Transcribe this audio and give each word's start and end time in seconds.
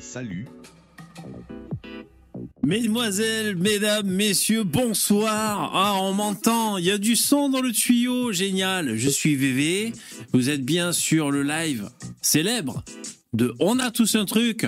Salut. 0.00 0.46
Mesdemoiselles, 2.62 3.56
mesdames, 3.56 4.06
messieurs, 4.06 4.62
bonsoir. 4.62 5.70
Ah, 5.74 5.96
on 6.00 6.12
m'entend. 6.12 6.78
Il 6.78 6.84
y 6.84 6.90
a 6.90 6.98
du 6.98 7.16
son 7.16 7.48
dans 7.48 7.60
le 7.60 7.72
tuyau. 7.72 8.32
Génial. 8.32 8.96
Je 8.96 9.08
suis 9.08 9.34
VV. 9.34 9.92
Vous 10.32 10.50
êtes 10.50 10.64
bien 10.64 10.92
sur 10.92 11.30
le 11.30 11.42
live 11.42 11.90
célèbre 12.22 12.84
de 13.32 13.54
On 13.58 13.78
a 13.78 13.90
tous 13.90 14.14
un 14.14 14.24
truc 14.24 14.66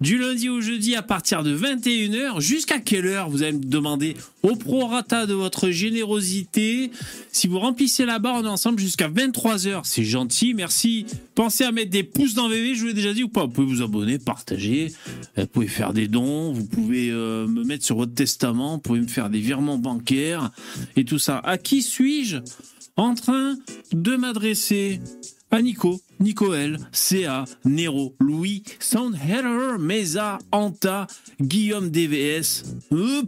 du 0.00 0.18
lundi 0.18 0.48
au 0.48 0.60
jeudi 0.60 0.96
à 0.96 1.02
partir 1.02 1.42
de 1.42 1.56
21h 1.56 2.40
jusqu'à 2.40 2.78
quelle 2.78 3.06
heure 3.06 3.28
vous 3.28 3.42
allez 3.42 3.52
me 3.52 3.64
demander 3.64 4.16
au 4.42 4.56
prorata 4.56 5.26
de 5.26 5.34
votre 5.34 5.70
générosité 5.70 6.90
si 7.32 7.46
vous 7.46 7.58
remplissez 7.58 8.06
la 8.06 8.18
barre 8.18 8.36
on 8.36 8.44
est 8.44 8.48
ensemble 8.48 8.80
jusqu'à 8.80 9.08
23h 9.08 9.82
c'est 9.84 10.04
gentil 10.04 10.54
merci. 10.54 11.06
Pensez 11.34 11.64
à 11.64 11.72
mettre 11.72 11.90
des 11.90 12.02
pouces 12.02 12.34
dans 12.34 12.48
VV 12.48 12.74
je 12.74 12.80
vous 12.80 12.86
l'ai 12.88 12.94
déjà 12.94 13.12
dit 13.12 13.22
ou 13.22 13.28
pas. 13.28 13.44
Vous 13.44 13.52
pouvez 13.52 13.66
vous 13.66 13.82
abonner 13.82 14.18
partager 14.18 14.92
vous 15.36 15.46
pouvez 15.46 15.68
faire 15.68 15.92
des 15.92 16.08
dons 16.08 16.52
vous 16.52 16.66
pouvez 16.66 17.10
euh, 17.10 17.46
me 17.46 17.64
mettre 17.64 17.84
sur 17.84 17.96
votre 17.96 18.14
testament 18.14 18.74
vous 18.74 18.80
pouvez 18.80 19.00
me 19.00 19.06
faire 19.06 19.30
des 19.30 19.40
virements 19.40 19.78
bancaires 19.78 20.50
et 20.96 21.04
tout 21.04 21.18
ça. 21.18 21.38
À 21.38 21.58
qui 21.58 21.82
suis-je 21.82 22.38
en 22.96 23.14
train 23.14 23.56
de 23.92 24.16
m'adresser? 24.16 25.00
À 25.52 25.62
Nico, 25.62 26.00
Nicoel, 26.20 26.78
CA, 26.92 27.44
Nero, 27.64 28.14
Louis, 28.20 28.62
Soundheader, 28.78 29.78
Mesa, 29.78 30.38
Anta, 30.52 31.06
Guillaume 31.40 31.90
DVS, 31.90 32.64
euh, 32.92 33.22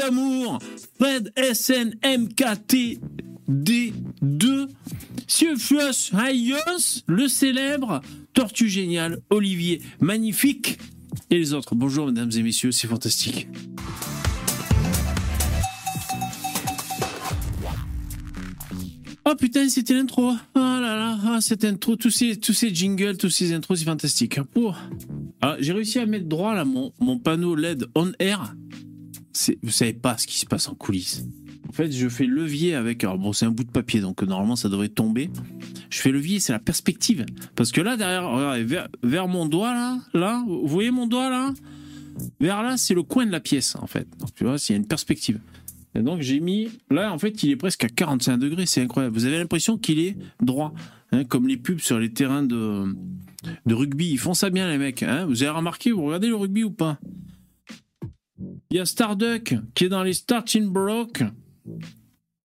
d'amour, 0.00 0.58
Fred 0.98 1.32
SN, 1.36 1.94
MKT, 2.04 3.00
D2, 3.48 4.68
Sieufius 5.26 6.12
Hayos, 6.14 7.02
le 7.06 7.28
célèbre, 7.28 8.02
Tortue 8.34 8.68
Génial, 8.68 9.20
Olivier, 9.30 9.80
Magnifique, 10.00 10.78
et 11.30 11.38
les 11.38 11.54
autres. 11.54 11.74
Bonjour 11.74 12.06
mesdames 12.06 12.30
et 12.36 12.42
messieurs, 12.42 12.72
c'est 12.72 12.88
fantastique. 12.88 13.48
Oh 19.26 19.34
putain, 19.36 19.68
c'était 19.70 19.94
l'intro. 19.94 20.32
Oh 20.54 20.58
là 20.58 20.80
là, 20.80 21.18
ah, 21.24 21.38
cette 21.40 21.64
intro, 21.64 21.96
tous 21.96 22.10
ces, 22.10 22.36
tous 22.36 22.52
ces 22.52 22.74
jingles, 22.74 23.16
tous 23.16 23.30
ces 23.30 23.54
intros, 23.54 23.78
c'est 23.78 23.86
fantastique. 23.86 24.38
Oh. 24.54 24.72
Ah, 25.40 25.56
J'ai 25.60 25.72
réussi 25.72 25.98
à 25.98 26.04
mettre 26.04 26.26
droit 26.26 26.54
là 26.54 26.66
mon, 26.66 26.92
mon 27.00 27.18
panneau 27.18 27.54
LED 27.54 27.86
on 27.94 28.12
air. 28.18 28.54
Vous 29.62 29.70
savez 29.70 29.94
pas 29.94 30.18
ce 30.18 30.26
qui 30.26 30.38
se 30.38 30.46
passe 30.46 30.68
en 30.68 30.74
coulisses. 30.74 31.24
En 31.68 31.72
fait, 31.72 31.90
je 31.90 32.08
fais 32.08 32.26
levier 32.26 32.74
avec. 32.74 33.02
Alors 33.02 33.18
bon, 33.18 33.32
c'est 33.32 33.46
un 33.46 33.50
bout 33.50 33.64
de 33.64 33.70
papier, 33.70 34.00
donc 34.00 34.22
normalement 34.22 34.56
ça 34.56 34.68
devrait 34.68 34.88
tomber. 34.90 35.30
Je 35.88 36.00
fais 36.00 36.12
levier, 36.12 36.38
c'est 36.38 36.52
la 36.52 36.58
perspective. 36.58 37.24
Parce 37.56 37.72
que 37.72 37.80
là, 37.80 37.96
derrière, 37.96 38.28
regardez, 38.28 38.64
vers, 38.64 38.88
vers 39.02 39.26
mon 39.26 39.46
doigt 39.46 39.72
là, 39.72 39.98
là, 40.12 40.44
vous 40.46 40.68
voyez 40.68 40.90
mon 40.90 41.06
doigt 41.06 41.30
là? 41.30 41.52
Vers 42.40 42.62
là, 42.62 42.76
c'est 42.76 42.94
le 42.94 43.02
coin 43.02 43.26
de 43.26 43.32
la 43.32 43.40
pièce 43.40 43.74
en 43.76 43.86
fait. 43.86 44.06
Donc 44.18 44.34
tu 44.34 44.44
vois, 44.44 44.58
s'il 44.58 44.74
y 44.74 44.76
a 44.76 44.80
une 44.80 44.86
perspective. 44.86 45.40
Et 45.94 46.02
donc 46.02 46.20
j'ai 46.20 46.40
mis, 46.40 46.70
là 46.90 47.12
en 47.12 47.18
fait 47.18 47.42
il 47.42 47.50
est 47.50 47.56
presque 47.56 47.84
à 47.84 47.88
45 47.88 48.38
degrés, 48.38 48.66
c'est 48.66 48.82
incroyable. 48.82 49.14
Vous 49.14 49.26
avez 49.26 49.38
l'impression 49.38 49.78
qu'il 49.78 50.00
est 50.00 50.16
droit, 50.42 50.74
hein, 51.12 51.24
comme 51.24 51.46
les 51.46 51.56
pubs 51.56 51.78
sur 51.78 51.98
les 51.98 52.12
terrains 52.12 52.42
de, 52.42 52.94
de 53.66 53.74
rugby. 53.74 54.10
Ils 54.10 54.18
font 54.18 54.34
ça 54.34 54.50
bien 54.50 54.68
les 54.70 54.78
mecs. 54.78 55.02
Hein. 55.02 55.26
Vous 55.26 55.42
avez 55.42 55.52
remarqué, 55.52 55.92
vous 55.92 56.04
regardez 56.04 56.28
le 56.28 56.36
rugby 56.36 56.64
ou 56.64 56.70
pas? 56.70 56.98
Il 58.70 58.76
y 58.76 58.80
a 58.80 58.86
Starduck 58.86 59.54
qui 59.74 59.84
est 59.84 59.88
dans 59.88 60.02
les 60.02 60.14
Starting 60.14 60.68
Block. 60.68 61.22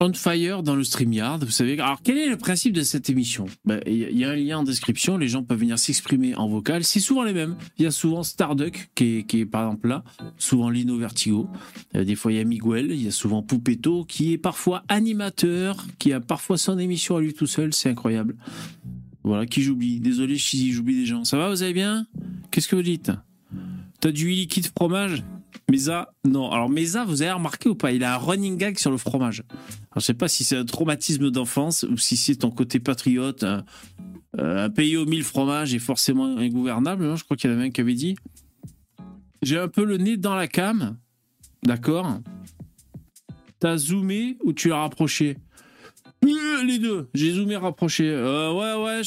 On 0.02 0.12
Fire 0.12 0.62
dans 0.62 0.76
le 0.76 0.84
StreamYard, 0.84 1.42
vous 1.46 1.52
savez. 1.52 1.80
Alors, 1.80 2.02
quel 2.04 2.18
est 2.18 2.28
le 2.28 2.36
principe 2.36 2.74
de 2.74 2.82
cette 2.82 3.10
émission? 3.10 3.46
Ben, 3.64 3.80
Il 3.88 4.18
y 4.18 4.26
a 4.26 4.32
un 4.32 4.36
lien 4.36 4.58
en 4.58 4.64
description, 4.64 5.18
les 5.18 5.30
gens 5.30 5.42
peuvent 5.42 5.60
venir 5.60 5.80
s'exprimer 5.80 6.36
en 6.36 6.50
vocal. 6.50 6.84
C'est 6.84 7.00
souvent 7.00 7.24
les 7.24 7.32
mêmes. 7.32 7.56
Il 7.78 7.84
y 7.84 7.86
a 7.86 7.92
souvent 7.92 8.22
Starduck, 8.22 8.90
qui 8.94 9.20
est, 9.20 9.24
qui 9.24 9.40
est 9.40 9.46
par 9.46 9.66
exemple 9.66 9.88
là, 9.88 10.04
souvent 10.38 10.70
Lino 10.70 10.98
Vertigo. 10.98 11.48
Euh, 11.96 12.04
des 12.04 12.16
fois, 12.16 12.34
il 12.34 12.36
y 12.36 12.42
a 12.42 12.44
Miguel, 12.44 12.92
il 12.92 13.02
y 13.02 13.08
a 13.08 13.12
souvent 13.12 13.42
Poupetto, 13.42 14.04
qui 14.04 14.34
est 14.34 14.38
parfois 14.38 14.84
animateur, 14.90 15.86
qui 15.98 16.12
a 16.12 16.20
parfois 16.20 16.58
son 16.58 16.78
émission 16.78 17.16
à 17.16 17.22
lui 17.22 17.34
tout 17.34 17.48
seul. 17.48 17.74
C'est 17.74 17.90
incroyable. 17.90 18.36
Voilà, 19.24 19.46
qui 19.46 19.64
j'oublie. 19.64 20.02
Désolé 20.02 20.38
si 20.38 20.74
j'oublie 20.74 20.98
des 20.98 21.06
gens. 21.06 21.24
Ça 21.24 21.38
va, 21.38 21.50
vous 21.50 21.64
allez 21.64 21.74
bien? 21.74 22.06
Qu'est-ce 22.52 22.68
que 22.68 22.76
vous 22.76 22.84
dites? 22.84 23.14
T'as 24.02 24.12
du 24.12 24.28
liquide 24.28 24.68
fromage? 24.78 25.24
Mesa, 25.70 26.14
non. 26.24 26.52
Alors 26.52 26.70
Mesa, 26.70 27.06
vous 27.06 27.22
avez 27.22 27.32
remarqué 27.32 27.70
ou 27.70 27.76
pas? 27.76 27.92
Il 27.92 28.04
a 28.04 28.16
un 28.16 28.18
running 28.18 28.58
gag 28.58 28.78
sur 28.78 28.92
le 28.92 28.98
fromage. 28.98 29.44
Alors, 29.50 29.98
je 29.98 30.02
sais 30.02 30.14
pas 30.14 30.28
si 30.28 30.44
c'est 30.44 30.58
un 30.58 30.66
traumatisme 30.66 31.32
d'enfance 31.32 31.84
ou 31.84 31.98
si 31.98 32.18
c'est 32.18 32.36
ton 32.36 32.52
côté 32.52 32.80
patriote. 32.80 33.44
Un, 33.44 33.66
un, 34.38 34.70
pays 34.70 34.98
aux 34.98 35.06
mille 35.06 35.24
fromages 35.24 35.74
est 35.74 35.80
forcément 35.80 36.38
ingouvernable. 36.38 37.06
Non 37.06 37.16
je 37.16 37.24
crois 37.24 37.38
qu'il 37.38 37.50
y 37.50 37.54
en 37.54 37.58
avait 37.58 37.68
un 37.68 37.72
qui 37.72 37.82
avait 37.82 37.94
dit. 37.94 38.16
J'ai 39.42 39.58
un 39.58 39.68
peu 39.68 39.84
le 39.86 39.98
nez 39.98 40.18
dans 40.18 40.36
la 40.36 40.48
cam. 40.48 40.98
D'accord? 41.64 42.20
T'as 43.60 43.78
zoomé 43.78 44.38
ou 44.44 44.54
tu 44.54 44.70
l'as 44.70 44.78
rapproché? 44.82 45.38
Euh, 46.24 46.64
Les 46.64 46.80
deux. 46.80 47.10
J'ai 47.14 47.34
zoomé, 47.34 47.56
rapproché. 47.56 48.10
Euh, 48.10 48.52
ouais, 48.54 48.84
ouais. 48.84 49.02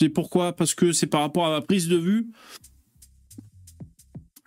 C'est 0.00 0.08
pourquoi? 0.08 0.54
Parce 0.54 0.74
que 0.74 0.92
c'est 0.92 1.06
par 1.06 1.20
rapport 1.20 1.46
à 1.46 1.50
ma 1.50 1.60
prise 1.60 1.88
de 1.88 1.96
vue. 1.96 2.28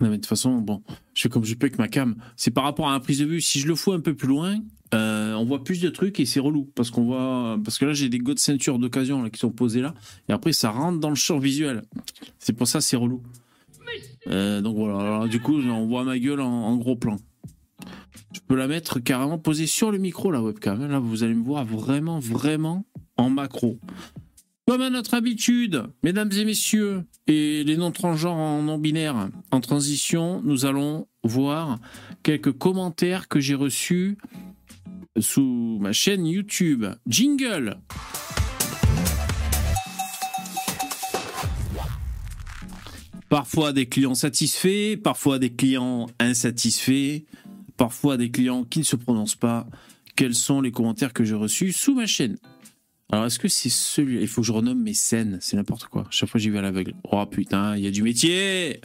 Mais 0.01 0.09
de 0.09 0.16
toute 0.16 0.25
façon, 0.25 0.57
bon, 0.57 0.83
je 1.13 1.22
fais 1.22 1.29
comme 1.29 1.45
je 1.45 1.56
peux 1.56 1.67
avec 1.67 1.78
ma 1.78 1.88
cam. 1.88 2.16
C'est 2.35 2.51
par 2.51 2.66
rapport 2.66 2.89
à 2.89 2.94
la 2.94 3.00
prise 3.00 3.19
de 3.19 3.25
vue. 3.25 3.39
Si 3.39 3.59
je 3.59 3.67
le 3.67 3.75
fous 3.75 3.94
un 3.94 4.01
peu 4.01 4.13
plus 4.13 4.28
loin, 4.28 4.57
euh, 4.94 5.33
on 5.35 5.45
voit 5.45 5.63
plus 5.63 5.79
de 5.79 5.89
trucs 5.89 6.19
et 6.19 6.25
c'est 6.25 6.41
relou. 6.41 6.69
Parce 6.75 6.91
qu'on 6.91 7.06
voit. 7.06 7.57
Parce 7.63 7.79
que 7.79 7.85
là, 7.85 7.94
j'ai 7.94 8.09
des 8.09 8.19
de 8.19 8.39
ceinture 8.39 8.78
d'occasion 8.78 9.29
qui 9.29 9.39
sont 9.39 9.51
posés 9.51 9.81
là. 9.81 9.94
Et 10.28 10.33
après, 10.33 10.51
ça 10.51 10.69
rentre 10.69 11.00
dans 11.00 11.09
le 11.09 11.16
champ 11.16 11.39
visuel. 11.39 11.83
C'est 12.39 12.53
pour 12.53 12.67
ça 12.67 12.81
c'est 12.81 12.97
relou. 12.97 13.22
Euh, 14.28 14.61
donc 14.61 14.75
voilà. 14.75 15.00
Alors, 15.00 15.28
du 15.28 15.39
coup, 15.39 15.61
on 15.61 15.85
voit 15.85 16.03
ma 16.03 16.19
gueule 16.19 16.41
en, 16.41 16.75
gros 16.75 16.95
plan. 16.95 17.17
Je 18.33 18.39
peux 18.47 18.56
la 18.56 18.67
mettre 18.67 19.00
carrément 19.00 19.38
posée 19.38 19.67
sur 19.67 19.91
le 19.91 19.97
micro, 19.97 20.31
la 20.31 20.41
webcam. 20.41 20.85
Là, 20.88 21.00
vous 21.00 21.23
allez 21.23 21.35
me 21.35 21.44
voir 21.44 21.63
vraiment, 21.63 22.19
vraiment 22.19 22.85
en 23.17 23.29
macro. 23.29 23.79
Comme 24.67 24.81
à 24.81 24.89
notre 24.89 25.13
habitude, 25.13 25.83
mesdames 26.01 26.31
et 26.31 26.43
messieurs, 26.43 27.03
et 27.27 27.63
les 27.63 27.77
non-transgenres 27.77 28.33
en 28.35 28.63
non-binaires 28.63 29.29
en 29.51 29.61
transition, 29.61 30.41
nous 30.43 30.65
allons 30.65 31.07
voir 31.23 31.77
quelques 32.23 32.51
commentaires 32.51 33.27
que 33.27 33.39
j'ai 33.39 33.53
reçus 33.53 34.17
sous 35.19 35.77
ma 35.79 35.93
chaîne 35.93 36.25
YouTube. 36.25 36.83
Jingle 37.05 37.77
Parfois 43.29 43.71
des 43.71 43.85
clients 43.85 44.15
satisfaits, 44.15 44.97
parfois 44.97 45.37
des 45.37 45.51
clients 45.51 46.07
insatisfaits, 46.19 47.21
parfois 47.77 48.17
des 48.17 48.31
clients 48.31 48.63
qui 48.63 48.79
ne 48.79 48.83
se 48.83 48.95
prononcent 48.95 49.35
pas. 49.35 49.67
Quels 50.15 50.33
sont 50.33 50.59
les 50.59 50.71
commentaires 50.71 51.13
que 51.13 51.23
j'ai 51.23 51.35
reçus 51.35 51.71
sous 51.71 51.93
ma 51.93 52.07
chaîne? 52.07 52.37
Alors, 53.11 53.25
est-ce 53.25 53.38
que 53.38 53.47
c'est 53.47 53.69
celui 53.69 54.21
Il 54.21 54.27
faut 54.27 54.41
que 54.41 54.47
je 54.47 54.51
renomme 54.51 54.81
mes 54.81 54.93
scènes, 54.93 55.38
c'est 55.39 55.55
n'importe 55.55 55.85
quoi. 55.85 56.07
Chaque 56.09 56.29
fois, 56.29 56.39
j'y 56.39 56.49
vais 56.49 56.57
à 56.57 56.61
l'aveugle. 56.61 56.95
Oh 57.11 57.25
putain, 57.25 57.77
il 57.77 57.83
y 57.83 57.88
a 57.88 57.91
du 57.91 58.01
métier 58.01 58.81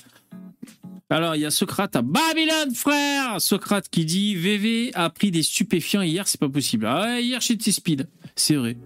Alors, 1.09 1.37
il 1.37 1.41
y 1.41 1.47
a 1.47 1.51
Socrate 1.51 1.97
à 1.97 2.03
Babylone, 2.03 2.75
frère 2.75 3.41
Socrate 3.41 3.89
qui 3.89 4.05
dit 4.05 4.35
VV 4.35 4.91
a 4.95 5.09
pris 5.09 5.31
des 5.31 5.43
stupéfiants 5.43 6.03
hier, 6.03 6.29
c'est 6.29 6.39
pas 6.39 6.51
possible. 6.51 6.87
Ah 6.87 7.03
ouais, 7.03 7.25
hier, 7.25 7.41
j'étais 7.41 7.73
speed. 7.73 8.09
C'est 8.37 8.57
vrai. 8.57 8.77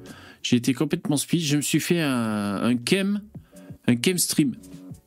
J'ai 0.42 0.56
été 0.56 0.72
complètement 0.72 1.16
speed. 1.16 1.40
Je 1.40 1.56
me 1.56 1.62
suis 1.62 1.80
fait 1.80 2.00
un, 2.00 2.62
un 2.62 2.76
chem, 2.88 3.20
un 3.88 3.94
chem 4.00 4.18
stream. 4.18 4.54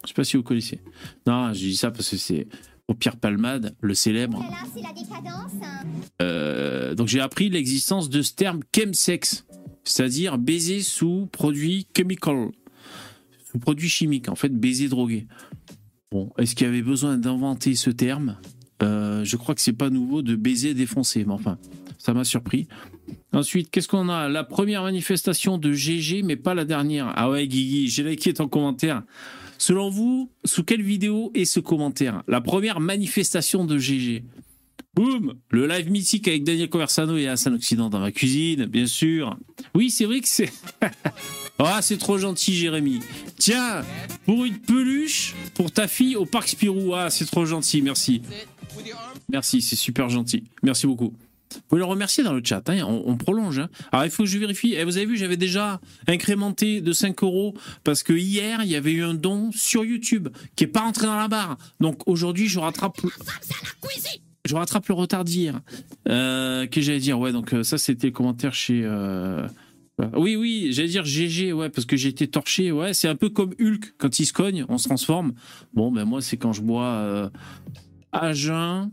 Je 0.04 0.10
sais 0.10 0.14
pas 0.14 0.24
si 0.24 0.36
vous 0.36 0.44
connaissez. 0.44 0.82
Non, 1.26 1.54
j'ai 1.54 1.68
dit 1.68 1.78
ça 1.78 1.92
parce 1.92 2.10
que 2.10 2.18
c'est 2.18 2.48
pour 2.86 2.98
Pierre 2.98 3.18
Palmade, 3.18 3.76
le 3.82 3.94
célèbre. 3.94 4.44
Euh, 6.22 6.96
donc 6.96 7.08
j'ai 7.08 7.20
appris 7.20 7.50
l'existence 7.50 8.10
de 8.10 8.22
ce 8.22 8.34
terme 8.34 8.62
chemsex 8.74 9.46
c'est-à-dire 9.88 10.38
baiser 10.38 10.82
sous 10.82 11.28
produit 11.32 11.88
chemical, 11.96 12.50
sous 13.50 13.60
produit 13.60 13.90
chimique, 13.90 14.30
en 14.30 14.36
fait 14.36 14.50
baiser 14.50 14.88
drogué. 14.90 15.28
Bon, 16.12 16.32
est-ce 16.38 16.56
qu'il 16.56 16.66
y 16.68 16.70
avait 16.70 16.82
besoin 16.82 17.18
d'inventer 17.18 17.76
ce 17.76 17.90
terme? 17.90 18.38
Euh, 18.84 19.24
Je 19.24 19.36
crois 19.38 19.56
que 19.56 19.62
c'est 19.62 19.74
pas 19.74 19.90
nouveau 19.90 20.22
de 20.22 20.36
baiser 20.36 20.74
défoncé, 20.74 21.26
mais 21.26 21.34
enfin, 21.34 21.58
ça 21.98 22.14
m'a 22.14 22.24
surpris. 22.24 22.68
Ensuite, 23.34 23.70
qu'est-ce 23.72 23.88
qu'on 23.88 24.10
a? 24.10 24.30
La 24.30 24.44
première 24.44 24.84
manifestation 24.84 25.58
de 25.58 25.74
GG, 25.74 26.24
mais 26.24 26.36
pas 26.36 26.54
la 26.54 26.66
dernière. 26.66 27.12
Ah 27.16 27.30
ouais, 27.30 27.48
Guigui, 27.48 27.88
j'ai 27.90 28.04
liké 28.04 28.34
ton 28.34 28.48
commentaire. 28.48 29.04
Selon 29.58 29.90
vous, 29.90 30.32
sous 30.46 30.64
quelle 30.64 30.82
vidéo 30.82 31.32
est 31.34 31.46
ce 31.46 31.60
commentaire? 31.60 32.24
La 32.28 32.42
première 32.42 32.80
manifestation 32.80 33.66
de 33.66 33.78
GG. 33.78 34.24
Boum 34.98 35.36
Le 35.52 35.68
live 35.68 35.92
mythique 35.92 36.28
avec 36.28 36.44
Daniel 36.44 36.70
Conversano 36.70 37.18
et 37.18 37.28
Hassan 37.28 37.54
Occident 37.54 37.88
dans 37.88 38.00
ma 38.00 38.12
cuisine, 38.12 38.66
bien 38.66 38.88
sûr. 38.88 39.38
Oui, 39.76 39.92
c'est 39.92 40.06
vrai 40.06 40.22
que 40.22 40.28
c'est... 40.28 40.52
Ah, 41.60 41.82
c'est 41.82 41.98
trop 41.98 42.20
gentil, 42.20 42.56
Jérémy. 42.56 43.00
Tiens, 43.38 43.84
pour 44.26 44.46
une 44.46 44.58
peluche 44.60 45.36
pour 45.56 45.72
ta 45.72 45.88
fille 45.88 46.16
au 46.16 46.26
Parc 46.26 46.50
Spirou. 46.50 46.94
Ah, 46.94 47.10
c'est 47.10 47.26
trop 47.26 47.46
gentil, 47.46 47.82
merci. 47.82 48.22
Merci, 49.30 49.62
c'est 49.62 49.76
super 49.76 50.08
gentil. 50.10 50.44
Merci 50.62 50.86
beaucoup. 50.86 51.14
Vous 51.54 51.62
pouvez 51.68 51.80
le 51.80 51.86
remercier 51.86 52.24
dans 52.24 52.34
le 52.34 52.42
chat, 52.44 52.68
hein, 52.70 52.84
on, 52.84 53.18
prolonge. 53.18 53.58
Hein. 53.58 53.70
Alors 53.92 54.06
il 54.06 54.12
faut 54.12 54.24
que 54.24 54.30
je 54.30 54.38
vérifie. 54.38 54.76
Eh, 54.78 54.84
vous 54.84 54.98
avez 54.98 55.08
vu, 55.08 55.18
j'avais 55.18 55.38
déjà 55.38 55.82
incrémenté 56.08 56.82
de 56.82 56.92
5 56.92 57.24
euros 57.24 57.56
parce 57.84 58.04
que 58.04 58.14
hier, 58.14 58.62
il 58.64 58.70
y 58.70 58.76
avait 58.76 58.92
eu 58.92 59.04
un 59.04 59.16
don 59.16 59.52
sur 59.52 59.84
YouTube 59.84 60.30
qui 60.56 60.64
n'est 60.64 60.72
pas 60.72 60.82
rentré 60.82 61.08
dans 61.08 61.16
la 61.16 61.28
barre. 61.28 61.58
Donc 61.80 62.08
aujourd'hui, 62.08 62.48
je 62.48 62.60
rattrape. 62.60 63.02
Je 64.48 64.56
rattrape 64.56 64.88
le 64.88 64.94
retard 64.94 65.26
d'hier. 65.26 65.62
Euh, 66.08 66.68
que 66.68 66.80
j'allais 66.82 67.00
dire? 67.00 67.20
Ouais, 67.20 67.32
donc 67.32 67.54
euh, 67.54 67.64
ça, 67.64 67.78
c'était 67.78 68.08
le 68.08 68.14
commentaire 68.14 68.54
chez. 68.54 68.82
Euh, 68.84 69.46
oui, 70.16 70.36
oui, 70.36 70.70
j'allais 70.72 70.88
dire 70.88 71.04
GG, 71.04 71.54
ouais, 71.54 71.70
parce 71.70 71.86
que 71.86 71.98
j'ai 71.98 72.10
été 72.10 72.28
torché. 72.28 72.72
Ouais, 72.72 72.94
c'est 72.94 73.08
un 73.08 73.16
peu 73.16 73.30
comme 73.30 73.54
Hulk, 73.60 73.96
quand 73.98 74.20
il 74.20 74.26
se 74.26 74.34
cogne, 74.34 74.66
on 74.70 74.78
se 74.78 74.88
transforme. 74.88 75.34
Bon, 75.74 75.92
ben 75.92 76.06
moi, 76.06 76.22
c'est 76.22 76.38
quand 76.38 76.54
je 76.54 76.62
bois 76.62 77.32
à 78.14 78.34
jeun 78.34 78.92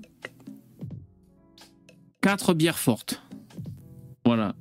4 2.23 2.55
bières 2.55 2.79
fortes. 2.79 3.23
Voilà. 4.25 4.57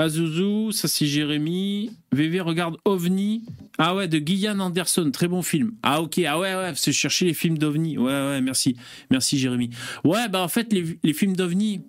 Azuzu, 0.00 0.72
ça 0.72 0.88
c'est 0.88 1.04
Jérémy. 1.04 1.90
VV 2.12 2.40
regarde 2.40 2.78
OVNI. 2.86 3.42
Ah 3.76 3.94
ouais, 3.94 4.08
de 4.08 4.18
Guyane 4.18 4.60
Anderson, 4.62 5.10
très 5.12 5.28
bon 5.28 5.42
film. 5.42 5.72
Ah 5.82 6.00
ok, 6.00 6.18
ah 6.26 6.38
ouais, 6.38 6.54
ouais, 6.54 6.72
c'est 6.74 6.92
chercher 6.92 7.26
les 7.26 7.34
films 7.34 7.58
d'OVNI. 7.58 7.98
Ouais, 7.98 8.04
ouais, 8.06 8.40
merci. 8.40 8.76
Merci 9.10 9.38
Jérémy. 9.38 9.68
Ouais, 10.04 10.26
bah 10.30 10.40
en 10.42 10.48
fait, 10.48 10.72
les, 10.72 11.12
films 11.12 11.36
d'OVNI, 11.36 11.82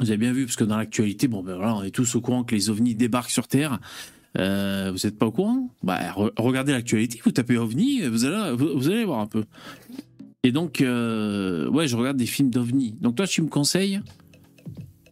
vous 0.00 0.10
avez 0.10 0.16
bien 0.16 0.32
vu, 0.32 0.46
parce 0.46 0.56
que 0.56 0.64
dans 0.64 0.76
l'actualité, 0.76 1.28
bon 1.28 1.44
ben 1.44 1.54
voilà, 1.54 1.76
on 1.76 1.84
est 1.84 1.92
tous 1.92 2.16
au 2.16 2.20
courant 2.20 2.42
que 2.42 2.56
les 2.56 2.70
OVNI 2.70 2.96
débarquent 2.96 3.30
sur 3.30 3.46
Terre. 3.46 3.78
Euh, 4.36 4.90
vous 4.92 5.06
n'êtes 5.06 5.16
pas 5.16 5.26
au 5.26 5.32
courant? 5.32 5.70
Bah 5.84 6.00
regardez 6.36 6.72
l'actualité, 6.72 7.20
vous 7.24 7.30
tapez 7.30 7.56
OVNI, 7.56 8.02
vous 8.08 8.24
allez, 8.24 8.56
vous, 8.56 8.88
allez 8.88 9.04
voir 9.04 9.20
un 9.20 9.26
peu. 9.26 9.44
Et 10.42 10.50
donc, 10.50 10.80
euh, 10.80 11.68
ouais, 11.68 11.86
je 11.86 11.96
regarde 11.96 12.16
des 12.16 12.26
films 12.26 12.50
d'OVNI. 12.50 12.96
Donc 13.00 13.14
toi, 13.14 13.28
tu 13.28 13.42
me 13.42 13.48
conseilles 13.48 14.00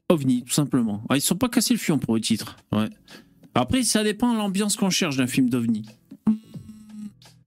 OVNI, 0.08 0.44
tout 0.44 0.53
simplement. 0.53 1.03
Ils 1.14 1.20
sont 1.20 1.37
pas 1.37 1.49
cassés 1.49 1.75
le 1.75 1.81
fion 1.81 1.99
pour 1.99 2.14
le 2.14 2.20
titre. 2.20 2.56
Après, 3.55 3.82
ça 3.82 4.05
dépend 4.05 4.32
de 4.32 4.38
l'ambiance 4.38 4.76
qu'on 4.76 4.91
cherche 4.91 5.17
d'un 5.17 5.26
film 5.26 5.49
d'OVNI. 5.49 5.82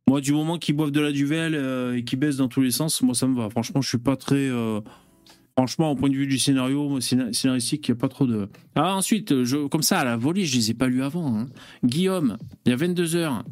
Moi, 0.08 0.22
du 0.22 0.34
moment 0.34 0.58
qu'ils 0.58 0.76
boivent 0.76 0.92
de 0.92 1.00
la 1.00 1.12
duvel 1.12 1.54
euh, 1.54 1.96
et 1.96 2.04
qu'ils 2.04 2.18
baissent 2.18 2.38
dans 2.38 2.48
tous 2.48 2.62
les 2.62 2.72
sens, 2.72 3.02
moi, 3.04 3.14
ça 3.14 3.28
me 3.28 3.36
va. 3.36 3.50
Franchement, 3.50 3.80
je 3.82 3.90
suis 3.90 4.00
pas 4.00 4.16
très. 4.16 4.50
Euh, 4.50 4.82
franchement, 5.56 5.92
au 5.92 5.96
point 5.96 6.10
de 6.10 6.16
vue 6.16 6.26
du 6.26 6.40
scénario, 6.40 7.00
scénaristique, 7.00 7.88
il 7.88 7.92
n'y 7.92 7.98
a 7.98 8.02
pas 8.02 8.10
trop 8.10 8.26
de. 8.26 8.50
Ah, 8.76 8.96
ensuite, 8.96 9.34
comme 9.70 9.84
ça, 9.84 10.00
à 10.00 10.04
la 10.04 10.18
volée, 10.18 10.46
je 10.46 10.56
les 10.56 10.72
ai 10.72 10.74
pas 10.74 10.88
lus 10.88 11.04
avant. 11.04 11.38
Hein. 11.38 11.48
Guillaume, 11.86 12.38
il 12.66 12.72
y 12.72 12.74
a 12.74 12.76
22h, 12.76 13.44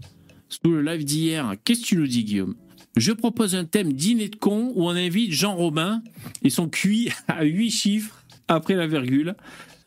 sous 0.50 0.72
le 0.72 0.82
live 0.82 1.06
d'hier, 1.06 1.54
qu'est-ce 1.64 1.82
que 1.82 1.86
tu 1.86 1.98
nous 1.98 2.08
dis, 2.08 2.24
Guillaume? 2.24 2.56
Je 2.96 3.12
propose 3.12 3.54
un 3.54 3.66
thème 3.66 3.94
dîner 3.94 4.28
de 4.28 4.36
con 4.36 4.72
où 4.74 4.88
on 4.88 4.96
invite 4.96 5.32
Jean 5.32 5.56
Robin 5.56 6.02
et 6.42 6.50
son 6.50 6.68
QI 6.68 7.12
à 7.28 7.44
8 7.44 7.70
chiffres 7.70 8.26
après 8.48 8.76
la 8.76 8.88
virgule 8.88 9.36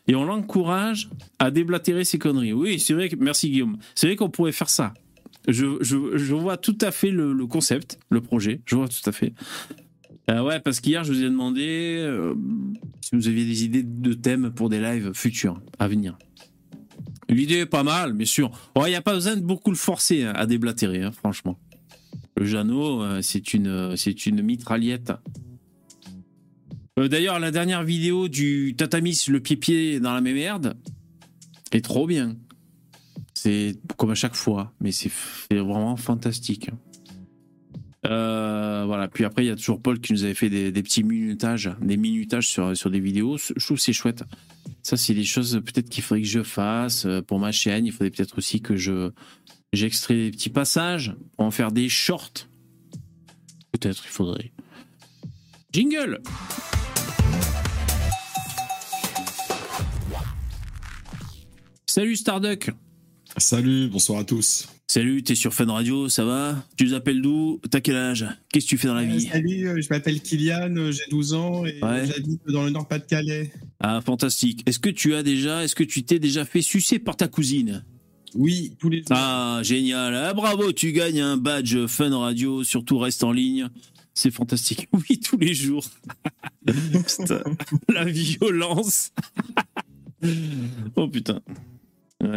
et 0.07 0.15
on 0.15 0.25
l'encourage 0.25 1.09
à 1.39 1.51
déblatérer 1.51 2.03
ses 2.03 2.19
conneries. 2.19 2.53
Oui, 2.53 2.79
c'est 2.79 2.93
vrai 2.93 3.09
que. 3.09 3.15
Merci 3.15 3.49
Guillaume. 3.49 3.77
C'est 3.95 4.07
vrai 4.07 4.15
qu'on 4.15 4.29
pourrait 4.29 4.51
faire 4.51 4.69
ça. 4.69 4.93
Je, 5.47 6.33
vois 6.35 6.57
tout 6.57 6.77
à 6.81 6.91
fait 6.91 7.09
le, 7.09 7.47
concept, 7.47 7.99
le 8.09 8.21
projet. 8.21 8.61
Je 8.65 8.75
vois 8.75 8.87
tout 8.87 9.09
à 9.09 9.11
fait. 9.11 9.33
Euh, 10.29 10.43
ouais, 10.43 10.59
parce 10.59 10.79
qu'hier, 10.79 11.03
je 11.03 11.13
vous 11.13 11.21
ai 11.21 11.29
demandé 11.29 11.97
euh, 11.99 12.35
si 13.01 13.15
vous 13.15 13.27
aviez 13.27 13.45
des 13.45 13.63
idées 13.63 13.83
de 13.83 14.13
thèmes 14.13 14.51
pour 14.51 14.69
des 14.69 14.79
lives 14.79 15.11
futurs, 15.13 15.59
à 15.79 15.87
venir. 15.87 16.17
L'idée 17.27 17.59
est 17.59 17.65
pas 17.65 17.83
mal, 17.83 18.13
bien 18.13 18.25
sûr. 18.25 18.51
Il 18.75 18.83
n'y 18.83 18.95
a 18.95 19.01
pas 19.01 19.13
besoin 19.13 19.35
de 19.35 19.41
beaucoup 19.41 19.71
le 19.71 19.77
forcer 19.77 20.23
hein, 20.23 20.33
à 20.35 20.45
déblatérer, 20.45 21.01
hein, 21.01 21.11
franchement. 21.11 21.57
Le 22.37 22.45
Jeannot, 22.45 23.01
euh, 23.01 23.21
c'est 23.21 23.53
une, 23.53 23.95
c'est 23.97 24.25
une 24.25 24.41
mitraillette. 24.41 25.11
Euh, 26.99 27.07
d'ailleurs, 27.07 27.39
la 27.39 27.51
dernière 27.51 27.83
vidéo 27.83 28.27
du 28.27 28.75
Tatamis, 28.77 29.25
le 29.27 29.39
pied-pied 29.39 29.99
dans 29.99 30.13
la 30.13 30.21
même 30.21 30.35
merde, 30.35 30.75
est 31.71 31.83
trop 31.83 32.05
bien. 32.05 32.35
C'est 33.33 33.77
comme 33.97 34.11
à 34.11 34.15
chaque 34.15 34.35
fois, 34.35 34.73
mais 34.81 34.91
c'est 34.91 35.11
vraiment 35.51 35.95
fantastique. 35.95 36.69
Euh, 38.05 38.83
voilà. 38.85 39.07
Puis 39.07 39.23
après, 39.23 39.45
il 39.45 39.47
y 39.47 39.51
a 39.51 39.55
toujours 39.55 39.81
Paul 39.81 39.99
qui 39.99 40.11
nous 40.13 40.23
avait 40.23 40.33
fait 40.33 40.49
des, 40.49 40.83
petits 40.83 41.03
minutages, 41.03 41.71
des 41.81 41.97
minutages 41.97 42.47
sur, 42.47 42.75
sur 42.75 42.91
des 42.91 42.99
vidéos. 42.99 43.37
Je 43.37 43.65
trouve 43.65 43.79
c'est 43.79 43.93
chouette. 43.93 44.23
Ça, 44.83 44.97
c'est 44.97 45.13
des 45.13 45.23
choses 45.23 45.61
peut-être 45.63 45.89
qu'il 45.89 46.03
faudrait 46.03 46.23
que 46.23 46.27
je 46.27 46.43
fasse 46.43 47.07
pour 47.27 47.39
ma 47.39 47.51
chaîne. 47.51 47.85
Il 47.85 47.91
faudrait 47.91 48.09
peut-être 48.09 48.37
aussi 48.37 48.61
que 48.61 48.75
je 48.75 49.11
j'extrais 49.71 50.15
des 50.15 50.31
petits 50.31 50.49
passages 50.49 51.15
pour 51.37 51.45
en 51.45 51.51
faire 51.51 51.71
des 51.71 51.87
shorts. 51.87 52.47
Peut-être 53.71 54.03
il 54.05 54.09
faudrait. 54.09 54.51
Jingle 55.71 56.21
Salut 61.85 62.15
Starduck. 62.15 62.71
Salut, 63.37 63.87
bonsoir 63.89 64.19
à 64.19 64.23
tous. 64.23 64.67
Salut, 64.87 65.23
t'es 65.23 65.35
sur 65.35 65.53
Fun 65.53 65.71
Radio, 65.71 66.09
ça 66.09 66.25
va? 66.25 66.65
Tu 66.77 66.83
nous 66.85 66.93
appelles 66.93 67.21
d'où? 67.21 67.61
T'as 67.69 67.79
quel 67.79 67.95
âge? 67.95 68.25
Qu'est-ce 68.51 68.65
que 68.65 68.69
tu 68.71 68.77
fais 68.77 68.87
dans 68.87 68.93
la 68.93 69.05
vie? 69.05 69.27
euh, 69.27 69.31
Salut, 69.31 69.67
euh, 69.69 69.81
je 69.81 69.87
m'appelle 69.89 70.19
Kylian, 70.21 70.75
euh, 70.75 70.91
j'ai 70.91 71.03
12 71.09 71.33
ans 71.33 71.65
et 71.65 71.79
j'habite 71.79 72.41
dans 72.47 72.63
le 72.63 72.71
Nord-Pas-de-Calais. 72.71 73.51
Ah, 73.79 74.01
fantastique. 74.01 74.63
Est-ce 74.65 74.79
que 74.79 74.89
tu 74.89 75.15
as 75.15 75.23
déjà, 75.23 75.63
est-ce 75.63 75.75
que 75.75 75.83
tu 75.85 76.03
t'es 76.03 76.19
déjà 76.19 76.43
fait 76.43 76.61
sucer 76.61 76.99
par 76.99 77.15
ta 77.15 77.29
cousine? 77.29 77.85
Oui, 78.35 78.73
tous 78.79 78.89
les 78.89 78.97
jours. 78.99 79.07
Ah, 79.11 79.61
génial. 79.63 80.13
Ah, 80.13 80.33
bravo, 80.33 80.73
tu 80.73 80.91
gagnes 80.91 81.21
un 81.21 81.37
badge 81.37 81.85
Fun 81.87 82.17
Radio, 82.17 82.63
surtout 82.65 82.97
reste 82.97 83.23
en 83.23 83.31
ligne. 83.31 83.69
C'est 84.21 84.29
fantastique. 84.29 84.87
Oui, 84.93 85.19
tous 85.19 85.37
les 85.37 85.55
jours. 85.55 85.83
la 87.89 88.05
violence. 88.05 89.11
oh 90.95 91.07
putain. 91.07 91.41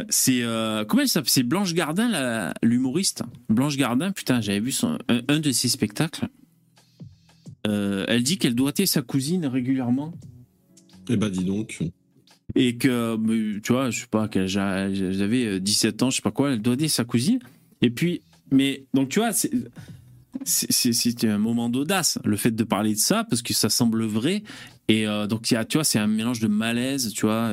C'est 0.09 0.43
euh, 0.43 0.87
comment 0.87 1.03
elle 1.03 1.09
s'appelle? 1.09 1.29
C'est 1.29 1.43
Blanche 1.43 1.75
Gardin, 1.75 2.55
l'humoriste. 2.63 3.23
Blanche 3.51 3.77
Gardin, 3.77 4.13
putain, 4.13 4.41
j'avais 4.41 4.61
vu 4.61 4.73
son, 4.73 4.97
un, 5.09 5.41
de 5.41 5.53
ses 5.53 5.69
spectacles. 5.69 6.29
Euh, 7.67 8.07
elle 8.09 8.23
dit 8.23 8.39
qu'elle 8.39 8.55
doigtait 8.55 8.87
sa 8.87 9.03
cousine 9.03 9.45
régulièrement. 9.45 10.15
Eh 11.11 11.19
ben, 11.19 11.29
dis 11.29 11.45
donc. 11.45 11.81
Et 12.55 12.79
que, 12.79 13.19
tu 13.61 13.73
vois, 13.75 13.91
je 13.91 14.01
sais 14.01 14.07
pas, 14.07 14.31
j'avais 14.47 15.61
17 15.61 16.03
ans, 16.03 16.09
je 16.09 16.17
sais 16.17 16.23
pas 16.23 16.31
quoi, 16.31 16.53
elle 16.53 16.63
doigtait 16.63 16.89
sa 16.89 17.05
cousine. 17.05 17.41
Et 17.83 17.91
puis, 17.91 18.23
mais, 18.51 18.87
donc, 18.95 19.11
tu 19.11 19.19
vois, 19.19 19.33
c'était 20.45 21.29
un 21.29 21.39
moment 21.39 21.69
d'audace, 21.69 22.19
le 22.25 22.37
fait 22.37 22.51
de 22.51 22.65
parler 22.65 22.95
de 22.95 22.99
ça, 22.99 23.25
parce 23.25 23.43
que 23.43 23.55
ça 23.55 23.69
semble 23.69 24.05
vrai. 24.05 24.43
Et 24.89 25.07
euh, 25.07 25.27
donc, 25.27 25.43
tu 25.43 25.57
vois, 25.75 25.85
c'est 25.85 25.99
un 25.99 26.07
mélange 26.07 26.41
de 26.41 26.49
malaise, 26.49 27.13
tu 27.13 27.27
vois 27.27 27.53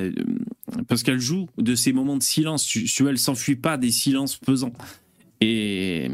parce 0.87 1.03
qu'elle 1.03 1.19
joue 1.19 1.47
de 1.57 1.75
ces 1.75 1.93
moments 1.93 2.17
de 2.17 2.23
silence. 2.23 2.65
Tu, 2.65 2.85
tu 2.85 3.07
elle 3.07 3.17
s'enfuit 3.17 3.55
pas 3.55 3.77
des 3.77 3.91
silences 3.91 4.37
pesants. 4.37 4.73
Et, 5.39 6.09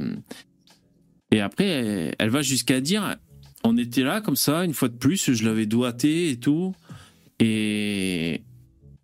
et 1.32 1.42
après, 1.42 2.16
elle, 2.18 2.30
va 2.30 2.42
jusqu'à 2.42 2.82
dire 2.82 3.18
on 3.64 3.78
était 3.78 4.04
là 4.04 4.22
comme 4.22 4.36
ça, 4.36 4.64
une 4.64 4.74
fois 4.74 4.88
de 4.88 4.96
plus, 4.96 5.34
je 5.34 5.46
l'avais 5.46 5.66
doigté 5.66 6.30
et 6.30 6.38
tout. 6.38 6.74
Et, 7.40 8.42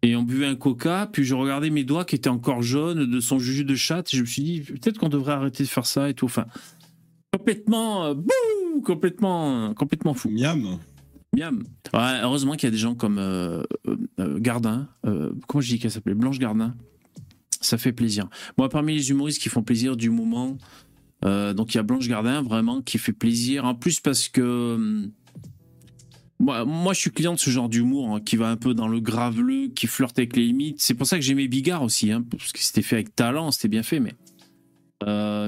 et 0.01 0.15
on 0.15 0.23
buvait 0.23 0.45
un 0.45 0.55
coca, 0.55 1.09
puis 1.11 1.23
je 1.23 1.35
regardais 1.35 1.69
mes 1.69 1.83
doigts 1.83 2.05
qui 2.05 2.15
étaient 2.15 2.29
encore 2.29 2.61
jaunes 2.61 3.09
de 3.09 3.19
son 3.19 3.39
jus 3.39 3.65
de 3.65 3.75
chatte, 3.75 4.13
et 4.13 4.17
je 4.17 4.21
me 4.21 4.25
suis 4.25 4.41
dit, 4.41 4.61
peut-être 4.61 4.97
qu'on 4.97 5.09
devrait 5.09 5.33
arrêter 5.33 5.63
de 5.63 5.69
faire 5.69 5.85
ça 5.85 6.09
et 6.09 6.13
tout. 6.13 6.25
Enfin, 6.25 6.45
complètement, 7.33 8.05
euh, 8.05 8.13
complètement, 8.83 9.73
complètement 9.73 10.13
fou. 10.13 10.29
Miam. 10.29 10.79
Miam. 11.35 11.63
heureusement 11.93 12.53
qu'il 12.53 12.67
y 12.67 12.67
a 12.67 12.71
des 12.71 12.77
gens 12.77 12.93
comme 12.93 13.17
euh, 13.17 13.63
euh, 14.19 14.39
Gardin, 14.39 14.87
euh, 15.05 15.33
comment 15.47 15.61
je 15.61 15.69
dis 15.69 15.79
qu'elle 15.79 15.91
s'appelait? 15.91 16.13
Blanche 16.13 16.39
Gardin. 16.39 16.75
Ça 17.59 17.77
fait 17.77 17.93
plaisir. 17.93 18.27
Moi, 18.57 18.69
parmi 18.69 18.93
les 18.93 19.09
humoristes 19.09 19.41
qui 19.41 19.49
font 19.49 19.63
plaisir 19.63 19.95
du 19.95 20.09
moment, 20.09 20.57
donc 21.23 21.73
il 21.73 21.77
y 21.77 21.79
a 21.79 21.83
Blanche 21.83 22.09
Gardin 22.09 22.41
vraiment 22.41 22.81
qui 22.81 22.97
fait 22.97 23.13
plaisir. 23.13 23.63
En 23.63 23.73
plus 23.73 24.01
parce 24.01 24.27
que 24.27 25.07
moi, 26.39 26.65
moi 26.65 26.93
je 26.93 26.99
suis 26.99 27.09
client 27.09 27.33
de 27.33 27.39
ce 27.39 27.49
genre 27.49 27.69
d'humour 27.69 28.15
hein, 28.15 28.19
qui 28.19 28.35
va 28.35 28.49
un 28.49 28.57
peu 28.57 28.73
dans 28.73 28.89
le 28.89 28.99
graveleux, 28.99 29.69
qui 29.69 29.87
flirte 29.87 30.19
avec 30.19 30.35
les 30.35 30.43
limites. 30.47 30.81
C'est 30.81 30.93
pour 30.93 31.07
ça 31.07 31.15
que 31.15 31.21
j'aimais 31.21 31.47
Bigard 31.47 31.83
aussi, 31.83 32.11
hein, 32.11 32.25
parce 32.29 32.51
que 32.51 32.59
c'était 32.59 32.81
fait 32.81 32.95
avec 32.95 33.15
talent, 33.15 33.51
c'était 33.51 33.69
bien 33.69 33.83
fait, 33.83 34.01
mais. 34.01 34.13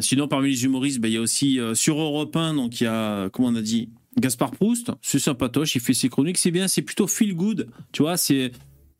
Sinon, 0.02 0.28
parmi 0.28 0.50
les 0.50 0.64
humoristes, 0.66 1.00
ben, 1.00 1.08
il 1.08 1.16
y 1.16 1.18
a 1.18 1.22
aussi 1.22 1.60
sur 1.74 2.00
Europe 2.00 2.36
1, 2.36 2.56
donc 2.56 2.82
il 2.82 2.86
y 2.86 2.88
a, 2.88 3.30
comment 3.30 3.50
on 3.50 3.56
a 3.56 3.62
dit, 3.62 3.90
Gaspard 4.18 4.52
Proust, 4.52 4.92
c'est 5.02 5.20
sympatoche, 5.20 5.76
il 5.76 5.82
fait 5.82 5.94
ses 5.94 6.10
chroniques, 6.10 6.38
c'est 6.38 6.52
bien, 6.52 6.68
c'est 6.68 6.82
plutôt 6.82 7.08
feel 7.08 7.36
good, 7.36 7.68
tu 7.92 8.02
vois, 8.02 8.18
c'est 8.18 8.52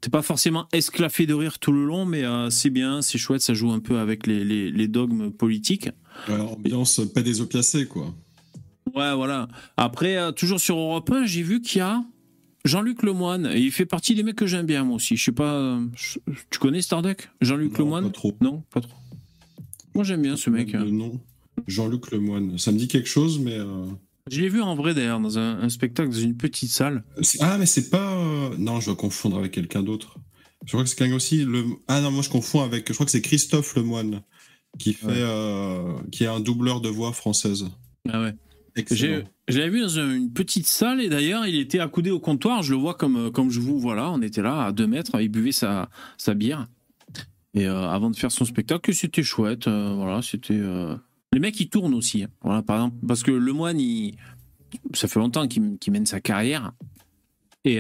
t'es 0.02 0.10
pas 0.10 0.22
forcément 0.22 0.68
esclaffé 0.72 1.26
de 1.26 1.34
rire 1.34 1.58
tout 1.58 1.72
le 1.72 1.86
long, 1.86 2.06
mais 2.06 2.24
euh, 2.24 2.50
c'est 2.50 2.70
bien, 2.70 3.02
c'est 3.02 3.18
chouette, 3.18 3.42
ça 3.42 3.54
joue 3.54 3.72
un 3.72 3.80
peu 3.80 3.98
avec 3.98 4.28
les, 4.28 4.44
les, 4.70 4.88
dogmes 4.88 5.32
politiques. 5.32 5.90
Ouais, 6.30 6.40
ambiance 6.40 7.02
pas 7.14 7.24
des 7.24 7.42
opiacés, 7.42 7.88
quoi. 7.88 8.14
Ouais, 8.94 9.16
voilà. 9.16 9.48
Après, 9.78 10.18
euh, 10.18 10.32
toujours 10.32 10.60
sur 10.60 10.78
Europe 10.78 11.10
1, 11.10 11.26
j'ai 11.26 11.42
vu 11.42 11.60
qu'il 11.60 11.80
y 11.80 11.82
a 11.82 12.04
Jean-Luc 12.66 13.02
Lemoine, 13.02 13.50
et 13.52 13.60
il 13.60 13.72
fait 13.72 13.88
partie 13.88 14.14
des 14.14 14.22
mecs 14.22 14.36
que 14.36 14.46
j'aime 14.46 14.68
bien, 14.68 14.84
moi 14.84 14.98
aussi. 14.98 15.18
Je 15.18 15.24
sais 15.24 15.32
pas, 15.32 15.54
euh, 15.54 15.84
tu 16.52 16.60
connais 16.60 16.84
Starduck 16.84 17.30
Jean-Luc 17.42 17.78
Lemoine 17.78 18.06
Pas 18.06 18.12
trop. 18.12 18.38
Non, 18.42 18.64
pas 18.72 18.82
trop. 18.82 18.96
Moi, 19.96 20.04
j'aime 20.04 20.22
bien 20.22 20.38
ce 20.38 20.50
mec. 20.50 20.74
Non. 20.74 21.20
Jean-Luc 21.68 22.12
Lemoine. 22.12 22.58
Ça 22.58 22.72
me 22.72 22.78
dit 22.78 22.88
quelque 22.88 23.10
chose, 23.10 23.40
mais. 23.40 23.58
Je 24.30 24.42
l'ai 24.42 24.50
vu 24.50 24.62
en 24.62 24.75
vrai 24.75 24.94
d'ailleurs 24.94 25.20
dans 25.20 25.38
un, 25.38 25.70
spectacle 25.70 26.10
dans 26.10 26.20
une 26.20 26.36
petite 26.36 26.72
salle. 26.72 27.04
Ah 27.42 27.58
mais 27.60 27.68
c'est 27.68 27.92
pas 27.92 28.50
non 28.58 28.80
je 28.80 28.88
dois 28.88 28.96
confondre 28.96 29.38
avec 29.38 29.52
quelqu'un 29.52 29.84
d'autre. 29.84 30.18
Je 30.66 30.72
crois 30.72 30.84
que 30.84 30.90
c'est 30.90 30.96
quelqu'un 30.96 31.16
aussi 31.16 31.46
le 31.46 31.64
ah 31.88 32.02
non 32.02 32.10
moi 32.10 32.24
je 32.24 32.30
confonds 32.32 32.64
avec 32.64 32.88
je 32.88 32.94
crois 32.94 33.06
que 33.06 33.12
c'est 33.12 33.22
Christophe 33.22 33.75
Lemoine 33.75 34.24
qui 34.80 34.94
fait 34.94 35.24
qui 36.12 36.24
est 36.24 36.28
un 36.28 36.40
doubleur 36.40 36.82
de 36.82 36.90
voix 36.90 37.14
française. 37.14 37.68
Ah 38.10 38.20
ouais. 38.20 38.34
Je 38.78 39.24
l'avais 39.58 39.70
vu 39.70 39.82
dans 39.82 39.88
une 39.88 40.34
petite 40.34 40.68
salle 40.68 41.02
et 41.02 41.08
d'ailleurs 41.08 41.46
il 41.48 41.56
était 41.56 41.80
accoudé 41.80 42.12
au 42.12 42.20
comptoir. 42.20 42.62
Je 42.62 42.74
le 42.74 42.80
vois 42.80 42.94
comme, 42.94 43.32
comme 43.32 43.50
je 43.50 43.60
vous 43.60 43.80
vois 43.80 43.96
là. 43.96 44.12
On 44.12 44.22
était 44.22 44.42
là 44.42 44.66
à 44.66 44.72
deux 44.72 44.88
mètres. 44.88 45.20
Il 45.22 45.30
buvait 45.30 45.54
sa, 45.54 45.90
sa 46.18 46.34
bière. 46.34 46.68
Et 47.56 47.66
euh, 47.68 47.90
avant 47.90 48.10
de 48.10 48.16
faire 48.16 48.32
son 48.32 48.46
spectacle, 48.46 48.94
c'était 48.94 49.24
chouette. 49.24 49.68
Euh, 49.68 49.94
voilà, 49.96 50.22
c'était. 50.22 50.54
Euh, 50.54 50.96
les 51.32 51.40
mecs 51.40 51.60
ils 51.60 51.70
tournent 51.70 51.94
aussi. 51.94 52.24
Hein. 52.24 52.30
Voilà, 52.42 52.62
par 52.62 52.76
exemple, 52.76 52.98
parce 53.08 53.24
que 53.24 53.32
le 53.32 53.54
moine, 53.54 53.80
il... 53.80 54.16
ça 54.94 55.08
fait 55.08 55.20
longtemps 55.20 55.48
qu'il 55.48 55.92
mène 55.92 56.06
sa 56.06 56.20
carrière 56.20 56.74
et 57.64 57.78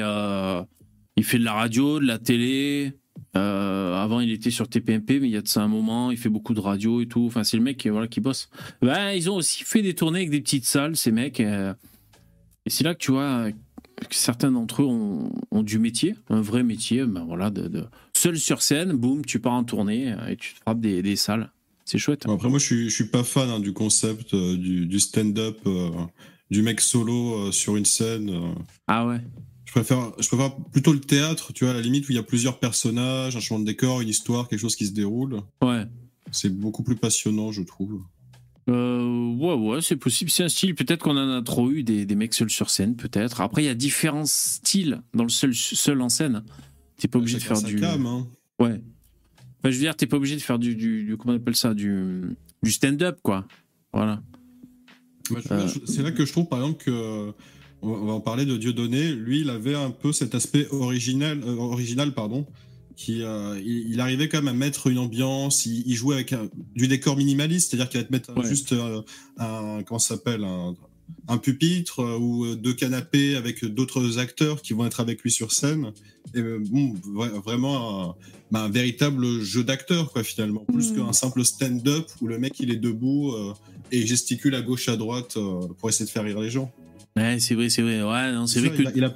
il 1.17 1.23
fait 1.23 1.37
de 1.37 1.43
la 1.43 1.53
radio, 1.53 1.99
de 1.99 2.05
la 2.05 2.17
télé. 2.17 2.93
avant, 3.33 4.19
il 4.19 4.31
était 4.31 4.49
sur 4.49 4.67
TPMP, 4.67 5.19
mais 5.19 5.27
il 5.27 5.31
y 5.31 5.37
a 5.37 5.41
de 5.41 5.47
ça 5.47 5.61
un 5.61 5.67
moment, 5.67 6.09
il 6.09 6.17
fait 6.17 6.29
beaucoup 6.29 6.53
de 6.53 6.59
radio 6.59 7.01
et 7.01 7.07
tout. 7.07 7.25
Enfin, 7.27 7.43
c'est 7.43 7.55
le 7.55 7.63
mec 7.63 7.77
qui, 8.09 8.19
bosse. 8.19 8.49
Ben, 8.81 9.11
ils 9.11 9.29
ont 9.29 9.35
aussi 9.35 9.63
fait 9.63 9.83
des 9.83 9.93
tournées 9.93 10.19
avec 10.19 10.31
des 10.31 10.41
petites 10.41 10.65
salles, 10.65 10.97
ces 10.97 11.11
mecs. 11.11 11.39
et 11.39 11.73
c'est 12.67 12.83
là 12.83 12.95
que 12.95 12.99
tu 12.99 13.11
vois 13.11 13.49
certains 14.11 14.51
d'entre 14.51 14.81
eux 14.81 14.85
ont, 14.85 15.63
du 15.63 15.79
métier, 15.79 16.15
un 16.29 16.41
vrai 16.41 16.63
métier, 16.63 17.05
ben 17.05 17.23
voilà, 17.25 17.49
de, 17.49 17.85
seul 18.13 18.37
sur 18.37 18.61
scène, 18.61 18.93
boum, 18.93 19.25
tu 19.25 19.39
pars 19.39 19.53
en 19.53 19.63
tournée 19.63 20.11
euh, 20.11 20.27
et 20.27 20.37
tu 20.37 20.53
te 20.53 20.59
frappes 20.59 20.79
des, 20.79 21.15
salles. 21.15 21.51
C'est 21.85 21.97
chouette. 21.97 22.25
après, 22.27 22.49
moi, 22.49 22.59
je 22.59 22.65
suis, 22.65 22.89
je 22.89 22.95
suis 22.95 23.07
pas 23.07 23.23
fan 23.23 23.49
hein, 23.49 23.59
du 23.59 23.73
concept 23.73 24.33
euh, 24.33 24.57
du, 24.57 24.99
stand-up, 24.99 25.59
euh, 25.67 25.89
du 26.49 26.61
mec 26.61 26.81
solo 26.81 27.51
sur 27.51 27.75
une 27.75 27.85
scène. 27.85 28.55
Ah 28.87 29.05
ouais. 29.05 29.21
Je 29.65 29.71
préfère, 29.71 30.11
je 30.19 30.27
préfère 30.27 30.55
plutôt 30.71 30.93
le 30.93 31.01
théâtre, 31.01 31.53
tu 31.53 31.65
vois, 31.65 31.73
à 31.73 31.75
la 31.75 31.81
limite 31.81 32.07
où 32.07 32.11
il 32.11 32.15
y 32.15 32.19
a 32.19 32.23
plusieurs 32.23 32.59
personnages, 32.59 33.35
un 33.35 33.39
changement 33.39 33.59
de 33.59 33.65
décor, 33.65 34.01
une 34.01 34.09
histoire, 34.09 34.47
quelque 34.47 34.59
chose 34.59 34.75
qui 34.75 34.87
se 34.87 34.93
déroule. 34.93 35.41
Ouais. 35.61 35.83
C'est 36.31 36.49
beaucoup 36.49 36.83
plus 36.83 36.95
passionnant, 36.95 37.51
je 37.51 37.61
trouve. 37.61 38.01
Euh, 38.67 39.35
ouais, 39.35 39.53
ouais, 39.53 39.81
c'est 39.81 39.95
possible. 39.95 40.31
C'est 40.31 40.43
un 40.43 40.49
style. 40.49 40.73
Peut-être 40.75 41.03
qu'on 41.03 41.17
en 41.17 41.37
a 41.37 41.41
trop 41.41 41.69
eu 41.71 41.83
des, 41.83 42.05
des 42.05 42.15
mecs 42.15 42.33
seuls 42.33 42.49
sur 42.49 42.69
scène, 42.69 42.95
peut-être. 42.95 43.41
Après, 43.41 43.63
il 43.63 43.65
y 43.65 43.69
a 43.69 43.75
différents 43.75 44.25
styles 44.25 45.01
dans 45.13 45.23
le 45.23 45.29
seul, 45.29 45.53
seul 45.53 46.01
en 46.01 46.09
scène. 46.09 46.43
T'es 46.97 47.07
pas 47.07 47.19
obligé 47.19 47.37
de 47.37 47.43
faire 47.43 47.61
du. 47.61 47.83
hein. 47.83 48.27
Ouais. 48.59 48.81
Enfin, 49.59 49.69
je 49.71 49.75
veux 49.75 49.79
dire, 49.81 49.95
t'es 49.95 50.07
pas 50.07 50.17
obligé 50.17 50.35
de 50.35 50.41
faire 50.41 50.57
du, 50.59 50.75
du, 50.75 51.15
comment 51.19 51.33
on 51.33 51.37
appelle 51.37 51.55
ça, 51.55 51.73
du, 51.73 52.21
du 52.63 52.71
stand-up, 52.71 53.19
quoi. 53.21 53.45
Voilà. 53.93 54.21
Euh. 55.51 55.67
C'est 55.85 56.03
là 56.03 56.11
que 56.11 56.25
je 56.25 56.31
trouve, 56.31 56.47
par 56.47 56.59
exemple, 56.59 56.83
que 56.83 57.33
on 57.81 58.05
va 58.05 58.13
en 58.13 58.19
parler 58.21 58.45
de 58.45 58.57
Dieudonné. 58.57 59.13
Lui, 59.13 59.41
il 59.41 59.49
avait 59.49 59.75
un 59.75 59.91
peu 59.91 60.11
cet 60.11 60.33
aspect 60.33 60.67
original, 60.71 61.41
euh, 61.43 61.55
original 61.57 62.13
pardon, 62.13 62.45
qui 62.95 63.23
euh, 63.23 63.59
il, 63.63 63.99
arrivait 63.99 64.29
quand 64.29 64.41
même 64.41 64.47
à 64.47 64.57
mettre 64.57 64.87
une 64.87 64.97
ambiance. 64.97 65.65
Il, 65.65 65.93
jouait 65.95 66.15
avec 66.15 66.33
du 66.75 66.87
décor 66.87 67.17
minimaliste, 67.17 67.69
c'est-à-dire 67.69 67.89
qu'il 67.89 67.99
allait 67.99 68.07
te 68.07 68.11
mettre 68.11 68.45
juste 68.45 68.73
euh, 68.73 69.01
un 69.37 69.83
comment 69.83 69.99
s'appelle 69.99 70.45
un, 71.27 71.37
pupitre 71.37 71.99
euh, 71.99 72.17
ou 72.17 72.55
deux 72.55 72.73
canapés 72.73 73.35
avec 73.35 73.65
d'autres 73.65 74.17
acteurs 74.19 74.61
qui 74.61 74.73
vont 74.73 74.85
être 74.85 74.99
avec 74.99 75.21
lui 75.21 75.31
sur 75.31 75.51
scène. 75.51 75.91
Et 76.33 76.41
bon, 76.41 76.93
vraiment 77.45 78.15
bah, 78.51 78.63
un, 78.63 78.69
véritable 78.69 79.41
jeu 79.41 79.63
d'acteur 79.63 80.11
quoi 80.11 80.23
finalement, 80.23 80.65
plus 80.65 80.91
mm. 80.91 80.95
qu'un 80.95 81.13
simple 81.13 81.45
stand-up 81.45 82.07
où 82.21 82.27
le 82.27 82.39
mec 82.39 82.59
il 82.59 82.71
est 82.71 82.77
debout 82.77 83.33
et 83.91 84.05
gesticule 84.05 84.55
à 84.55 84.61
gauche 84.61 84.89
à 84.89 84.97
droite 84.97 85.37
pour 85.77 85.89
essayer 85.89 86.05
de 86.05 86.09
faire 86.09 86.23
rire 86.23 86.39
les 86.39 86.49
gens. 86.49 86.71
Ouais, 87.17 87.39
c'est 87.39 87.55
vrai, 87.55 87.69
c'est 87.69 87.81
vrai. 87.81 88.03
Ouais, 88.03 88.33
non, 88.33 88.45
c'est 88.45 88.59
vrai 88.59 88.71
que. 88.71 88.83
Il 88.93 89.03
a, 89.05 89.15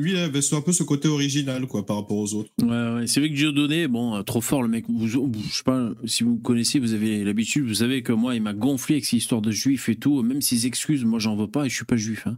lui, 0.00 0.12
il 0.12 0.16
avait 0.16 0.54
un 0.54 0.60
peu 0.60 0.72
ce 0.72 0.84
côté 0.84 1.08
original, 1.08 1.66
quoi, 1.66 1.84
par 1.84 1.96
rapport 1.96 2.16
aux 2.16 2.34
autres. 2.34 2.50
Ouais, 2.62 3.00
ouais. 3.00 3.06
C'est 3.08 3.18
vrai 3.18 3.30
que 3.30 3.34
Dieudonné, 3.34 3.88
bon, 3.88 4.14
euh, 4.14 4.22
trop 4.22 4.40
fort, 4.40 4.62
le 4.62 4.68
mec. 4.68 4.84
Vous, 4.88 5.08
je 5.08 5.18
sais 5.50 5.64
pas 5.64 5.90
si 6.04 6.22
vous 6.22 6.34
me 6.34 6.40
connaissez, 6.40 6.78
vous 6.78 6.92
avez 6.92 7.24
l'habitude, 7.24 7.66
vous 7.66 7.74
savez 7.74 8.02
que 8.02 8.12
moi, 8.12 8.36
il 8.36 8.42
m'a 8.42 8.52
gonflé 8.52 8.96
avec 8.96 9.04
ses 9.04 9.16
histoires 9.16 9.42
de 9.42 9.50
juifs 9.50 9.88
et 9.88 9.96
tout. 9.96 10.22
Même 10.22 10.40
ses 10.40 10.66
excuses, 10.66 11.04
moi, 11.04 11.18
j'en 11.18 11.34
veux 11.34 11.48
pas 11.48 11.66
et 11.66 11.68
je 11.68 11.74
suis 11.74 11.84
pas 11.84 11.96
juif. 11.96 12.28
Hein. 12.28 12.36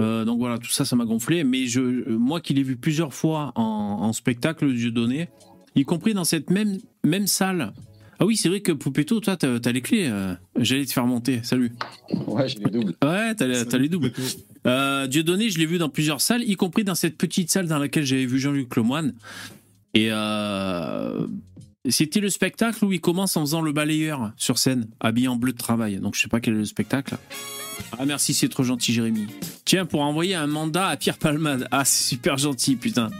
Euh, 0.00 0.24
donc 0.24 0.40
voilà, 0.40 0.58
tout 0.58 0.70
ça, 0.70 0.84
ça 0.84 0.96
m'a 0.96 1.04
gonflé. 1.04 1.44
Mais 1.44 1.66
je, 1.66 1.80
euh, 1.80 2.18
moi 2.18 2.40
qui 2.40 2.54
l'ai 2.54 2.64
vu 2.64 2.76
plusieurs 2.76 3.14
fois 3.14 3.52
en, 3.54 3.62
en 3.62 4.12
spectacle, 4.12 4.72
Dieudonné, 4.74 5.28
y 5.76 5.84
compris 5.84 6.12
dans 6.12 6.24
cette 6.24 6.50
même, 6.50 6.78
même 7.04 7.28
salle 7.28 7.72
ah 8.20 8.26
oui, 8.26 8.36
c'est 8.36 8.48
vrai 8.48 8.60
que 8.60 8.72
Poupetto, 8.72 9.20
toi, 9.20 9.36
t'as 9.36 9.58
as 9.64 9.72
les 9.72 9.80
clés. 9.80 10.08
Euh, 10.08 10.34
j'allais 10.58 10.84
te 10.84 10.92
faire 10.92 11.06
monter. 11.06 11.40
Salut. 11.44 11.72
Ouais, 12.26 12.48
j'ai 12.48 12.58
les 12.58 12.70
doubles. 12.70 12.94
Ouais, 13.02 13.34
t'as 13.34 13.78
les 13.78 13.88
doubles. 13.88 14.12
Euh, 14.66 15.06
Dieudonné, 15.06 15.50
je 15.50 15.58
l'ai 15.58 15.66
vu 15.66 15.78
dans 15.78 15.88
plusieurs 15.88 16.20
salles, 16.20 16.42
y 16.42 16.56
compris 16.56 16.82
dans 16.82 16.96
cette 16.96 17.16
petite 17.16 17.50
salle 17.50 17.68
dans 17.68 17.78
laquelle 17.78 18.04
j'avais 18.04 18.26
vu 18.26 18.40
Jean-Luc 18.40 18.74
Lemoine. 18.74 19.14
Et 19.94 20.08
euh, 20.10 21.26
c'était 21.88 22.20
le 22.20 22.28
spectacle 22.28 22.84
où 22.84 22.92
il 22.92 23.00
commence 23.00 23.36
en 23.36 23.42
faisant 23.42 23.62
le 23.62 23.72
balayeur 23.72 24.32
sur 24.36 24.58
scène, 24.58 24.88
habillé 24.98 25.28
en 25.28 25.36
bleu 25.36 25.52
de 25.52 25.58
travail. 25.58 25.96
Donc 25.98 26.16
je 26.16 26.22
sais 26.22 26.28
pas 26.28 26.40
quel 26.40 26.54
est 26.54 26.58
le 26.58 26.64
spectacle. 26.64 27.16
Ah 27.98 28.04
merci, 28.04 28.34
c'est 28.34 28.48
trop 28.48 28.64
gentil, 28.64 28.92
Jérémy. 28.92 29.28
Tiens, 29.64 29.86
pour 29.86 30.00
envoyer 30.00 30.34
un 30.34 30.48
mandat 30.48 30.88
à 30.88 30.96
Pierre 30.96 31.18
Palmade. 31.18 31.68
Ah, 31.70 31.84
c'est 31.84 32.08
super 32.08 32.36
gentil, 32.36 32.74
putain. 32.74 33.10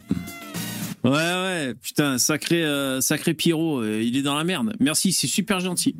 Ouais, 1.08 1.14
ouais, 1.14 1.74
putain, 1.80 2.18
sacré, 2.18 2.62
euh, 2.62 3.00
sacré 3.00 3.32
Pierrot, 3.32 3.80
euh, 3.80 4.02
il 4.02 4.16
est 4.18 4.22
dans 4.22 4.36
la 4.36 4.44
merde. 4.44 4.74
Merci, 4.78 5.12
c'est 5.12 5.26
super 5.26 5.58
gentil. 5.58 5.96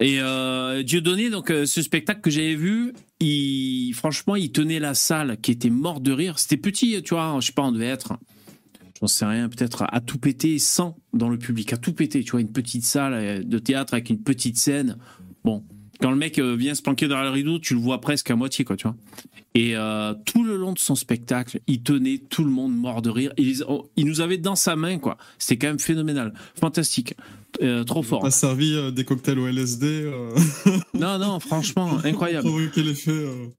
Et 0.00 0.20
euh, 0.20 0.82
Dieudonné, 0.82 1.30
donc 1.30 1.50
euh, 1.50 1.64
ce 1.64 1.80
spectacle 1.80 2.20
que 2.20 2.30
j'avais 2.30 2.54
vu, 2.54 2.92
il, 3.20 3.92
franchement, 3.94 4.36
il 4.36 4.52
tenait 4.52 4.80
la 4.80 4.92
salle 4.92 5.38
qui 5.40 5.50
était 5.50 5.70
morte 5.70 6.02
de 6.02 6.12
rire. 6.12 6.38
C'était 6.38 6.58
petit, 6.58 7.02
tu 7.02 7.14
vois, 7.14 7.38
je 7.40 7.46
sais 7.46 7.52
pas, 7.52 7.62
on 7.62 7.72
devait 7.72 7.86
être, 7.86 8.18
j'en 9.00 9.06
sais 9.06 9.24
rien, 9.24 9.48
peut-être 9.48 9.86
à 9.88 10.00
tout 10.02 10.18
péter 10.18 10.58
100 10.58 10.94
dans 11.14 11.30
le 11.30 11.38
public, 11.38 11.72
à 11.72 11.78
tout 11.78 11.94
péter, 11.94 12.22
tu 12.22 12.32
vois, 12.32 12.42
une 12.42 12.52
petite 12.52 12.84
salle 12.84 13.48
de 13.48 13.58
théâtre 13.58 13.94
avec 13.94 14.10
une 14.10 14.22
petite 14.22 14.58
scène. 14.58 14.98
Bon, 15.42 15.64
quand 16.00 16.10
le 16.10 16.16
mec 16.16 16.38
vient 16.38 16.74
se 16.74 16.82
planquer 16.82 17.08
derrière 17.08 17.26
le 17.26 17.32
rideau, 17.32 17.58
tu 17.58 17.74
le 17.74 17.80
vois 17.80 18.00
presque 18.00 18.30
à 18.30 18.36
moitié, 18.36 18.64
quoi, 18.64 18.76
tu 18.76 18.84
vois. 18.84 18.96
Et 19.54 19.76
euh, 19.76 20.14
tout 20.24 20.44
le 20.44 20.56
long 20.56 20.72
de 20.72 20.78
son 20.78 20.94
spectacle, 20.94 21.60
il 21.66 21.82
tenait 21.82 22.18
tout 22.18 22.44
le 22.44 22.50
monde 22.50 22.76
mort 22.76 23.02
de 23.02 23.10
rire. 23.10 23.32
Il, 23.38 23.64
oh, 23.66 23.90
il 23.96 24.06
nous 24.06 24.20
avait 24.20 24.36
dans 24.36 24.54
sa 24.54 24.76
main, 24.76 24.98
quoi. 24.98 25.16
C'était 25.38 25.58
quand 25.58 25.66
même 25.68 25.80
phénoménal. 25.80 26.32
Fantastique. 26.60 27.14
Euh, 27.62 27.82
trop 27.82 28.02
fort. 28.02 28.20
Il 28.22 28.28
a 28.28 28.30
servi 28.30 28.74
euh, 28.74 28.90
des 28.90 29.04
cocktails 29.04 29.38
au 29.38 29.48
LSD. 29.48 30.12
non, 30.94 31.18
non, 31.18 31.40
franchement, 31.40 31.98
incroyable. 32.04 32.46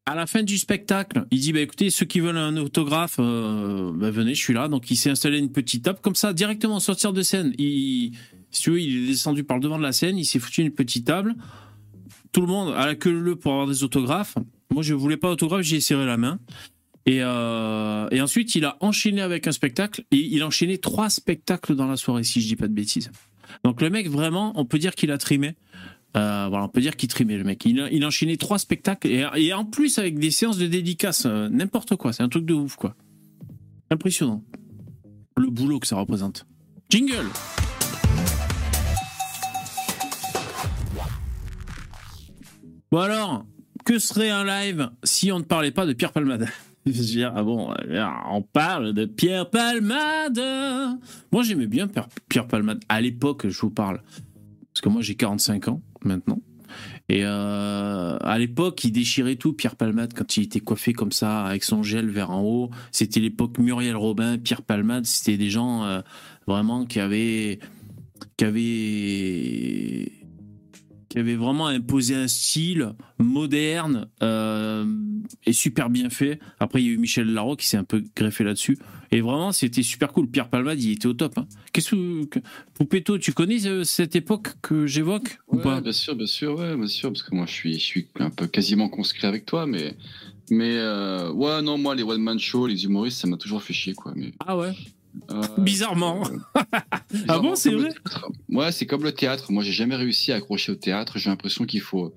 À 0.05 0.15
la 0.15 0.27
fin 0.27 0.43
du 0.43 0.57
spectacle, 0.57 1.25
il 1.31 1.39
dit 1.39 1.51
bah, 1.51 1.59
écoutez, 1.59 1.89
ceux 1.89 2.05
qui 2.05 2.19
veulent 2.19 2.37
un 2.37 2.55
autographe, 2.57 3.17
bah, 3.17 4.11
venez, 4.11 4.35
je 4.35 4.39
suis 4.39 4.53
là. 4.53 4.67
Donc 4.67 4.89
il 4.91 4.95
s'est 4.95 5.09
installé 5.09 5.39
une 5.39 5.51
petite 5.51 5.83
table, 5.83 5.99
comme 6.01 6.15
ça, 6.15 6.33
directement 6.33 6.79
sortir 6.79 7.13
de 7.13 7.23
scène. 7.23 7.53
Il, 7.57 8.13
si 8.51 8.61
tu 8.61 8.69
veux, 8.71 8.79
il 8.79 9.03
est 9.03 9.07
descendu 9.07 9.43
par 9.43 9.57
le 9.57 9.63
devant 9.63 9.77
de 9.77 9.83
la 9.83 9.91
scène, 9.91 10.17
il 10.17 10.25
s'est 10.25 10.39
foutu 10.39 10.61
une 10.61 10.71
petite 10.71 11.05
table. 11.07 11.35
Tout 12.31 12.41
le 12.41 12.47
monde 12.47 12.73
à 12.75 12.85
la 12.85 12.95
queue 12.95 13.11
leu 13.11 13.35
pour 13.35 13.53
avoir 13.53 13.67
des 13.67 13.83
autographes. 13.83 14.35
Moi, 14.71 14.83
je 14.83 14.93
voulais 14.93 15.17
pas 15.17 15.29
autographe, 15.29 15.61
j'ai 15.61 15.79
serré 15.79 16.05
la 16.05 16.17
main. 16.17 16.39
Et, 17.05 17.19
euh, 17.21 18.07
et, 18.11 18.21
ensuite, 18.21 18.53
il 18.55 18.65
a 18.65 18.77
enchaîné 18.81 19.21
avec 19.21 19.47
un 19.47 19.51
spectacle. 19.51 20.03
Il 20.11 20.41
a 20.43 20.47
enchaîné 20.47 20.77
trois 20.77 21.09
spectacles 21.09 21.75
dans 21.75 21.87
la 21.87 21.97
soirée, 21.97 22.23
si 22.23 22.41
je 22.41 22.47
dis 22.47 22.55
pas 22.55 22.67
de 22.67 22.73
bêtises. 22.73 23.11
Donc 23.63 23.81
le 23.81 23.89
mec, 23.89 24.07
vraiment, 24.09 24.53
on 24.55 24.65
peut 24.65 24.77
dire 24.77 24.93
qu'il 24.93 25.11
a 25.11 25.17
trimé. 25.17 25.55
Euh, 26.17 26.47
voilà, 26.49 26.65
on 26.65 26.69
peut 26.69 26.81
dire 26.81 26.95
qu'il 26.95 27.09
trimait 27.09 27.37
le 27.37 27.43
mec. 27.43 27.65
Il 27.65 27.87
il 27.91 28.03
a 28.03 28.07
enchaîné 28.07 28.37
trois 28.37 28.59
spectacles 28.59 29.07
et, 29.07 29.25
et, 29.37 29.53
en 29.53 29.65
plus 29.65 29.99
avec 29.99 30.17
des 30.17 30.31
séances 30.31 30.57
de 30.57 30.67
dédicaces, 30.67 31.25
euh, 31.25 31.49
n'importe 31.49 31.95
quoi. 31.95 32.13
C'est 32.13 32.23
un 32.23 32.29
truc 32.29 32.45
de 32.45 32.53
ouf, 32.53 32.75
quoi. 32.75 32.95
Impressionnant. 33.91 34.43
Le 35.37 35.49
boulot 35.49 35.79
que 35.79 35.87
ça 35.87 35.95
représente. 35.95 36.45
Jingle. 36.89 37.27
Bon 42.91 42.99
alors, 42.99 43.45
que 43.85 43.99
serait 43.99 44.31
un 44.31 44.43
live 44.43 44.89
si 45.03 45.31
on 45.31 45.37
ne 45.37 45.43
parlait 45.43 45.71
pas 45.71 45.85
de 45.85 45.93
Pierre 45.93 46.11
Palmade 46.11 46.47
Je 46.87 46.91
veux 46.91 47.05
dire, 47.05 47.33
ah 47.35 47.43
bon, 47.43 47.71
on 48.31 48.41
parle 48.41 48.93
de 48.93 49.05
Pierre 49.05 49.49
Palmade. 49.49 50.41
Moi, 51.31 51.43
j'aimais 51.43 51.67
bien 51.67 51.87
Pierre 52.29 52.47
Palmade 52.47 52.79
à 52.89 52.99
l'époque, 52.99 53.47
je 53.47 53.61
vous 53.61 53.69
parle. 53.69 54.01
Parce 54.73 54.81
que 54.81 54.89
moi, 54.89 55.01
j'ai 55.01 55.15
45 55.15 55.67
ans 55.67 55.81
maintenant. 56.03 56.41
Et 57.09 57.21
euh, 57.25 58.17
à 58.21 58.39
l'époque, 58.39 58.83
il 58.83 58.91
déchirait 58.91 59.35
tout, 59.35 59.53
Pierre 59.53 59.75
Palmade, 59.75 60.13
quand 60.15 60.37
il 60.37 60.43
était 60.43 60.59
coiffé 60.61 60.93
comme 60.93 61.11
ça, 61.11 61.45
avec 61.45 61.63
son 61.63 61.83
gel 61.83 62.09
vers 62.09 62.31
en 62.31 62.41
haut. 62.41 62.69
C'était 62.91 63.19
l'époque 63.19 63.59
Muriel 63.59 63.95
Robin, 63.95 64.37
Pierre 64.37 64.61
Palmade. 64.63 65.05
C'était 65.05 65.37
des 65.37 65.49
gens 65.49 65.83
euh, 65.83 66.01
vraiment 66.47 66.85
qui 66.85 66.99
avaient, 66.99 67.59
qui 68.37 68.45
avaient 68.45 70.18
qui 71.09 71.17
avait 71.17 71.35
vraiment 71.35 71.67
imposé 71.67 72.15
un 72.15 72.27
style 72.27 72.93
moderne 73.17 74.07
euh, 74.21 74.85
et 75.45 75.53
super 75.53 75.89
bien 75.89 76.09
fait. 76.09 76.39
Après, 76.59 76.81
il 76.81 76.87
y 76.87 76.89
a 76.89 76.93
eu 76.93 76.97
Michel 76.97 77.33
Larocque 77.33 77.61
qui 77.61 77.67
s'est 77.67 77.77
un 77.77 77.83
peu 77.83 78.03
greffé 78.15 78.43
là-dessus. 78.43 78.77
Et 79.11 79.21
vraiment, 79.21 79.51
c'était 79.51 79.81
super 79.81 80.13
cool. 80.13 80.29
Pierre 80.29 80.49
Palmade, 80.49 80.81
il 80.81 80.91
était 80.91 81.07
au 81.07 81.13
top. 81.13 81.37
Hein. 81.37 81.47
Qu'est-ce 81.73 81.95
que. 82.25 82.39
Poupetto, 82.75 83.17
tu 83.17 83.33
connais 83.33 83.65
euh, 83.65 83.83
cette 83.83 84.15
époque 84.15 84.49
que 84.61 84.85
j'évoque 84.85 85.39
ou 85.47 85.57
pas? 85.57 85.81
Bien 85.81 85.91
sûr, 85.91 86.15
bien 86.15 86.27
sûr, 86.27 86.57
ouais, 86.57 86.75
bien 86.75 86.87
sûr. 86.87 87.11
Parce 87.11 87.23
que 87.23 87.33
moi, 87.33 87.47
je 87.47 87.53
suis, 87.53 87.73
je 87.73 87.83
suis 87.83 88.07
un 88.19 88.29
peu 88.29 88.45
quasiment 88.47 88.87
conscrit 88.87 89.27
avec 89.27 89.45
toi, 89.45 89.65
mais. 89.65 89.95
Mais 90.51 90.77
euh, 90.77 91.31
ouais, 91.31 91.61
non, 91.61 91.77
moi, 91.77 91.93
les 91.93 92.03
one-man 92.03 92.39
shows, 92.39 92.67
les 92.67 92.85
humoristes, 92.85 93.19
ça 93.19 93.27
m'a 93.27 93.37
toujours 93.37 93.61
fait 93.61 93.73
chier, 93.73 93.93
quoi. 93.93 94.13
Mais... 94.15 94.31
Ah 94.39 94.57
ouais? 94.57 94.73
Euh, 95.31 95.41
bizarrement. 95.57 96.23
ah 97.27 97.39
bon, 97.39 97.55
c'est 97.55 97.71
vrai 97.71 97.89
Ouais, 98.49 98.71
c'est 98.71 98.85
comme 98.85 99.03
le 99.03 99.11
théâtre. 99.11 99.51
Moi, 99.51 99.63
j'ai 99.63 99.71
jamais 99.71 99.95
réussi 99.95 100.31
à 100.31 100.35
accrocher 100.35 100.71
au 100.71 100.75
théâtre. 100.75 101.17
J'ai 101.17 101.29
l'impression 101.29 101.65
qu'il 101.65 101.81
faut. 101.81 102.13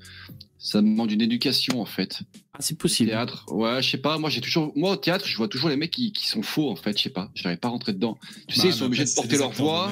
Ça 0.58 0.80
demande 0.80 1.10
une 1.10 1.20
éducation, 1.20 1.80
en 1.80 1.84
fait. 1.84 2.20
Ah, 2.54 2.58
c'est 2.60 2.78
possible. 2.78 3.10
théâtre, 3.10 3.46
ouais, 3.50 3.82
je 3.82 3.90
sais 3.90 3.98
pas. 3.98 4.18
Moi, 4.18 4.30
j'ai 4.30 4.40
toujours. 4.40 4.72
Moi, 4.76 4.92
au 4.92 4.96
théâtre, 4.96 5.26
je 5.26 5.36
vois 5.36 5.48
toujours 5.48 5.68
les 5.68 5.76
mecs 5.76 5.90
qui, 5.90 6.12
qui 6.12 6.28
sont 6.28 6.42
faux, 6.42 6.70
en 6.70 6.76
fait. 6.76 6.96
Je 6.96 7.02
sais 7.02 7.10
pas. 7.10 7.30
Je 7.34 7.42
n'arrive 7.42 7.58
pas 7.58 7.68
à 7.68 7.72
rentrer 7.72 7.92
dedans. 7.92 8.16
Tu 8.46 8.56
sais, 8.56 8.62
bah, 8.62 8.68
ils 8.68 8.74
sont 8.74 8.84
obligés 8.84 9.04
de 9.04 9.14
porter 9.14 9.38
leur 9.38 9.50
voix. 9.50 9.90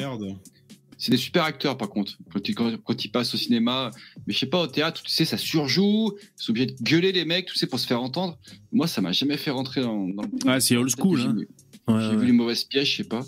C'est 1.00 1.10
des 1.10 1.16
super 1.16 1.44
acteurs, 1.44 1.78
par 1.78 1.88
contre. 1.88 2.18
Quand 2.30 2.46
ils, 2.46 2.54
quand, 2.54 3.04
ils 3.04 3.08
passent 3.08 3.34
au 3.34 3.38
cinéma, 3.38 3.90
mais 4.26 4.34
je 4.34 4.38
sais 4.38 4.46
pas, 4.46 4.60
au 4.60 4.66
théâtre, 4.66 5.02
tu 5.02 5.10
sais, 5.10 5.24
ça 5.24 5.38
surjoue. 5.38 6.14
Ils 6.18 6.42
sont 6.42 6.50
obligés 6.50 6.66
de 6.66 6.76
gueuler 6.82 7.10
les 7.10 7.24
mecs, 7.24 7.46
tu 7.46 7.56
sais, 7.56 7.66
pour 7.66 7.80
se 7.80 7.86
faire 7.86 8.02
entendre. 8.02 8.38
Moi, 8.70 8.86
ça 8.86 9.00
m'a 9.00 9.10
jamais 9.10 9.38
fait 9.38 9.50
rentrer 9.50 9.80
dans. 9.80 10.08
dans 10.08 10.24
ah, 10.46 10.60
c'est 10.60 10.76
old 10.76 10.90
school, 10.94 11.20
hein. 11.22 11.36
J'ai 11.98 12.16
vu 12.16 12.26
les 12.26 12.32
mauvaises 12.32 12.64
pièges, 12.64 12.92
je 12.92 12.96
sais 12.98 13.04
pas. 13.04 13.24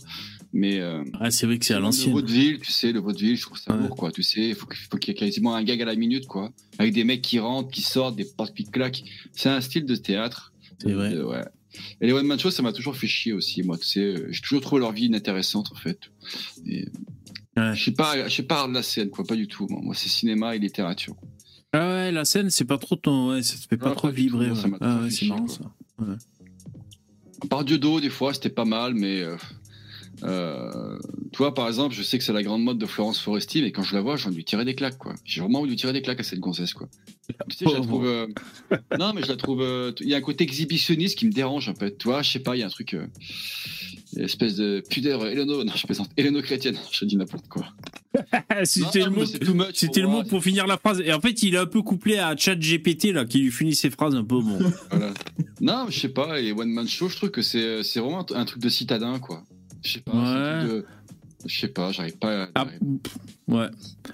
Mais 0.52 0.80
euh, 0.80 1.02
ah, 1.18 1.30
c'est 1.30 1.46
vrai 1.46 1.58
que 1.58 1.64
c'est 1.64 1.72
à 1.72 1.80
l'ancienne. 1.80 2.10
Le 2.10 2.20
vaudeville, 2.20 2.58
tu 2.60 2.72
sais, 2.72 2.92
le 2.92 3.00
vaudeville, 3.00 3.36
je 3.36 3.42
trouve 3.42 3.58
ça 3.58 3.74
lourd, 3.74 3.96
quoi. 3.96 4.12
Tu 4.12 4.22
sais, 4.22 4.50
il 4.50 4.54
faut, 4.54 4.66
qu'il 4.66 5.08
y 5.08 5.10
ait 5.10 5.14
quasiment 5.14 5.54
un 5.54 5.62
gag 5.62 5.80
à 5.80 5.86
la 5.86 5.94
minute, 5.94 6.26
quoi. 6.26 6.52
Avec 6.78 6.92
des 6.92 7.04
mecs 7.04 7.22
qui 7.22 7.38
rentrent, 7.38 7.70
qui 7.70 7.80
sortent, 7.80 8.16
des 8.16 8.26
portes 8.26 8.54
qui 8.54 8.64
claquent. 8.64 9.02
C'est 9.32 9.48
un 9.48 9.62
style 9.62 9.86
de 9.86 9.96
théâtre. 9.96 10.52
C'est 10.82 10.92
vrai. 10.92 11.14
Euh, 11.14 11.24
ouais. 11.24 11.44
Et 12.02 12.06
les 12.06 12.12
one 12.12 12.26
man 12.26 12.38
shows, 12.38 12.50
ça 12.50 12.62
m'a 12.62 12.74
toujours 12.74 12.96
fait 12.96 13.06
chier 13.06 13.32
aussi, 13.32 13.62
moi. 13.62 13.78
Tu 13.78 13.86
sais, 13.86 14.14
j'ai 14.28 14.42
toujours 14.42 14.60
trouvé 14.60 14.80
leur 14.80 14.92
vie 14.92 15.06
inintéressante, 15.06 15.72
en 15.72 15.76
fait. 15.76 15.98
Et, 16.66 16.86
Je 17.56 17.82
sais 17.82 17.92
pas, 17.92 18.28
je 18.28 18.34
sais 18.34 18.42
pas 18.42 18.68
de 18.68 18.74
la 18.74 18.82
scène, 18.82 19.08
quoi. 19.08 19.24
Pas 19.24 19.36
du 19.36 19.48
tout. 19.48 19.66
Moi, 19.70 19.80
moi 19.82 19.94
c'est 19.94 20.10
cinéma 20.10 20.54
et 20.54 20.58
littérature. 20.58 21.16
Ah 21.72 21.94
ouais, 21.94 22.12
la 22.12 22.26
scène, 22.26 22.50
c'est 22.50 22.66
pas 22.66 22.76
trop 22.76 22.96
ton, 22.96 23.30
ouais, 23.30 23.42
ça 23.42 23.56
te 23.56 23.66
fait 23.66 23.78
pas 23.78 23.94
trop 23.94 24.10
vibrer. 24.10 24.50
Ah 24.82 25.00
ouais, 25.00 25.10
c'est 25.10 25.24
marrant 25.24 25.48
ça. 25.48 25.64
Par 27.48 27.64
Dieudo, 27.64 28.00
des 28.00 28.10
fois, 28.10 28.34
c'était 28.34 28.50
pas 28.50 28.64
mal, 28.64 28.94
mais. 28.94 29.20
Euh, 29.20 29.36
euh, 30.24 30.98
toi, 31.32 31.52
par 31.52 31.66
exemple, 31.66 31.94
je 31.94 32.02
sais 32.02 32.18
que 32.18 32.22
c'est 32.22 32.32
la 32.32 32.42
grande 32.42 32.62
mode 32.62 32.78
de 32.78 32.86
Florence 32.86 33.20
Foresti, 33.20 33.62
mais 33.62 33.72
quand 33.72 33.82
je 33.82 33.94
la 33.94 34.00
vois, 34.00 34.16
j'ai 34.16 34.26
envie 34.26 34.34
de 34.34 34.38
lui 34.38 34.44
tirer 34.44 34.64
des 34.64 34.74
claques, 34.74 34.98
quoi. 34.98 35.14
J'ai 35.24 35.40
vraiment 35.40 35.60
envie 35.60 35.68
de 35.68 35.72
lui 35.72 35.78
tirer 35.78 35.92
des 35.92 36.02
claques 36.02 36.20
à 36.20 36.22
cette 36.22 36.38
gonzesse, 36.38 36.74
quoi. 36.74 36.88
Tu 37.48 37.56
sais, 37.56 37.64
je 37.68 37.74
la 37.74 37.80
trouve. 37.80 38.06
Euh, 38.06 38.26
non, 38.98 39.12
mais 39.14 39.22
je 39.22 39.28
la 39.28 39.36
trouve. 39.36 39.64
Il 40.00 40.08
y 40.08 40.14
a 40.14 40.18
un 40.18 40.22
côté 40.22 40.44
exhibitionniste 40.44 41.18
qui 41.18 41.26
me 41.26 41.32
dérange, 41.32 41.68
un 41.68 41.74
peu. 41.74 41.90
Tu 41.90 42.08
vois, 42.08 42.22
je 42.22 42.30
sais 42.30 42.40
pas, 42.40 42.56
il 42.56 42.60
y 42.60 42.62
a 42.62 42.66
un 42.66 42.70
truc. 42.70 42.96
Une 44.16 44.24
espèce 44.24 44.56
de 44.56 44.82
pudeur 44.88 45.26
Héléno, 45.26 45.64
non, 45.64 45.72
je 45.74 45.86
plaisante, 45.86 46.10
Héléno 46.16 46.42
chrétienne, 46.42 46.76
je 46.92 47.04
dis 47.04 47.16
n'importe 47.16 47.48
quoi. 47.48 47.64
c'était 48.64 49.04
le 49.04 49.10
mot, 49.10 49.24
c'était 49.72 50.00
le 50.00 50.08
mot 50.08 50.22
pour 50.24 50.42
finir 50.42 50.66
la 50.66 50.76
phrase. 50.76 51.00
Et 51.00 51.12
en 51.12 51.20
fait, 51.20 51.42
il 51.42 51.54
est 51.54 51.58
un 51.58 51.66
peu 51.66 51.82
couplé 51.82 52.18
à 52.18 52.36
Chat 52.36 52.56
GPT 52.56 53.06
là, 53.06 53.24
qui 53.24 53.38
lui 53.38 53.50
finit 53.50 53.74
ses 53.74 53.90
phrases 53.90 54.14
un 54.14 54.24
peu 54.24 54.40
bon. 54.40 54.58
voilà. 54.90 55.14
Non, 55.60 55.86
je 55.88 55.98
sais 55.98 56.08
pas. 56.08 56.40
Et 56.40 56.52
One 56.52 56.70
Man 56.70 56.86
Show, 56.86 57.08
je 57.08 57.16
trouve 57.16 57.30
que 57.30 57.42
c'est, 57.42 57.82
c'est 57.82 58.00
vraiment 58.00 58.26
un 58.32 58.44
truc 58.44 58.62
de 58.62 58.68
citadin, 58.68 59.18
quoi. 59.18 59.44
Je 59.82 59.92
sais 59.94 60.00
pas. 60.00 60.12
Ouais. 60.12 60.82
Je 61.46 61.60
sais 61.60 61.68
pas, 61.68 61.92
j'arrive 61.92 62.16
pas. 62.18 62.44
À... 62.44 62.48
Ah, 62.54 62.66
ouais. 63.48 63.66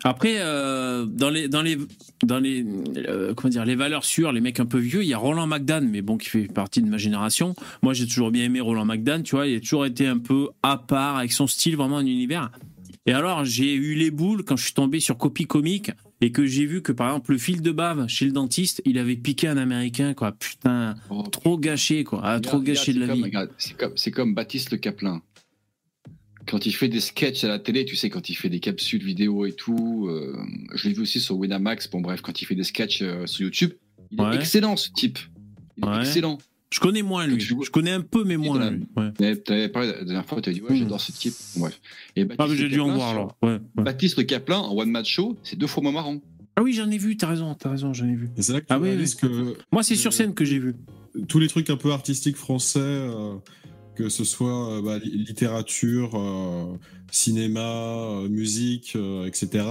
Après, 0.04 0.36
euh, 0.38 1.04
dans 1.06 1.30
les 1.30 1.48
dans 1.48 1.62
les 1.62 1.78
dans 2.24 2.38
les 2.38 2.64
euh, 2.96 3.34
comment 3.34 3.50
dire 3.50 3.64
les 3.64 3.74
valeurs 3.74 4.04
sûres, 4.04 4.32
les 4.32 4.40
mecs 4.40 4.60
un 4.60 4.66
peu 4.66 4.78
vieux, 4.78 5.02
il 5.02 5.08
y 5.08 5.14
a 5.14 5.18
Roland 5.18 5.46
McDan, 5.46 5.82
mais 5.82 6.02
bon, 6.02 6.16
qui 6.18 6.28
fait 6.28 6.46
partie 6.46 6.82
de 6.82 6.88
ma 6.88 6.98
génération. 6.98 7.54
Moi, 7.82 7.94
j'ai 7.94 8.06
toujours 8.06 8.30
bien 8.30 8.44
aimé 8.44 8.60
Roland 8.60 8.84
McDan. 8.84 9.22
Tu 9.22 9.36
vois, 9.36 9.46
il 9.46 9.56
a 9.56 9.60
toujours 9.60 9.86
été 9.86 10.06
un 10.06 10.18
peu 10.18 10.48
à 10.62 10.76
part 10.76 11.16
avec 11.16 11.32
son 11.32 11.46
style, 11.46 11.76
vraiment 11.76 11.98
un 11.98 12.06
univers. 12.06 12.50
Et 13.08 13.12
alors, 13.12 13.42
j'ai 13.42 13.72
eu 13.72 13.94
les 13.94 14.10
boules 14.10 14.44
quand 14.44 14.56
je 14.56 14.64
suis 14.64 14.74
tombé 14.74 15.00
sur 15.00 15.16
Copy 15.16 15.46
Comique 15.46 15.92
et 16.20 16.30
que 16.30 16.44
j'ai 16.44 16.66
vu 16.66 16.82
que, 16.82 16.92
par 16.92 17.08
exemple, 17.08 17.32
le 17.32 17.38
fil 17.38 17.62
de 17.62 17.70
bave 17.70 18.06
chez 18.06 18.26
le 18.26 18.32
dentiste, 18.32 18.82
il 18.84 18.98
avait 18.98 19.16
piqué 19.16 19.48
un 19.48 19.56
Américain, 19.56 20.12
quoi. 20.12 20.32
Putain, 20.32 20.94
oh, 21.08 21.22
trop 21.22 21.56
gâché, 21.56 22.04
quoi. 22.04 22.20
Ah, 22.22 22.38
trop 22.38 22.60
gâché 22.60 22.92
de 22.92 23.00
la 23.00 23.14
vie. 23.14 23.24
C'est 23.56 23.76
comme, 23.76 23.94
comme, 24.12 24.34
Baptiste 24.34 24.72
Le 24.72 24.76
Caplin. 24.76 25.22
Quand 26.48 26.64
il 26.64 26.72
fait 26.72 26.88
des 26.88 27.00
sketchs 27.00 27.44
à 27.44 27.48
la 27.48 27.58
télé, 27.58 27.84
tu 27.84 27.94
sais, 27.94 28.08
quand 28.08 28.30
il 28.30 28.34
fait 28.34 28.48
des 28.48 28.60
capsules 28.60 29.04
vidéo 29.04 29.44
et 29.44 29.52
tout, 29.52 30.08
euh, 30.08 30.34
je 30.74 30.88
l'ai 30.88 30.94
vu 30.94 31.02
aussi 31.02 31.20
sur 31.20 31.36
Winamax, 31.36 31.90
bon 31.90 32.00
bref, 32.00 32.22
quand 32.22 32.40
il 32.40 32.46
fait 32.46 32.54
des 32.54 32.64
sketchs 32.64 33.02
euh, 33.02 33.26
sur 33.26 33.42
YouTube, 33.42 33.72
il 34.10 34.20
est 34.20 34.36
excellent 34.36 34.76
ce 34.76 34.90
type. 34.90 35.18
Il 35.76 35.84
est 35.86 36.00
excellent. 36.00 36.38
Je 36.70 36.80
connais 36.80 37.02
moins 37.02 37.26
lui. 37.26 37.40
Je 37.40 37.70
connais 37.70 37.92
un 37.92 38.00
peu, 38.00 38.24
mais 38.24 38.36
moins 38.36 38.70
lui. 38.70 38.86
Ouais. 38.96 39.12
avais 39.48 39.68
parlé 39.68 39.88
la 39.88 40.04
dernière 40.04 40.26
fois, 40.26 40.40
tu 40.40 40.50
as 40.50 40.52
dit, 40.52 40.62
ouais, 40.62 40.76
j'adore 40.76 41.00
ce 41.00 41.12
type. 41.12 41.34
bref. 41.56 41.80
Et 42.16 42.26
ah, 42.38 42.46
mais 42.48 42.56
j'ai 42.56 42.68
dû 42.68 42.80
en 42.80 42.94
voir 42.94 43.10
alors. 43.10 43.36
Ouais, 43.42 43.58
Baptiste 43.74 44.26
Caplin 44.26 44.58
en 44.58 44.76
one 44.76 44.90
match 44.90 45.12
show, 45.12 45.36
c'est 45.42 45.56
deux 45.56 45.66
fois 45.66 45.82
moins 45.82 45.92
marrant. 45.92 46.20
Ah 46.56 46.62
oui, 46.62 46.72
j'en 46.72 46.90
ai 46.90 46.98
vu, 46.98 47.16
t'as 47.16 47.28
raison, 47.28 47.54
t'as 47.54 47.70
raison, 47.70 47.94
j'en 47.94 48.08
ai 48.08 48.16
vu. 48.16 48.30
Et 48.36 48.42
c'est 48.42 48.52
là 48.52 48.60
que 48.60 48.66
ah, 48.70 48.80
oui, 48.80 48.96
que. 49.20 49.54
Moi, 49.70 49.82
c'est 49.82 49.94
sur 49.94 50.12
scène 50.12 50.34
que 50.34 50.44
j'ai 50.44 50.58
vu. 50.58 50.74
Tous 51.28 51.38
les 51.38 51.48
trucs 51.48 51.70
un 51.70 51.76
peu 51.76 51.92
artistiques 51.92 52.36
français, 52.36 52.80
euh, 52.80 53.36
que 53.98 54.08
ce 54.08 54.22
soit 54.22 54.70
euh, 54.70 54.80
bah, 54.80 54.98
littérature, 54.98 56.12
euh, 56.14 56.78
cinéma, 57.10 58.22
musique, 58.30 58.96
etc. 59.26 59.64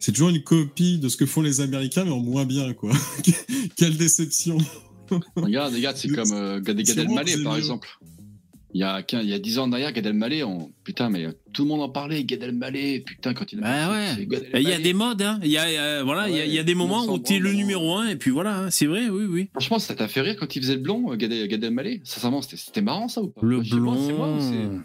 C'est 0.00 0.12
toujours 0.12 0.30
une 0.30 0.42
copie 0.42 0.98
de 0.98 1.08
ce 1.08 1.16
que 1.16 1.24
font 1.24 1.40
les 1.40 1.60
Américains, 1.60 2.04
mais 2.04 2.10
en 2.10 2.18
moins 2.18 2.44
bien, 2.44 2.72
quoi. 2.72 2.92
Quelle 3.76 3.96
déception! 3.96 4.58
regarde, 5.36 5.74
regarde, 5.74 5.96
c'est 5.96 6.08
comme 6.08 6.32
euh, 6.32 6.60
Gad, 6.60 6.80
Elmaleh, 6.80 7.42
par 7.44 7.56
exemple. 7.56 7.88
Il 8.72 8.80
y, 8.80 8.84
a, 8.84 9.02
il 9.12 9.28
y 9.28 9.34
a 9.34 9.38
10 9.38 9.58
ans 9.58 9.68
derrière, 9.68 9.92
Gad 9.92 10.06
Elmaleh, 10.06 10.44
on... 10.44 10.70
putain, 10.84 11.10
mais 11.10 11.26
tout 11.52 11.62
le 11.62 11.68
monde 11.68 11.82
en 11.82 11.88
parlait, 11.88 12.22
Gad 12.24 12.42
Elmaleh, 12.42 13.00
putain, 13.00 13.34
quand 13.34 13.52
il 13.52 13.58
a. 13.58 13.62
Bah 13.62 13.92
ouais. 13.92 14.28
Il 14.54 14.68
y 14.68 14.72
a 14.72 14.78
des 14.78 14.92
modes, 14.92 15.22
hein. 15.22 15.40
Il 15.42 15.50
y 15.50 15.58
a, 15.58 16.04
voilà, 16.04 16.28
il, 16.28 16.52
y 16.52 16.58
a, 16.58 16.62
des 16.62 16.74
moments 16.74 17.04
où 17.04 17.18
tu 17.18 17.34
es 17.34 17.38
le 17.40 17.52
numéro 17.52 17.96
1, 17.96 18.08
et 18.08 18.16
puis 18.16 18.30
voilà, 18.30 18.58
hein. 18.58 18.70
c'est 18.70 18.86
vrai, 18.86 19.08
oui, 19.08 19.24
oui. 19.24 19.48
Franchement, 19.52 19.78
ça 19.78 19.94
t'a 19.94 20.06
fait 20.06 20.20
rire 20.20 20.36
quand 20.38 20.54
il 20.54 20.62
faisait 20.62 20.76
le 20.76 20.82
blond, 20.82 21.14
Gad, 21.16 21.32
Gad 21.32 21.64
Elmaleh? 21.64 22.00
Sincèrement, 22.04 22.42
c'était 22.42 22.82
marrant 22.82 23.08
ça 23.08 23.22
ou 23.22 23.28
pas? 23.28 23.40
Le 23.42 23.60
blond. 23.60 24.82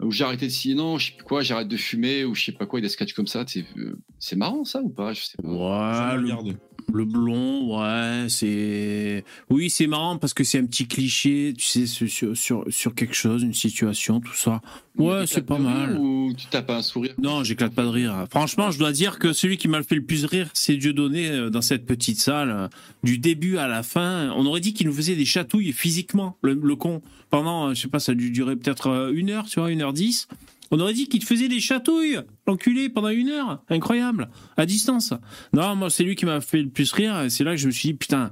ou 0.00 0.10
j'ai 0.10 0.24
arrêté 0.24 0.46
de 0.46 0.52
signer, 0.52 0.74
non, 0.74 0.98
je 0.98 1.06
sais 1.06 1.16
plus 1.16 1.24
quoi, 1.24 1.42
j'arrête 1.42 1.68
de 1.68 1.76
fumer, 1.76 2.24
ou 2.24 2.34
je 2.34 2.44
sais 2.44 2.52
pas 2.52 2.66
quoi, 2.66 2.80
il 2.80 2.82
y 2.82 2.86
a 2.86 2.88
des 2.88 2.92
sketchs 2.92 3.14
comme 3.14 3.28
ça. 3.28 3.44
Euh, 3.56 3.96
c'est 4.18 4.36
marrant 4.36 4.64
ça 4.64 4.82
ou 4.82 4.88
pas? 4.88 5.12
Je 5.12 5.22
sais 5.22 5.36
pas. 5.40 6.16
Ouais, 6.16 6.20
le, 6.20 6.56
le 6.92 7.04
blond, 7.04 7.78
ouais, 7.78 8.26
c'est. 8.28 9.24
Oui, 9.50 9.70
c'est 9.70 9.86
marrant 9.86 10.18
parce 10.18 10.34
que 10.34 10.44
c'est 10.44 10.58
un 10.58 10.66
petit 10.66 10.86
cliché, 10.86 11.52
tu 11.56 11.64
sais, 11.64 11.86
sur, 11.86 12.36
sur, 12.36 12.64
sur 12.68 12.94
quelque 12.94 13.14
chose, 13.14 13.42
une 13.42 13.54
situation, 13.54 14.20
tout 14.20 14.34
ça. 14.34 14.60
Ouais, 14.96 15.26
c'est 15.26 15.44
pas 15.44 15.58
mal. 15.58 15.98
Ou 15.98 16.32
tu 16.36 16.46
tapes 16.46 16.70
un 16.70 16.80
sourire? 16.80 17.14
Non, 17.18 17.44
j'éclate 17.44 17.74
pas 17.74 17.82
de 17.84 17.88
rire. 17.88 18.26
Franchement, 18.30 18.70
je 18.70 18.78
dois 18.78 18.92
dire 18.92 19.18
que 19.18 19.32
celui 19.32 19.58
qui 19.58 19.68
m'a 19.68 19.82
fait 19.82 19.96
le 19.96 20.04
plus 20.04 20.24
rire, 20.24 20.48
c'est 20.54 20.76
Dieudonné 20.76 21.28
euh, 21.28 21.50
dans 21.50 21.60
cette 21.60 21.84
petite 21.84 22.18
salle. 22.18 22.50
Euh, 22.50 22.68
du 23.02 23.18
début 23.18 23.58
à 23.58 23.68
la 23.68 23.82
fin, 23.82 24.30
on 24.36 24.46
aurait 24.46 24.60
dit 24.60 24.72
qu'il 24.72 24.86
nous 24.86 24.94
faisait 24.94 25.16
des 25.16 25.26
chatouilles 25.26 25.72
physiquement, 25.72 26.36
le, 26.42 26.54
le 26.54 26.76
con. 26.76 27.02
Pendant, 27.28 27.68
euh, 27.68 27.74
je 27.74 27.82
sais 27.82 27.88
pas, 27.88 27.98
ça 27.98 28.12
a 28.12 28.14
dû 28.14 28.30
durer 28.30 28.56
peut-être 28.56 29.12
une 29.12 29.30
heure, 29.30 29.46
tu 29.46 29.60
vois, 29.60 29.70
une 29.70 29.82
heure 29.82 29.92
dix. 29.92 30.28
On 30.70 30.80
aurait 30.80 30.94
dit 30.94 31.08
qu'il 31.08 31.20
te 31.20 31.26
faisait 31.26 31.48
des 31.48 31.60
chatouilles, 31.60 32.20
l'enculé, 32.46 32.88
pendant 32.88 33.08
une 33.08 33.28
heure. 33.28 33.62
Incroyable. 33.68 34.28
À 34.56 34.66
distance. 34.66 35.12
Non, 35.52 35.76
moi, 35.76 35.90
c'est 35.90 36.04
lui 36.04 36.16
qui 36.16 36.26
m'a 36.26 36.40
fait 36.40 36.62
le 36.62 36.68
plus 36.68 36.92
rire. 36.92 37.26
C'est 37.28 37.44
là 37.44 37.52
que 37.52 37.56
je 37.58 37.66
me 37.66 37.72
suis 37.72 37.90
dit, 37.90 37.94
putain, 37.94 38.30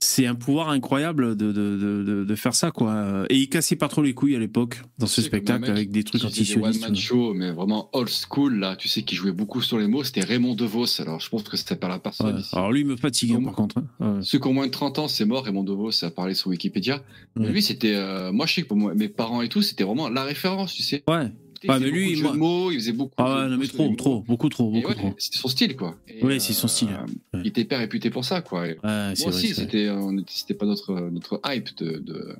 c'est 0.00 0.26
un 0.26 0.34
pouvoir 0.34 0.70
incroyable 0.70 1.36
de, 1.36 1.52
de, 1.52 2.24
de, 2.24 2.34
faire 2.34 2.54
ça, 2.54 2.70
quoi. 2.70 3.24
Et 3.28 3.36
il 3.36 3.48
cassait 3.48 3.76
pas 3.76 3.88
trop 3.88 4.02
les 4.02 4.14
couilles 4.14 4.36
à 4.36 4.38
l'époque 4.38 4.80
dans 4.98 5.06
ce 5.06 5.20
spectacle 5.20 5.70
avec 5.70 5.90
des 5.90 6.04
trucs 6.04 6.24
antisionistes. 6.24 6.82
One 6.82 6.90
man 6.90 6.96
show, 6.96 7.34
mais 7.34 7.50
vraiment 7.50 7.90
old 7.92 8.08
school, 8.08 8.58
là. 8.58 8.76
Tu 8.76 8.88
sais, 8.88 9.02
qui 9.02 9.16
jouait 9.16 9.32
beaucoup 9.32 9.60
sur 9.60 9.78
les 9.78 9.86
mots, 9.86 10.04
c'était 10.04 10.22
Raymond 10.22 10.54
DeVos. 10.54 11.00
Alors, 11.00 11.20
je 11.20 11.28
pense 11.28 11.42
que 11.42 11.56
c'était 11.56 11.76
pas 11.76 11.88
la 11.88 11.98
personne. 11.98 12.42
Alors, 12.52 12.72
lui, 12.72 12.80
il 12.80 12.86
me 12.86 12.96
fatigue, 12.96 13.42
par 13.44 13.54
contre. 13.54 13.76
Hein. 14.00 14.20
Ceux 14.22 14.38
qui 14.38 14.46
ont 14.46 14.54
moins 14.54 14.66
de 14.66 14.72
30 14.72 14.98
ans, 15.00 15.08
c'est 15.08 15.24
mort, 15.24 15.44
Raymond 15.44 15.64
DeVos, 15.64 15.92
ça 15.92 16.06
a 16.06 16.10
parlé 16.10 16.34
sur 16.34 16.48
Wikipédia. 16.48 17.02
Mais 17.36 17.48
lui, 17.48 17.62
c'était. 17.62 17.94
Euh, 17.94 18.32
moi, 18.32 18.46
je 18.46 18.54
sais 18.54 18.62
que 18.62 18.68
pour 18.68 18.76
moi, 18.76 18.94
mes 18.94 19.08
parents 19.08 19.42
et 19.42 19.48
tout, 19.48 19.62
c'était 19.62 19.84
vraiment 19.84 20.08
la 20.08 20.24
référence, 20.24 20.74
tu 20.74 20.82
sais. 20.82 21.02
Ouais. 21.08 21.30
Ah, 21.68 21.78
mais 21.78 21.90
lui, 21.90 22.12
il, 22.12 22.22
mots, 22.22 22.70
il 22.70 22.78
faisait 22.78 22.92
beaucoup. 22.92 23.14
Ah 23.18 23.48
ouais, 23.48 23.56
mais 23.56 23.66
trop, 23.66 23.94
trop, 23.94 24.20
beaucoup 24.20 24.48
trop, 24.48 24.70
beaucoup 24.70 24.94
trop. 24.94 25.14
C'était 25.18 25.38
son 25.38 25.48
style, 25.48 25.76
quoi. 25.76 25.96
Oui, 26.22 26.40
c'est 26.40 26.52
son 26.52 26.68
style. 26.68 26.88
Il 27.34 27.46
était 27.48 27.64
pas 27.64 27.78
réputé 27.78 28.10
pour 28.10 28.24
ça, 28.24 28.40
quoi. 28.40 28.62
Ouais, 28.62 28.76
moi 28.82 29.28
aussi, 29.28 29.54
c'était, 29.54 29.88
c'était 30.28 30.54
pas 30.54 30.66
notre, 30.66 31.10
notre 31.10 31.40
hype 31.46 31.76
de, 31.76 31.98
de... 31.98 32.36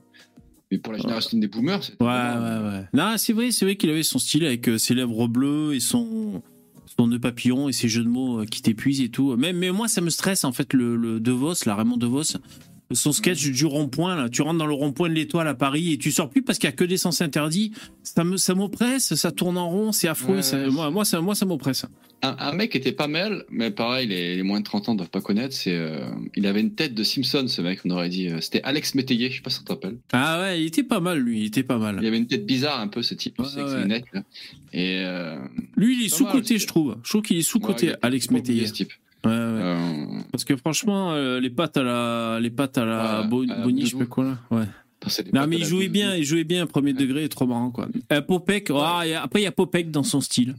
Mais 0.70 0.78
pour 0.78 0.92
la 0.92 1.00
génération 1.00 1.36
des 1.36 1.48
boomers, 1.48 1.82
c'était. 1.82 2.02
Ouais, 2.02 2.08
ouais, 2.08 2.68
ouais. 2.68 2.84
Non, 2.94 3.14
c'est 3.16 3.32
vrai, 3.32 3.50
c'est 3.50 3.64
vrai 3.64 3.76
qu'il 3.76 3.90
avait 3.90 4.04
son 4.04 4.20
style 4.20 4.46
avec 4.46 4.68
euh, 4.68 4.78
ses 4.78 4.94
lèvres 4.94 5.26
bleues 5.26 5.74
et 5.74 5.80
son 5.80 6.42
son 6.96 7.06
nœud 7.06 7.18
papillon 7.18 7.68
et 7.68 7.72
ses 7.72 7.88
jeux 7.88 8.04
de 8.04 8.08
mots 8.08 8.40
euh, 8.40 8.44
qui 8.44 8.62
t'épuisent 8.62 9.00
et 9.00 9.08
tout. 9.08 9.34
Mais, 9.36 9.52
mais 9.52 9.70
moi, 9.70 9.88
ça 9.88 10.00
me 10.00 10.10
stresse 10.10 10.44
en 10.44 10.52
fait 10.52 10.72
le, 10.72 10.96
le 10.96 11.18
De 11.20 11.32
Vos, 11.32 11.54
la 11.66 11.74
Raymond 11.74 11.96
De 11.96 12.06
Vos. 12.06 12.22
Son 12.92 13.12
sketch 13.12 13.50
du 13.50 13.66
rond-point, 13.66 14.16
là. 14.16 14.28
Tu 14.28 14.42
rentres 14.42 14.58
dans 14.58 14.66
le 14.66 14.74
rond-point 14.74 15.08
de 15.08 15.14
l'étoile 15.14 15.46
à 15.48 15.54
Paris 15.54 15.92
et 15.92 15.98
tu 15.98 16.10
sors 16.10 16.28
plus 16.28 16.42
parce 16.42 16.58
qu'il 16.58 16.68
y 16.68 16.72
a 16.72 16.76
que 16.76 16.84
des 16.84 16.96
sens 16.96 17.20
interdits. 17.20 17.72
Ça 18.02 18.24
me, 18.24 18.36
ça 18.36 18.54
m'oppresse, 18.54 19.14
ça 19.14 19.30
tourne 19.32 19.56
en 19.58 19.68
rond, 19.68 19.92
c'est 19.92 20.08
affreux. 20.08 20.36
Ouais, 20.36 20.42
ça- 20.42 20.58
ouais. 20.58 20.70
moi, 20.70 20.90
moi, 20.90 21.04
ça, 21.04 21.20
moi, 21.20 21.34
ça 21.34 21.46
m'oppresse. 21.46 21.86
Un, 22.22 22.36
un 22.38 22.52
mec 22.52 22.76
était 22.76 22.92
pas 22.92 23.06
mal, 23.08 23.44
mais 23.50 23.70
pareil, 23.70 24.06
les, 24.06 24.36
les 24.36 24.42
moins 24.42 24.58
de 24.60 24.64
30 24.64 24.90
ans 24.90 24.94
doivent 24.94 25.08
pas 25.08 25.22
connaître. 25.22 25.54
C'est, 25.54 25.72
euh, 25.74 26.00
il 26.36 26.46
avait 26.46 26.60
une 26.60 26.74
tête 26.74 26.92
de 26.94 27.02
Simpson, 27.02 27.46
ce 27.48 27.62
mec, 27.62 27.80
on 27.86 27.90
aurait 27.90 28.10
dit. 28.10 28.28
euh, 28.28 28.40
C'était 28.42 28.60
Alex 28.62 28.94
Métayer, 28.94 29.30
je 29.30 29.36
sais 29.36 29.40
pas 29.42 29.48
si 29.50 29.60
tu 29.60 29.64
te 29.64 29.72
rappelles. 29.72 29.96
Ah 30.12 30.40
ouais, 30.40 30.60
il 30.60 30.66
était 30.66 30.82
pas 30.82 31.00
mal, 31.00 31.18
lui, 31.18 31.40
il 31.40 31.46
était 31.46 31.62
pas 31.62 31.76
Il 31.76 31.80
mal. 31.80 32.04
avait 32.04 32.18
une 32.18 32.26
tête 32.26 32.44
bizarre, 32.44 32.80
un 32.80 32.88
peu, 32.88 33.02
ce 33.02 33.14
type, 33.14 33.36
tu 33.36 33.42
Ouais, 33.42 33.48
sais, 33.48 33.60
avec 33.60 33.70
ouais. 33.70 33.76
ses 33.76 33.82
lunettes, 33.82 34.04
là. 34.12 34.22
Et. 34.74 35.02
Euh, 35.06 35.38
Lui, 35.76 35.98
il 36.00 36.06
est 36.06 36.08
sous-côté, 36.10 36.58
je 36.58 36.66
trouve. 36.66 36.96
Je 37.04 37.08
trouve 37.08 37.22
qu'il 37.22 37.38
est 37.38 37.42
sous-côté, 37.42 37.86
il 37.86 37.98
Alex 38.02 38.30
Métayer. 38.30 38.66
ce 38.66 38.72
type. 38.74 38.92
Ouais, 39.24 39.30
ouais. 39.30 39.36
Euh, 39.36 40.06
Parce 40.32 40.44
que 40.44 40.56
franchement, 40.56 41.12
euh, 41.12 41.40
les 41.40 41.50
pattes 41.50 41.76
à 41.76 41.82
la, 41.82 42.38
les 42.40 42.50
pattes 42.50 42.78
à 42.78 42.84
la 42.84 43.22
Bonnie, 43.22 43.84
je 43.84 43.90
sais 43.90 43.96
pas 43.98 44.06
quoi 44.06 44.24
là. 44.24 44.38
Ouais. 44.50 44.64
c'est 45.08 45.32
Non, 45.32 45.40
potes 45.42 45.50
mais 45.50 45.58
il 45.58 45.64
jouait 45.64 45.88
bien, 45.88 46.14
il 46.16 46.24
jouait 46.24 46.44
bien, 46.44 46.66
premier 46.66 46.92
degré, 46.94 47.28
trop 47.28 47.46
marrant 47.46 47.70
quoi. 47.70 47.88
Euh, 48.12 48.22
Popek, 48.22 48.70
y 48.70 48.72
a- 49.12 49.22
après 49.22 49.40
il 49.40 49.44
y 49.44 49.46
a 49.46 49.52
Popek 49.52 49.90
dans 49.90 50.02
son 50.02 50.20
style. 50.20 50.54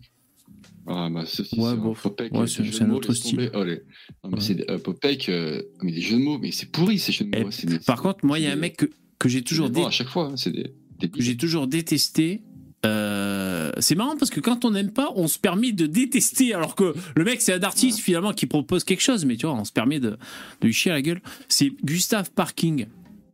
Ah, 0.87 1.09
bah, 1.11 1.23
ceci, 1.25 1.59
Ouais, 1.59 1.71
c'est 1.71 1.75
bon. 1.77 1.93
Popek, 1.93 2.33
Ouais, 2.33 2.39
euh, 2.41 2.47
c'est- 2.47 2.71
c'est 2.71 2.83
un 2.83 2.87
mots, 2.87 2.95
autre 2.97 3.13
style. 3.13 3.51
Oh, 3.53 3.63
les- 3.63 3.81
non, 4.23 4.29
mais 4.31 4.33
Ouais. 4.35 4.41
c'est 4.41 4.69
euh, 4.69 4.77
Popek, 4.79 5.29
euh, 5.29 5.61
mais 5.83 5.91
des 5.91 6.01
jeux 6.01 6.17
de 6.17 6.23
mots, 6.23 6.37
mais 6.39 6.51
c'est 6.51 6.71
pourri 6.71 6.97
ces 6.99 7.11
jeux 7.11 7.25
de 7.25 7.31
Eh, 7.35 7.43
mots. 7.43 7.51
c'est 7.51 7.67
des- 7.67 7.79
Par 7.79 8.01
contre, 8.01 8.25
moi, 8.25 8.39
il 8.39 8.43
y 8.43 8.47
a 8.47 8.49
un 8.49 8.53
c'est 8.53 8.59
mec 8.59 8.77
que, 8.77 8.85
que 9.19 9.29
j'ai 9.29 9.39
c'est 9.39 9.43
toujours, 9.43 9.69
dé- 9.69 9.81
bons 9.81 9.87
à 9.87 9.91
chaque 9.91 10.09
fois, 10.09 10.27
hein, 10.31 10.37
c'est 10.37 10.51
des, 10.51 10.71
des 10.99 11.09
que 11.09 11.21
j'ai 11.21 11.37
toujours 11.37 11.67
détesté. 11.67 12.41
Euh, 12.85 13.71
c'est 13.79 13.95
marrant 13.95 14.17
parce 14.17 14.31
que 14.31 14.39
quand 14.39 14.65
on 14.65 14.71
n'aime 14.71 14.91
pas, 14.91 15.11
on 15.15 15.27
se 15.27 15.37
permet 15.37 15.71
de 15.71 15.85
détester. 15.85 16.53
Alors 16.53 16.75
que 16.75 16.93
le 17.15 17.23
mec, 17.23 17.41
c'est 17.41 17.53
un 17.53 17.61
artiste 17.63 17.99
finalement 17.99 18.33
qui 18.33 18.45
propose 18.47 18.83
quelque 18.83 19.01
chose, 19.03 19.25
mais 19.25 19.35
tu 19.35 19.45
vois, 19.45 19.55
on 19.55 19.65
se 19.65 19.71
permet 19.71 19.99
de, 19.99 20.11
de 20.11 20.17
lui 20.63 20.73
chier 20.73 20.91
à 20.91 20.95
la 20.95 21.01
gueule. 21.01 21.21
C'est 21.47 21.71
Gustave 21.83 22.31
Parking. 22.31 22.87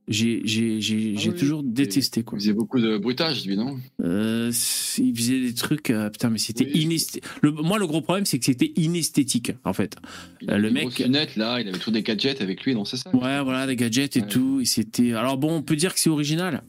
J'ai 0.10 0.42
Ah 1.18 1.22
oui, 1.28 1.34
toujours 1.38 1.64
détesté 1.64 2.22
Il 2.22 2.24
quoi. 2.24 2.40
faisait 2.40 2.54
beaucoup 2.54 2.80
de 2.80 2.98
bruitage, 2.98 3.46
lui, 3.46 3.58
non? 3.58 3.78
Euh, 4.02 4.52
il 5.00 5.14
faisait 5.14 5.42
des 5.42 5.54
trucs, 5.54 5.90
euh, 5.90 6.10
putain, 6.10 6.30
mais 6.30 6.38
c'était 6.38 6.64
Oui. 6.64 6.84
inesthétique. 6.84 7.24
Moi, 7.44 7.78
le 7.78 7.88
gros 7.88 8.00
problème, 8.00 8.24
c'est 8.26 8.40
que 8.40 8.46
c'était 8.46 8.72
inesthétique, 8.78 9.52
en 9.66 9.74
fait. 9.74 9.98
Il 10.42 10.50
avait 10.50 10.62
le 10.62 10.72
mec- 10.72 10.98
lunettes, 11.00 11.36
là, 11.36 11.60
il 11.60 11.68
avait 11.68 11.78
toujours 11.78 11.92
des 11.92 12.04
gadgets 12.04 12.40
avec 12.42 12.64
lui, 12.64 12.74
non, 12.74 12.86
c'est 12.86 12.96
ça? 12.96 13.14
Ouais, 13.14 13.42
voilà, 13.44 13.68
des 13.68 13.76
gadgets 13.76 14.16
et 14.16 14.22
Ouais. 14.22 14.28
tout. 14.28 14.60
Et 14.62 14.66
c'était. 14.66 15.12
Alors 15.12 15.38
bon, 15.38 15.54
on 15.58 15.62
peut 15.62 15.76
dire 15.76 15.94
que 15.94 16.00
c'est 16.00 16.10
original. 16.10 16.64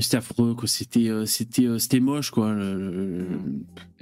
C'était 0.00 0.16
affreux, 0.18 0.54
quoi. 0.54 0.68
C'était, 0.68 1.08
euh, 1.08 1.26
c'était, 1.26 1.64
euh, 1.66 1.78
c'était 1.78 2.00
moche, 2.00 2.30
quoi. 2.30 2.52
le- 2.52 3.40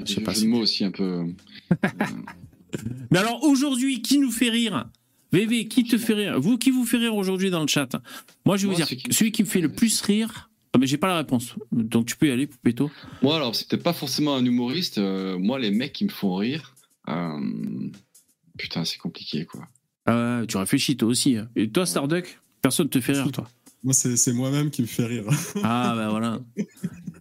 a 0.01 0.05
je 0.05 0.13
sais 0.13 0.21
pas 0.23 0.33
de 0.35 0.45
mots 0.47 0.61
aussi 0.61 0.85
un 0.85 0.91
peu. 0.91 1.25
Mais 3.11 3.19
alors 3.19 3.43
aujourd'hui, 3.45 4.03
qui 4.03 4.19
nous 4.19 4.31
fait 4.33 4.51
rire? 4.51 4.89
VV, 5.33 5.67
qui 5.69 5.85
te 5.85 5.99
fait 5.99 6.15
rire? 6.15 6.41
Vous, 6.41 6.59
qui 6.59 6.71
vous 6.71 6.85
fait 6.85 6.97
rire 6.99 7.15
aujourd'hui 7.17 7.51
dans 7.51 7.61
le 7.61 7.67
chat? 7.67 7.89
Moi, 8.45 8.57
je 8.57 8.63
vais 8.63 8.67
Moi, 8.69 8.75
vous 8.75 8.77
dire, 8.79 8.87
celui 8.89 9.03
qui- 9.03 9.13
celui 9.15 9.33
qui 9.33 9.43
me 9.43 9.49
fait 9.49 9.61
le 9.61 9.69
plus 9.69 10.01
rire. 10.03 10.51
Ah, 10.73 10.79
mais 10.79 10.87
j'ai 10.87 10.97
pas 10.99 11.07
la 11.09 11.17
réponse. 11.19 11.55
Donc 11.73 12.07
tu 12.07 12.17
peux 12.17 12.27
y 12.27 12.31
aller, 12.31 12.47
Poupetto. 12.49 12.91
Moi, 13.23 13.37
alors, 13.37 13.55
c'était 13.55 13.77
pas 13.79 13.93
forcément 13.93 14.35
un 14.37 14.45
humoriste. 14.45 14.99
euh, 14.99 15.39
moi, 15.39 15.59
les 15.59 15.71
mecs 15.71 15.93
qui 15.93 16.05
me 16.05 16.11
font 16.11 16.35
rire. 16.37 16.75
euh, 17.09 17.41
Putain, 18.59 18.85
c'est 18.85 18.99
compliqué, 18.99 19.45
quoi. 19.45 19.67
Ah, 20.07 20.41
ouais, 20.41 20.47
tu 20.47 20.57
réfléchis 20.57 20.97
toi 20.97 21.09
aussi. 21.09 21.37
hein. 21.37 21.49
Et 21.57 21.69
toi, 21.71 21.87
Starduck 21.87 22.41
Personne 22.63 22.89
te 22.89 23.01
fait 23.01 23.13
rire, 23.13 23.31
toi. 23.33 23.49
Moi, 23.85 23.93
c'est 23.93 24.33
moi-même 24.33 24.71
qui 24.71 24.81
me 24.83 24.87
fait 24.87 25.05
rire. 25.05 25.25
Ah, 25.63 25.93
bah 25.95 26.09
voilà. 26.09 26.41
Ouais, 26.57 26.67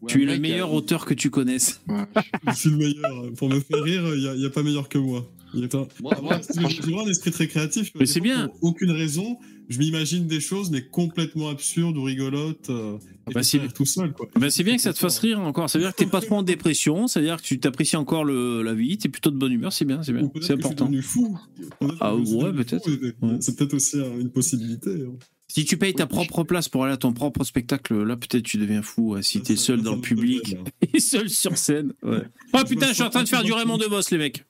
tu 0.07 0.23
es 0.23 0.25
le 0.25 0.39
meilleur 0.39 0.69
euh, 0.69 0.77
auteur 0.77 1.05
que 1.05 1.13
tu 1.13 1.29
connaisses. 1.29 1.81
ouais. 1.89 2.05
Je 2.47 2.53
suis 2.53 2.69
le 2.69 2.77
meilleur. 2.77 3.33
Pour 3.37 3.49
me 3.49 3.59
faire 3.59 3.83
rire, 3.83 4.03
il 4.15 4.37
n'y 4.39 4.45
a, 4.45 4.49
pas 4.49 4.63
meilleur 4.63 4.87
que 4.89 4.97
moi. 4.97 5.29
Il 5.53 5.63
un- 5.65 5.87
Moi, 6.01 6.13
moi, 6.21 6.39
J'ai 6.69 6.81
vraiment 6.81 7.03
un 7.05 7.09
esprit 7.09 7.31
très 7.31 7.47
créatif. 7.47 7.91
Mais 7.99 8.05
c'est 8.05 8.21
bien. 8.21 8.47
Pour 8.47 8.69
aucune 8.69 8.91
raison, 8.91 9.37
je 9.69 9.77
m'imagine 9.77 10.25
des 10.25 10.39
choses, 10.39 10.71
mais 10.71 10.81
complètement 10.87 11.49
absurdes 11.49 11.95
ou 11.97 12.03
rigolotes. 12.03 12.69
euh, 12.69 12.97
et 13.29 13.33
Bah, 13.33 13.41
je 13.41 13.47
c'est- 13.47 13.73
tout 13.73 13.85
seul, 13.85 14.13
quoi. 14.13 14.27
Ben, 14.39 14.49
c'est 14.49 14.63
bien 14.63 14.75
que 14.77 14.81
ça 14.81 14.93
te 14.93 14.99
fasse 14.99 15.19
rire 15.19 15.39
encore. 15.41 15.69
Ça 15.69 15.77
veut 15.77 15.83
dire 15.85 15.91
que 15.93 15.97
t'es 16.03 16.09
pas 16.09 16.21
trop 16.21 16.35
en 16.37 16.43
dépression. 16.43 17.07
Ça 17.07 17.19
veut 17.19 17.25
dire 17.25 17.37
que 17.37 17.43
tu 17.43 17.59
t'apprécies 17.59 17.97
encore 17.97 18.23
le, 18.25 18.61
la 18.63 18.73
vie. 18.73 18.97
T'es 18.97 19.09
plutôt 19.09 19.31
de 19.31 19.37
bonne 19.37 19.51
humeur. 19.51 19.71
C'est 19.73 19.85
bien, 19.85 20.01
c'est 20.01 20.13
bien. 20.13 20.23
C'est 20.23 20.33
que 20.33 20.39
je 20.39 20.45
suis 20.45 20.53
important. 20.53 20.85
devenu 20.85 21.01
fou. 21.01 21.37
Ah, 21.99 22.15
ouais, 22.15 22.21
devenu 22.23 22.53
peut-être. 22.63 22.89
Ouais. 23.21 23.37
C'est 23.41 23.55
peut-être 23.57 23.73
aussi 23.75 23.99
euh, 23.99 24.19
une 24.19 24.29
possibilité. 24.31 24.89
hein. 24.91 25.13
Si 25.55 25.65
tu 25.65 25.77
payes 25.77 25.93
ta 25.93 26.07
propre 26.07 26.43
place 26.43 26.67
pour 26.67 26.83
aller 26.83 26.93
à 26.93 26.97
ton 26.97 27.13
propre 27.13 27.43
spectacle, 27.43 28.01
là 28.03 28.17
peut-être 28.17 28.41
tu 28.43 28.57
deviens 28.57 28.81
fou. 28.81 29.13
hein, 29.13 29.21
si 29.21 29.37
Ça, 29.37 29.43
t'es 29.43 29.55
seul 29.55 29.83
dans 29.83 29.93
le 29.95 30.01
public 30.01 30.55
et 30.93 30.99
seul 30.99 31.29
sur 31.29 31.55
scène. 31.59 31.93
Ouais. 32.01 32.23
Ah 32.53 32.63
putain, 32.63 32.87
je 32.87 32.93
suis 32.93 33.03
en 33.03 33.11
train 33.11 33.21
de 33.23 33.29
faire 33.29 33.43
du 33.43 33.53
Raymond 33.53 33.77
DeVos, 33.77 34.01
les 34.09 34.17
mecs. 34.17 34.45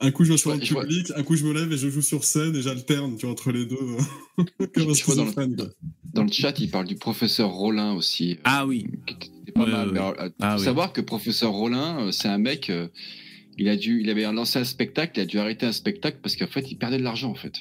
Un 0.00 0.10
coup, 0.10 0.24
je 0.24 0.32
vais 0.32 0.36
sur 0.38 0.52
le 0.52 0.58
public, 0.58 1.10
un 1.16 1.22
coup, 1.22 1.36
je 1.36 1.46
me 1.46 1.54
lève 1.54 1.72
et 1.72 1.78
je 1.78 1.88
joue 1.88 2.02
sur 2.02 2.22
scène 2.24 2.54
et 2.54 2.60
j'alterne 2.60 3.16
tu 3.16 3.24
vois, 3.24 3.32
entre 3.32 3.50
les 3.50 3.64
deux. 3.64 3.76
euh, 3.80 4.44
Comme 4.74 4.90
un 4.90 4.94
Je 4.94 5.04
vois 5.04 5.14
dans 5.14 5.24
le- 5.24 5.70
dans 6.12 6.24
le 6.24 6.32
chat, 6.32 6.58
il 6.60 6.70
parle 6.70 6.86
du 6.86 6.96
professeur 6.96 7.48
Rollin 7.48 7.94
aussi. 7.94 8.32
euh, 8.32 8.36
Ah 8.44 8.66
oui. 8.66 8.86
qui 9.06 9.52
pas 9.52 9.64
Ouais, 9.64 9.70
mal. 9.70 9.88
alors, 9.90 10.14
Ah 10.40 10.52
faut 10.56 10.58
oui. 10.58 10.64
savoir 10.66 10.92
que 10.92 11.00
professeur 11.00 11.52
Rollin, 11.52 12.08
euh, 12.08 12.12
c'est 12.12 12.28
un 12.28 12.36
mec. 12.38 12.68
euh, 12.68 12.88
il 13.58 13.68
a 13.68 13.76
dû, 13.76 14.00
il 14.02 14.10
avait 14.10 14.22
lancé 14.32 14.58
un 14.58 14.64
spectacle, 14.64 15.12
il 15.18 15.22
a 15.22 15.26
dû 15.26 15.38
arrêter 15.38 15.64
un 15.66 15.72
spectacle 15.72 16.18
parce 16.22 16.36
qu'en 16.36 16.46
fait, 16.46 16.70
il 16.70 16.76
perdait 16.76 16.98
de 16.98 17.02
l'argent 17.02 17.30
en 17.30 17.34
fait. 17.34 17.60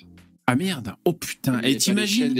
Ah 0.52 0.56
merde. 0.56 0.94
Oh 1.06 1.14
putain. 1.14 1.62
Et 1.62 1.78
t'imagines 1.78 2.34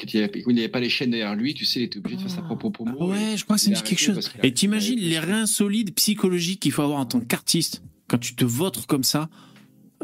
quand 0.00 0.14
il 0.14 0.54
n'avait 0.54 0.68
pas 0.68 0.80
les 0.80 0.88
chaînes 0.90 1.10
derrière 1.10 1.34
lui, 1.34 1.54
tu 1.54 1.64
sais, 1.64 1.80
il 1.80 1.84
était 1.84 1.98
obligé 1.98 2.16
de 2.16 2.20
faire 2.22 2.30
sa 2.30 2.42
propre 2.42 2.68
promo. 2.70 2.96
Ah 3.00 3.04
ouais, 3.06 3.36
je 3.36 3.44
crois 3.44 3.56
que 3.56 3.62
ça 3.62 3.70
me 3.70 3.74
dit 3.74 3.82
quelque 3.82 4.00
chose. 4.00 4.30
Et 4.42 4.52
t'imagines 4.52 4.98
les 4.98 5.18
reins 5.18 5.46
solides 5.46 5.94
psychologiques 5.94 6.60
qu'il 6.60 6.72
faut 6.72 6.82
avoir 6.82 7.00
en 7.00 7.06
tant 7.06 7.20
qu'artiste 7.20 7.82
quand 8.06 8.18
tu 8.18 8.34
te 8.34 8.44
votres 8.44 8.86
comme 8.86 9.02
ça. 9.04 9.28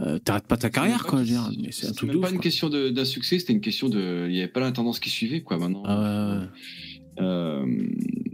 euh, 0.00 0.18
T'arrêtes 0.18 0.46
pas 0.46 0.57
ta 0.57 0.70
carrière, 0.70 1.04
quoi. 1.07 1.22
c'est 1.70 1.87
un 1.87 1.92
truc 1.92 2.11
même 2.11 2.20
pas 2.20 2.30
une 2.30 2.40
question 2.40 2.68
d'un 2.68 3.04
succès, 3.04 3.38
c'était 3.38 3.52
une 3.52 3.61
question 3.61 3.88
de. 3.88 4.26
Il 4.28 4.33
n'y 4.33 4.38
avait 4.40 4.48
pas 4.48 4.61
l'intendance 4.61 4.98
qui 5.00 5.11
suivait, 5.11 5.42
quoi, 5.42 5.59
maintenant. 5.59 5.83
Ah 5.87 6.40
ouais, 6.40 7.22
Euh, 7.22 7.64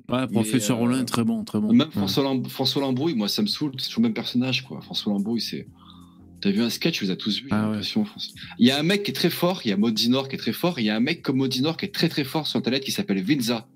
ouais. 0.08 0.26
Professeur 0.28 0.78
euh, 0.78 0.80
Rollin, 0.80 1.04
très 1.04 1.24
bon, 1.24 1.44
très 1.44 1.60
bon. 1.60 1.72
Même 1.72 1.88
Ouais. 1.94 2.48
François 2.48 2.80
Lambrouille, 2.80 3.14
moi, 3.14 3.28
ça 3.28 3.42
me 3.42 3.46
saoule, 3.46 3.72
c'est 3.78 3.88
toujours 3.88 4.02
le 4.02 4.08
même 4.08 4.14
personnage, 4.14 4.64
quoi. 4.64 4.80
François 4.80 5.12
Lambrouille, 5.12 5.42
c'est. 5.42 5.66
T'as 6.40 6.50
vu 6.50 6.62
un 6.62 6.70
sketch, 6.70 7.02
vous 7.02 7.10
avez 7.10 7.18
tous 7.18 7.40
vu, 7.42 7.48
Ah 7.50 7.62
ouais. 7.64 7.66
l'impression. 7.68 8.04
François. 8.04 8.32
Il 8.58 8.66
y 8.66 8.70
a 8.70 8.78
un 8.78 8.82
mec 8.82 9.02
qui 9.02 9.10
est 9.10 9.14
très 9.14 9.30
fort, 9.30 9.60
il 9.64 9.68
y 9.68 9.72
a 9.72 9.76
Modinor 9.76 10.28
qui 10.28 10.36
est 10.36 10.38
très 10.38 10.52
fort, 10.52 10.78
et 10.78 10.82
il 10.82 10.86
y 10.86 10.90
a 10.90 10.96
un 10.96 11.00
mec 11.00 11.22
comme 11.22 11.36
Modinor 11.36 11.76
qui 11.76 11.84
est 11.86 11.94
très 11.94 12.08
très 12.08 12.24
fort 12.24 12.46
sur 12.46 12.58
Internet 12.58 12.82
qui 12.82 12.92
s'appelle 12.92 13.22
Vinza. 13.22 13.68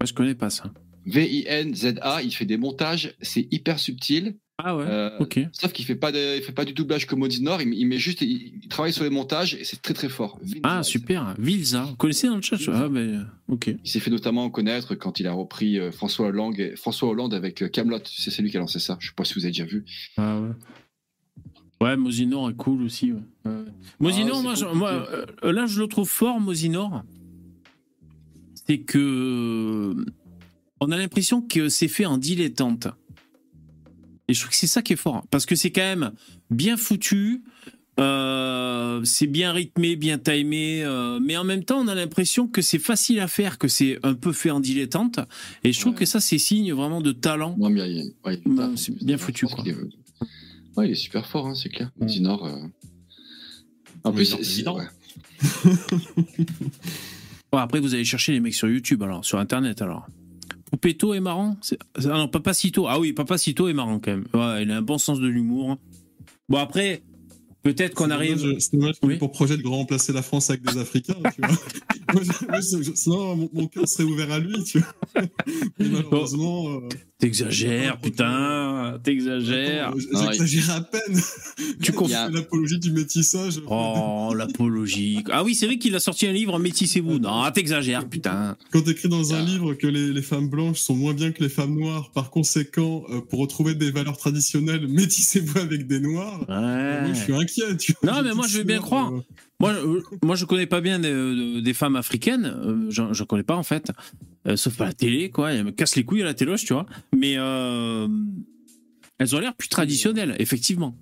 Ouais, 0.00 0.06
je 0.06 0.14
connais 0.14 0.34
pas 0.34 0.50
ça. 0.50 0.72
V-I-N-Z-A, 1.06 2.22
il 2.22 2.32
fait 2.34 2.44
des 2.46 2.56
montages, 2.56 3.14
c'est 3.20 3.46
hyper 3.50 3.78
subtil. 3.78 4.36
Ah 4.62 4.76
ouais. 4.76 4.84
euh, 4.86 5.18
ok. 5.18 5.40
Sauf 5.52 5.72
qu'il 5.72 5.84
fait 5.84 5.96
pas 5.96 6.12
de, 6.12 6.36
il 6.38 6.42
fait 6.42 6.52
pas 6.52 6.64
du 6.64 6.72
doublage 6.74 7.06
comme 7.06 7.18
Modinor, 7.18 7.60
il, 7.60 7.74
il 7.74 7.86
met 7.86 7.98
juste, 7.98 8.20
il, 8.20 8.60
il 8.62 8.68
travaille 8.68 8.92
sur 8.92 9.02
les 9.02 9.10
montages 9.10 9.54
et 9.54 9.64
c'est 9.64 9.82
très 9.82 9.94
très 9.94 10.08
fort. 10.08 10.38
Vinza, 10.42 10.60
Ah, 10.62 10.82
super. 10.84 11.34
Vilza. 11.38 11.82
Vous 11.82 11.96
connaissez 11.96 12.28
dans 12.28 12.36
le 12.36 12.42
chat 12.42 12.56
Ah, 12.72 12.88
ben, 12.88 13.28
ok. 13.48 13.74
Il 13.84 13.90
s'est 13.90 13.98
fait 13.98 14.12
notamment 14.12 14.48
connaître 14.50 14.94
quand 14.94 15.18
il 15.18 15.26
a 15.26 15.32
repris 15.32 15.78
euh, 15.80 15.90
François 15.90 16.28
Hollande, 16.28 16.54
François 16.76 17.08
Hollande 17.08 17.34
avec 17.34 17.68
Camelot. 17.72 17.98
C'est 18.04 18.30
celui 18.30 18.50
qui 18.50 18.56
a 18.56 18.60
lancé 18.60 18.78
ça. 18.78 18.96
Je 19.00 19.08
sais 19.08 19.12
pas 19.16 19.24
si 19.24 19.34
vous 19.34 19.40
avez 19.44 19.50
déjà 19.50 19.64
vu. 19.64 19.84
Ah 20.16 20.40
ouais. 20.40 20.50
Ouais, 21.80 21.96
Mosinor 21.96 22.50
est 22.50 22.54
cool 22.54 22.82
aussi. 22.82 23.12
Ouais. 23.12 23.18
Ouais. 23.44 23.52
Mosinor, 24.00 24.36
Ah, 24.38 24.42
moi, 24.42 24.54
je- 24.54 24.64
euh, 25.46 25.52
là, 25.52 25.66
je 25.66 25.80
le 25.80 25.86
trouve 25.88 26.08
fort, 26.08 26.40
Mosinor. 26.40 27.02
C'est 28.66 28.78
que. 28.78 29.94
On 30.80 30.90
a 30.90 30.96
l'impression 30.96 31.40
que 31.42 31.68
c'est 31.68 31.88
fait 31.88 32.06
en 32.06 32.18
dilettante. 32.18 32.88
Et 34.28 34.34
je 34.34 34.40
trouve 34.40 34.50
que 34.50 34.56
c'est 34.56 34.66
ça 34.66 34.82
qui 34.82 34.94
est 34.94 34.96
fort. 34.96 35.24
Parce 35.30 35.44
que 35.46 35.54
c'est 35.54 35.70
quand 35.70 35.82
même 35.82 36.12
bien 36.50 36.76
foutu. 36.76 37.42
euh, 38.00 39.00
c'est 39.04 39.28
bien 39.28 39.52
rythmé, 39.52 39.94
bien 39.94 40.18
timé, 40.18 40.82
euh, 40.82 41.20
mais 41.22 41.36
en 41.36 41.44
même 41.44 41.62
temps, 41.64 41.78
on 41.78 41.86
a 41.86 41.94
l'impression 41.94 42.48
que 42.48 42.60
c'est 42.60 42.80
facile 42.80 43.20
à 43.20 43.28
faire, 43.28 43.56
que 43.56 43.68
c'est 43.68 44.00
un 44.02 44.14
peu 44.14 44.32
fait 44.32 44.50
en 44.50 44.58
dilettante. 44.58 45.20
Et 45.62 45.72
je 45.72 45.78
trouve 45.78 45.92
Ouais. 45.92 46.00
que 46.00 46.04
ça, 46.04 46.18
c'est 46.18 46.38
signe 46.38 46.72
vraiment 46.72 47.00
de 47.00 47.12
talent. 47.12 47.54
Ouais, 47.56 47.72
Ouais, 48.24 48.36
pas- 48.56 48.72
c'est 48.74 48.96
bien 49.04 49.16
foutu, 49.16 49.46
quoi. 49.46 49.62
Ouais, 50.76 50.88
il 50.88 50.92
est 50.92 50.94
super 50.96 51.26
fort, 51.26 51.46
hein, 51.46 51.54
c'est 51.54 51.68
clair. 51.68 51.90
Ouais. 51.98 52.06
Dinor. 52.06 52.44
euh, 52.46 52.56
En 54.04 54.10
Mais 54.10 54.16
plus, 54.16 54.36
c'est- 54.42 54.68
ouais. 54.68 54.84
Bon, 57.52 57.58
après, 57.58 57.78
vous 57.80 57.94
allez 57.94 58.04
chercher 58.04 58.32
les 58.32 58.40
mecs 58.40 58.54
sur 58.54 58.68
YouTube, 58.68 59.02
alors, 59.02 59.24
sur 59.24 59.38
Internet, 59.38 59.80
alors. 59.80 60.06
Poupetto 60.70 61.14
est 61.14 61.20
marrant? 61.20 61.56
C'est- 61.62 61.78
Ah 61.96 62.00
non, 62.18 62.26
Papacito. 62.28 62.88
Ah 62.88 62.98
oui, 62.98 63.12
Papacito 63.12 63.68
est 63.68 63.72
marrant, 63.74 64.00
quand 64.00 64.10
même. 64.10 64.26
Ouais, 64.34 64.64
il 64.64 64.70
a 64.72 64.78
un 64.78 64.82
bon 64.82 64.98
sens 64.98 65.20
de 65.20 65.28
l'humour. 65.28 65.78
Bon, 66.48 66.58
après, 66.58 67.02
peut-être 67.64 67.94
qu'on 67.94 68.10
arrive... 68.10 68.56
C'est 68.60 68.76
dommage 68.76 68.94
Oui. 69.02 69.16
pour 69.16 69.32
projet 69.32 69.56
de 69.56 69.66
remplacer 69.66 70.12
la 70.12 70.22
France 70.22 70.50
avec 70.50 70.62
des 70.62 70.78
Africains, 70.78 71.14
tu 71.34 71.40
vois. 71.42 71.58
sinon, 72.94 73.34
mon, 73.36 73.50
mon 73.52 73.66
cœur 73.66 73.88
serait 73.88 74.04
ouvert 74.04 74.30
à 74.30 74.38
lui, 74.38 74.62
tu 74.64 74.78
vois. 74.78 75.22
Mais 75.78 75.88
malheureusement. 75.88 76.68
euh, 76.70 76.88
T'exagères, 77.18 77.98
putain. 78.00 78.98
T'exagères. 79.02 79.94
Non, 80.12 80.30
J'exagère 80.32 80.70
à 80.76 80.80
peine. 80.82 81.20
Tu 81.80 81.92
fait 81.92 82.30
l'apologie 82.32 82.78
du 82.78 82.90
métissage. 82.92 83.62
Oh, 83.66 84.34
l'apologie. 84.36 85.22
Ah 85.30 85.42
oui, 85.42 85.54
c'est 85.54 85.64
vrai 85.66 85.78
qu'il 85.78 85.94
a 85.94 86.00
sorti 86.00 86.26
un 86.26 86.32
livre, 86.32 86.58
Métissez-vous. 86.58 87.18
Non, 87.18 87.50
t'exagères, 87.50 88.06
putain. 88.08 88.56
Quand 88.72 88.82
t'écris 88.82 89.08
dans 89.08 89.32
un 89.32 89.38
Ah. 89.38 89.42
livre 89.44 89.72
que 89.74 89.86
les, 89.86 90.12
les 90.12 90.22
femmes 90.22 90.48
blanches 90.48 90.80
sont 90.80 90.96
moins 90.96 91.14
bien 91.14 91.32
que 91.32 91.42
les 91.42 91.48
femmes 91.48 91.74
noires, 91.78 92.10
par 92.10 92.30
conséquent, 92.30 93.04
euh, 93.10 93.20
pour 93.22 93.38
retrouver 93.38 93.74
des 93.74 93.90
valeurs 93.90 94.18
traditionnelles, 94.18 94.86
métissez-vous 94.88 95.58
avec 95.60 95.86
des 95.86 96.00
noirs. 96.00 96.40
Ouais. 96.48 97.02
Moi, 97.06 97.12
je 97.14 97.20
suis 97.22 97.32
inquiet, 97.34 97.53
tu 97.78 97.94
vois. 98.02 98.12
Non, 98.12 98.22
mais 98.22 98.34
moi, 98.34 98.46
je 98.48 98.58
veux 98.58 98.64
bien 98.64 98.78
croire. 98.80 99.12
euh, 99.12 99.20
Moi, 99.60 99.70
euh, 99.72 100.00
moi, 100.22 100.34
je 100.36 100.44
connais 100.44 100.66
pas 100.66 100.80
bien 100.80 100.98
des, 100.98 101.10
de- 101.12 101.60
des 101.60 101.74
femmes 101.74 101.96
africaines. 101.96 102.44
Euh, 102.46 102.86
j'en 102.90 103.12
j'en 103.12 103.24
connais 103.24 103.42
pas, 103.42 103.56
en 103.56 103.62
fait. 103.62 103.90
Euh, 104.46 104.56
sauf 104.56 104.80
à 104.80 104.86
la 104.86 104.92
télé, 104.92 105.30
quoi. 105.30 105.52
Elles 105.52 105.64
me 105.64 105.70
cassent 105.72 105.96
les 105.96 106.04
couilles 106.04 106.22
à 106.22 106.26
la 106.26 106.34
téloche, 106.34 106.64
tu 106.64 106.72
vois. 106.74 106.86
Mais 107.16 107.34
euh, 107.38 108.06
elles 109.18 109.34
ont 109.34 109.38
l'air 109.38 109.54
plus 109.54 109.68
traditionnelles, 109.68 110.34
effectivement. 110.38 110.96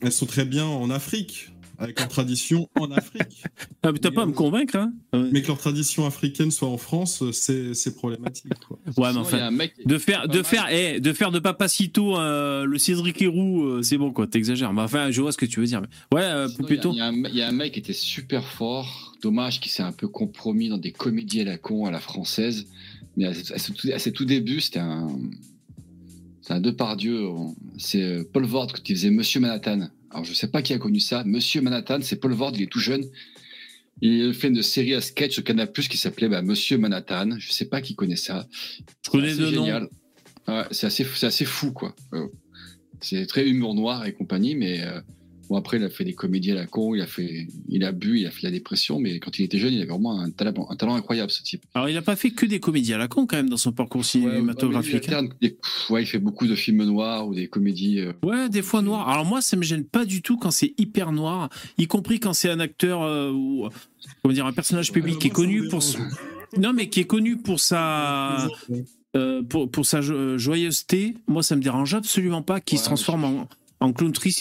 Elles 0.00 0.12
sont 0.12 0.26
très 0.26 0.44
bien 0.44 0.64
en 0.64 0.88
Afrique, 0.90 1.50
avec 1.80 1.98
leur 1.98 2.08
tradition 2.08 2.68
en 2.78 2.90
Afrique. 2.92 3.42
Ah, 3.82 3.90
mais 3.92 3.98
t'as 3.98 4.10
pas 4.10 4.22
à 4.22 4.26
me 4.26 4.32
convaincre, 4.32 4.76
hein 4.76 4.92
Mais 5.32 5.42
que 5.42 5.48
leur 5.48 5.58
tradition 5.58 6.06
africaine 6.06 6.50
soit 6.50 6.68
en 6.68 6.76
France, 6.76 7.24
c'est 7.32 7.94
problématique. 7.96 8.52
Quoi. 8.68 8.78
Ouais, 8.98 9.08
mais 9.08 9.14
il 9.14 9.18
enfin. 9.18 9.38
un 9.38 9.50
mec. 9.50 9.74
De 9.86 9.98
faire, 9.98 10.28
de 10.28 10.42
faire, 10.42 10.68
eh, 10.70 11.00
de 11.00 11.12
faire 11.12 11.30
de 11.30 11.38
Papacito 11.38 12.18
euh, 12.18 12.64
le 12.66 12.78
Cédric 12.78 13.20
Héroux, 13.22 13.64
euh, 13.64 13.82
c'est 13.82 13.96
bon 13.98 14.12
quoi, 14.12 14.26
t'exagères. 14.26 14.72
Mais 14.72 14.82
enfin, 14.82 15.10
je 15.10 15.20
vois 15.20 15.32
ce 15.32 15.38
que 15.38 15.46
tu 15.46 15.58
veux 15.60 15.66
dire. 15.66 15.80
mais- 15.80 16.16
Ouais, 16.18 16.24
euh, 16.24 16.46
Sinon, 16.48 16.58
il 16.58 16.60
y 16.60 16.64
a- 16.64 16.66
plutôt. 16.66 16.92
Il 16.92 16.96
y, 16.96 17.00
a 17.00 17.06
un- 17.06 17.14
il 17.24 17.34
y 17.36 17.42
a 17.42 17.48
un 17.48 17.52
mec 17.52 17.72
qui 17.72 17.78
était 17.80 17.92
super 17.92 18.44
fort. 18.46 19.14
Dommage 19.22 19.60
qu'il 19.60 19.72
s'est 19.72 19.82
un 19.82 19.92
peu 19.92 20.08
compromis 20.08 20.68
dans 20.68 20.78
des 20.78 20.92
comédies 20.92 21.40
à 21.40 21.44
la 21.44 21.58
con 21.58 21.86
à 21.86 21.90
la 21.90 22.00
française. 22.00 22.66
Mais 23.16 23.24
à, 23.26 23.30
à 23.30 23.34
ses, 23.58 23.72
tout- 23.72 23.88
à 23.92 23.98
ses 23.98 24.12
tout 24.12 24.24
débuts, 24.24 24.60
c'était 24.60 24.78
un. 24.80 25.08
C'est 26.42 26.52
un 26.54 26.60
Depardieu. 26.60 27.26
C'est 27.78 28.24
Paul 28.32 28.44
Vord 28.44 28.72
qui 28.72 28.94
faisait 28.94 29.10
Monsieur 29.10 29.40
Manhattan. 29.40 29.88
Alors 30.10 30.24
je 30.24 30.32
sais 30.32 30.48
pas 30.48 30.62
qui 30.62 30.72
a 30.72 30.78
connu 30.78 31.00
ça. 31.00 31.22
Monsieur 31.24 31.60
Manhattan, 31.60 31.98
c'est 32.02 32.16
Paul 32.16 32.32
Vord, 32.32 32.52
il 32.54 32.62
est 32.62 32.70
tout 32.70 32.80
jeune. 32.80 33.04
Il 34.02 34.30
a 34.30 34.32
fait 34.32 34.48
une 34.48 34.62
série 34.62 34.94
à 34.94 35.00
sketch 35.00 35.38
au 35.38 35.42
Canal 35.42 35.70
Plus 35.70 35.88
qui 35.88 35.98
s'appelait 35.98 36.28
bah, 36.28 36.42
Monsieur 36.42 36.78
Manhattan. 36.78 37.38
Je 37.38 37.52
sais 37.52 37.66
pas 37.66 37.80
qui 37.80 37.94
connaît 37.94 38.16
ça. 38.16 38.46
Je 39.04 39.10
connais. 39.10 39.34
Ouais, 40.48 40.64
c'est 40.70 40.86
assez, 40.86 41.06
assez 41.22 41.44
fou, 41.44 41.72
quoi. 41.72 41.94
Euh, 42.14 42.26
c'est 43.00 43.26
très 43.26 43.46
humour 43.46 43.74
noir 43.74 44.06
et 44.06 44.12
compagnie, 44.12 44.54
mais 44.54 44.80
euh, 44.80 45.00
bon, 45.50 45.56
après, 45.56 45.76
il 45.76 45.84
a 45.84 45.90
fait 45.90 46.04
des 46.04 46.14
comédies 46.14 46.52
à 46.52 46.54
la 46.54 46.66
con, 46.66 46.94
il 46.94 47.00
a, 47.02 47.06
fait, 47.06 47.46
il 47.68 47.84
a 47.84 47.92
bu, 47.92 48.20
il 48.20 48.26
a 48.26 48.30
fait 48.30 48.42
la 48.44 48.50
dépression, 48.50 48.98
mais 49.00 49.18
quand 49.18 49.38
il 49.38 49.42
était 49.44 49.58
jeune, 49.58 49.72
il 49.74 49.78
avait 49.82 49.90
vraiment 49.90 50.18
un 50.20 50.30
talent, 50.30 50.66
un 50.70 50.76
talent 50.76 50.94
incroyable, 50.94 51.30
ce 51.30 51.42
type. 51.42 51.62
Alors, 51.74 51.88
il 51.88 51.96
a 51.96 52.02
pas 52.02 52.16
fait 52.16 52.30
que 52.30 52.46
des 52.46 52.60
comédies 52.60 52.94
à 52.94 52.98
la 52.98 53.08
con 53.08 53.26
quand 53.26 53.36
même 53.36 53.50
dans 53.50 53.56
son 53.58 53.72
parcours 53.72 54.04
cinématographique. 54.04 54.92
Ouais, 54.94 55.00
il 55.00 55.14
alterne 55.14 55.28
des- 55.42 55.50
pff, 55.50 55.90
ouais, 55.90 56.02
il 56.04 56.06
fait 56.06 56.18
beaucoup 56.20 56.46
de 56.46 56.54
films 56.54 56.84
noirs 56.84 57.26
ou 57.28 57.34
des 57.34 57.48
comédies. 57.48 58.00
euh, 58.00 58.12
Ouais, 58.22 58.48
des 58.48 58.62
fois 58.62 58.80
noir. 58.80 59.08
Alors 59.08 59.24
moi, 59.26 59.40
ça 59.42 59.56
me 59.56 59.62
gêne 59.62 59.84
pas 59.84 60.04
du 60.04 60.22
tout 60.22 60.36
quand 60.38 60.50
c'est 60.52 60.72
hyper 60.78 61.12
noir, 61.12 61.50
y 61.76 61.86
compris 61.86 62.20
quand 62.20 62.32
c'est 62.32 62.48
un 62.50 62.60
acteur 62.60 63.02
euh, 63.02 63.30
ou 63.32 63.68
comment 64.22 64.32
dire 64.32 64.46
un 64.46 64.52
personnage 64.52 64.92
public 64.92 65.18
qui 65.18 65.26
est 65.26 65.30
connu 65.30 65.68
pour 65.68 65.82
son... 65.82 65.98
non 66.56 66.72
mais 66.72 66.88
qui 66.88 67.00
est 67.00 67.04
connu 67.06 67.36
pour 67.36 67.60
sa 67.60 68.48
euh, 69.16 69.42
pour, 69.42 69.70
pour 69.70 69.86
sa 69.86 70.00
jo- 70.00 70.38
joyeuseté. 70.38 71.14
Moi, 71.26 71.42
ça 71.42 71.56
me 71.56 71.62
dérange 71.62 71.94
absolument 71.94 72.42
pas 72.42 72.60
qu'il 72.60 72.76
Ouais, 72.78 72.82
se 72.82 72.86
transforme 72.88 73.24
en 73.24 73.48
en 73.80 73.92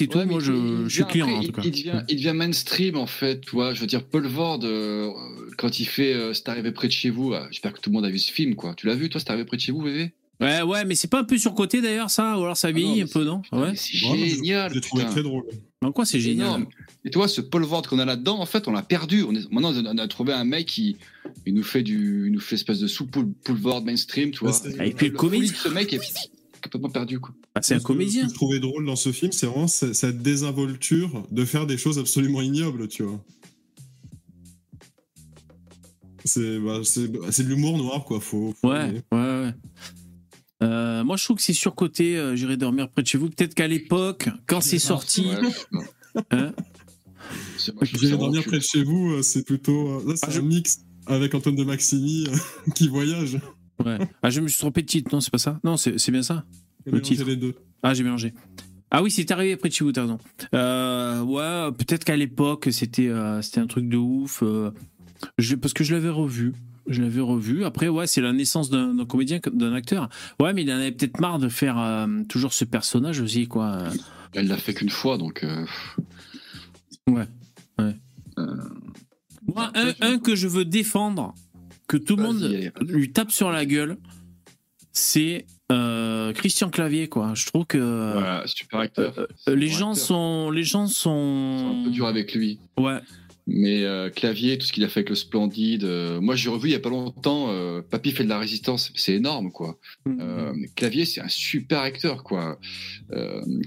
et 0.02 0.08
tout. 0.08 0.18
Ouais, 0.18 0.26
mais 0.26 0.32
moi, 0.34 0.40
je, 0.42 0.84
je 0.88 0.94
suis 0.94 1.04
client 1.06 1.28
il, 1.28 1.34
en 1.34 1.44
tout 1.44 1.52
cas. 1.54 1.62
Il 1.64 1.72
devient, 1.72 2.04
il 2.10 2.16
devient 2.18 2.34
mainstream 2.36 2.98
en 2.98 3.08
fait, 3.08 3.40
tu 3.42 3.52
vois. 3.52 3.74
Je 3.74 3.80
veux 3.82 3.88
dire, 3.88 4.04
Paul 4.04 4.28
Vord, 4.28 4.60
euh, 4.64 5.10
quand 5.58 5.80
il 5.80 5.86
fait 5.86 6.14
euh, 6.14 6.34
C'est 6.34 6.50
arrivé 6.50 6.72
près 6.72 6.88
de 6.88 6.94
chez 6.94 7.10
vous, 7.10 7.34
euh, 7.34 7.46
j'espère 7.50 7.74
que 7.74 7.80
tout 7.80 7.90
le 7.90 7.96
monde 7.96 8.06
a 8.06 8.10
vu 8.10 8.20
ce 8.20 8.32
film, 8.32 8.56
quoi. 8.56 8.74
Tu 8.76 8.86
l'as 8.88 8.96
vu, 8.96 9.10
toi, 9.10 9.20
C'est 9.22 9.30
arrivé 9.30 9.46
près 9.46 9.58
de 9.58 9.62
chez 9.62 9.72
vous, 9.72 9.82
bébé? 9.82 10.12
Ouais, 10.42 10.62
ouais, 10.62 10.86
mais 10.86 10.96
c'est 10.96 11.10
pas 11.10 11.20
un 11.20 11.24
peu 11.26 11.38
surcoté 11.38 11.82
d'ailleurs 11.82 12.10
ça, 12.10 12.38
ou 12.38 12.44
alors 12.44 12.56
ça 12.56 12.72
vieillit 12.72 13.02
Ah 13.02 13.06
mais 13.06 13.10
un 13.10 13.14
peu, 13.14 13.24
non? 13.26 13.40
Putain, 13.42 13.62
Ouais. 13.62 13.76
C'est 13.76 13.98
génial. 13.98 14.70
Je 14.70 14.76
l'ai 14.76 14.82
trouvé 14.82 15.06
très 15.06 15.24
drôle. 15.24 15.44
En 15.82 15.92
quoi 15.92 16.06
c'est 16.06 16.20
génial? 16.20 16.48
énorme. 16.48 16.66
Et 17.06 17.10
tu 17.10 17.18
vois, 17.18 17.28
ce 17.30 17.40
Paul 17.42 17.64
Vord 17.64 17.82
qu'on 17.88 18.00
a 18.00 18.06
là-dedans, 18.06 18.40
en 18.40 18.46
fait, 18.46 18.68
on 18.68 18.72
l'a 18.72 18.82
perdu. 18.84 19.24
On 19.24 19.34
est, 19.34 19.50
maintenant, 19.52 19.74
on 19.74 19.98
a 19.98 20.08
trouvé 20.10 20.34
un 20.34 20.44
mec 20.44 20.66
qui 20.68 20.98
il 21.46 21.54
nous 21.54 21.64
fait 21.64 21.84
du, 21.84 22.26
il 22.28 22.32
nous 22.34 22.40
fait 22.42 22.56
espèce 22.56 22.80
de 22.80 22.88
sous 22.88 23.06
Paul, 23.08 23.28
Vord 23.48 23.84
mainstream, 23.84 24.32
tu 24.32 24.40
vois. 24.40 24.52
C'est- 24.54 24.76
Et 24.86 24.92
puis 24.92 25.08
le 25.10 25.14
de 25.14 25.46
Ce 25.46 25.70
mec 25.70 25.94
est 25.94 26.00
complètement 26.62 26.90
perdu, 26.90 27.20
quoi. 27.20 27.34
Bah, 27.56 27.62
C'est 27.64 27.76
un 27.76 27.78
Ce 27.80 27.84
que- 27.84 27.88
comédien. 27.88 28.22
Ce 28.24 28.28
que 28.28 28.32
je 28.32 28.36
trouvais 28.36 28.60
drôle 28.60 28.86
dans 28.86 28.96
ce 28.96 29.12
film, 29.12 29.32
c'est 29.32 29.46
vraiment 29.48 29.68
ce- 29.68 29.94
cette 29.94 30.22
désinvolture 30.22 31.24
de 31.32 31.46
faire 31.46 31.66
des 31.68 31.78
choses 31.78 31.98
absolument 32.00 32.42
ignobles, 32.42 32.88
tu 32.88 33.04
vois. 33.04 33.24
C'est 36.26 36.60
bah, 36.60 36.82
c'est 36.84 37.10
c'est 37.32 37.44
de 37.44 37.50
l'humour 37.50 37.78
noir, 37.78 38.04
quoi. 38.04 38.20
Faut, 38.20 38.54
faut 38.62 38.70
Ouais, 38.70 39.02
ouais, 39.12 39.18
ouais. 39.18 39.54
Euh, 40.62 41.04
moi, 41.06 41.16
je 41.16 41.24
trouve 41.24 41.38
que 41.38 41.44
c'est 41.44 41.54
surcoté. 41.54 42.18
euh, 42.18 42.36
J'irai 42.36 42.58
dormir 42.58 42.90
près 42.90 43.02
de 43.02 43.08
chez 43.08 43.18
vous. 43.18 43.30
Peut-être 43.30 43.56
qu'à 43.56 43.68
l'époque, 43.68 44.28
quand 44.46 44.60
c'est 44.62 44.80
sorti, 44.80 45.28
Ouais. 45.72 45.82
Hein 46.32 46.52
J'irai 47.82 48.18
dormir 48.18 48.44
près 48.44 48.58
de 48.58 48.64
chez 48.64 48.84
vous, 48.84 49.12
euh, 49.14 49.22
c'est 49.22 49.44
plutôt. 49.44 50.06
Là, 50.06 50.16
c'est 50.16 50.26
Ah, 50.28 50.32
je- 50.32 50.40
un 50.40 50.44
mix 50.44 50.80
avec 51.06 51.34
Antoine 51.34 51.56
de 51.56 51.64
Maximi 51.64 52.26
qui 52.76 52.90
voyage. 52.90 53.40
Ouais. 53.86 53.98
Ah, 54.24 54.30
je 54.30 54.42
me 54.42 54.48
suis 54.48 54.60
trompé 54.60 54.82
de 54.82 54.88
titre. 54.88 55.10
Non, 55.14 55.22
c'est 55.22 55.32
pas 55.32 55.38
ça? 55.38 55.60
Non, 55.64 55.78
c'est 55.78 55.98
c'est 55.98 56.12
bien 56.12 56.24
ça? 56.24 56.44
Le 56.86 57.02
titre. 57.02 57.26
les 57.26 57.36
deux. 57.36 57.56
Ah, 57.84 57.94
j'ai 57.94 58.04
mélangé. 58.04 58.34
Ah 58.92 59.04
oui, 59.04 59.12
c'est 59.12 59.30
arrivé 59.32 59.56
près 59.56 59.70
de 59.70 59.74
chez 59.74 59.84
vous, 59.84 59.92
t'as 59.92 60.02
raison. 60.02 60.18
Euh, 60.56 61.22
ouais, 61.22 61.72
peut-être 61.78 62.04
qu'à 62.04 62.16
l'époque, 62.18 62.68
c'était 62.72 63.08
euh, 63.08 63.42
c'était 63.42 63.60
un 63.62 63.68
truc 63.68 63.88
de 63.88 63.98
ouf. 63.98 64.42
euh, 64.44 64.72
je- 65.38 65.56
parce 65.56 65.74
que 65.74 65.84
je 65.84 65.94
l'avais 65.94 66.10
revu. 66.10 66.54
Je 66.88 67.02
l'avais 67.04 67.22
revu. 67.22 67.66
Après, 67.66 67.88
ouais, 67.88 68.08
c'est 68.08 68.22
la 68.22 68.34
naissance 68.34 68.72
d'un 68.72 68.96
d'un 68.96 69.06
comédien, 69.06 69.40
d'un 69.54 69.74
acteur. 69.74 70.10
Ouais, 70.40 70.54
mais 70.54 70.64
il 70.64 70.72
en 70.72 70.78
avait 70.78 70.92
peut-être 70.92 71.20
marre 71.20 71.38
de 71.38 71.48
faire 71.50 71.78
euh, 71.78 72.08
toujours 72.28 72.52
ce 72.54 72.66
personnage 72.66 73.20
aussi, 73.20 73.48
quoi. 73.48 73.84
Elle 74.34 74.48
l'a 74.48 74.58
fait 74.58 74.74
qu'une 74.74 74.90
fois, 74.90 75.18
donc. 75.20 75.44
euh, 75.44 75.66
Ouais. 77.08 77.28
Ouais. 77.78 77.96
Euh, 78.40 78.56
Moi, 79.48 79.72
un, 79.76 79.94
un 80.02 80.18
que 80.20 80.36
je 80.36 80.48
veux 80.48 80.66
défendre, 80.66 81.34
que 81.90 81.98
tout 81.98 82.16
le 82.16 82.24
monde 82.24 82.44
allez. 82.44 82.72
lui 82.88 83.12
tape 83.12 83.32
sur 83.32 83.52
la 83.52 83.66
gueule, 83.66 83.98
c'est 84.94 85.46
euh, 85.72 86.32
Christian 86.34 86.70
Clavier, 86.70 87.10
quoi. 87.10 87.34
Je 87.36 87.46
trouve 87.48 87.66
que 87.66 88.14
voilà, 88.14 88.44
super 88.46 88.80
acteur. 88.80 89.14
euh, 89.18 89.26
un 89.48 89.56
les 89.56 89.68
gens 89.68 89.92
acteur. 89.92 90.06
sont, 90.06 90.52
les 90.52 90.64
gens 90.64 90.88
sont 90.88 91.82
un 91.82 91.84
peu 91.84 91.92
durs 91.92 92.08
avec 92.08 92.34
lui. 92.34 92.60
ouais. 92.78 93.00
Mais 93.52 93.84
euh, 93.84 94.12
Clavier, 94.12 94.60
tout 94.60 94.68
ce 94.68 94.72
qu'il 94.72 94.84
a 94.84 94.90
fait 94.90 95.00
avec 95.00 95.10
le 95.10 95.16
Splendide. 95.16 95.84
euh, 95.84 96.22
moi, 96.22 96.36
j'ai 96.36 96.50
revu 96.50 96.70
il 96.70 96.72
y 96.74 96.76
a 96.76 96.80
pas 96.80 96.90
longtemps. 96.90 97.48
euh, 97.50 97.82
Papy 97.82 98.12
fait 98.12 98.24
de 98.24 98.30
la 98.30 98.38
résistance. 98.38 98.92
C'est 98.96 99.16
énorme, 99.16 99.52
quoi. 99.52 99.80
Euh, 100.08 100.54
Clavier, 100.76 101.06
c'est 101.06 101.20
un 101.20 101.28
super 101.28 101.80
acteur, 101.80 102.24
quoi. 102.24 102.60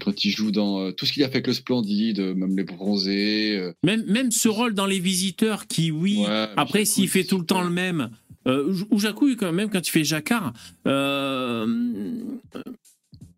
Quand 0.00 0.24
il 0.24 0.30
joue 0.30 0.52
dans 0.52 0.92
tout 0.92 1.04
ce 1.04 1.12
qu'il 1.12 1.24
a 1.24 1.26
fait 1.26 1.36
avec 1.36 1.48
le 1.48 1.52
Splendide, 1.52 2.20
même 2.20 2.56
les 2.56 2.62
bronzés. 2.62 3.72
Même, 3.82 4.04
même 4.06 4.30
ce 4.30 4.48
rôle 4.48 4.74
dans 4.74 4.86
Les 4.86 5.00
Visiteurs, 5.00 5.66
qui, 5.66 5.90
oui, 5.90 6.18
ouais, 6.20 6.48
après, 6.56 6.84
s'il 6.84 7.08
fait 7.08 7.24
tout 7.24 7.38
le 7.38 7.44
temps 7.44 7.62
le 7.62 7.70
même, 7.70 8.10
ou 8.46 8.98
Jacouille, 9.00 9.36
quand 9.36 9.52
même, 9.52 9.68
quand 9.68 9.86
il 9.86 9.90
fait 9.90 10.04
Jacquard, 10.04 10.52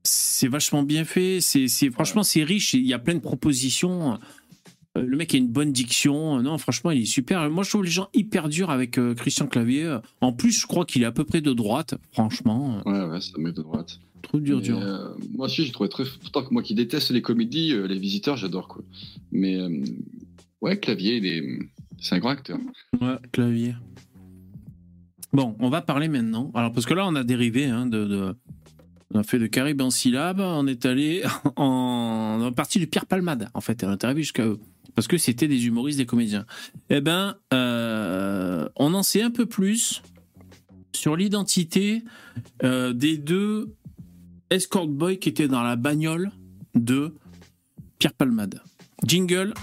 c'est 0.03 0.49
vachement 0.49 0.83
bien 0.83 1.05
fait. 1.07 1.39
C'est, 1.41 1.69
c'est, 1.69 1.91
franchement, 1.91 2.23
c'est 2.23 2.45
riche. 2.45 2.75
Il 2.75 2.87
y 2.87 2.93
a 2.93 2.99
plein 2.99 3.15
de 3.15 3.21
propositions. 3.21 4.19
Euh, 4.97 5.03
Le 5.07 5.17
mec 5.17 5.35
a 5.35 5.39
une 5.39 5.49
bonne 5.49 5.73
diction. 5.73 6.41
Non, 6.43 6.57
franchement, 6.59 6.91
il 6.91 7.03
est 7.03 7.07
super. 7.07 7.49
Moi, 7.51 7.65
je 7.65 7.71
trouve 7.71 7.85
les 7.85 7.91
gens 7.91 8.09
hyper 8.15 8.49
durs 8.49 8.71
avec 8.71 8.99
euh, 8.99 9.15
Christian 9.15 9.47
Clavier. 9.47 9.99
En 10.21 10.33
plus, 10.33 10.53
je 10.61 10.67
crois 10.67 10.85
qu'il 10.85 11.03
est 11.03 11.07
à 11.07 11.13
peu 11.13 11.25
près 11.25 11.41
de 11.41 11.53
droite. 11.53 11.95
Franchement, 12.13 12.81
Ouais, 12.87 13.05
ouais, 13.05 13.21
c'est 13.21 13.37
un 13.39 13.43
mec 13.43 13.55
de 13.55 13.63
droite. 13.63 13.99
trop 14.23 14.39
dur, 14.39 14.59
Mais, 14.59 14.63
dur. 14.63 14.79
euh, 14.81 15.15
moi 15.35 15.47
aussi, 15.47 15.65
j'ai 15.65 15.73
trouvé 15.73 15.89
très. 15.89 16.05
Pourtant 16.21 16.45
que 16.45 16.53
moi 16.55 16.63
qui 16.63 16.75
déteste 16.75 17.11
les 17.11 17.23
comédies, 17.23 17.73
euh, 17.73 17.87
les 17.87 17.99
visiteurs, 17.99 18.37
j'adore, 18.37 18.69
quoi. 18.69 18.83
Mais 19.33 19.57
euh, 19.61 19.83
ouais, 20.61 20.79
Clavier, 20.79 21.17
il 21.17 21.27
est- 21.27 21.59
c'est 22.01 22.15
un 22.15 22.19
grand 22.19 22.31
acteur. 22.31 22.59
Ouais, 23.01 23.17
clavier. 23.33 23.75
Bon, 25.33 25.57
on 25.59 25.69
va 25.71 25.81
parler 25.83 26.09
maintenant. 26.09 26.53
Alors, 26.55 26.73
parce 26.73 26.87
que 26.87 26.95
là, 26.95 27.07
on 27.07 27.15
a 27.17 27.25
dérivé 27.25 27.65
hein, 27.67 27.87
de, 27.87 28.05
de- 28.05 28.35
On 29.13 29.19
a 29.19 29.23
fait 29.23 29.39
de 29.39 29.47
Caribe 29.47 29.81
en 29.81 29.91
syllabes, 29.91 30.41
on 30.41 30.67
est 30.67 30.87
allé 30.87 31.23
en, 31.57 32.41
en 32.43 32.53
partie 32.53 32.79
de 32.81 32.85
Pierre 32.85 33.07
Palmade, 33.07 33.49
en 33.55 33.61
fait. 33.61 33.83
On 33.85 33.93
est 33.93 34.05
arrivé 34.05 34.23
jusqu'à 34.23 34.45
eux. 34.47 34.59
Parce 34.95 35.09
que 35.09 35.19
c'était 35.19 35.49
des 35.49 35.67
humoristes, 35.67 35.99
des 35.99 36.07
comédiens. 36.07 36.47
Eh 36.91 37.01
ben, 37.01 37.37
euh, 37.53 38.69
on 38.77 38.95
en 38.95 39.03
sait 39.03 39.23
un 39.23 39.31
peu 39.31 39.47
plus 39.47 40.03
sur 40.95 41.17
l'identité 41.17 42.03
euh, 42.63 42.93
des 42.93 43.19
deux 43.19 43.75
escort 44.51 44.87
boys 44.87 45.17
qui 45.17 45.29
étaient 45.29 45.49
dans 45.49 45.63
la 45.63 45.77
bagnole 45.77 46.31
de 46.75 47.15
Pierre 47.99 48.15
Palmade. 48.15 48.61
Jingle. 49.05 49.55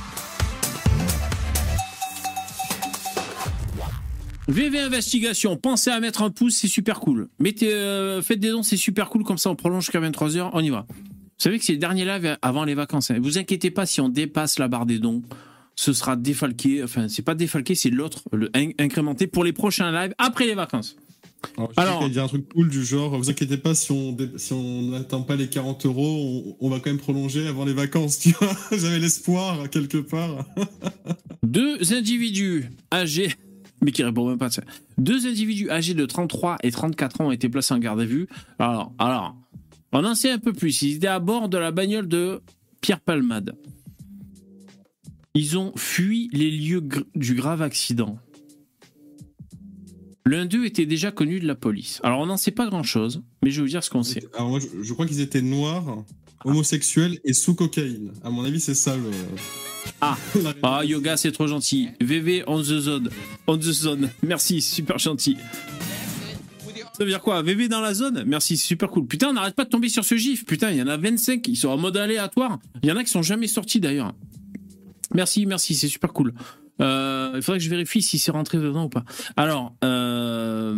VV 4.47 4.79
Investigation, 4.79 5.55
pensez 5.55 5.91
à 5.91 5.99
mettre 6.01 6.23
un 6.23 6.29
pouce, 6.29 6.55
c'est 6.55 6.67
super 6.67 6.99
cool. 6.99 7.29
Mettez, 7.39 7.73
euh, 7.73 8.21
faites 8.21 8.39
des 8.39 8.49
dons, 8.49 8.63
c'est 8.63 8.75
super 8.75 9.09
cool, 9.09 9.23
comme 9.23 9.37
ça 9.37 9.49
on 9.49 9.55
prolonge 9.55 9.85
jusqu'à 9.85 10.01
23h, 10.01 10.49
on 10.51 10.59
y 10.59 10.69
va. 10.69 10.85
Vous 11.41 11.45
savez 11.45 11.57
que 11.57 11.65
c'est 11.65 11.73
le 11.73 11.79
dernier 11.79 12.05
live 12.05 12.37
avant 12.43 12.65
les 12.65 12.75
vacances. 12.75 13.09
Hein. 13.09 13.17
Vous 13.19 13.39
inquiétez 13.39 13.71
pas 13.71 13.87
si 13.87 13.99
on 13.99 14.09
dépasse 14.09 14.59
la 14.59 14.67
barre 14.67 14.85
des 14.85 14.99
dons. 14.99 15.23
ce 15.73 15.91
sera 15.91 16.15
défalqué. 16.15 16.83
Enfin, 16.83 17.07
c'est 17.07 17.23
pas 17.23 17.33
défalqué, 17.33 17.73
c'est 17.73 17.89
l'autre, 17.89 18.21
le 18.31 18.51
incrémenté 18.53 19.25
pour 19.25 19.43
les 19.43 19.51
prochains 19.51 19.91
lives 19.91 20.13
après 20.19 20.45
les 20.45 20.53
vacances. 20.53 20.97
Alors, 21.77 22.03
il 22.05 22.13
y 22.13 22.19
a 22.19 22.25
un 22.25 22.27
truc 22.27 22.47
cool 22.53 22.69
du 22.69 22.85
genre, 22.85 23.17
vous 23.17 23.31
inquiétez 23.31 23.57
pas, 23.57 23.73
si 23.73 23.91
on 23.91 24.15
si 24.37 24.53
on 24.53 24.91
n'atteint 24.91 25.21
pas 25.21 25.35
les 25.35 25.47
40 25.47 25.83
euros, 25.87 26.55
on, 26.59 26.69
va 26.69 26.79
quand 26.79 26.91
même 26.91 26.99
prolonger 26.99 27.47
avant 27.47 27.65
les 27.65 27.73
vacances, 27.73 28.19
tu 28.19 28.33
vois. 28.39 28.55
J'avais 28.77 28.99
l'espoir 28.99 29.67
quelque 29.71 29.97
part. 29.97 30.45
Deux 31.41 31.91
individus 31.91 32.69
âgés, 32.93 33.33
mais 33.81 33.91
qui 33.91 34.03
répondent 34.03 34.29
même 34.29 34.37
pas 34.37 34.49
de 34.49 34.53
ça. 34.53 34.63
Deux 34.99 35.25
individus 35.25 35.71
âgés 35.71 35.95
de 35.95 36.05
33 36.05 36.57
et 36.61 36.69
34 36.69 37.21
ans 37.21 37.27
ont 37.29 37.31
été 37.31 37.49
placés 37.49 37.73
en 37.73 37.79
garde 37.79 37.99
à 37.99 38.05
vue. 38.05 38.27
Alors, 38.59 38.93
alors, 38.99 39.35
on 39.91 40.05
en 40.05 40.15
sait 40.15 40.31
un 40.31 40.39
peu 40.39 40.53
plus. 40.53 40.81
Ils 40.81 40.95
étaient 40.97 41.07
à 41.07 41.19
bord 41.19 41.49
de 41.49 41.57
la 41.57 41.71
bagnole 41.71 42.07
de 42.07 42.41
Pierre 42.81 42.99
Palmade. 42.99 43.55
Ils 45.33 45.57
ont 45.57 45.71
fui 45.75 46.29
les 46.33 46.51
lieux 46.51 46.83
du 47.15 47.35
grave 47.35 47.61
accident. 47.61 48.17
L'un 50.25 50.45
d'eux 50.45 50.65
était 50.65 50.85
déjà 50.85 51.11
connu 51.11 51.39
de 51.39 51.47
la 51.47 51.55
police. 51.55 51.99
Alors 52.03 52.19
on 52.19 52.25
n'en 52.25 52.37
sait 52.37 52.51
pas 52.51 52.67
grand-chose, 52.67 53.23
mais 53.43 53.49
je 53.49 53.57
vais 53.57 53.61
vous 53.63 53.69
dire 53.69 53.83
ce 53.83 53.89
qu'on 53.89 54.03
sait. 54.03 54.23
Alors 54.35 54.49
moi, 54.49 54.59
je, 54.59 54.93
crois 54.93 55.07
qu'ils 55.07 55.21
étaient 55.21 55.41
noirs, 55.41 56.03
homosexuels 56.45 57.19
et 57.23 57.33
sous 57.33 57.55
cocaïne. 57.55 58.11
À 58.23 58.29
mon 58.29 58.43
avis, 58.43 58.59
c'est 58.59 58.75
ça 58.75 58.95
le... 58.95 59.09
Ah, 59.99 60.17
ah 60.63 60.85
yoga, 60.85 61.17
c'est 61.17 61.31
trop 61.31 61.47
gentil. 61.47 61.89
VV 62.01 62.43
on 62.45 62.59
the 62.59 62.79
zone. 62.79 63.09
On 63.47 63.57
the 63.57 63.61
zone. 63.61 64.09
Merci, 64.21 64.61
super 64.61 64.99
gentil. 64.99 65.37
Ça 67.01 67.05
veut 67.05 67.09
dire 67.09 67.21
quoi? 67.21 67.41
VV 67.41 67.67
dans 67.67 67.81
la 67.81 67.95
zone? 67.95 68.23
Merci, 68.27 68.57
super 68.57 68.87
cool. 68.87 69.07
Putain, 69.07 69.29
on 69.29 69.33
n'arrête 69.33 69.55
pas 69.55 69.63
de 69.63 69.69
tomber 69.69 69.89
sur 69.89 70.05
ce 70.05 70.13
gif. 70.17 70.45
Putain, 70.45 70.69
il 70.69 70.77
y 70.77 70.83
en 70.83 70.87
a 70.87 70.97
25 70.97 71.41
qui 71.41 71.55
sont 71.55 71.69
en 71.69 71.77
mode 71.77 71.97
aléatoire. 71.97 72.59
Il 72.83 72.89
y 72.89 72.91
en 72.91 72.95
a 72.95 73.03
qui 73.03 73.09
sont 73.09 73.23
jamais 73.23 73.47
sortis 73.47 73.79
d'ailleurs. 73.79 74.13
Merci, 75.15 75.47
merci, 75.47 75.73
c'est 75.73 75.87
super 75.87 76.13
cool. 76.13 76.35
Euh, 76.79 77.31
il 77.33 77.41
faudrait 77.41 77.57
que 77.57 77.63
je 77.65 77.71
vérifie 77.71 78.03
si 78.03 78.19
c'est 78.19 78.29
rentré 78.29 78.59
dedans 78.59 78.83
ou 78.83 78.89
pas. 78.89 79.03
Alors, 79.35 79.73
euh, 79.83 80.75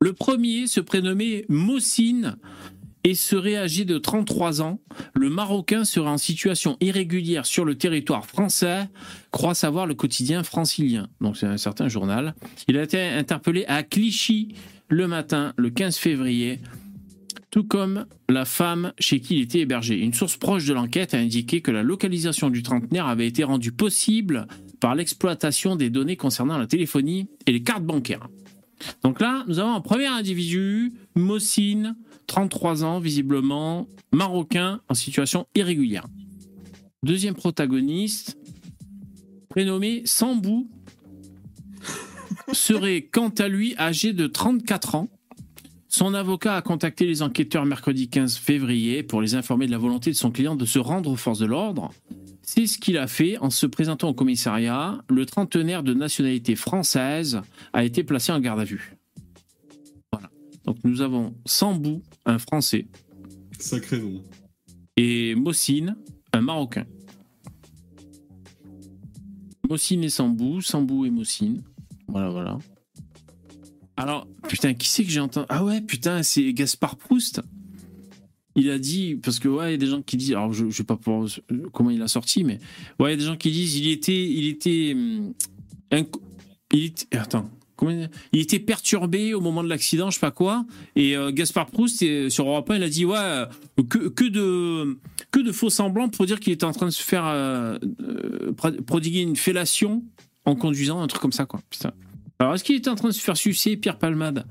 le 0.00 0.12
premier 0.12 0.66
se 0.66 0.80
prénommait 0.80 1.44
Mossine 1.48 2.34
et 3.04 3.14
serait 3.14 3.56
âgé 3.56 3.84
de 3.84 3.98
33 3.98 4.62
ans. 4.62 4.80
Le 5.14 5.30
Marocain 5.30 5.84
serait 5.84 6.08
en 6.08 6.18
situation 6.18 6.76
irrégulière 6.80 7.46
sur 7.46 7.64
le 7.64 7.76
territoire 7.76 8.26
français, 8.26 8.88
croit 9.30 9.54
savoir 9.54 9.86
le 9.86 9.94
quotidien 9.94 10.42
francilien. 10.42 11.08
Donc 11.20 11.36
c'est 11.36 11.46
un 11.46 11.56
certain 11.56 11.88
journal. 11.88 12.34
Il 12.66 12.76
a 12.78 12.82
été 12.82 13.00
interpellé 13.00 13.64
à 13.66 13.82
Clichy 13.82 14.54
le 14.88 15.06
matin, 15.06 15.52
le 15.56 15.70
15 15.70 15.96
février, 15.96 16.60
tout 17.50 17.64
comme 17.64 18.06
la 18.28 18.44
femme 18.44 18.92
chez 18.98 19.20
qui 19.20 19.36
il 19.36 19.42
était 19.42 19.60
hébergé. 19.60 19.98
Une 19.98 20.14
source 20.14 20.36
proche 20.36 20.66
de 20.66 20.74
l'enquête 20.74 21.14
a 21.14 21.18
indiqué 21.18 21.60
que 21.60 21.70
la 21.70 21.82
localisation 21.82 22.50
du 22.50 22.62
trentenaire 22.62 23.06
avait 23.06 23.26
été 23.26 23.44
rendue 23.44 23.72
possible 23.72 24.46
par 24.80 24.94
l'exploitation 24.94 25.76
des 25.76 25.90
données 25.90 26.16
concernant 26.16 26.58
la 26.58 26.66
téléphonie 26.66 27.28
et 27.46 27.52
les 27.52 27.62
cartes 27.62 27.84
bancaires. 27.84 28.28
Donc 29.02 29.20
là, 29.20 29.44
nous 29.48 29.58
avons 29.58 29.74
un 29.74 29.80
premier 29.80 30.06
individu, 30.06 30.92
Mossine, 31.14 31.96
33 32.26 32.84
ans, 32.84 33.00
visiblement 33.00 33.88
marocain, 34.12 34.80
en 34.88 34.94
situation 34.94 35.46
irrégulière. 35.54 36.06
Deuxième 37.02 37.34
protagoniste, 37.34 38.38
prénommé 39.48 40.02
Sambou, 40.04 40.68
serait 42.52 43.02
quant 43.02 43.30
à 43.38 43.48
lui 43.48 43.74
âgé 43.78 44.12
de 44.12 44.26
34 44.26 44.94
ans 44.94 45.08
son 45.88 46.12
avocat 46.12 46.54
a 46.54 46.62
contacté 46.62 47.06
les 47.06 47.22
enquêteurs 47.22 47.64
mercredi 47.64 48.08
15 48.08 48.36
février 48.36 49.02
pour 49.02 49.22
les 49.22 49.34
informer 49.34 49.66
de 49.66 49.72
la 49.72 49.78
volonté 49.78 50.10
de 50.10 50.16
son 50.16 50.30
client 50.30 50.54
de 50.54 50.66
se 50.66 50.78
rendre 50.78 51.10
aux 51.10 51.16
forces 51.16 51.38
de 51.38 51.46
l'ordre. 51.46 51.92
C'est 52.50 52.66
ce 52.66 52.78
qu'il 52.78 52.96
a 52.96 53.06
fait 53.06 53.36
en 53.36 53.50
se 53.50 53.66
présentant 53.66 54.08
au 54.08 54.14
commissariat. 54.14 55.04
Le 55.10 55.26
trentenaire 55.26 55.82
de 55.82 55.92
nationalité 55.92 56.56
française 56.56 57.42
a 57.74 57.84
été 57.84 58.02
placé 58.04 58.32
en 58.32 58.40
garde 58.40 58.58
à 58.58 58.64
vue. 58.64 58.96
Voilà. 60.10 60.30
Donc 60.64 60.78
nous 60.82 61.02
avons 61.02 61.36
Sambou, 61.44 62.02
un 62.24 62.38
Français. 62.38 62.86
Sacré 63.58 64.00
nom. 64.00 64.24
Et 64.96 65.34
Mossine, 65.34 65.98
un 66.32 66.40
Marocain. 66.40 66.86
Mossine 69.68 70.02
et 70.02 70.08
Sambou, 70.08 70.62
Sambou 70.62 71.04
et 71.04 71.10
Mossine. 71.10 71.62
Voilà, 72.06 72.30
voilà. 72.30 72.58
Alors, 73.98 74.26
putain, 74.48 74.72
qui 74.72 74.88
c'est 74.88 75.04
que 75.04 75.10
j'ai 75.10 75.20
entendu? 75.20 75.46
Ah 75.50 75.66
ouais, 75.66 75.82
putain, 75.82 76.22
c'est 76.22 76.50
Gaspard 76.54 76.96
Proust. 76.96 77.42
Il 78.60 78.70
a 78.70 78.78
dit, 78.78 79.14
parce 79.14 79.38
que 79.38 79.48
ouais, 79.48 79.68
il 79.68 79.70
y 79.70 79.74
a 79.74 79.78
des 79.78 79.86
gens 79.86 80.02
qui 80.02 80.16
disent, 80.16 80.32
alors 80.32 80.52
je, 80.52 80.64
ne 80.64 80.70
sais 80.70 80.82
pas 80.82 80.96
pour, 80.96 81.28
comment 81.72 81.90
il 81.90 82.02
a 82.02 82.08
sorti, 82.08 82.42
mais 82.42 82.58
ouais, 82.98 83.10
il 83.10 83.10
y 83.10 83.14
a 83.14 83.16
des 83.16 83.24
gens 83.24 83.36
qui 83.36 83.52
disent, 83.52 83.76
il 83.76 83.88
était, 83.88 84.24
il 84.24 84.48
était, 84.48 84.94
hum, 84.94 85.32
il 86.72 86.84
était 86.84 87.06
il 88.32 88.40
était 88.40 88.58
perturbé 88.58 89.34
au 89.34 89.40
moment 89.40 89.62
de 89.62 89.68
l'accident, 89.68 90.10
je 90.10 90.14
sais 90.14 90.20
pas 90.20 90.30
quoi. 90.30 90.64
Et 90.96 91.16
euh, 91.16 91.30
Gaspard 91.30 91.66
Proust, 91.66 92.28
sur 92.28 92.48
Europe 92.48 92.70
1, 92.70 92.76
il 92.76 92.82
a 92.82 92.88
dit 92.88 93.04
ouais, 93.04 93.44
que, 93.88 94.08
que 94.08 94.24
de 94.24 94.98
que 95.30 95.40
de 95.40 95.52
faux 95.52 95.70
semblants 95.70 96.08
pour 96.08 96.26
dire 96.26 96.40
qu'il 96.40 96.52
était 96.52 96.64
en 96.64 96.72
train 96.72 96.86
de 96.86 96.90
se 96.90 97.02
faire 97.02 97.26
euh, 97.26 97.78
euh, 98.00 98.52
prodiguer 98.86 99.20
une 99.20 99.36
fellation 99.36 100.02
en 100.44 100.56
conduisant, 100.56 101.00
un 101.00 101.06
truc 101.06 101.20
comme 101.20 101.32
ça, 101.32 101.46
quoi. 101.46 101.60
Putain. 101.70 101.92
Alors, 102.38 102.54
est-ce 102.54 102.64
qu'il 102.64 102.76
était 102.76 102.88
en 102.88 102.94
train 102.94 103.08
de 103.08 103.14
se 103.14 103.20
faire 103.20 103.36
sucer 103.36 103.76
Pierre 103.76 103.98
Palmade 103.98 104.46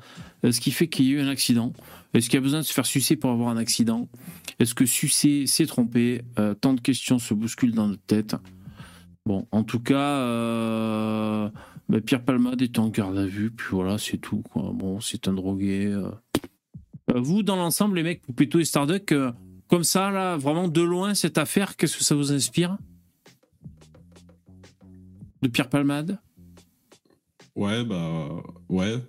Ce 0.50 0.60
qui 0.60 0.72
fait 0.72 0.88
qu'il 0.88 1.06
y 1.06 1.10
a 1.10 1.12
eu 1.14 1.22
un 1.22 1.30
accident? 1.30 1.74
Est-ce 2.18 2.32
qu'il 2.32 2.38
a 2.38 2.42
besoin 2.42 2.62
de 2.62 2.66
se 2.66 2.74
faire 2.74 2.88
sucer 2.88 3.16
pour 3.16 3.30
avoir 3.30 3.50
un 3.50 3.58
accident? 3.58 4.10
Est-ce 4.58 4.74
que 4.74 4.88
sucer 4.88 5.46
s'est 5.46 5.68
trompé 5.68 6.24
euh, 6.40 6.56
Tant 6.56 6.74
de 6.74 6.82
questions 6.82 7.20
se 7.20 7.36
bousculent 7.36 7.76
dans 7.76 7.90
notre 7.90 8.02
tête. 8.02 8.36
Bon, 9.28 9.48
en 9.52 9.64
tout 9.64 9.80
cas, 9.80 10.00
euh, 10.00 11.48
bah, 11.90 12.02
Pierre 12.02 12.26
Palmade 12.26 12.64
est 12.64 12.80
en 12.80 12.90
garde 12.90 13.20
à 13.20 13.26
vue, 13.28 13.52
puis 13.52 13.68
voilà, 13.70 14.00
c'est 14.00 14.18
tout. 14.18 14.42
Bon, 14.56 15.00
c'est 15.00 15.28
un 15.28 15.34
drogué. 15.34 15.86
Euh. 15.86 16.10
vous, 17.14 17.44
dans 17.44 17.56
l'ensemble, 17.56 17.98
les 17.98 18.04
mecs, 18.04 18.24
plutôt 18.36 18.60
et 18.60 18.66
Starduck, 18.66 19.14
comme 19.68 19.84
ça, 19.84 20.10
là, 20.10 20.38
vraiment 20.38 20.68
de 20.68 20.82
loin, 20.82 21.14
cette 21.14 21.38
affaire, 21.38 21.76
qu'est-ce 21.76 21.98
que 21.98 22.04
ça 22.04 22.16
vous 22.16 22.32
inspire? 22.32 22.80
De 25.44 25.50
Pierre 25.50 25.70
Palmade? 25.70 26.20
Ouais, 27.56 27.84
bah 27.84 28.30
ouais. 28.70 29.04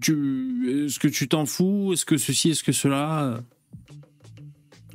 Tu, 0.00 0.86
est-ce 0.86 0.98
que 0.98 1.08
tu 1.08 1.28
t'en 1.28 1.46
fous? 1.46 1.92
Est-ce 1.92 2.04
que 2.04 2.16
ceci, 2.16 2.50
est-ce 2.50 2.62
que 2.62 2.72
cela? 2.72 3.42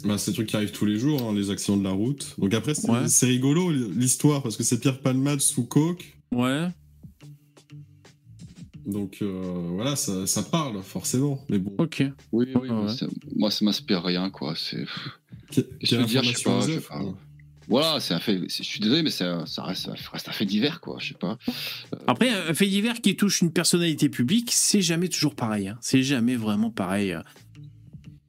Bah, 0.03 0.17
c'est 0.17 0.31
des 0.31 0.35
trucs 0.35 0.47
qui 0.47 0.55
arrivent 0.55 0.71
tous 0.71 0.85
les 0.85 0.97
jours, 0.97 1.21
hein, 1.23 1.33
les 1.33 1.49
accidents 1.49 1.77
de 1.77 1.83
la 1.83 1.91
route. 1.91 2.35
Donc 2.37 2.53
après, 2.53 2.73
c'est, 2.75 3.25
rigolo 3.25 3.71
l'histoire 3.71 4.43
parce 4.43 4.57
que 4.57 4.63
c'est 4.63 4.79
Pierre 4.79 4.99
Palmade 4.99 5.41
sous 5.41 5.65
coke. 5.65 6.17
Ouais. 6.31 6.69
Donc 8.85 9.17
euh, 9.21 9.67
voilà, 9.73 9.97
ça, 9.97 10.25
ça, 10.25 10.43
parle 10.43 10.81
forcément, 10.81 11.43
mais 11.49 11.59
bon. 11.59 11.73
Ok. 11.77 12.03
Oui, 12.31 12.47
oui. 12.55 12.69
moi, 13.35 13.51
ça 13.51 13.65
m'inspire 13.65 14.01
rien, 14.01 14.29
quoi. 14.29 14.53
C'est. 14.55 14.85
Qu'est-ce 15.51 15.95
que 15.95 16.03
dire, 16.03 16.23
je 16.23 16.33
sais 16.33 16.43
pas, 16.43 16.61
je 16.61 16.73
sais 16.73 16.79
pas. 16.79 17.01
Voilà, 17.67 17.99
c'est 17.99 18.13
un 18.13 18.19
fait. 18.19 18.39
Je 18.47 18.63
suis 18.63 18.79
désolé, 18.79 19.03
mais 19.03 19.09
ça, 19.09 19.43
reste, 19.57 19.89
un 19.89 20.31
fait 20.31 20.45
divers, 20.45 20.79
quoi. 20.79 20.97
Je 20.99 21.09
sais 21.09 21.13
pas. 21.13 21.37
Euh, 21.49 21.97
Après, 22.07 22.29
un 22.29 22.53
fait 22.53 22.67
divers 22.67 23.01
qui 23.01 23.15
touche 23.15 23.41
une 23.41 23.51
personnalité 23.51 24.07
publique, 24.07 24.51
c'est 24.53 24.81
jamais 24.81 25.09
toujours 25.09 25.35
pareil. 25.35 25.67
Hein. 25.67 25.77
C'est 25.81 26.03
jamais 26.03 26.37
vraiment 26.37 26.71
pareil. 26.71 27.17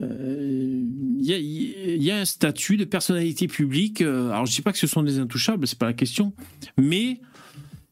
Il 0.00 0.06
euh, 0.06 0.82
y, 1.20 2.10
a 2.10 2.16
un 2.16 2.24
statut 2.24 2.76
de 2.76 2.84
personnalité 2.84 3.46
publique. 3.46 4.00
Euh, 4.00 4.30
alors, 4.30 4.46
je 4.46 4.52
dis 4.52 4.62
pas 4.62 4.72
que 4.72 4.78
ce 4.78 4.88
sont 4.88 5.02
des 5.02 5.18
intouchables, 5.18 5.66
c'est 5.68 5.78
pas 5.78 5.86
la 5.86 5.92
question, 5.92 6.32
mais 6.76 7.20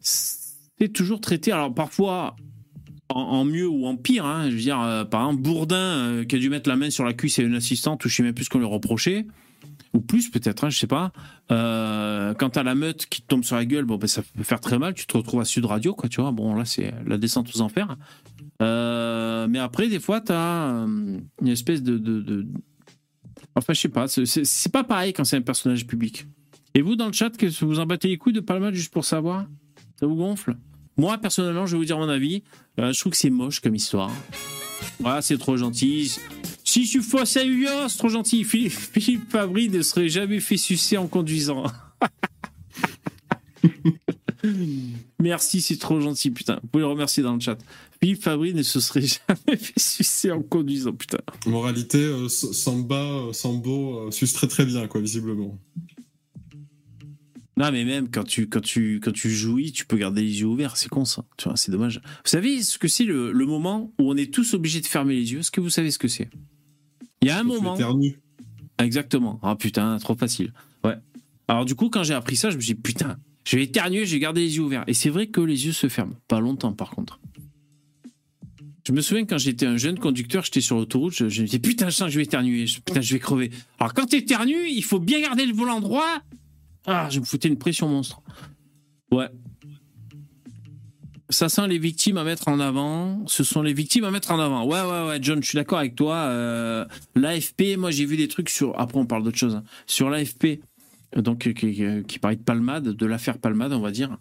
c'est 0.01 0.93
toujours 0.93 1.21
traité. 1.21 1.53
Alors, 1.53 1.73
parfois, 1.73 2.35
en, 3.09 3.45
mieux 3.45 3.69
ou 3.69 3.87
en 3.87 3.97
pire. 3.97 4.27
Hein. 4.27 4.51
je 4.51 4.57
veux 4.57 4.63
dire, 4.63 5.07
par 5.11 5.27
exemple, 5.29 5.43
Bourdin 5.43 6.25
qui 6.29 6.35
a 6.35 6.39
dû 6.41 6.51
mettre 6.51 6.69
la 6.69 6.75
main 6.75 6.91
sur 6.91 7.05
la 7.05 7.13
cuisse 7.13 7.39
à 7.39 7.43
une 7.43 7.55
assistante, 7.55 8.05
ou 8.05 8.09
je 8.09 8.17
sais 8.17 8.23
même 8.25 8.35
plus 8.35 8.47
ce 8.47 8.51
qu'on 8.51 8.59
lui 8.59 8.67
reprochait 8.67 9.27
ou 9.97 10.01
plus 10.01 10.29
peut-être, 10.29 10.65
hein, 10.65 10.71
je 10.71 10.79
sais 10.79 10.87
pas. 10.87 11.11
Euh, 11.51 12.35
quand 12.35 12.51
t'as 12.51 12.63
la 12.63 12.75
meute 12.75 13.07
qui 13.07 13.23
te 13.23 13.27
tombe 13.27 13.45
sur 13.45 13.57
la 13.57 13.65
gueule, 13.65 13.87
bon, 13.87 13.97
ben, 13.97 14.07
ça 14.07 14.23
peut 14.23 14.43
faire 14.43 14.61
très 14.61 14.79
mal. 14.79 14.93
Tu 14.93 15.07
te 15.07 15.17
retrouves 15.17 15.41
à 15.41 15.47
Sud 15.47 15.65
Radio, 15.65 15.95
quoi, 15.95 16.09
tu 16.11 16.21
vois. 16.21 16.33
Bon, 16.33 16.55
là, 16.55 16.67
c'est 16.67 16.93
la 17.07 17.17
descente 17.17 17.49
aux 17.55 17.63
enfers. 17.63 17.97
Euh, 18.61 19.47
mais 19.49 19.59
après, 19.59 19.89
des 19.89 19.99
fois, 19.99 20.21
t'as 20.21 20.69
euh, 20.69 21.19
une 21.41 21.49
espèce 21.49 21.83
de, 21.83 22.47
Enfin, 23.55 23.73
je 23.73 23.81
sais 23.81 23.89
pas. 23.89 24.07
C'est 24.07 24.73
pas 24.73 24.85
pareil 24.85 25.15
quand 25.15 25.25
c'est 25.25 25.37
un 25.37 25.43
personnage 25.43 25.87
public. 25.87 26.27
Et 26.75 26.83
vous, 26.83 26.95
dans 26.95 27.07
le 27.07 27.13
chat, 27.13 27.31
que 27.31 27.47
vous 27.65 27.81
en 27.81 27.87
battez 27.87 28.09
les 28.09 28.19
couilles 28.19 28.35
de 28.35 28.41
pas 28.41 28.59
mal 28.59 28.75
juste 28.75 28.93
pour 28.93 29.07
savoir? 29.07 29.47
Ça 29.99 30.07
vous 30.07 30.17
gonfle? 30.17 30.57
Moi, 30.99 31.17
personnellement, 31.17 31.65
je 31.65 31.73
vais 31.73 31.79
vous 31.79 31.87
dire 31.87 31.99
mon 31.99 32.09
avis. 32.09 32.43
Je 32.77 32.99
trouve 33.01 33.13
que 33.13 33.19
c'est 33.19 33.31
moche 33.31 33.61
comme 33.61 33.75
histoire. 33.75 34.11
Voilà, 35.01 35.23
c'est 35.23 35.39
trop 35.39 35.57
gentil. 35.57 36.13
Si 36.77 36.85
je 36.85 36.91
suis 36.91 37.03
fausse 37.03 37.39
à 37.39 37.41
c'est 37.89 37.97
trop 37.97 38.11
gentil. 38.11 38.45
Philippe, 38.45 39.31
Fabry 39.31 39.71
ne 39.71 39.81
serait 39.81 40.11
jamais 40.11 40.41
fait 40.41 40.59
sucer 40.59 40.99
en 40.99 41.07
conduisant. 41.07 41.65
Merci, 45.19 45.63
c'est 45.63 45.79
trop 45.79 46.03
gentil, 46.03 46.31
putain. 46.31 46.59
Vous 46.61 46.69
pouvez 46.69 46.83
le 46.83 46.89
remercier 46.89 47.23
dans 47.23 47.33
le 47.33 47.41
chat. 47.41 47.57
Philippe 47.99 48.23
Fabry 48.23 48.53
ne 48.53 48.63
se 48.63 48.81
serait 48.81 49.01
jamais 49.27 49.57
fait 49.57 49.81
sucer 49.81 50.31
en 50.31 50.43
conduisant, 50.43 50.93
putain. 50.93 51.17
Moralité, 51.47 51.97
euh, 51.97 52.29
Samba, 52.29 52.97
euh, 52.97 53.33
Sambo 53.33 54.01
euh, 54.01 54.11
suce 54.11 54.35
très 54.35 54.47
très 54.47 54.67
bien, 54.67 54.87
quoi, 54.87 55.01
visiblement. 55.01 55.59
Non, 57.57 57.73
mais 57.73 57.87
même 57.87 58.11
quand 58.11 58.25
tu, 58.25 58.51
quand 58.51 58.61
tu, 58.61 59.01
quand 59.03 59.13
tu 59.13 59.31
jouis, 59.31 59.73
tu 59.73 59.87
peux 59.87 59.97
garder 59.97 60.21
les 60.21 60.41
yeux 60.41 60.47
ouverts. 60.47 60.77
C'est 60.77 60.91
con, 60.91 61.07
ça. 61.07 61.25
Tu 61.39 61.49
vois, 61.49 61.57
c'est 61.57 61.73
dommage. 61.73 62.03
Vous 62.05 62.31
savez 62.31 62.63
ce 62.63 62.77
que 62.77 62.87
c'est 62.87 63.05
le, 63.05 63.33
le 63.33 63.47
moment 63.47 63.95
où 63.99 64.13
on 64.13 64.17
est 64.19 64.31
tous 64.31 64.53
obligés 64.53 64.83
de 64.83 64.87
fermer 64.87 65.15
les 65.15 65.33
yeux? 65.33 65.39
Est-ce 65.39 65.51
que 65.51 65.63
vous 65.63 65.71
savez 65.71 65.91
ce 65.91 65.99
que 65.99 66.09
c'est? 66.09 66.29
Il 67.23 67.29
y 67.29 67.31
a 67.31 67.39
un 67.39 67.45
moment. 67.45 67.77
Exactement. 68.79 69.41
Ah 69.43 69.57
putain, 69.57 69.99
trop 69.99 70.15
facile. 70.15 70.53
Ouais. 70.85 70.97
Alors 71.49 71.65
du 71.65 71.75
coup, 71.75 71.89
quand 71.89 72.03
j'ai 72.03 72.15
appris 72.15 72.37
ça, 72.37 72.51
je 72.51 72.57
me 72.57 72.61
suis 72.61 72.75
dit 72.75 72.81
putain, 72.81 73.17
je 73.45 73.57
vais 73.57 73.65
éternuer, 73.65 74.05
j'ai 74.05 74.19
gardé 74.19 74.43
les 74.43 74.57
yeux 74.57 74.63
ouverts. 74.63 74.85
Et 74.87 74.95
c'est 74.95 75.09
vrai 75.09 75.29
que 75.29 75.41
les 75.41 75.67
yeux 75.67 75.73
se 75.73 75.89
ferment. 75.89 76.15
Pas 76.29 76.41
longtemps, 76.41 76.73
par 76.73 76.91
contre. 76.91 77.21
Je 78.87 78.93
me 78.93 79.01
souviens 79.01 79.25
quand 79.25 79.39
j'étais 79.39 79.67
un 79.67 79.77
jeune 79.77 79.99
conducteur, 79.99 80.45
j'étais 80.45 80.61
sur 80.61 80.77
l'autoroute, 80.77 81.13
je, 81.13 81.25
me 81.25 81.47
disais 81.47 81.59
putain, 81.59 81.89
je 81.89 81.97
sens 81.97 82.07
que 82.07 82.13
je 82.13 82.19
vais 82.19 82.25
éternuer, 82.25 82.67
putain, 82.85 83.01
je 83.01 83.15
vais 83.15 83.19
crever. 83.19 83.51
Alors 83.81 83.95
quand 83.95 84.07
tu 84.07 84.17
éternues, 84.17 84.69
il 84.69 84.85
faut 84.85 85.01
bien 85.01 85.21
garder 85.21 85.45
le 85.45 85.53
volant 85.53 85.81
droit. 85.81 86.21
Ah, 86.87 87.09
je 87.11 87.19
me 87.19 87.25
foutais 87.25 87.49
une 87.49 87.59
pression 87.59 87.89
monstre. 87.89 88.23
Ouais. 89.11 89.27
Ça 91.29 91.49
sent 91.49 91.67
les 91.67 91.79
victimes 91.79 92.19
à 92.19 92.25
mettre 92.25 92.49
en 92.49 92.61
avant. 92.61 93.27
Ce 93.27 93.43
sont 93.43 93.63
les 93.63 93.73
victimes 93.73 94.05
à 94.05 94.11
mettre 94.11 94.31
en 94.31 94.39
avant. 94.39 94.65
Ouais, 94.65 94.81
ouais, 94.81 95.09
ouais, 95.09 95.19
John, 95.21 95.43
je 95.43 95.49
suis 95.49 95.57
d'accord 95.57 95.79
avec 95.79 95.97
toi. 95.97 96.15
Euh, 96.15 96.85
L'AFP, 97.17 97.77
moi 97.77 97.91
j'ai 97.91 98.05
vu 98.05 98.17
des 98.17 98.29
trucs 98.29 98.49
sur. 98.49 98.79
Après, 98.79 98.99
on 98.99 99.07
parle 99.07 99.25
d'autre 99.25 99.39
chose. 99.39 99.57
Hein. 99.57 99.65
Sur 99.87 100.09
l'AFP, 100.09 100.61
donc 101.17 101.53
qui, 101.53 102.05
qui, 102.07 102.19
parlait 102.19 102.37
de 102.37 102.43
Palmade, 102.43 102.89
de 102.89 103.07
l'affaire 103.07 103.39
Palmade, 103.39 103.73
on 103.73 103.81
va 103.81 103.91
dire. 103.91 104.19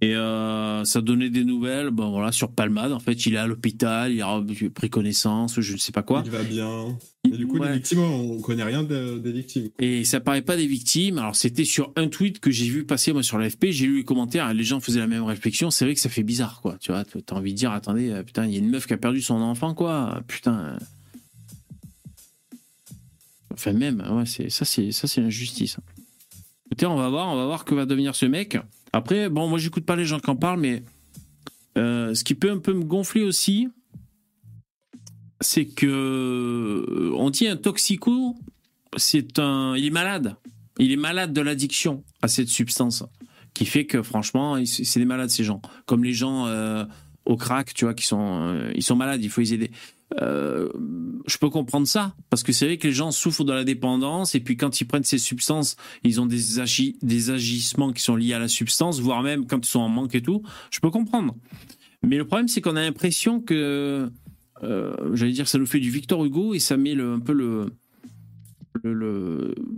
Et 0.00 0.14
euh, 0.14 0.84
ça 0.84 1.00
donnait 1.00 1.28
des 1.28 1.44
nouvelles, 1.44 1.90
bon 1.90 2.10
voilà, 2.10 2.30
sur 2.30 2.52
Palmade. 2.52 2.92
En 2.92 3.00
fait, 3.00 3.26
il 3.26 3.34
est 3.34 3.38
à 3.38 3.48
l'hôpital, 3.48 4.12
il 4.12 4.22
a 4.22 4.40
pris 4.72 4.90
connaissance, 4.90 5.60
je 5.60 5.72
ne 5.72 5.78
sais 5.78 5.90
pas 5.90 6.02
quoi. 6.02 6.22
Il 6.24 6.30
va 6.30 6.44
bien. 6.44 6.96
Et 7.24 7.36
du 7.36 7.48
coup, 7.48 7.60
les 7.60 7.72
victimes, 7.72 7.98
on 7.98 8.40
connaît 8.40 8.62
rien 8.62 8.84
des 8.84 9.32
victimes. 9.32 9.70
Et 9.80 10.04
ça 10.04 10.20
paraît 10.20 10.42
pas 10.42 10.56
des 10.56 10.68
victimes. 10.68 11.18
Alors, 11.18 11.34
c'était 11.34 11.64
sur 11.64 11.92
un 11.96 12.06
tweet 12.06 12.38
que 12.38 12.52
j'ai 12.52 12.68
vu 12.68 12.84
passer 12.84 13.12
moi 13.12 13.24
sur 13.24 13.38
l'AFP. 13.38 13.66
J'ai 13.70 13.86
lu 13.86 13.98
les 13.98 14.04
commentaires. 14.04 14.54
Les 14.54 14.62
gens 14.62 14.78
faisaient 14.78 15.00
la 15.00 15.08
même 15.08 15.24
réflexion. 15.24 15.72
C'est 15.72 15.84
vrai 15.84 15.94
que 15.94 16.00
ça 16.00 16.08
fait 16.08 16.22
bizarre, 16.22 16.60
quoi. 16.62 16.76
Tu 16.78 16.92
vois, 16.92 17.04
t'as 17.04 17.34
envie 17.34 17.52
de 17.52 17.58
dire, 17.58 17.72
attendez, 17.72 18.10
euh, 18.10 18.22
putain, 18.22 18.46
il 18.46 18.52
y 18.52 18.56
a 18.56 18.60
une 18.60 18.70
meuf 18.70 18.86
qui 18.86 18.94
a 18.94 18.98
perdu 18.98 19.20
son 19.20 19.34
enfant, 19.34 19.74
quoi. 19.74 20.22
Putain. 20.28 20.78
Enfin, 23.52 23.72
même, 23.72 24.00
ouais, 24.12 24.26
c'est 24.26 24.48
ça, 24.48 24.64
c'est 24.64 24.92
ça, 24.92 25.08
c'est 25.08 25.20
l'injustice. 25.20 25.78
On 26.86 26.96
va 26.96 27.08
voir, 27.08 27.28
on 27.28 27.36
va 27.36 27.46
voir 27.46 27.64
que 27.64 27.74
va 27.74 27.86
devenir 27.86 28.14
ce 28.14 28.26
mec. 28.26 28.58
Après, 28.92 29.28
bon, 29.28 29.48
moi, 29.48 29.58
j'écoute 29.58 29.84
pas 29.84 29.96
les 29.96 30.04
gens 30.04 30.20
qui 30.20 30.30
en 30.30 30.36
parlent, 30.36 30.60
mais 30.60 30.82
euh, 31.76 32.14
ce 32.14 32.24
qui 32.24 32.34
peut 32.34 32.50
un 32.50 32.58
peu 32.58 32.72
me 32.72 32.84
gonfler 32.84 33.22
aussi, 33.22 33.68
c'est 35.40 35.66
que 35.66 35.86
euh, 35.86 37.12
on 37.16 37.30
dit 37.30 37.46
un 37.46 37.56
toxico, 37.56 38.34
c'est 38.96 39.38
un, 39.38 39.76
il 39.76 39.84
est 39.86 39.90
malade, 39.90 40.36
il 40.78 40.92
est 40.92 40.96
malade 40.96 41.32
de 41.32 41.40
l'addiction 41.40 42.02
à 42.22 42.28
cette 42.28 42.48
substance, 42.48 43.04
qui 43.54 43.66
fait 43.66 43.86
que 43.86 44.02
franchement, 44.02 44.56
c'est 44.64 45.00
des 45.00 45.06
malades 45.06 45.30
ces 45.30 45.44
gens, 45.44 45.60
comme 45.86 46.04
les 46.04 46.14
gens 46.14 46.46
euh, 46.46 46.84
au 47.24 47.36
crack, 47.36 47.74
tu 47.74 47.84
vois, 47.84 47.94
qui 47.94 48.06
sont, 48.06 48.70
ils 48.74 48.82
sont 48.82 48.96
malades, 48.96 49.22
il 49.22 49.30
faut 49.30 49.40
les 49.40 49.54
aider. 49.54 49.70
Euh, 50.20 50.68
je 51.26 51.36
peux 51.36 51.50
comprendre 51.50 51.86
ça 51.86 52.14
parce 52.30 52.42
que 52.42 52.52
c'est 52.52 52.64
vrai 52.64 52.78
que 52.78 52.86
les 52.86 52.94
gens 52.94 53.10
souffrent 53.10 53.44
de 53.44 53.52
la 53.52 53.64
dépendance 53.64 54.34
et 54.34 54.40
puis 54.40 54.56
quand 54.56 54.80
ils 54.80 54.86
prennent 54.86 55.04
ces 55.04 55.18
substances, 55.18 55.76
ils 56.02 56.20
ont 56.20 56.26
des, 56.26 56.40
des 57.02 57.30
agissements 57.30 57.92
qui 57.92 58.02
sont 58.02 58.16
liés 58.16 58.32
à 58.32 58.38
la 58.38 58.48
substance, 58.48 59.00
voire 59.00 59.22
même 59.22 59.46
quand 59.46 59.64
ils 59.64 59.68
sont 59.68 59.80
en 59.80 59.88
manque 59.88 60.14
et 60.14 60.22
tout. 60.22 60.42
Je 60.70 60.80
peux 60.80 60.90
comprendre. 60.90 61.34
Mais 62.02 62.16
le 62.16 62.26
problème, 62.26 62.48
c'est 62.48 62.60
qu'on 62.60 62.76
a 62.76 62.82
l'impression 62.82 63.40
que, 63.40 64.10
euh, 64.62 65.14
j'allais 65.14 65.32
dire, 65.32 65.48
ça 65.48 65.58
nous 65.58 65.66
fait 65.66 65.80
du 65.80 65.90
Victor 65.90 66.24
Hugo 66.24 66.54
et 66.54 66.58
ça 66.58 66.76
met 66.76 66.94
le, 66.94 67.12
un 67.12 67.20
peu 67.20 67.32
le, 67.32 67.74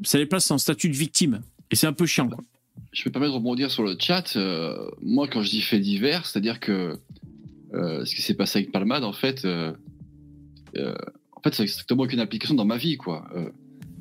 ça 0.04 0.18
les 0.18 0.26
place 0.26 0.50
en 0.50 0.58
statut 0.58 0.90
de 0.90 0.96
victime. 0.96 1.40
Et 1.70 1.76
c'est 1.76 1.86
un 1.86 1.92
peu 1.92 2.06
chiant. 2.06 2.28
Je 2.92 3.04
vais 3.04 3.10
pas 3.10 3.20
mettre 3.20 3.34
rebondir 3.34 3.70
sur 3.70 3.82
le 3.82 3.96
chat. 3.98 4.36
Euh, 4.36 4.90
moi, 5.02 5.28
quand 5.28 5.42
je 5.42 5.50
dis 5.50 5.62
fait 5.62 5.80
divers, 5.80 6.26
c'est-à-dire 6.26 6.60
que 6.60 6.98
ce 7.72 8.14
qui 8.14 8.20
s'est 8.20 8.34
passé 8.34 8.58
avec 8.58 8.72
Palmade, 8.72 9.04
en 9.04 9.12
fait, 9.12 9.46
en 11.40 11.42
fait, 11.42 11.54
c'est 11.54 11.62
exactement 11.62 12.02
aucune 12.02 12.20
application 12.20 12.54
dans 12.54 12.66
ma 12.66 12.76
vie, 12.76 12.98
quoi. 12.98 13.26
Euh, 13.34 13.48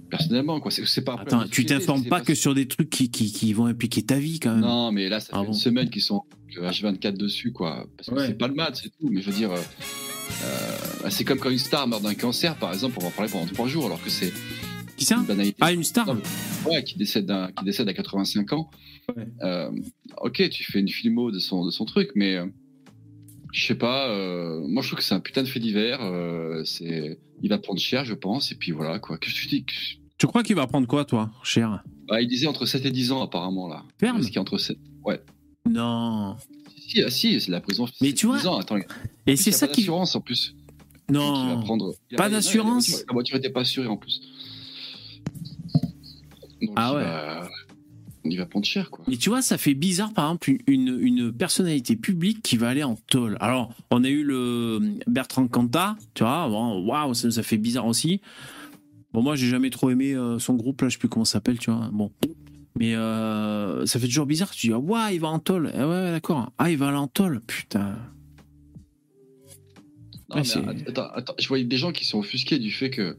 personnellement, 0.10 0.60
quoi. 0.60 0.72
C'est 0.72 1.04
pas. 1.04 1.16
Attends, 1.20 1.48
tu 1.48 1.66
t'informes 1.66 2.04
pas, 2.06 2.20
que 2.20 2.36
sur 2.36 2.54
des 2.54 2.68
trucs 2.68 2.90
qui, 2.90 3.10
qui, 3.10 3.32
qui, 3.32 3.54
vont 3.54 3.66
impliquer 3.66 4.04
ta 4.04 4.20
vie, 4.20 4.40
quand 4.40 4.52
même. 4.52 4.62
Non, 4.62 4.92
mais 4.92 5.08
là, 5.08 5.22
ça 5.22 5.30
ah 5.34 5.42
fait 5.42 5.48
une 5.48 5.54
semaine 5.54 5.90
qu'ils 5.90 6.02
sont 6.02 6.24
H24 6.54 7.16
dessus, 7.16 7.54
quoi. 7.54 7.88
Parce 7.96 8.10
que 8.10 8.28
c'est 8.28 8.38
pas 8.38 8.50
le 8.50 8.56
mat, 8.56 8.76
c'est 8.76 8.90
tout. 8.90 9.10
Mais 9.10 9.22
je 9.22 9.32
veux 9.32 9.38
dire, 9.38 9.52
euh, 9.54 11.10
c'est 11.10 11.24
comme 11.24 11.40
quand 11.40 11.50
une 11.50 11.60
star 11.60 11.88
meurt 11.88 12.04
d'un 12.04 12.14
cancer, 12.14 12.58
par 12.58 12.74
exemple, 12.74 12.98
on 13.00 13.04
va 13.04 13.08
en 13.08 13.12
parler 13.12 13.32
pendant 13.32 13.46
trois 13.46 13.68
jours, 13.68 13.86
alors 13.86 14.04
que 14.04 14.10
c'est. 14.10 14.34
Qui 14.98 15.06
ça? 15.06 15.24
Ah, 15.62 15.72
une 15.72 15.86
star? 15.86 16.14
Ouais, 16.66 16.84
qui 16.84 16.98
décède, 16.98 17.32
qui 17.56 17.64
décède 17.64 17.88
à 17.88 17.94
85 17.94 18.52
ans. 18.52 18.70
ok, 20.18 20.50
tu 20.50 20.64
fais 20.66 20.80
une 20.80 20.90
filmo 20.90 21.32
de 21.32 21.40
son, 21.40 21.66
de 21.66 21.72
son 21.72 21.86
truc, 21.86 22.10
mais 22.16 22.38
je 23.52 23.66
sais 23.66 23.76
pas. 23.76 24.10
Euh, 24.10 24.62
moi, 24.68 24.82
je 24.84 24.90
trouve 24.90 25.00
que 25.00 25.06
c'est 25.06 25.16
un 25.16 25.20
putain 25.20 25.44
de 25.44 25.48
fait 25.48 25.60
divers. 25.60 26.00
Euh, 26.02 26.64
c'est, 26.66 27.20
il 27.42 27.50
va 27.50 27.58
prendre 27.58 27.80
cher, 27.80 28.06
je 28.06 28.14
pense. 28.14 28.52
Et 28.52 28.56
puis 28.56 28.72
voilà, 28.72 29.00
quoi. 29.00 29.18
Que 29.18 29.30
je 29.30 29.48
dis 29.48 29.66
Tu 30.18 30.28
crois 30.28 30.44
qu'il 30.44 30.56
va 30.56 30.68
prendre 30.68 30.88
quoi, 30.88 31.06
toi, 31.06 31.32
cher? 31.44 31.84
Bah, 32.08 32.22
Il 32.22 32.28
disait 32.28 32.48
entre 32.48 32.66
7 32.66 32.86
et 32.86 32.92
10 32.92 33.12
ans, 33.12 33.24
apparemment, 33.24 33.68
là. 33.68 33.84
Ferme 34.00 34.22
qui 34.22 34.38
entre 34.40 34.58
7. 34.58 34.78
Ouais. 35.04 35.22
Non. 35.70 36.36
Si, 36.78 37.02
ah, 37.02 37.10
si, 37.10 37.40
c'est 37.42 37.52
la 37.52 37.62
prison. 37.62 37.88
Mais 38.02 38.14
tu 38.14 38.28
vois. 38.28 38.60
Attends, 38.60 38.78
et 39.28 39.36
c'est 39.36 39.52
ça 39.52 39.68
qui. 39.68 39.82
assurance 39.82 40.16
en 40.16 40.22
plus. 40.22 40.56
Non. 41.10 41.62
prendre... 41.62 41.96
Pas 42.16 42.30
d'assurance. 42.30 43.04
La 43.08 43.14
voiture 43.14 43.36
n'était 43.36 43.50
pas 43.50 43.62
assurée 43.62 43.88
en 43.88 43.98
plus. 43.98 44.22
ah 46.76 46.94
ouais 46.94 47.50
il 48.32 48.38
va 48.38 48.46
prendre 48.46 48.66
cher, 48.66 48.90
quoi. 48.90 49.04
Mais 49.08 49.18
tu 49.18 49.30
vois, 49.30 49.42
ça 49.42 49.58
fait 49.58 49.74
bizarre, 49.74 50.14
par 50.14 50.26
exemple, 50.26 50.54
une, 50.68 50.98
une, 51.02 51.32
personnalité 51.32 51.96
publique 51.96 52.42
qui 52.42 52.58
va 52.58 52.70
aller 52.70 52.84
en 52.84 52.96
tôle. 52.96 53.38
Alors, 53.40 53.74
on 53.92 54.04
a 54.04 54.10
eu 54.10 54.24
le 54.24 54.80
Bertrand 55.08 55.48
Cantat, 55.48 55.96
tu 56.14 56.24
vois, 56.24 56.48
waouh, 56.48 57.14
ça, 57.14 57.32
ça, 57.32 57.44
fait 57.44 57.58
bizarre 57.58 57.88
aussi. 57.88 58.22
Bon, 59.14 59.22
moi, 59.22 59.36
j'ai 59.36 59.48
jamais 59.48 59.70
trop 59.70 59.90
aimé 59.90 60.14
euh, 60.14 60.40
son 60.40 60.56
groupe, 60.56 60.82
là, 60.82 60.90
je 60.90 60.94
sais 60.94 61.00
plus 61.00 61.10
comment 61.10 61.26
ça 61.26 61.34
s'appelle, 61.34 61.60
tu 61.60 61.72
vois. 61.72 61.90
Bon. 61.92 62.12
Mais 62.78 62.96
euh, 62.96 63.86
ça 63.86 64.00
fait 64.00 64.08
toujours 64.08 64.26
bizarre. 64.26 64.52
Tu 64.52 64.68
dis, 64.68 64.74
waouh, 64.74 65.12
il 65.12 65.20
va 65.20 65.30
en 65.30 65.40
tôle. 65.40 65.72
Eh 65.76 65.84
ouais, 65.84 66.12
d'accord. 66.12 66.52
Ah, 66.58 66.72
il 66.72 66.78
va 66.78 66.90
aller 66.90 66.98
en 66.98 67.08
tôle, 67.08 67.42
putain. 67.42 67.98
Non, 70.30 70.36
mais 70.36 70.88
attends, 70.88 71.10
attends, 71.14 71.34
je 71.40 71.48
voyais 71.48 71.64
des 71.64 71.78
gens 71.78 71.92
qui 71.92 72.06
sont 72.06 72.20
offusqués 72.20 72.60
du 72.60 72.72
fait 72.72 72.92
que 72.92 73.18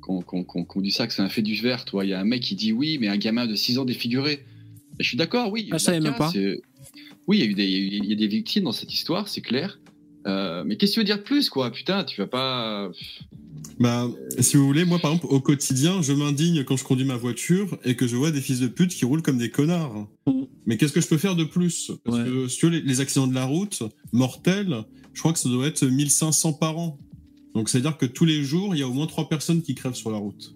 qu'on 0.00 0.80
dit 0.80 0.90
ça, 0.90 1.06
que 1.06 1.12
c'est 1.12 1.22
un 1.22 1.28
fait 1.28 1.42
du 1.42 1.54
verre. 1.54 1.84
Toi, 1.84 2.04
il 2.04 2.08
y 2.08 2.14
a 2.14 2.20
un 2.20 2.24
mec 2.24 2.42
qui 2.42 2.54
dit 2.54 2.72
oui, 2.72 2.98
mais 2.98 3.08
un 3.08 3.16
gamin 3.16 3.46
de 3.46 3.54
6 3.54 3.78
ans 3.78 3.84
défiguré. 3.84 4.44
Je 5.02 5.08
suis 5.08 5.16
d'accord, 5.16 5.50
oui. 5.50 5.68
Ah, 5.72 5.78
ça 5.78 5.98
même 5.98 6.14
pas. 6.16 6.32
Oui, 7.26 7.38
il 7.38 7.44
y, 7.44 7.46
a 7.46 7.50
eu 7.50 7.54
des, 7.54 7.66
il 7.66 8.04
y 8.06 8.12
a 8.12 8.16
des 8.16 8.26
victimes 8.26 8.64
dans 8.64 8.72
cette 8.72 8.92
histoire, 8.92 9.28
c'est 9.28 9.40
clair. 9.40 9.78
Euh, 10.26 10.64
mais 10.66 10.76
qu'est-ce 10.76 10.92
que 10.92 10.94
tu 10.94 11.00
veux 11.00 11.04
dire 11.04 11.18
de 11.18 11.22
plus, 11.22 11.48
quoi? 11.48 11.70
Putain, 11.70 12.04
tu 12.04 12.20
vas 12.20 12.26
pas. 12.26 12.90
Bah, 13.78 14.08
si 14.38 14.56
vous 14.56 14.66
voulez, 14.66 14.84
moi, 14.84 14.98
par 14.98 15.12
exemple, 15.12 15.32
au 15.32 15.40
quotidien, 15.40 16.02
je 16.02 16.12
m'indigne 16.12 16.64
quand 16.64 16.76
je 16.76 16.84
conduis 16.84 17.04
ma 17.04 17.16
voiture 17.16 17.78
et 17.84 17.94
que 17.94 18.06
je 18.06 18.16
vois 18.16 18.30
des 18.30 18.40
fils 18.40 18.60
de 18.60 18.68
pute 18.68 18.90
qui 18.90 19.04
roulent 19.04 19.22
comme 19.22 19.38
des 19.38 19.50
connards. 19.50 20.08
Mm. 20.26 20.42
Mais 20.66 20.76
qu'est-ce 20.76 20.92
que 20.92 21.00
je 21.00 21.08
peux 21.08 21.18
faire 21.18 21.36
de 21.36 21.44
plus? 21.44 21.92
Parce 22.04 22.18
que 22.18 22.48
si 22.48 22.68
les, 22.68 22.80
les 22.80 23.00
accidents 23.00 23.26
de 23.26 23.34
la 23.34 23.44
route, 23.44 23.82
mortels, 24.12 24.84
je 25.14 25.20
crois 25.20 25.32
que 25.32 25.38
ça 25.38 25.48
doit 25.48 25.66
être 25.66 25.84
1500 25.84 26.54
par 26.54 26.78
an. 26.78 26.98
Donc, 27.54 27.68
c'est-à-dire 27.68 27.96
que 27.96 28.06
tous 28.06 28.24
les 28.24 28.42
jours, 28.42 28.74
il 28.74 28.80
y 28.80 28.82
a 28.82 28.88
au 28.88 28.92
moins 28.92 29.06
trois 29.06 29.28
personnes 29.28 29.62
qui 29.62 29.74
crèvent 29.74 29.94
sur 29.94 30.10
la 30.10 30.18
route. 30.18 30.52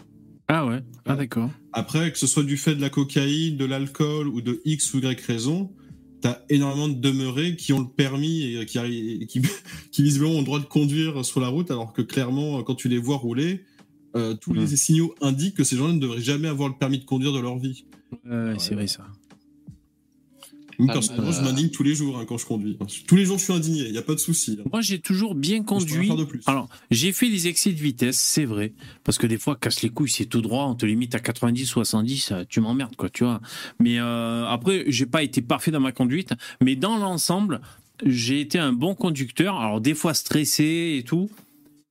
Ah 0.48 0.66
ouais 0.66 0.82
Ah 1.06 1.16
d'accord. 1.16 1.50
Après, 1.72 2.12
que 2.12 2.18
ce 2.18 2.26
soit 2.26 2.42
du 2.42 2.56
fait 2.56 2.74
de 2.74 2.80
la 2.80 2.90
cocaïne, 2.90 3.56
de 3.56 3.64
l'alcool 3.64 4.28
ou 4.28 4.40
de 4.40 4.60
X 4.64 4.94
ou 4.94 4.98
Y 4.98 5.20
raison, 5.26 5.72
t'as 6.20 6.38
énormément 6.48 6.88
de 6.88 6.94
demeurés 6.94 7.56
qui 7.56 7.72
ont 7.72 7.80
le 7.80 7.88
permis 7.88 8.56
et 8.56 8.66
qui, 8.66 8.78
qui, 9.26 9.42
qui, 9.90 10.02
visiblement 10.02 10.32
ont 10.32 10.38
le 10.38 10.44
droit 10.44 10.60
de 10.60 10.64
conduire 10.64 11.24
sur 11.24 11.40
la 11.40 11.48
route, 11.48 11.70
alors 11.70 11.92
que 11.92 12.02
clairement, 12.02 12.62
quand 12.62 12.74
tu 12.74 12.88
les 12.88 12.98
vois 12.98 13.16
rouler, 13.16 13.64
euh, 14.16 14.34
tous 14.34 14.52
les 14.52 14.64
hmm. 14.64 14.76
signaux 14.76 15.14
indiquent 15.20 15.56
que 15.56 15.64
ces 15.64 15.76
gens-là 15.76 15.94
ne 15.94 15.98
devraient 15.98 16.20
jamais 16.20 16.48
avoir 16.48 16.68
le 16.68 16.76
permis 16.76 16.98
de 16.98 17.04
conduire 17.04 17.32
de 17.32 17.40
leur 17.40 17.58
vie. 17.58 17.84
ouais. 18.24 18.54
c'est 18.58 18.74
vrai 18.74 18.86
ça. 18.86 19.06
Moi, 20.78 20.92
personnellement, 20.92 21.32
je 21.32 21.42
m'indigne 21.42 21.70
tous 21.70 21.82
les 21.82 21.94
jours 21.94 22.18
hein, 22.18 22.24
quand 22.26 22.38
je 22.38 22.46
conduis. 22.46 22.78
Tous 23.06 23.16
les 23.16 23.24
jours, 23.24 23.38
je 23.38 23.44
suis 23.44 23.52
indigné, 23.52 23.86
il 23.86 23.92
n'y 23.92 23.98
a 23.98 24.02
pas 24.02 24.14
de 24.14 24.20
souci. 24.20 24.58
Moi, 24.70 24.80
j'ai 24.80 24.98
toujours 24.98 25.34
bien 25.34 25.62
conduit. 25.62 26.10
Alors, 26.46 26.68
j'ai 26.90 27.12
fait 27.12 27.30
des 27.30 27.48
excès 27.48 27.72
de 27.72 27.80
vitesse, 27.80 28.18
c'est 28.18 28.44
vrai. 28.44 28.72
Parce 29.04 29.18
que 29.18 29.26
des 29.26 29.38
fois, 29.38 29.56
casse 29.56 29.82
les 29.82 29.90
couilles, 29.90 30.10
c'est 30.10 30.26
tout 30.26 30.42
droit, 30.42 30.64
on 30.64 30.74
te 30.74 30.86
limite 30.86 31.14
à 31.14 31.20
90, 31.20 31.66
70, 31.66 32.32
tu 32.48 32.60
m'emmerdes, 32.60 32.96
quoi, 32.96 33.10
tu 33.10 33.24
vois. 33.24 33.40
Mais 33.78 33.98
euh, 33.98 34.46
après, 34.46 34.84
j'ai 34.88 35.06
pas 35.06 35.22
été 35.22 35.42
parfait 35.42 35.70
dans 35.70 35.80
ma 35.80 35.92
conduite. 35.92 36.32
Mais 36.60 36.76
dans 36.76 36.96
l'ensemble, 36.96 37.60
j'ai 38.04 38.40
été 38.40 38.58
un 38.58 38.72
bon 38.72 38.94
conducteur. 38.94 39.60
Alors, 39.60 39.80
des 39.80 39.94
fois 39.94 40.14
stressé 40.14 40.96
et 40.98 41.04
tout. 41.04 41.30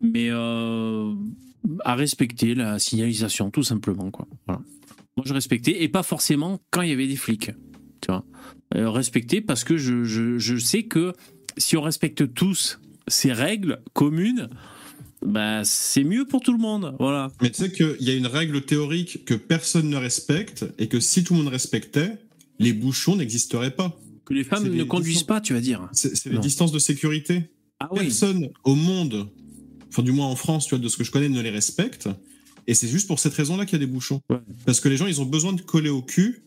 Mais 0.02 0.28
euh, 0.30 1.14
à 1.86 1.96
respecter 1.96 2.56
la 2.56 2.78
signalisation, 2.78 3.52
tout 3.52 3.64
simplement, 3.64 4.12
quoi. 4.12 4.28
Voilà. 4.48 4.62
Moi, 5.16 5.26
je 5.26 5.34
respectais. 5.34 5.84
Et 5.84 5.88
pas 5.88 6.04
forcément 6.04 6.60
quand 6.72 6.82
il 6.82 6.90
y 6.90 6.94
avait 6.94 7.08
des 7.08 7.16
flics. 7.16 7.52
Tu 8.02 8.08
vois. 8.08 8.26
Euh, 8.76 8.90
respecter 8.90 9.42
parce 9.42 9.64
que 9.64 9.78
je, 9.78 10.04
je, 10.04 10.40
je, 10.40 10.58
sais 10.58 10.84
que 10.84 11.14
si 11.58 11.78
on 11.78 11.82
respecte 11.82 12.34
tous 12.34 12.80
ces 13.08 13.32
règles 13.32 13.80
communes, 13.94 14.50
bah, 15.24 15.64
c'est 15.64 16.04
mieux 16.04 16.26
pour 16.26 16.42
tout 16.42 16.54
le 16.54 16.58
monde. 16.58 16.96
Voilà. 17.00 17.32
Mais 17.42 17.52
tu 17.52 17.62
sais 17.64 17.72
qu'il 17.72 17.98
y 18.00 18.10
a 18.10 18.16
une 18.16 18.26
règle 18.26 18.62
théorique 18.64 19.26
que 19.26 19.36
personne 19.36 19.90
ne 19.90 19.98
respecte 19.98 20.66
et 20.80 20.88
que 20.88 21.00
si 21.00 21.24
tout 21.24 21.34
le 21.34 21.44
monde 21.44 21.52
respectait, 21.52 22.18
les 22.58 22.74
bouchons 22.74 23.16
n'existeraient 23.16 23.76
pas. 23.76 23.96
Que 24.26 24.34
les 24.34 24.44
femmes 24.44 24.68
ne 24.68 24.84
conduisent 24.84 25.24
pas, 25.24 25.40
tu 25.40 25.54
vas 25.54 25.62
dire. 25.62 25.88
C'est 25.92 26.26
les 26.26 26.40
distances 26.40 26.72
de 26.72 26.80
sécurité. 26.80 27.44
Ah 27.80 27.90
Personne 27.94 28.50
au 28.64 28.76
monde, 28.76 29.30
enfin 29.90 30.02
du 30.02 30.14
moins 30.14 30.28
en 30.28 30.36
France, 30.36 30.66
tu 30.66 30.76
vois, 30.76 30.84
de 30.84 30.88
ce 30.88 30.98
que 30.98 31.04
je 31.04 31.12
connais, 31.12 31.30
ne 31.30 31.42
les 31.42 31.50
respecte. 31.50 32.10
Et 32.66 32.74
c'est 32.74 32.88
juste 32.88 33.08
pour 33.08 33.20
cette 33.20 33.34
raison-là 33.34 33.66
qu'il 33.66 33.74
y 33.74 33.84
a 33.84 33.86
des 33.86 33.92
bouchons. 33.92 34.22
Parce 34.66 34.80
que 34.80 34.90
les 34.90 34.98
gens, 34.98 35.06
ils 35.06 35.20
ont 35.22 35.26
besoin 35.26 35.54
de 35.54 35.62
coller 35.62 35.90
au 35.90 36.02
cul 36.02 36.44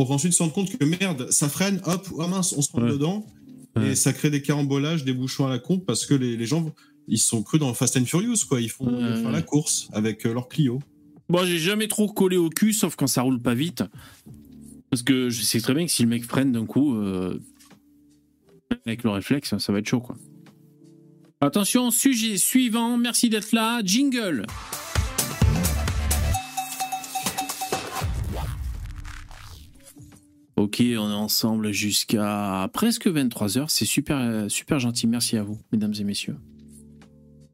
pour 0.00 0.12
ensuite 0.12 0.32
se 0.32 0.42
rendre 0.42 0.54
compte 0.54 0.74
que 0.74 0.82
merde, 0.82 1.30
ça 1.30 1.50
freine, 1.50 1.78
hop, 1.84 2.08
oh 2.12 2.26
mince, 2.26 2.54
on 2.56 2.62
se 2.62 2.72
rend 2.72 2.86
dedans. 2.86 3.26
Et 3.82 3.94
ça 3.94 4.14
crée 4.14 4.30
des 4.30 4.40
carambolages, 4.40 5.04
des 5.04 5.12
bouchons 5.12 5.46
à 5.46 5.50
la 5.50 5.58
con 5.58 5.78
parce 5.78 6.06
que 6.06 6.14
les, 6.14 6.46
gens, 6.46 6.72
ils 7.06 7.18
sont 7.18 7.42
crus 7.42 7.60
dans 7.60 7.74
Fast 7.74 7.98
and 7.98 8.06
Furious, 8.06 8.46
quoi. 8.48 8.62
Ils 8.62 8.70
font, 8.70 8.86
la 8.90 9.42
course 9.42 9.90
avec 9.92 10.24
euh, 10.24 10.32
leur 10.32 10.48
Clio. 10.48 10.80
Bon, 11.28 11.44
j'ai 11.44 11.58
jamais 11.58 11.86
trop 11.86 12.08
collé 12.08 12.38
au 12.38 12.48
cul, 12.48 12.72
sauf 12.72 12.96
quand 12.96 13.08
ça 13.08 13.20
roule 13.20 13.42
pas 13.42 13.52
vite. 13.52 13.84
Parce 14.88 15.02
que 15.02 15.28
je 15.28 15.42
sais 15.42 15.60
très 15.60 15.74
bien 15.74 15.84
que 15.84 15.92
si 15.92 16.02
le 16.02 16.08
mec 16.08 16.24
freine 16.24 16.52
d'un 16.52 16.64
coup, 16.64 16.94
euh, 16.94 17.38
avec 18.86 19.04
le 19.04 19.10
réflexe, 19.10 19.58
ça 19.58 19.70
va 19.70 19.80
être 19.80 19.88
chaud, 19.88 20.00
quoi. 20.00 20.16
Attention, 21.42 21.90
sujet 21.90 22.38
suivant, 22.38 22.96
merci 22.96 23.28
d'être 23.28 23.52
là. 23.52 23.82
Jingle. 23.84 24.46
Ok, 30.60 30.82
on 30.82 31.10
est 31.10 31.14
ensemble 31.14 31.72
jusqu'à 31.72 32.68
presque 32.74 33.06
23h. 33.06 33.64
C'est 33.68 33.86
super, 33.86 34.44
super 34.50 34.78
gentil. 34.78 35.06
Merci 35.06 35.38
à 35.38 35.42
vous, 35.42 35.58
mesdames 35.72 35.94
et 35.98 36.04
messieurs. 36.04 36.36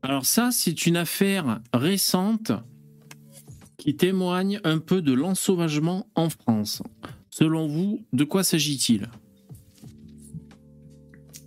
Alors 0.02 0.26
ça, 0.26 0.50
c'est 0.50 0.86
une 0.86 0.96
affaire 0.96 1.60
récente 1.72 2.50
qui 3.78 3.94
témoigne 3.94 4.58
un 4.64 4.78
peu 4.78 5.02
de 5.02 5.12
l'ensauvagement 5.12 6.08
en 6.16 6.30
France. 6.30 6.82
Selon 7.30 7.68
vous, 7.68 8.04
de 8.12 8.24
quoi 8.24 8.42
s'agit-il? 8.42 9.08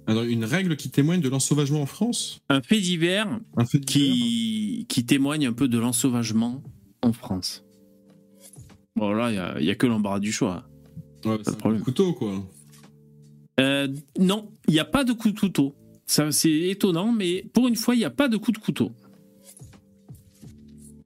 Alors, 0.07 0.24
une 0.24 0.45
règle 0.45 0.78
qui 0.78 0.89
témoigne 0.89 1.20
de 1.20 1.28
l'ensauvagement 1.28 1.82
en 1.82 1.86
France? 1.86 2.39
Un 2.47 2.62
fait 2.62 2.80
divers, 2.80 3.38
qui, 3.86 4.86
qui 4.88 5.05
témoigne 5.05 5.47
un 5.47 5.53
peu 5.53 5.68
de 5.68 5.78
l'ensauvagement 5.78 6.64
en 7.01 7.12
France. 7.12 7.66
Bon, 8.95 9.12
là, 9.12 9.57
il 9.60 9.66
n'y 9.66 9.72
a, 9.72 9.76
que 9.76 9.88
l'embarras 9.88 10.22
du 10.22 10.32
choix. 10.32 10.68
Ouais, 11.26 11.38
pas 11.38 11.51
de 11.51 11.55
problème. 11.57 11.82
couteau, 11.82 12.13
quoi. 12.13 12.43
Euh, 13.59 13.88
non, 14.17 14.51
il 14.67 14.74
n'y 14.74 14.80
a 14.80 14.86
pas 14.86 15.03
de 15.03 15.13
coup 15.13 15.32
de 15.32 15.39
couteau. 15.39 15.76
C'est 16.05 16.51
étonnant, 16.51 17.11
mais 17.11 17.45
pour 17.53 17.67
une 17.67 17.76
fois, 17.76 17.93
il 17.93 17.99
n'y 17.99 18.05
a 18.05 18.09
pas 18.09 18.28
de 18.28 18.38
coup 18.38 18.51
de 18.51 18.57
couteau. 18.57 18.91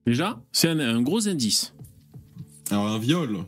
Déjà, 0.06 0.42
c'est 0.52 0.70
un, 0.70 1.02
gros 1.02 1.28
indice. 1.28 1.74
Alors, 2.70 2.88
un 2.88 3.00
viol 3.00 3.40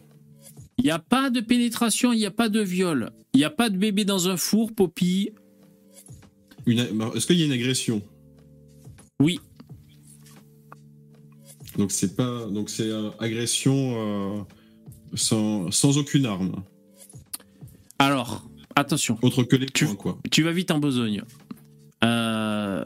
Il 0.78 0.86
n'y 0.86 0.92
a 0.92 1.00
pas 1.00 1.30
de 1.30 1.40
pénétration, 1.40 2.14
il 2.14 2.18
n'y 2.18 2.26
a 2.26 2.32
pas 2.32 2.50
de 2.50 2.62
viol. 2.62 3.12
Il 3.34 3.38
n'y 3.38 3.44
a 3.46 3.50
pas 3.50 3.70
de 3.70 3.78
bébé 3.78 4.06
dans 4.06 4.28
un 4.28 4.38
four, 4.38 4.74
Poppy. 4.74 5.30
Est-ce 6.68 7.28
qu'il 7.28 7.38
y 7.38 7.44
a 7.44 7.46
une 7.46 7.52
agression? 7.52 8.02
Oui. 9.20 9.40
Donc 11.78 11.92
c'est 11.92 12.16
pas 12.16 12.46
donc 12.48 12.70
c'est 12.70 12.90
euh, 12.90 13.10
agression 13.20 13.74
euh, 13.76 14.42
sans, 15.16 15.72
sans, 15.72 15.98
aucune 15.98 16.26
arme. 16.26 16.64
Alors 18.00 18.48
attention. 18.76 19.18
Autre 19.22 19.44
que 19.44 19.56
les 19.56 19.68
tu, 19.68 19.88
quoi. 19.88 20.18
Tu 20.32 20.44
vas 20.44 20.52
vite 20.52 20.72
en 20.72 20.80
besogne. 20.80 21.24
Euh, 22.04 22.84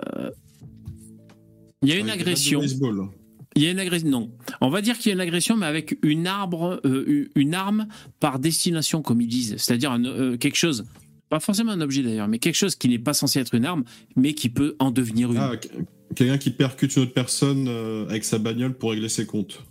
il 1.82 1.89
y 1.89 1.93
a 1.93 1.95
une 1.95 2.09
agression. 2.09 2.61
Il 3.55 3.63
y 3.63 3.67
a 3.67 3.71
une 3.71 3.80
agression. 3.80 4.09
Non, 4.09 4.32
on 4.61 4.69
va 4.69 4.82
dire 4.82 4.97
qu'il 4.97 5.09
y 5.09 5.11
a 5.11 5.15
une 5.15 5.21
agression, 5.21 5.57
mais 5.57 5.65
avec 5.65 5.97
une 6.03 6.27
arbre, 6.27 6.82
une 7.36 7.55
arme 7.55 7.88
par 8.19 8.39
destination, 8.39 9.01
comme 9.01 9.21
ils 9.21 9.27
disent, 9.27 9.55
c'est-à-dire 9.57 9.97
quelque 10.39 10.55
chose 10.55 10.86
pas 11.30 11.39
forcément 11.39 11.71
un 11.71 11.82
objet 11.82 12.01
d'ailleurs, 12.01 12.27
mais 12.27 12.39
quelque 12.39 12.55
chose 12.55 12.75
qui 12.75 12.89
n'est 12.89 12.99
pas 12.99 13.13
censé 13.13 13.39
être 13.39 13.53
une 13.53 13.65
arme, 13.65 13.84
mais 14.15 14.34
qui 14.34 14.49
peut 14.49 14.75
en 14.80 14.91
devenir 14.91 15.32
une. 15.32 15.38
Ah, 15.38 15.51
quelqu'un 16.15 16.38
qui 16.38 16.49
percute 16.49 16.95
une 16.95 17.03
autre 17.03 17.13
personne 17.13 17.67
euh, 17.67 18.07
avec 18.09 18.23
sa 18.23 18.39
bagnole 18.39 18.73
pour 18.73 18.91
régler 18.91 19.09
ses 19.09 19.25
comptes. 19.25 19.63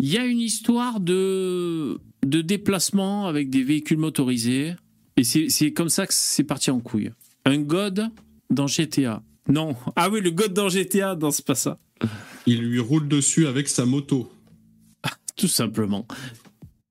Il 0.00 0.08
y 0.08 0.16
a 0.18 0.24
une 0.24 0.38
histoire 0.38 1.00
de, 1.00 1.98
de 2.24 2.40
déplacement 2.40 3.26
avec 3.26 3.50
des 3.50 3.64
véhicules 3.64 3.98
motorisés, 3.98 4.74
et 5.16 5.24
c'est 5.24 5.72
comme 5.72 5.88
ça 5.88 6.06
que 6.06 6.14
c'est 6.14 6.44
parti 6.44 6.70
en 6.70 6.78
couille. 6.80 7.10
Un 7.44 7.58
god 7.58 8.08
dans 8.50 8.66
GTA. 8.66 9.22
Non. 9.48 9.74
Ah 9.96 10.08
oui, 10.10 10.20
le 10.20 10.30
god 10.30 10.52
dans 10.52 10.68
GTA, 10.68 11.16
non, 11.16 11.30
c'est 11.30 11.44
pas 11.44 11.54
ça. 11.54 11.78
Il 12.46 12.60
lui 12.60 12.78
roule 12.78 13.08
dessus 13.08 13.46
avec 13.46 13.68
sa 13.68 13.84
moto. 13.86 14.30
Tout 15.36 15.48
simplement. 15.48 16.06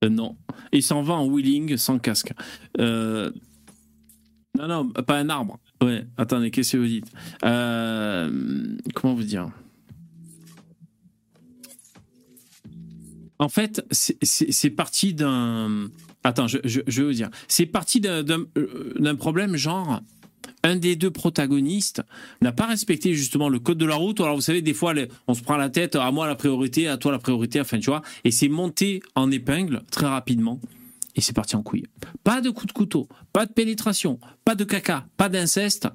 Euh, 0.04 0.10
non. 0.10 0.36
Il 0.74 0.84
s'en 0.84 1.02
va 1.02 1.14
en 1.14 1.26
wheeling 1.28 1.78
sans 1.78 2.00
casque. 2.00 2.34
Euh, 2.80 3.32
non, 4.58 4.68
non, 4.68 4.90
pas 4.90 5.18
un 5.18 5.30
arbre. 5.30 5.60
Ouais, 5.82 6.06
attendez, 6.18 6.52
qu'est-ce 6.52 6.74
que 6.74 6.78
vous 6.78 6.88
dites? 6.88 7.12
Euh, 7.46 8.76
Comment 8.96 9.14
vous 9.14 9.24
dire? 9.24 9.50
En 13.40 13.50
fait, 13.50 13.86
c'est 13.92 14.70
parti 14.70 15.14
d'un. 15.14 15.90
Attends, 16.24 16.48
je, 16.48 16.58
vais 16.60 17.04
vous 17.04 17.14
dire. 17.14 17.30
C'est 17.48 17.66
parti 17.66 18.02
d'un 18.02 19.16
problème 19.16 19.56
genre. 19.56 20.02
Un 20.64 20.76
des 20.76 20.96
deux 20.96 21.12
protagonistes 21.12 22.02
n'a 22.42 22.52
pas 22.52 22.66
respecté 22.66 23.14
justement 23.14 23.48
le 23.48 23.60
code 23.60 23.78
de 23.78 23.86
la 23.86 23.96
route. 23.96 24.20
Alors 24.20 24.36
vous 24.36 24.42
savez, 24.42 24.62
des 24.62 24.74
fois, 24.74 24.94
on 25.28 25.34
se 25.34 25.42
prend 25.42 25.56
la 25.56 25.70
tête, 25.70 25.96
à 25.96 26.12
moi 26.12 26.26
la 26.26 26.36
priorité, 26.36 26.88
à 26.88 26.98
toi 26.98 27.12
la 27.12 27.20
priorité, 27.20 27.62
enfin 27.62 27.80
tu 27.80 27.90
vois, 27.90 28.02
et 28.24 28.32
c'est 28.32 28.50
monté 28.50 29.02
en 29.16 29.30
épingle 29.30 29.84
très 29.92 30.08
rapidement 30.08 30.60
et 31.16 31.22
c'est 31.22 31.34
parti 31.34 31.56
en 31.56 31.64
couille. 31.64 31.86
Pas 32.24 32.42
de 32.42 32.50
coup 32.50 32.66
de 32.66 32.72
couteau, 32.72 33.08
pas 33.34 33.46
de 33.46 33.52
pénétration, 33.52 34.20
pas 34.46 34.56
de 34.56 34.64
caca, 34.64 35.06
pas 35.18 35.30
d'inceste. 35.30 35.88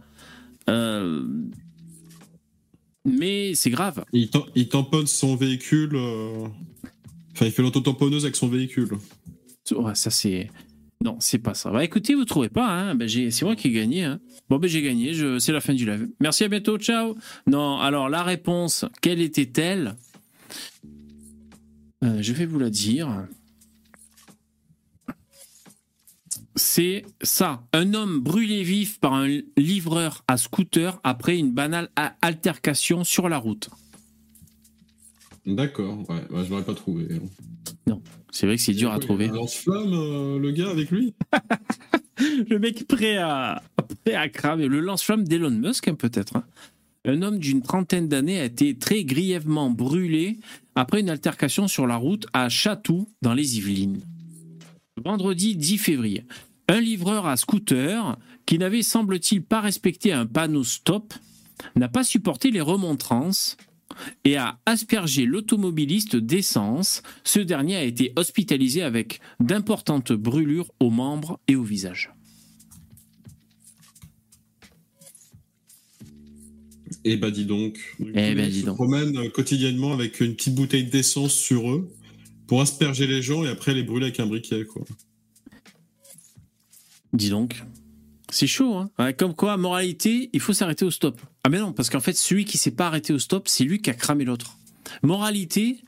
Euh, 0.69 1.25
mais 3.05 3.55
c'est 3.55 3.71
grave. 3.71 4.05
Il, 4.13 4.29
tamponne 4.69 5.07
son 5.07 5.37
véhicule. 5.37 5.95
Euh, 5.95 6.47
enfin, 7.33 7.47
il 7.47 7.53
fait 7.53 7.63
l'auto-tamponneuse 7.63 8.25
avec 8.25 8.37
son 8.37 8.49
véhicule. 8.49 8.91
ça 9.95 10.11
c'est. 10.11 10.51
Non, 11.03 11.17
c'est 11.19 11.39
pas 11.39 11.55
ça. 11.55 11.71
Bah 11.71 11.83
écoutez, 11.83 12.15
vous 12.15 12.25
trouvez 12.25 12.49
pas, 12.49 12.69
hein 12.69 12.95
ben, 12.95 13.09
c'est 13.09 13.45
moi 13.45 13.57
qui 13.57 13.69
ai 13.69 13.73
gagné. 13.73 14.05
Hein. 14.05 14.21
Bon, 14.49 14.59
ben 14.59 14.69
j'ai 14.69 14.83
gagné, 14.83 15.15
je... 15.15 15.39
c'est 15.41 15.53
la 15.53 15.61
fin 15.61 15.75
du 15.75 15.85
live. 15.85 16.09
Merci, 16.21 16.45
à 16.45 16.49
bientôt, 16.49 16.79
ciao. 16.79 17.17
Non, 17.49 17.79
alors 17.79 18.09
la 18.09 18.23
réponse, 18.23 18.85
quelle 19.01 19.21
était-elle? 19.21 19.97
Euh, 22.05 22.23
Je 22.23 22.33
vais 22.33 22.47
vous 22.47 22.61
la 22.61 22.71
dire 22.71 23.27
c'est 26.55 27.05
ça. 27.23 27.63
Un 27.73 27.95
homme 27.95 28.21
brûlé 28.21 28.63
vif 28.63 29.01
par 29.01 29.15
un 29.15 29.41
livreur 29.57 30.23
à 30.29 30.37
scooter 30.37 31.01
après 31.03 31.39
une 31.39 31.53
banale 31.53 31.89
altercation 32.21 33.05
sur 33.05 33.29
la 33.29 33.39
route. 33.39 33.71
D'accord, 35.47 35.99
ouais, 36.09 36.45
je 36.45 36.51
l'aurais 36.51 36.65
pas 36.65 36.75
trouvé. 36.75 37.21
Non, 37.87 38.01
c'est 38.31 38.47
vrai 38.47 38.57
que 38.57 38.63
c'est 38.63 38.75
dur 38.75 38.93
à 38.93 38.99
trouver. 38.99 39.29
Lance-flamme, 39.29 39.93
euh, 39.93 40.39
le 40.39 40.51
gars 40.53 40.71
avec 40.71 40.91
lui 40.91 41.15
Le 42.49 42.59
mec 42.59 42.87
prêt 42.87 43.17
à, 43.17 43.63
prêt 44.05 44.15
à 44.15 44.29
cramer. 44.29 44.69
Le 44.69 44.81
lance-flamme 44.81 45.25
d'Elon 45.25 45.51
Musk, 45.51 45.89
hein, 45.89 45.95
peut-être. 45.95 46.37
Hein. 46.37 46.45
Un 47.05 47.23
homme 47.23 47.39
d'une 47.39 47.63
trentaine 47.63 48.09
d'années 48.09 48.39
a 48.39 48.45
été 48.45 48.79
très 48.79 49.05
grièvement 49.05 49.71
brûlé 49.71 50.39
après 50.77 51.01
une 51.01 51.11
altercation 51.11 51.67
sur 51.67 51.89
la 51.89 51.97
route 51.97 52.27
à 52.33 52.49
Chatou, 52.49 53.09
dans 53.23 53.35
les 53.35 53.59
Yvelines 53.59 54.03
vendredi 55.03 55.57
10 55.57 55.79
février. 55.79 56.25
Un 56.69 56.81
livreur 56.81 57.27
à 57.27 57.37
scooter, 57.37 58.17
qui 58.47 58.59
n'avait 58.59 58.83
semble-t-il 58.83 59.43
pas 59.43 59.61
respecté 59.61 60.13
un 60.13 60.27
panneau 60.27 60.65
stop, 60.65 61.15
n'a 61.77 61.89
pas 61.89 62.05
supporté 62.05 62.51
les 62.51 62.61
remontrances 62.61 63.57
et 64.25 64.37
a 64.37 64.59
aspergé 64.67 65.25
l'automobiliste 65.25 66.17
d'essence. 66.17 67.03
Ce 67.25 67.41
dernier 67.41 67.77
a 67.77 67.85
été 67.85 68.13
hospitalisé 68.17 68.83
avec 68.83 69.21
d'importantes 69.41 70.13
brûlures 70.13 70.71
aux 70.81 70.91
membres 70.91 71.41
et 71.49 71.57
au 71.57 71.63
visage. 71.63 72.13
Eh 77.05 77.17
ben 77.17 77.31
dis 77.31 77.47
donc. 77.47 77.79
eh 78.01 78.35
ben 78.35 78.49
dis 78.49 78.61
se 78.61 78.67
promènent 78.67 79.31
quotidiennement 79.31 79.93
avec 79.93 80.21
une 80.21 80.35
petite 80.37 80.55
bouteille 80.55 80.85
d'essence 80.85 81.35
sur 81.35 81.71
eux 81.71 81.89
pour 82.47 82.61
asperger 82.61 83.07
les 83.07 83.23
gens 83.23 83.45
et 83.45 83.49
après 83.49 83.75
les 83.75 83.83
brûler 83.83 84.07
avec 84.07 84.21
un 84.21 84.27
briquet, 84.27 84.65
quoi. 84.65 84.85
Dis 87.13 87.31
donc. 87.31 87.63
C'est 88.33 88.47
chaud, 88.47 88.77
hein 88.77 89.13
Comme 89.19 89.35
quoi, 89.35 89.59
moralité, 89.59 90.31
il 90.33 90.41
faut 90.41 90.55
s'arrêter 90.55 90.87
au 90.87 90.91
stop. 90.91 91.21
Ah 91.45 91.51
mais 91.51 91.59
non, 91.59 91.75
parce 91.75 91.91
qu'en 91.91 92.01
fait, 92.01 92.15
celui 92.15 92.47
qui 92.47 92.57
s'est 92.57 92.71
pas 92.71 92.87
arrêté 92.87 93.13
au 93.13 93.19
stop, 93.19 93.47
c'est 93.47 93.65
lui 93.65 93.83
qui 93.83 93.91
a 93.91 93.95
cramé 93.95 94.25
l'autre. 94.25 94.57
Moralité, 95.03 95.83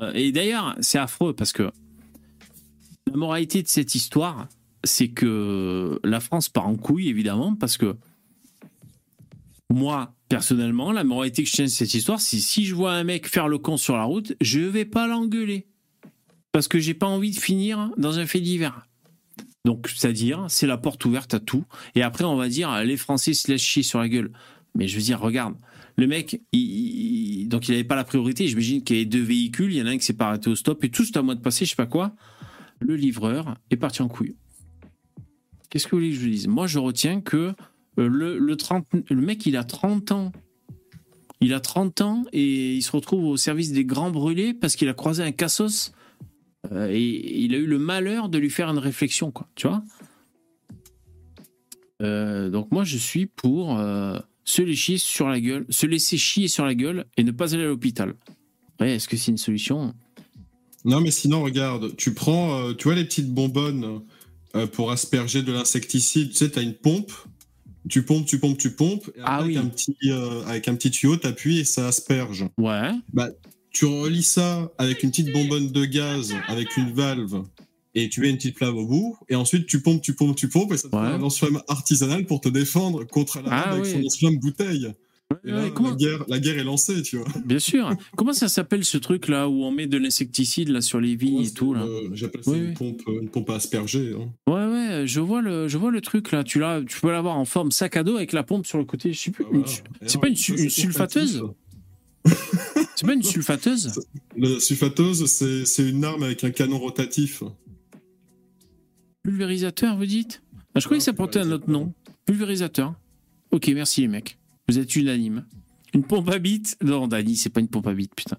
euh, 0.00 0.10
et 0.14 0.32
d'ailleurs, 0.32 0.74
c'est 0.80 0.98
affreux 0.98 1.34
parce 1.34 1.52
que 1.52 1.70
la 3.06 3.16
moralité 3.16 3.62
de 3.62 3.68
cette 3.68 3.94
histoire, 3.94 4.48
c'est 4.84 5.08
que 5.08 6.00
la 6.02 6.20
France 6.20 6.48
part 6.48 6.66
en 6.66 6.76
couille, 6.76 7.08
évidemment, 7.08 7.54
parce 7.54 7.76
que 7.76 7.94
moi, 9.68 10.14
personnellement, 10.30 10.92
la 10.92 11.04
moralité 11.04 11.42
que 11.42 11.50
je 11.50 11.56
tiens 11.56 11.64
de 11.66 11.70
cette 11.70 11.92
histoire, 11.92 12.20
c'est 12.20 12.38
si 12.38 12.64
je 12.64 12.74
vois 12.74 12.92
un 12.92 13.04
mec 13.04 13.28
faire 13.28 13.48
le 13.48 13.58
con 13.58 13.76
sur 13.76 13.98
la 13.98 14.04
route, 14.04 14.34
je 14.40 14.60
vais 14.60 14.86
pas 14.86 15.06
l'engueuler. 15.06 15.66
parce 16.52 16.68
que 16.68 16.78
j'ai 16.78 16.94
pas 16.94 17.06
envie 17.06 17.32
de 17.32 17.38
finir 17.38 17.90
dans 17.98 18.18
un 18.18 18.26
fait 18.26 18.40
divers. 18.40 18.87
Donc, 19.68 19.86
c'est-à-dire, 19.94 20.46
c'est 20.48 20.66
la 20.66 20.78
porte 20.78 21.04
ouverte 21.04 21.34
à 21.34 21.40
tout. 21.40 21.62
Et 21.94 22.00
après, 22.00 22.24
on 22.24 22.36
va 22.36 22.48
dire, 22.48 22.82
les 22.84 22.96
Français 22.96 23.34
se 23.34 23.52
laissent 23.52 23.60
chier 23.60 23.82
sur 23.82 23.98
la 23.98 24.08
gueule. 24.08 24.32
Mais 24.74 24.88
je 24.88 24.96
veux 24.96 25.02
dire, 25.02 25.20
regarde, 25.20 25.56
le 25.98 26.06
mec, 26.06 26.40
il, 26.52 27.46
donc 27.50 27.68
il 27.68 27.72
n'avait 27.72 27.84
pas 27.84 27.94
la 27.94 28.04
priorité. 28.04 28.48
J'imagine 28.48 28.82
qu'il 28.82 28.96
y 28.96 29.00
avait 29.00 29.04
deux 29.04 29.20
véhicules, 29.20 29.70
il 29.70 29.76
y 29.76 29.82
en 29.82 29.86
a 29.86 29.90
un 29.90 29.98
qui 29.98 30.06
s'est 30.06 30.14
pas 30.14 30.28
arrêté 30.28 30.48
au 30.48 30.54
stop, 30.54 30.82
et 30.84 30.88
tout 30.88 31.04
ce 31.04 31.18
à 31.18 31.20
moi 31.20 31.34
de 31.34 31.42
passer, 31.42 31.66
je 31.66 31.70
sais 31.72 31.76
pas 31.76 31.84
quoi. 31.84 32.14
Le 32.80 32.96
livreur 32.96 33.58
est 33.70 33.76
parti 33.76 34.00
en 34.00 34.08
couille. 34.08 34.36
Qu'est-ce 35.68 35.86
que 35.86 35.90
vous 35.90 35.98
voulez 35.98 36.12
que 36.12 36.16
je 36.16 36.20
vous 36.22 36.30
dise? 36.30 36.48
Moi, 36.48 36.66
je 36.66 36.78
retiens 36.78 37.20
que 37.20 37.52
euh, 37.98 38.08
le, 38.08 38.38
le, 38.38 38.56
30, 38.56 38.86
le 39.10 39.20
mec, 39.20 39.44
il 39.44 39.58
a 39.58 39.64
30 39.64 40.12
ans. 40.12 40.32
Il 41.42 41.52
a 41.52 41.60
30 41.60 42.00
ans 42.00 42.24
et 42.32 42.74
il 42.74 42.82
se 42.82 42.92
retrouve 42.92 43.26
au 43.26 43.36
service 43.36 43.72
des 43.72 43.84
grands 43.84 44.10
brûlés 44.10 44.54
parce 44.54 44.76
qu'il 44.76 44.88
a 44.88 44.94
croisé 44.94 45.22
un 45.22 45.32
cassos 45.32 45.92
euh, 46.72 46.88
et 46.90 47.42
il 47.42 47.54
a 47.54 47.58
eu 47.58 47.66
le 47.66 47.78
malheur 47.78 48.28
de 48.28 48.38
lui 48.38 48.50
faire 48.50 48.68
une 48.68 48.78
réflexion, 48.78 49.30
quoi. 49.30 49.48
Tu 49.54 49.68
vois 49.68 49.82
euh, 52.02 52.50
Donc 52.50 52.70
moi, 52.72 52.84
je 52.84 52.96
suis 52.96 53.26
pour 53.26 53.78
se 54.44 54.62
laisser 54.62 54.98
sur 54.98 55.28
la 55.28 55.40
gueule, 55.40 55.66
se 55.68 55.86
laisser 55.86 56.16
chier 56.16 56.48
sur 56.48 56.64
la 56.64 56.74
gueule 56.74 57.06
et 57.16 57.24
ne 57.24 57.30
pas 57.30 57.54
aller 57.54 57.64
à 57.64 57.68
l'hôpital. 57.68 58.14
Ouais, 58.80 58.94
est-ce 58.94 59.08
que 59.08 59.16
c'est 59.16 59.30
une 59.30 59.38
solution? 59.38 59.94
Non, 60.84 61.00
mais 61.00 61.10
sinon, 61.10 61.42
regarde, 61.42 61.96
tu 61.96 62.14
prends, 62.14 62.72
tu 62.74 62.84
vois 62.84 62.94
les 62.94 63.04
petites 63.04 63.32
bonbonnes 63.32 64.00
pour 64.72 64.90
asperger 64.90 65.42
de 65.42 65.52
l'insecticide. 65.52 66.30
Tu 66.30 66.36
sais, 66.36 66.50
tu 66.50 66.58
as 66.58 66.62
une 66.62 66.74
pompe 66.74 67.12
tu 67.88 68.02
pompes, 68.02 68.26
tu 68.26 68.38
pompes, 68.38 68.58
tu 68.58 68.70
pompes. 68.70 69.10
Et 69.16 69.20
ah 69.24 69.36
avec, 69.36 69.48
oui. 69.48 69.58
un 69.58 69.66
petit, 69.66 69.96
euh, 70.06 70.44
avec 70.46 70.68
un 70.68 70.74
petit 70.74 70.90
tuyau, 70.90 71.16
t'appuies 71.16 71.60
et 71.60 71.64
ça 71.64 71.88
asperge. 71.88 72.46
Ouais. 72.58 72.90
Bah, 73.12 73.28
tu 73.72 73.84
relis 73.86 74.22
ça 74.22 74.70
avec 74.78 75.02
une 75.02 75.10
petite 75.10 75.32
bonbonne 75.32 75.70
de 75.70 75.84
gaz, 75.84 76.34
avec 76.48 76.76
une 76.76 76.92
valve, 76.92 77.42
et 77.94 78.08
tu 78.08 78.20
mets 78.20 78.30
une 78.30 78.36
petite 78.36 78.56
flamme 78.58 78.76
au 78.76 78.86
bout. 78.86 79.16
Et 79.28 79.34
ensuite, 79.34 79.66
tu 79.66 79.80
pompes, 79.80 80.02
tu 80.02 80.14
pompes, 80.14 80.36
tu 80.36 80.48
pompes, 80.48 80.72
et 80.72 80.76
ça 80.76 80.88
te 80.88 80.96
Ouais. 80.96 81.02
fait 81.02 81.14
un 81.14 81.18
lance-flamme 81.18 81.62
artisanal 81.68 82.24
pour 82.26 82.40
te 82.40 82.48
défendre 82.48 83.04
contre 83.04 83.38
la 83.40 83.50
Ah 83.50 83.70
avec 83.72 83.84
oui. 83.84 83.92
son 83.92 83.98
lance-flamme 84.00 84.38
bouteille. 84.38 84.92
Et 85.44 85.50
là, 85.50 85.64
Ouais, 85.64 85.70
comment- 85.74 85.90
la, 85.90 85.96
guerre, 85.96 86.24
la 86.26 86.38
guerre 86.38 86.56
est 86.58 86.64
lancée, 86.64 87.02
tu 87.02 87.18
vois. 87.18 87.26
Bien 87.44 87.58
sûr. 87.58 87.90
Comment 88.16 88.32
ça 88.32 88.48
s'appelle 88.48 88.82
ce 88.82 88.96
truc 88.96 89.28
là 89.28 89.46
où 89.46 89.62
on 89.62 89.70
met 89.70 89.86
de 89.86 89.98
l'insecticide 89.98 90.70
là 90.70 90.80
sur 90.80 91.00
les 91.00 91.16
vignes 91.16 91.42
et 91.42 91.50
tout 91.50 91.74
là? 91.74 91.82
Euh, 91.82 92.08
J'appelle 92.14 92.42
ça 92.44 92.50
Oui, 92.50 92.58
une, 92.58 92.66
oui. 92.68 92.72
pompe, 92.72 93.02
euh, 93.08 93.20
une 93.20 93.28
pompe 93.28 93.50
à 93.50 93.56
asperger. 93.56 94.14
hein. 94.18 94.30
Ouais 94.50 94.64
ouais, 94.66 95.02
je 95.06 95.20
vois 95.20 95.42
le 95.42 95.68
je 95.68 95.76
vois 95.76 95.90
le 95.90 96.00
truc 96.00 96.32
là. 96.32 96.44
Tu 96.44 96.58
l'as, 96.60 96.80
tu 96.82 96.98
peux 97.02 97.10
l'avoir 97.12 97.36
en 97.36 97.44
forme 97.44 97.70
sac 97.72 97.98
à 97.98 98.04
dos 98.04 98.16
avec 98.16 98.32
la 98.32 98.42
pompe 98.42 98.66
sur 98.66 98.78
le 98.78 98.86
côté. 98.86 99.12
Je 99.12 99.18
sais 99.18 99.30
plus. 99.30 99.44
Ah, 99.46 99.50
voilà. 99.52 99.66
Et 99.68 100.08
c'est 100.08 100.18
pas 100.18 100.28
une, 100.28 100.36
su- 100.36 100.70
sulfateuse? 100.70 101.42
C'est 102.24 103.06
pas 103.06 103.14
une 103.14 103.22
sulfateuse? 103.22 104.00
La 104.36 104.58
sulfateuse, 104.60 105.24
c'est 105.26 105.88
une 105.88 106.04
arme 106.04 106.24
avec 106.24 106.42
un 106.44 106.50
canon 106.50 106.78
rotatif. 106.78 107.42
Pulvérisateur, 109.22 109.96
vous 109.96 110.06
dites? 110.06 110.42
Ah, 110.74 110.80
Je 110.80 110.84
croyais 110.84 110.98
que 110.98 111.04
ça 111.04 111.12
portait 111.12 111.40
un 111.40 111.50
autre 111.50 111.70
nom. 111.70 111.92
Pulvérisateur. 112.26 112.94
Ok, 113.50 113.68
merci 113.68 114.00
les 114.02 114.08
mecs. 114.08 114.38
Vous 114.68 114.78
êtes 114.78 114.94
unanimes. 114.96 115.44
Une 115.94 116.02
pompe 116.02 116.28
à 116.28 116.38
bite 116.38 116.76
Non, 116.82 117.08
Dani, 117.08 117.36
c'est 117.36 117.50
pas 117.50 117.60
une 117.60 117.68
pompe 117.68 117.86
à 117.86 117.94
bite, 117.94 118.14
putain. 118.14 118.36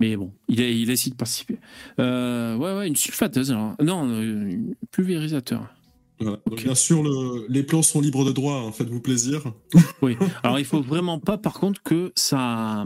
Mais 0.00 0.16
bon, 0.16 0.32
il 0.48 0.60
a, 0.60 0.68
il 0.68 0.90
a 0.90 0.92
essayé 0.92 1.10
de 1.12 1.16
participer. 1.16 1.58
Euh, 2.00 2.56
ouais, 2.56 2.76
ouais, 2.76 2.88
une 2.88 2.96
sulfateuse 2.96 3.50
alors. 3.50 3.74
Non, 3.82 4.08
euh, 4.10 4.58
pulvérisateur. 4.90 5.74
Voilà. 6.20 6.38
Donc, 6.46 6.52
Ok. 6.58 6.64
bien 6.64 6.74
sûr, 6.74 7.02
le- 7.02 7.46
les 7.48 7.62
plans 7.62 7.82
sont 7.82 8.00
libres 8.00 8.24
de 8.24 8.32
droit, 8.32 8.56
hein, 8.66 8.72
faites-vous 8.72 9.00
plaisir. 9.00 9.42
Oui. 10.02 10.16
Alors 10.42 10.58
il 10.58 10.64
faut 10.64 10.80
vraiment 10.82 11.18
pas, 11.18 11.36
par 11.38 11.54
contre, 11.54 11.82
que 11.82 12.12
ça, 12.16 12.84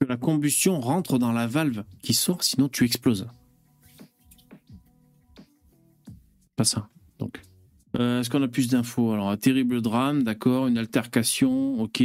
que 0.00 0.06
la 0.06 0.16
combustion 0.16 0.80
rentre 0.80 1.18
dans 1.18 1.32
la 1.32 1.46
valve 1.46 1.84
qui 2.02 2.14
sort, 2.14 2.42
sinon 2.42 2.68
tu 2.68 2.84
exploses. 2.84 3.26
Pas 6.56 6.64
ça. 6.64 6.88
Donc. 7.18 7.40
Euh, 7.98 8.20
Est-ce 8.20 8.28
qu'on 8.30 8.42
a 8.42 8.48
plus 8.48 8.68
d'infos? 8.68 9.12
Alors, 9.12 9.30
un 9.30 9.36
terrible 9.36 9.80
drame, 9.80 10.22
d'accord, 10.22 10.66
une 10.66 10.76
altercation, 10.78 11.80
ok. 11.80 12.02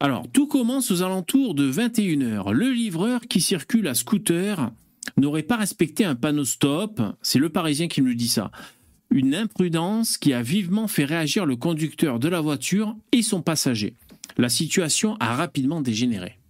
Alors, 0.00 0.26
tout 0.32 0.46
commence 0.46 0.90
aux 0.90 1.02
alentours 1.02 1.54
de 1.54 1.70
21h. 1.70 2.52
Le 2.52 2.70
livreur 2.70 3.22
qui 3.22 3.40
circule 3.40 3.88
à 3.88 3.94
scooter 3.94 4.70
n'aurait 5.16 5.42
pas 5.42 5.56
respecté 5.56 6.04
un 6.04 6.14
panneau 6.14 6.44
stop. 6.44 7.00
C'est 7.22 7.38
le 7.38 7.48
Parisien 7.48 7.88
qui 7.88 8.00
nous 8.02 8.14
dit 8.14 8.28
ça. 8.28 8.50
Une 9.14 9.36
imprudence 9.36 10.18
qui 10.18 10.32
a 10.32 10.42
vivement 10.42 10.88
fait 10.88 11.04
réagir 11.04 11.46
le 11.46 11.54
conducteur 11.54 12.18
de 12.18 12.26
la 12.26 12.40
voiture 12.40 12.96
et 13.12 13.22
son 13.22 13.42
passager. 13.42 13.94
La 14.38 14.48
situation 14.48 15.16
a 15.20 15.36
rapidement 15.36 15.80
dégénéré. 15.80 16.40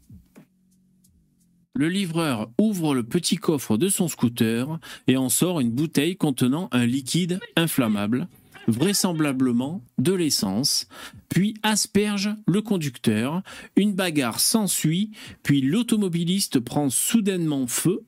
Le 1.75 1.91
livreur 1.91 2.51
ouvre 2.59 2.95
le 2.95 3.03
petit 3.03 3.37
coffre 3.37 3.77
de 3.77 3.91
son 3.91 4.09
scooter 4.09 4.79
et 5.09 5.19
en 5.19 5.29
sort 5.29 5.61
une 5.61 5.73
bouteille 5.73 6.17
contenant 6.17 6.71
un 6.73 6.87
liquide 6.87 7.39
inflammable, 7.55 8.29
vraisemblablement 8.67 9.83
de 9.99 10.15
l'essence, 10.15 10.89
puis 11.29 11.53
asperge 11.62 12.31
le 12.47 12.62
conducteur. 12.62 13.43
Une 13.77 13.93
bagarre 13.93 14.41
s'ensuit, 14.41 15.11
puis 15.43 15.61
l'automobiliste 15.61 16.61
prend 16.61 16.89
soudainement 16.89 17.67
feu. 17.67 18.05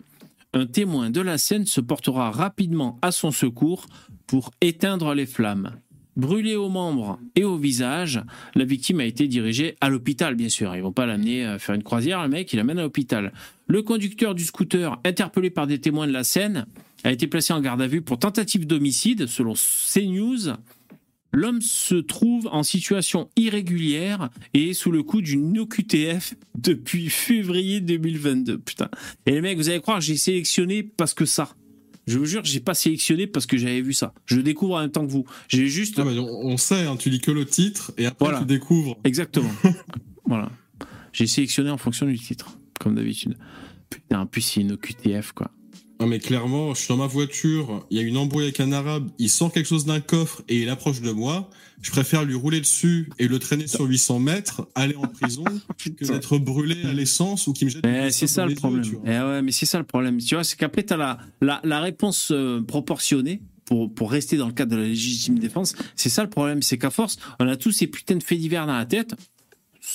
Un 0.54 0.64
témoin 0.64 1.10
de 1.10 1.20
la 1.20 1.36
scène 1.36 1.66
se 1.66 1.82
portera 1.82 2.30
rapidement 2.30 2.98
à 3.02 3.12
son 3.12 3.32
secours 3.32 3.84
pour 4.26 4.50
éteindre 4.60 5.14
les 5.14 5.26
flammes. 5.26 5.72
Brûlé 6.16 6.56
aux 6.56 6.70
membres 6.70 7.18
et 7.34 7.44
au 7.44 7.58
visage, 7.58 8.22
la 8.54 8.64
victime 8.64 9.00
a 9.00 9.04
été 9.04 9.28
dirigée 9.28 9.76
à 9.82 9.90
l'hôpital, 9.90 10.34
bien 10.34 10.48
sûr. 10.48 10.74
Ils 10.74 10.82
vont 10.82 10.92
pas 10.92 11.04
l'amener 11.04 11.44
à 11.44 11.58
faire 11.58 11.74
une 11.74 11.82
croisière, 11.82 12.22
le 12.22 12.28
mec, 12.28 12.50
il 12.52 12.56
l'amène 12.56 12.78
à 12.78 12.82
l'hôpital. 12.82 13.34
Le 13.66 13.82
conducteur 13.82 14.34
du 14.34 14.44
scooter, 14.44 14.98
interpellé 15.04 15.50
par 15.50 15.66
des 15.66 15.78
témoins 15.78 16.06
de 16.06 16.12
la 16.12 16.24
scène, 16.24 16.64
a 17.04 17.12
été 17.12 17.26
placé 17.26 17.52
en 17.52 17.60
garde 17.60 17.82
à 17.82 17.86
vue 17.86 18.00
pour 18.00 18.18
tentative 18.18 18.66
d'homicide, 18.66 19.26
selon 19.26 19.52
CNews. 19.54 20.54
L'homme 21.32 21.60
se 21.60 21.96
trouve 21.96 22.48
en 22.50 22.62
situation 22.62 23.28
irrégulière 23.36 24.30
et 24.54 24.70
est 24.70 24.74
sous 24.74 24.90
le 24.90 25.02
coup 25.02 25.20
d'une 25.20 25.58
OQTF 25.58 26.34
depuis 26.56 27.10
février 27.10 27.82
2022. 27.82 28.58
Putain. 28.58 28.88
Et 29.26 29.32
les 29.32 29.42
mecs, 29.42 29.58
vous 29.58 29.68
allez 29.68 29.82
croire, 29.82 30.00
j'ai 30.00 30.16
sélectionné 30.16 30.82
parce 30.82 31.12
que 31.12 31.26
ça. 31.26 31.54
Je 32.06 32.18
vous 32.18 32.24
jure, 32.24 32.44
j'ai 32.44 32.60
pas 32.60 32.74
sélectionné 32.74 33.26
parce 33.26 33.46
que 33.46 33.56
j'avais 33.56 33.80
vu 33.80 33.92
ça. 33.92 34.14
Je 34.26 34.40
découvre 34.40 34.76
en 34.76 34.80
même 34.80 34.90
temps 34.92 35.04
que 35.06 35.10
vous. 35.10 35.24
J'ai 35.48 35.66
juste. 35.66 35.98
Ah, 35.98 36.04
on, 36.06 36.18
on 36.52 36.56
sait, 36.56 36.86
hein, 36.86 36.96
tu 36.96 37.10
lis 37.10 37.20
que 37.20 37.32
le 37.32 37.44
titre 37.44 37.92
et 37.98 38.06
après 38.06 38.26
Voilà. 38.26 38.38
tu 38.40 38.44
découvres. 38.46 38.96
Exactement. 39.04 39.50
voilà. 40.26 40.50
J'ai 41.12 41.26
sélectionné 41.26 41.70
en 41.70 41.78
fonction 41.78 42.06
du 42.06 42.18
titre, 42.18 42.58
comme 42.78 42.94
d'habitude. 42.94 43.36
Putain, 43.90 44.20
en 44.20 44.26
plus, 44.26 44.42
c'est 44.42 44.60
une 44.60 44.72
OQTF, 44.72 45.32
quoi. 45.32 45.50
Non 46.00 46.06
mais 46.06 46.18
clairement, 46.18 46.74
je 46.74 46.80
suis 46.80 46.88
dans 46.88 46.98
ma 46.98 47.06
voiture, 47.06 47.86
il 47.90 47.96
y 47.96 48.00
a 48.00 48.02
une 48.02 48.16
embrouille 48.16 48.44
avec 48.44 48.60
un 48.60 48.72
arabe, 48.72 49.08
il 49.18 49.30
sort 49.30 49.50
quelque 49.52 49.66
chose 49.66 49.86
d'un 49.86 50.00
coffre 50.00 50.42
et 50.48 50.60
il 50.62 50.68
approche 50.68 51.00
de 51.00 51.10
moi. 51.10 51.48
Je 51.82 51.90
préfère 51.90 52.24
lui 52.24 52.34
rouler 52.34 52.60
dessus 52.60 53.08
et 53.18 53.28
le 53.28 53.38
traîner 53.38 53.66
sur 53.66 53.84
800 53.84 54.18
mètres, 54.18 54.66
aller 54.74 54.96
en 54.96 55.06
prison, 55.06 55.44
que 55.78 56.04
d'être 56.04 56.38
brûlé 56.38 56.84
à 56.84 56.92
l'essence 56.92 57.46
ou 57.46 57.52
qu'il 57.52 57.66
me 57.66 57.70
jette. 57.70 57.86
Eh, 57.86 58.10
c'est 58.10 58.26
ça 58.26 58.46
le 58.46 58.54
problème. 58.54 58.82
yeux. 58.84 58.98
Eh 59.04 59.08
ouais, 59.08 59.42
mais 59.42 59.52
c'est 59.52 59.66
ça 59.66 59.78
le 59.78 59.84
problème. 59.84 60.18
Tu 60.18 60.34
vois, 60.34 60.44
c'est 60.44 60.56
qu'après, 60.56 60.82
tu 60.84 60.94
as 60.94 60.96
la, 60.96 61.18
la, 61.40 61.60
la 61.64 61.80
réponse 61.80 62.30
euh, 62.32 62.60
proportionnée 62.62 63.40
pour, 63.66 63.92
pour 63.92 64.10
rester 64.10 64.36
dans 64.36 64.46
le 64.46 64.52
cadre 64.52 64.72
de 64.72 64.76
la 64.76 64.86
légitime 64.86 65.38
défense. 65.38 65.74
C'est 65.96 66.08
ça 66.08 66.22
le 66.22 66.30
problème. 66.30 66.62
C'est 66.62 66.78
qu'à 66.78 66.90
force, 66.90 67.18
on 67.40 67.46
a 67.46 67.56
tous 67.56 67.72
ces 67.72 67.86
putains 67.86 68.16
de 68.16 68.22
faits 68.22 68.38
divers 68.38 68.66
dans 68.66 68.76
la 68.76 68.86
tête, 68.86 69.14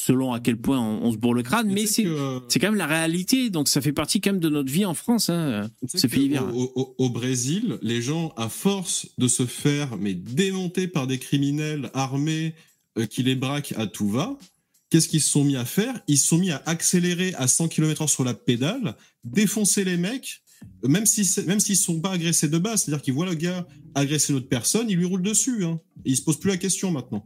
selon 0.06 0.34
à 0.34 0.40
quel 0.40 0.58
point 0.58 0.80
on, 0.80 1.04
on 1.04 1.12
se 1.12 1.18
bourre 1.18 1.34
le 1.36 1.44
crâne, 1.44 1.68
mais 1.72 1.86
sais 1.86 1.94
c'est. 1.94 2.04
que- 2.04 2.60
quand 2.60 2.68
même 2.70 2.76
la 2.76 2.88
réalité, 2.88 3.50
donc 3.50 3.68
ça 3.68 3.82
fait 3.82 3.94
partie 3.94 4.20
quand 4.22 4.32
même 4.32 4.40
de 4.42 4.50
notre 4.50 4.72
vie 4.72 4.86
en 4.86 4.94
France. 4.94 5.30
Hein. 5.30 5.70
fait 6.08 6.18
divers. 6.20 6.56
Au, 6.56 6.72
au- 6.76 6.96
au 6.98 7.10
Brésil, 7.10 7.78
les 7.82 8.02
gens, 8.02 8.34
à 8.38 8.50
force 8.50 9.08
de 9.18 9.28
se 9.28 9.46
faire 9.46 9.98
mais 9.98 10.14
démonter 10.14 10.88
par 10.88 11.06
des 11.08 11.20
criminels 11.20 11.90
armés 11.94 12.56
euh, 12.98 13.06
qui 13.06 13.22
les 13.24 13.36
braquent 13.36 13.74
à 13.78 13.86
tout 13.88 14.10
va, 14.10 14.38
qu'est-ce 14.90 15.08
qu'ils 15.08 15.22
se 15.22 15.30
sont 15.30 15.44
mis 15.44 15.56
à 15.56 15.66
faire? 15.66 16.02
Ils 16.08 16.18
se 16.18 16.28
sont 16.28 16.38
mis 16.38 16.52
à 16.52 16.62
accélérer 16.66 17.34
à 17.36 17.48
100 17.48 17.68
km/h 17.68 18.08
sur 18.10 18.24
la 18.24 18.34
pédale, 18.34 18.96
défoncer 19.24 19.84
les 19.84 19.98
mecs, 19.98 20.42
euh, 20.84 20.88
même 20.88 21.06
si 21.06 21.26
c'est- 21.26 21.46
même 21.46 21.60
s'ils 21.60 21.78
sont 21.78 22.02
pas 22.02 22.12
agressés 22.12 22.50
de 22.50 22.58
base, 22.58 22.84
c'est-à-dire 22.84 23.02
qu'ils 23.04 23.14
voient 23.14 23.26
le 23.28 23.36
gars 23.36 23.68
agresser 23.96 24.34
l'autre 24.34 24.50
personne, 24.50 24.90
ils 24.90 24.98
lui 24.98 25.06
roulent 25.06 25.22
dessus. 25.22 25.64
Hein. 25.64 25.80
Et 26.06 26.12
ils 26.12 26.16
se 26.18 26.22
posent 26.24 26.40
plus 26.40 26.50
la 26.50 26.58
question 26.58 26.92
maintenant. 26.92 27.26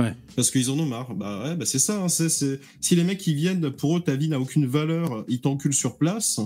Ouais. 0.00 0.14
Parce 0.36 0.50
qu'ils 0.50 0.70
en 0.70 0.78
ont 0.78 0.86
marre. 0.86 1.14
Bah 1.14 1.42
ouais, 1.44 1.56
bah 1.56 1.66
c'est 1.66 1.78
ça. 1.78 2.02
hein, 2.02 2.08
Si 2.08 2.96
les 2.96 3.04
mecs 3.04 3.18
qui 3.18 3.34
viennent, 3.34 3.70
pour 3.70 3.96
eux, 3.96 4.00
ta 4.00 4.16
vie 4.16 4.28
n'a 4.28 4.40
aucune 4.40 4.66
valeur, 4.66 5.24
ils 5.28 5.40
t'enculent 5.40 5.74
sur 5.74 5.98
place. 5.98 6.40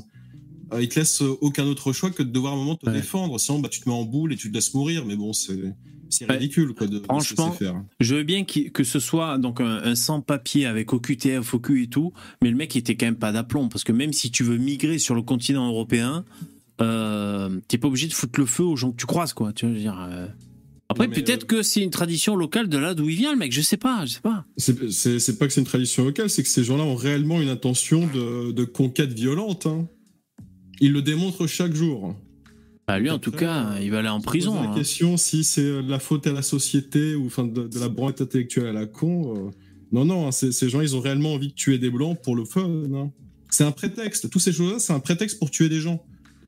Euh, 0.73 0.83
ils 0.83 0.89
te 0.89 0.99
laissent 0.99 1.23
euh, 1.23 1.37
aucun 1.43 1.65
autre 1.67 1.93
choix 1.93 2.11
que 2.11 2.23
de 2.23 2.31
devoir 2.31 2.55
à 2.55 2.57
un 2.57 2.59
moment 2.59 2.77
te 2.77 2.87
Ouais. 2.89 2.95
défendre. 2.97 3.39
Sinon, 3.39 3.59
bah, 3.61 3.69
tu 3.69 3.81
te 3.81 3.89
mets 3.89 3.95
en 3.95 4.05
boule 4.05 4.33
et 4.33 4.37
tu 4.37 4.49
te 4.51 4.55
laisses 4.55 4.73
mourir. 4.75 5.05
Mais 5.07 5.15
bon, 5.17 5.33
c'est 5.33 5.75
c'est 6.11 6.31
ridicule 6.31 6.75
quoi, 6.75 6.87
de, 6.87 7.01
Franchement, 7.01 7.47
laisser 7.49 7.59
faire. 7.65 7.83
Je 7.99 8.15
veux 8.15 8.23
bien 8.23 8.45
qu'il- 8.45 8.71
que 8.71 8.85
ce 8.85 9.01
soit 9.01 9.37
donc 9.37 9.61
un, 9.61 9.83
un 9.83 9.95
sans-papier 9.97 10.65
avec 10.65 10.93
OQTF, 10.93 11.55
OQ 11.55 11.83
et 11.83 11.87
tout, 11.89 12.13
mais 12.41 12.51
le 12.51 12.57
mec 12.57 12.73
il 12.75 12.79
était 12.79 12.95
quand 12.95 13.07
même 13.07 13.17
pas 13.17 13.33
d'aplomb 13.33 13.69
parce 13.69 13.83
que 13.83 13.91
même 13.93 14.13
si 14.13 14.31
tu 14.31 14.45
veux 14.45 14.57
migrer 14.57 14.99
sur 14.99 15.17
le 15.17 15.23
continent 15.23 15.67
européen, 15.67 16.25
euh, 16.81 17.59
t'es 17.69 17.79
pas 17.79 17.89
obligé 17.89 18.07
de 18.07 18.13
foutre 18.13 18.39
le 18.39 18.47
feu 18.47 18.63
aux 18.65 18.77
gens 18.77 18.93
que 18.93 18.97
tu 18.97 19.07
croises 19.07 19.33
quoi. 19.33 19.53
Tu 19.53 19.67
veux 19.67 19.75
dire. 19.79 19.99
euh. 20.09 20.27
Après 21.03 21.09
peut-être 21.23 21.45
euh, 21.45 21.47
que 21.47 21.63
c'est 21.63 21.81
une 21.83 21.91
tradition 21.91 22.37
locale 22.37 22.69
de 22.69 22.79
là 22.79 22.95
d'où 22.95 23.09
il 23.09 23.17
vient 23.17 23.33
le 23.33 23.39
mec. 23.39 23.53
Je 23.53 23.61
sais 23.61 23.77
pas, 23.77 24.05
je 24.07 24.13
sais 24.15 24.21
pas. 24.21 24.45
C'est- 24.57 25.39
pas 25.39 25.47
que 25.47 25.53
c'est 25.53 25.61
une 25.61 25.67
tradition 25.67 26.05
locale, 26.05 26.31
c'est 26.31 26.43
que 26.43 26.49
ces 26.49 26.65
gens-là 26.65 26.85
ont 26.85 26.95
réellement 26.97 27.41
une 27.41 27.49
intention 27.49 28.07
de, 28.07 28.53
de 28.53 28.65
conquête 28.65 29.13
violente. 29.13 29.67
hein. 29.67 29.87
il 30.81 30.93
le 30.93 31.03
démontre 31.03 31.47
chaque 31.47 31.75
jour. 31.75 32.15
Bah 32.87 32.99
lui, 32.99 33.09
en 33.11 33.19
tout 33.19 33.31
cas, 33.31 33.79
il 33.81 33.91
va 33.91 34.01
aller 34.01 34.09
en 34.09 34.21
prison. 34.21 34.55
La 34.63 34.71
hein. 34.71 34.75
question 34.75 35.17
si 35.17 35.43
c'est 35.45 35.63
de 35.83 35.89
la 35.91 35.99
faute 35.99 36.27
à 36.27 36.33
la 36.33 36.43
société 36.43 37.15
ou 37.15 37.27
enfin 37.27 37.45
de, 37.45 37.67
de 37.67 37.79
la 37.79 37.89
branche 37.89 38.21
intellectuelle 38.21 38.67
à 38.67 38.73
la 38.73 38.87
con. 38.87 39.35
euh, 39.47 39.51
Non, 39.93 40.05
non, 40.05 40.27
hein, 40.29 40.33
ces 40.33 40.69
gens, 40.69 40.81
ils 40.83 40.95
ont 40.95 41.01
réellement 41.01 41.33
envie 41.35 41.49
de 41.49 41.55
tuer 41.55 41.79
des 41.79 41.89
blancs 41.91 42.19
pour 42.23 42.37
le 42.37 42.45
fun. 42.45 42.69
hein. 42.95 43.11
C'est 43.51 43.65
un 43.65 43.73
prétexte. 43.73 44.29
Toutes 44.29 44.43
ces 44.43 44.53
choses-là, 44.53 44.79
c'est 44.81 44.93
un 44.93 45.01
prétexte 45.01 45.39
pour 45.39 45.51
tuer 45.51 45.69
des 45.71 45.81
gens. 45.81 46.05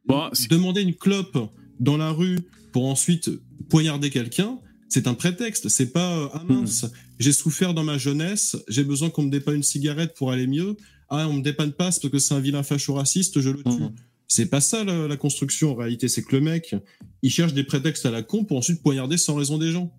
Bon, 0.07 0.29
Demander 0.51 0.83
une 0.83 0.95
clope 0.95 1.39
dans 1.81 1.97
la 1.97 2.11
rue 2.11 2.39
pour 2.73 2.85
ensuite 2.87 3.31
poignarder 3.69 4.11
quelqu'un, 4.11 4.59
c'est 4.89 5.07
un 5.09 5.15
prétexte. 5.15 5.69
C'est 5.69 5.93
pas 5.93 6.19
euh, 6.19 6.29
ah 6.33 6.43
mince, 6.49 6.87
j'ai 7.19 7.33
souffert 7.33 7.75
dans 7.75 7.85
ma 7.85 7.99
jeunesse, 7.99 8.57
j'ai 8.69 8.85
besoin 8.85 9.11
qu'on 9.11 9.23
me 9.23 9.31
dépanne 9.31 9.57
une 9.57 9.63
cigarette 9.63 10.15
pour 10.15 10.31
aller 10.33 10.47
mieux. 10.47 10.77
Ah, 11.09 11.29
on 11.29 11.35
me 11.35 11.43
dépanne 11.43 11.73
pas 11.73 11.85
parce 11.85 12.01
que 12.01 12.19
c'est 12.19 12.35
un 12.35 12.41
vilain 12.41 12.63
facho-raciste, 12.63 13.41
je 13.41 13.51
le 13.51 13.63
tue. 13.63 13.71
Mhm. 13.71 13.93
C'est 14.29 14.47
pas 14.47 14.61
ça 14.61 14.83
la, 14.83 15.07
la 15.07 15.17
construction 15.17 15.71
en 15.71 15.75
réalité, 15.77 16.09
c'est 16.09 16.23
que 16.23 16.35
le 16.35 16.43
mec, 16.43 16.75
il 17.23 17.31
cherche 17.31 17.55
des 17.55 17.63
prétextes 17.63 18.07
à 18.07 18.11
la 18.11 18.23
con 18.23 18.45
pour 18.45 18.57
ensuite 18.57 18.83
poignarder 18.83 19.17
sans 19.17 19.37
raison 19.37 19.57
des 19.57 19.71
gens. 19.71 19.93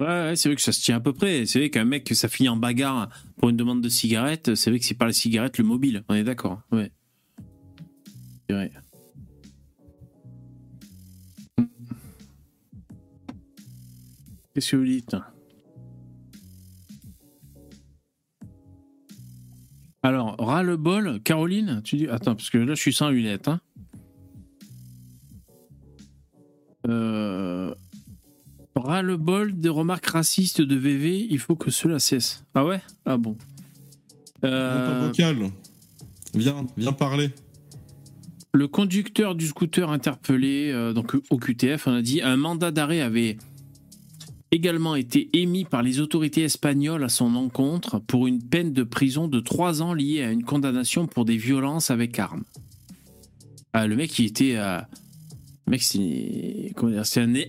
Ouais, 0.00 0.06
ouais, 0.06 0.36
c'est 0.36 0.48
vrai 0.48 0.56
que 0.56 0.62
ça 0.62 0.72
se 0.72 0.80
tient 0.80 0.96
à 0.96 1.00
peu 1.00 1.12
près. 1.12 1.44
C'est 1.44 1.58
vrai 1.58 1.68
qu'un 1.68 1.84
mec, 1.84 2.08
ça 2.14 2.28
finit 2.28 2.48
en 2.48 2.56
bagarre 2.56 3.10
pour 3.36 3.50
une 3.50 3.56
demande 3.56 3.82
de 3.82 3.88
cigarette, 3.90 4.54
c'est 4.54 4.70
vrai 4.70 4.78
que 4.78 4.86
c'est 4.86 4.94
pas 4.94 5.06
la 5.06 5.12
cigarette, 5.12 5.58
le 5.58 5.64
mobile. 5.64 6.04
On 6.08 6.14
est 6.14 6.24
d'accord. 6.24 6.62
Ouais. 6.72 6.90
C'est 8.48 8.54
vrai. 8.54 8.72
Qu'est-ce 14.60 14.72
que 14.72 14.76
vous 14.76 14.84
dites 14.84 15.16
Alors, 20.02 20.36
ras-le-bol, 20.38 21.18
Caroline, 21.22 21.80
tu 21.82 21.96
dis. 21.96 22.08
Attends, 22.08 22.34
parce 22.34 22.50
que 22.50 22.58
là, 22.58 22.74
je 22.74 22.80
suis 22.82 22.92
sans 22.92 23.08
lunettes. 23.08 23.48
Hein. 23.48 23.62
Euh, 26.86 27.74
ras-le-bol 28.76 29.54
des 29.58 29.70
remarques 29.70 30.08
racistes 30.08 30.60
de 30.60 30.76
VV, 30.76 31.26
il 31.30 31.38
faut 31.38 31.56
que 31.56 31.70
cela 31.70 31.98
cesse. 31.98 32.44
Ah 32.54 32.66
ouais? 32.66 32.82
Ah 33.06 33.16
bon. 33.16 33.38
Euh, 34.44 35.06
vocal. 35.06 35.50
Viens, 36.34 36.66
viens 36.76 36.92
parler. 36.92 37.30
le 38.52 38.68
conducteur 38.68 39.34
du 39.34 39.46
scooter 39.46 39.90
interpellé 39.90 40.70
euh, 40.70 40.92
donc 40.92 41.16
au 41.30 41.38
QTF, 41.38 41.86
on 41.86 41.94
a 41.94 42.02
dit 42.02 42.20
un 42.20 42.36
mandat 42.36 42.70
d'arrêt 42.72 43.00
avait 43.00 43.38
également 44.52 44.96
été 44.96 45.30
émis 45.32 45.64
par 45.64 45.82
les 45.82 46.00
autorités 46.00 46.42
espagnoles 46.42 47.04
à 47.04 47.08
son 47.08 47.34
encontre 47.36 47.98
pour 48.00 48.26
une 48.26 48.42
peine 48.42 48.72
de 48.72 48.82
prison 48.82 49.28
de 49.28 49.40
3 49.40 49.82
ans 49.82 49.94
liée 49.94 50.22
à 50.22 50.30
une 50.32 50.42
condamnation 50.44 51.06
pour 51.06 51.24
des 51.24 51.36
violences 51.36 51.90
avec 51.90 52.18
armes. 52.18 52.44
Ah, 53.72 53.86
le 53.86 53.94
mec, 53.96 54.18
il 54.18 54.26
était. 54.26 54.56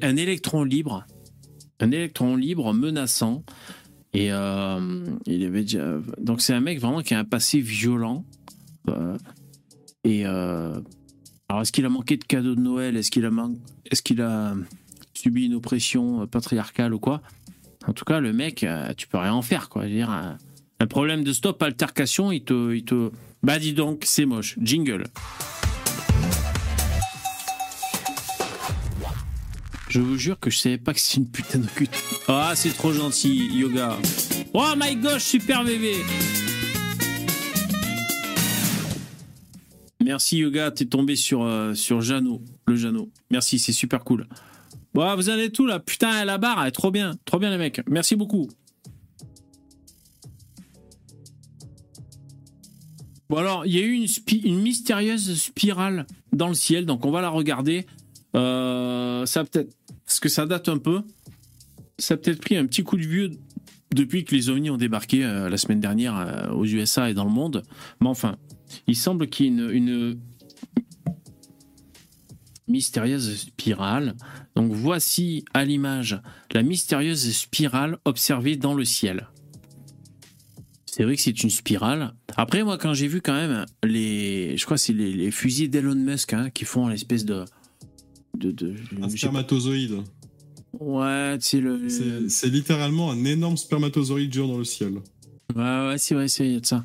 un, 0.02 0.16
électron 0.18 0.64
libre. 0.64 1.06
Un 1.80 1.91
électron 1.91 2.36
libre 2.36 2.74
menaçant. 2.74 3.43
Et 4.14 4.32
euh, 4.32 5.06
il 5.26 5.43
avait 5.45 5.62
déjà. 5.64 5.99
Donc, 6.20 6.41
c'est 6.41 6.54
un 6.54 6.60
mec 6.62 6.80
vraiment 6.80 7.02
qui 7.02 7.14
a 7.16 7.20
un 7.20 7.26
passé 7.26 7.60
violent. 7.60 8.26
Euh, 8.89 9.18
et. 10.04 10.26
euh, 10.26 10.80
alors, 11.49 11.64
est-ce 11.64 11.72
qu'il 11.74 11.86
a 11.86 11.89
manqué 11.89 12.16
de 12.16 12.24
cadeaux 12.24 12.56
de 12.56 12.62
Noël? 12.62 12.95
Est-ce 12.95 13.12
qu'il 13.12 13.26
a, 13.26 13.32
man- 13.32 13.58
est-ce 13.89 14.02
qu'il 14.02 14.22
a 14.22 14.56
subi 15.22 15.45
une 15.45 15.53
oppression 15.53 16.24
euh, 16.24 16.26
patriarcale 16.26 16.93
ou 16.93 16.99
quoi 16.99 17.22
En 17.88 17.93
tout 17.93 18.05
cas, 18.05 18.19
le 18.19 18.34
mec, 18.34 18.63
euh, 18.63 18.91
tu 18.97 19.07
peux 19.07 19.17
rien 19.19 19.34
en 19.34 19.43
faire, 19.43 19.69
quoi. 19.69 19.86
Dire, 19.86 20.09
un, 20.09 20.38
un 20.80 20.88
problème 20.88 21.24
de 21.24 21.32
stop 21.32 21.61
altercation, 21.61 22.32
il 22.32 22.43
te, 22.43 22.74
il 22.74 22.84
te. 22.84 23.11
Bah, 23.43 23.59
dis 23.59 23.74
donc, 23.74 24.03
c'est 24.05 24.26
moche. 24.26 24.57
Jingle. 24.61 25.03
Je 29.89 29.99
vous 29.99 30.17
jure 30.17 30.39
que 30.39 30.49
je 30.49 30.57
savais 30.57 30.78
pas 30.78 30.93
que 30.93 30.99
c'est 30.99 31.17
une 31.17 31.30
putain 31.30 31.59
de 31.59 31.67
cul. 31.67 31.89
Ah, 32.28 32.53
c'est 32.55 32.69
trop 32.72 32.93
gentil, 32.93 33.49
yoga. 33.53 33.97
Oh 34.53 34.74
my 34.78 34.95
gosh, 34.95 35.24
super 35.24 35.63
bébé. 35.63 35.95
Merci 40.03 40.38
yoga, 40.38 40.72
t'es 40.72 40.86
tombé 40.86 41.15
sur, 41.15 41.43
euh, 41.43 41.74
sur 41.76 42.01
Jeannot, 42.01 42.41
le 42.65 42.76
Jeannot. 42.76 43.09
Merci, 43.30 43.59
c'est 43.59 43.74
super 43.74 44.03
cool. 44.03 44.28
Bon, 44.93 45.15
vous 45.15 45.29
en 45.29 45.37
êtes 45.37 45.53
tout 45.53 45.65
là 45.65 45.79
Putain, 45.79 46.25
la 46.25 46.37
barre, 46.37 46.61
elle 46.61 46.67
est 46.67 46.71
trop 46.71 46.91
bien. 46.91 47.15
Trop 47.25 47.39
bien 47.39 47.49
les 47.49 47.57
mecs. 47.57 47.81
Merci 47.89 48.15
beaucoup. 48.15 48.49
Bon 53.29 53.37
alors, 53.37 53.65
il 53.65 53.73
y 53.73 53.79
a 53.79 53.81
eu 53.81 53.93
une, 53.93 54.59
mystérieuse 54.59 55.39
spirale 55.39 56.05
dans 56.33 56.49
le 56.49 56.53
ciel, 56.53 56.85
donc 56.85 57.05
on 57.05 57.11
va 57.11 57.21
la 57.21 57.29
regarder. 57.29 57.85
Euh, 58.35 59.25
ça 59.25 59.45
peut-être, 59.45 59.73
parce 60.05 60.19
que 60.19 60.27
ça 60.27 60.45
date 60.45 60.67
un 60.67 60.77
peu, 60.77 61.03
ça 61.97 62.15
a 62.15 62.17
peut-être 62.17 62.41
pris 62.41 62.57
un 62.57 62.65
petit 62.65 62.83
coup 62.83 62.97
de 62.97 63.05
vieux 63.05 63.31
depuis 63.95 64.25
que 64.25 64.35
les 64.35 64.49
ovnis 64.49 64.69
ont 64.69 64.75
débarqué 64.75 65.23
euh, 65.23 65.49
la 65.49 65.55
semaine 65.55 65.79
dernière 65.79 66.17
euh, 66.17 66.51
aux 66.51 66.65
USA 66.65 67.09
et 67.09 67.13
dans 67.13 67.23
le 67.23 67.31
monde. 67.31 67.63
Mais 68.01 68.09
enfin, 68.09 68.35
il 68.87 68.97
semble 68.97 69.29
qu'il 69.29 69.45
y 69.45 69.49
ait 69.49 69.71
une 69.71 70.19
mystérieuse 72.72 73.36
spirale. 73.36 74.15
Donc 74.55 74.72
voici 74.72 75.45
à 75.53 75.63
l'image 75.65 76.19
la 76.53 76.63
mystérieuse 76.63 77.32
spirale 77.32 77.97
observée 78.05 78.55
dans 78.55 78.74
le 78.74 78.86
ciel. 78.86 79.28
C'est 80.86 81.03
vrai 81.03 81.15
que 81.15 81.22
c'est 81.22 81.41
une 81.43 81.49
spirale. 81.49 82.13
Après, 82.36 82.63
moi, 82.63 82.78
quand 82.78 82.93
j'ai 82.93 83.07
vu 83.07 83.22
quand 83.22 83.34
même 83.34 83.65
les, 83.84 84.57
je 84.57 84.65
crois 84.65 84.76
que 84.76 84.82
c'est 84.84 84.91
les, 84.93 85.13
les 85.13 85.32
fusils 85.32 85.69
d'Elon 85.69 85.95
Musk 85.95 86.34
hein, 86.34 86.49
qui 86.49 86.65
font 86.65 86.88
l'espèce 86.89 87.24
de, 87.24 87.45
de, 88.38 88.51
de- 88.51 88.76
Un 89.01 89.07
spermatozoïde. 89.07 89.99
ouais, 90.80 91.38
c'est 91.39 91.61
le, 91.61 91.88
C'est 92.28 92.49
littéralement 92.49 93.09
un 93.09 93.24
énorme 93.24 93.55
spermatozoïde 93.55 94.34
géant 94.34 94.47
dans 94.49 94.57
le 94.57 94.65
ciel. 94.65 94.95
Ouais, 95.55 95.88
ouais, 95.88 95.95
c'est 95.97 96.13
vrai, 96.13 96.28
c'est 96.28 96.59
ça. 96.65 96.84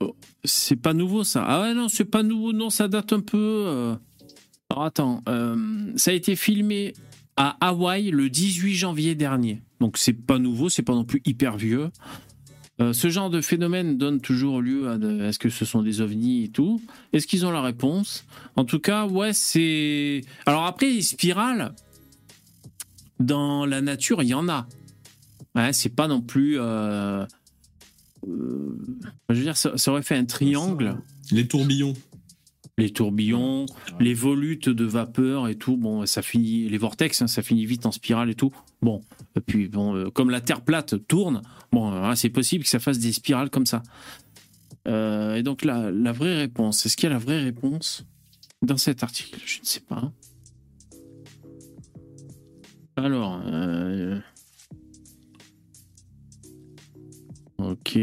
Oh, 0.00 0.16
C'est 0.44 0.76
pas 0.76 0.92
nouveau 0.94 1.24
ça. 1.24 1.44
Ah 1.46 1.62
ouais, 1.62 1.74
non, 1.74 1.88
c'est 1.88 2.04
pas 2.04 2.22
nouveau, 2.22 2.52
non, 2.52 2.70
ça 2.70 2.88
date 2.88 3.12
un 3.12 3.20
peu. 3.20 3.64
euh. 3.66 3.96
Alors 4.70 4.84
attends, 4.84 5.22
euh, 5.28 5.92
ça 5.96 6.12
a 6.12 6.14
été 6.14 6.36
filmé 6.36 6.92
à 7.36 7.56
Hawaï 7.66 8.10
le 8.10 8.30
18 8.30 8.74
janvier 8.74 9.14
dernier. 9.14 9.62
Donc 9.80 9.96
c'est 9.98 10.12
pas 10.12 10.38
nouveau, 10.38 10.68
c'est 10.68 10.82
pas 10.82 10.94
non 10.94 11.04
plus 11.04 11.20
hyper 11.24 11.56
vieux. 11.56 11.90
Euh, 12.80 12.92
ce 12.92 13.10
genre 13.10 13.28
de 13.30 13.40
phénomène 13.40 13.98
donne 13.98 14.20
toujours 14.20 14.62
lieu 14.62 14.88
à 14.88 14.94
est-ce 15.26 15.38
que 15.38 15.50
ce 15.50 15.64
sont 15.64 15.82
des 15.82 16.00
ovnis 16.00 16.44
et 16.44 16.48
tout 16.48 16.80
Est-ce 17.12 17.26
qu'ils 17.26 17.44
ont 17.44 17.50
la 17.50 17.60
réponse? 17.62 18.24
En 18.56 18.64
tout 18.64 18.78
cas, 18.78 19.06
ouais, 19.06 19.32
c'est. 19.32 20.22
Alors 20.46 20.64
après, 20.64 20.86
les 20.88 21.02
spirales, 21.02 21.74
dans 23.18 23.66
la 23.66 23.80
nature, 23.80 24.22
il 24.22 24.28
y 24.28 24.34
en 24.34 24.48
a. 24.48 24.66
Ouais, 25.54 25.72
c'est 25.72 25.94
pas 25.94 26.08
non 26.08 26.20
plus. 26.22 26.58
euh, 26.58 26.62
euh, 26.62 27.26
je 28.26 29.34
veux 29.34 29.42
dire, 29.42 29.56
ça, 29.56 29.76
ça 29.76 29.90
aurait 29.90 30.02
fait 30.02 30.16
un 30.16 30.24
triangle. 30.24 30.96
Les 31.30 31.46
tourbillons. 31.46 31.94
Les 32.78 32.90
tourbillons, 32.90 33.66
les 33.98 34.14
volutes 34.14 34.70
de 34.70 34.84
vapeur 34.84 35.48
et 35.48 35.56
tout. 35.56 35.76
Bon, 35.76 36.06
ça 36.06 36.22
finit. 36.22 36.66
Les 36.68 36.78
vortex, 36.78 37.20
hein, 37.20 37.26
ça 37.26 37.42
finit 37.42 37.66
vite 37.66 37.84
en 37.84 37.92
spirale 37.92 38.30
et 38.30 38.34
tout. 38.34 38.54
Bon, 38.80 39.02
et 39.36 39.40
puis 39.40 39.68
bon, 39.68 39.94
euh, 39.94 40.10
comme 40.10 40.30
la 40.30 40.40
Terre 40.40 40.62
plate 40.62 41.06
tourne, 41.06 41.42
bon, 41.72 41.92
euh, 41.92 42.14
c'est 42.14 42.30
possible 42.30 42.64
que 42.64 42.70
ça 42.70 42.78
fasse 42.78 42.98
des 42.98 43.12
spirales 43.12 43.50
comme 43.50 43.66
ça. 43.66 43.82
Euh, 44.88 45.34
et 45.34 45.42
donc 45.42 45.62
la, 45.62 45.90
la 45.90 46.12
vraie 46.12 46.38
réponse, 46.38 46.86
est-ce 46.86 46.96
qu'il 46.96 47.08
y 47.08 47.10
a 47.10 47.12
la 47.12 47.18
vraie 47.18 47.42
réponse 47.42 48.06
dans 48.62 48.78
cet 48.78 49.02
article? 49.02 49.38
Je 49.44 49.60
ne 49.60 49.66
sais 49.66 49.80
pas. 49.80 50.10
Alors, 52.96 53.42
euh, 53.46 54.18
ok. 57.60 57.98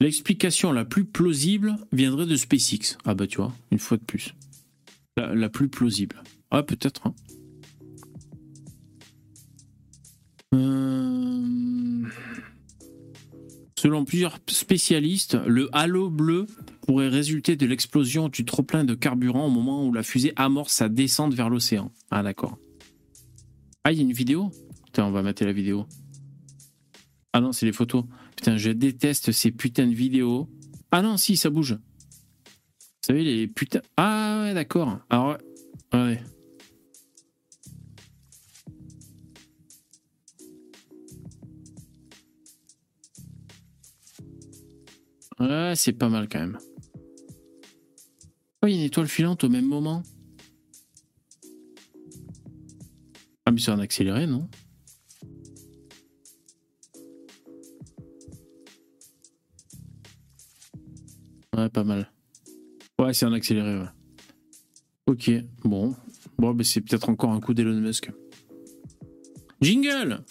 L'explication 0.00 0.72
la 0.72 0.84
plus 0.84 1.04
plausible 1.04 1.76
viendrait 1.92 2.26
de 2.26 2.36
SpaceX. 2.36 2.96
Ah 3.04 3.14
bah 3.14 3.26
tu 3.26 3.36
vois, 3.36 3.52
une 3.70 3.78
fois 3.78 3.96
de 3.96 4.02
plus. 4.02 4.34
La, 5.16 5.48
plus 5.48 5.68
plausible. 5.68 6.22
Ah 6.50 6.62
peut-être. 6.62 7.06
hein. 7.06 7.14
Euh, 10.54 12.08
Selon 13.76 14.04
plusieurs 14.04 14.38
spécialistes, 14.48 15.36
le 15.46 15.68
halo 15.72 16.08
bleu 16.08 16.46
pourrait 16.86 17.08
résulter 17.08 17.56
de 17.56 17.66
l'explosion 17.66 18.28
du 18.28 18.44
trop-plein 18.44 18.84
de 18.84 18.94
carburant 18.94 19.46
au 19.46 19.50
moment 19.50 19.86
où 19.86 19.92
la 19.92 20.02
fusée 20.02 20.32
amorce 20.36 20.72
sa 20.72 20.88
descente 20.88 21.34
vers 21.34 21.50
l'océan. 21.50 21.90
Ah 22.10 22.22
d'accord. 22.22 22.58
Ah, 23.84 23.92
il 23.92 23.98
y 23.98 24.00
a 24.00 24.04
une 24.04 24.12
vidéo? 24.12 24.50
Putain, 24.86 25.04
on 25.04 25.10
va 25.10 25.22
mater 25.22 25.44
la 25.44 25.52
vidéo. 25.52 25.86
Ah 27.32 27.40
non, 27.40 27.52
c'est 27.52 27.66
les 27.66 27.72
photos. 27.72 28.04
Putain, 28.36 28.56
je 28.56 28.70
déteste 28.70 29.32
ces 29.32 29.50
putains 29.50 29.86
de 29.86 29.94
vidéos. 29.94 30.48
Ah 30.90 31.00
non, 31.00 31.16
si, 31.16 31.36
ça 31.36 31.48
bouge. 31.48 31.74
Vous 31.74 33.06
savez, 33.06 33.24
les 33.24 33.48
putains. 33.48 33.82
Ah 33.96 34.42
ouais, 34.42 34.54
d'accord. 34.54 34.98
Alors, 35.08 35.38
ouais. 35.94 36.22
Ouais, 45.40 45.72
c'est 45.74 45.92
pas 45.92 46.08
mal 46.08 46.28
quand 46.28 46.38
même. 46.38 46.58
Oh, 48.62 48.68
il 48.68 48.74
y 48.74 48.76
a 48.76 48.78
une 48.78 48.84
étoile 48.84 49.08
filante 49.08 49.42
au 49.42 49.48
même 49.48 49.66
moment? 49.66 50.04
Ah, 53.44 53.50
mais 53.50 53.58
c'est 53.58 53.72
en 53.72 53.80
accéléré, 53.80 54.28
non? 54.28 54.48
Pas 61.68 61.84
mal. 61.84 62.10
Ouais, 62.98 63.12
c'est 63.12 63.26
en 63.26 63.32
accéléré. 63.32 63.80
Ok, 65.06 65.30
bon. 65.64 65.94
Bon, 66.38 66.54
bah, 66.54 66.64
c'est 66.64 66.80
peut-être 66.80 67.08
encore 67.08 67.30
un 67.30 67.40
coup 67.40 67.54
d'Elon 67.54 67.80
Musk. 67.80 68.10
Jingle 69.60 70.22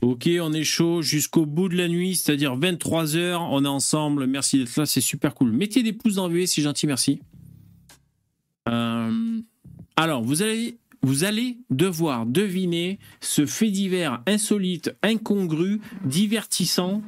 Ok, 0.00 0.28
on 0.40 0.52
est 0.52 0.64
chaud 0.64 1.00
jusqu'au 1.00 1.46
bout 1.46 1.68
de 1.68 1.76
la 1.76 1.86
nuit, 1.86 2.16
c'est-à-dire 2.16 2.58
23h. 2.58 3.36
On 3.50 3.64
est 3.64 3.68
ensemble. 3.68 4.26
Merci 4.26 4.58
d'être 4.58 4.76
là, 4.76 4.84
c'est 4.84 5.00
super 5.00 5.32
cool. 5.34 5.52
Mettez 5.52 5.84
des 5.84 5.92
pouces 5.92 6.16
dans 6.16 6.26
le 6.26 6.44
c'est 6.46 6.62
gentil, 6.62 6.88
merci. 6.88 7.20
Euh, 8.68 9.40
alors, 9.94 10.22
vous 10.22 10.42
allez, 10.42 10.78
vous 11.02 11.24
allez 11.24 11.58
devoir 11.70 12.26
deviner 12.26 12.98
ce 13.20 13.46
fait 13.46 13.70
divers 13.70 14.22
insolite, 14.26 14.94
incongru, 15.02 15.80
divertissant, 16.04 17.02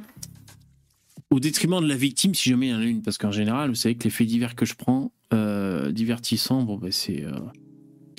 au 1.31 1.39
détriment 1.39 1.81
de 1.81 1.87
la 1.87 1.95
victime, 1.95 2.33
si 2.35 2.49
jamais 2.49 2.67
il 2.67 2.71
y 2.71 2.73
en 2.73 2.79
a 2.79 2.85
une. 2.85 3.01
Parce 3.01 3.17
qu'en 3.17 3.31
général, 3.31 3.69
vous 3.69 3.75
savez 3.75 3.95
que 3.95 4.03
les 4.03 4.09
faits 4.09 4.27
divers 4.27 4.55
que 4.55 4.65
je 4.65 4.75
prends, 4.75 5.11
euh, 5.33 5.91
divertissants, 5.91 6.63
bon, 6.63 6.77
ben 6.77 6.91
c'est. 6.91 7.23
Euh, 7.23 7.31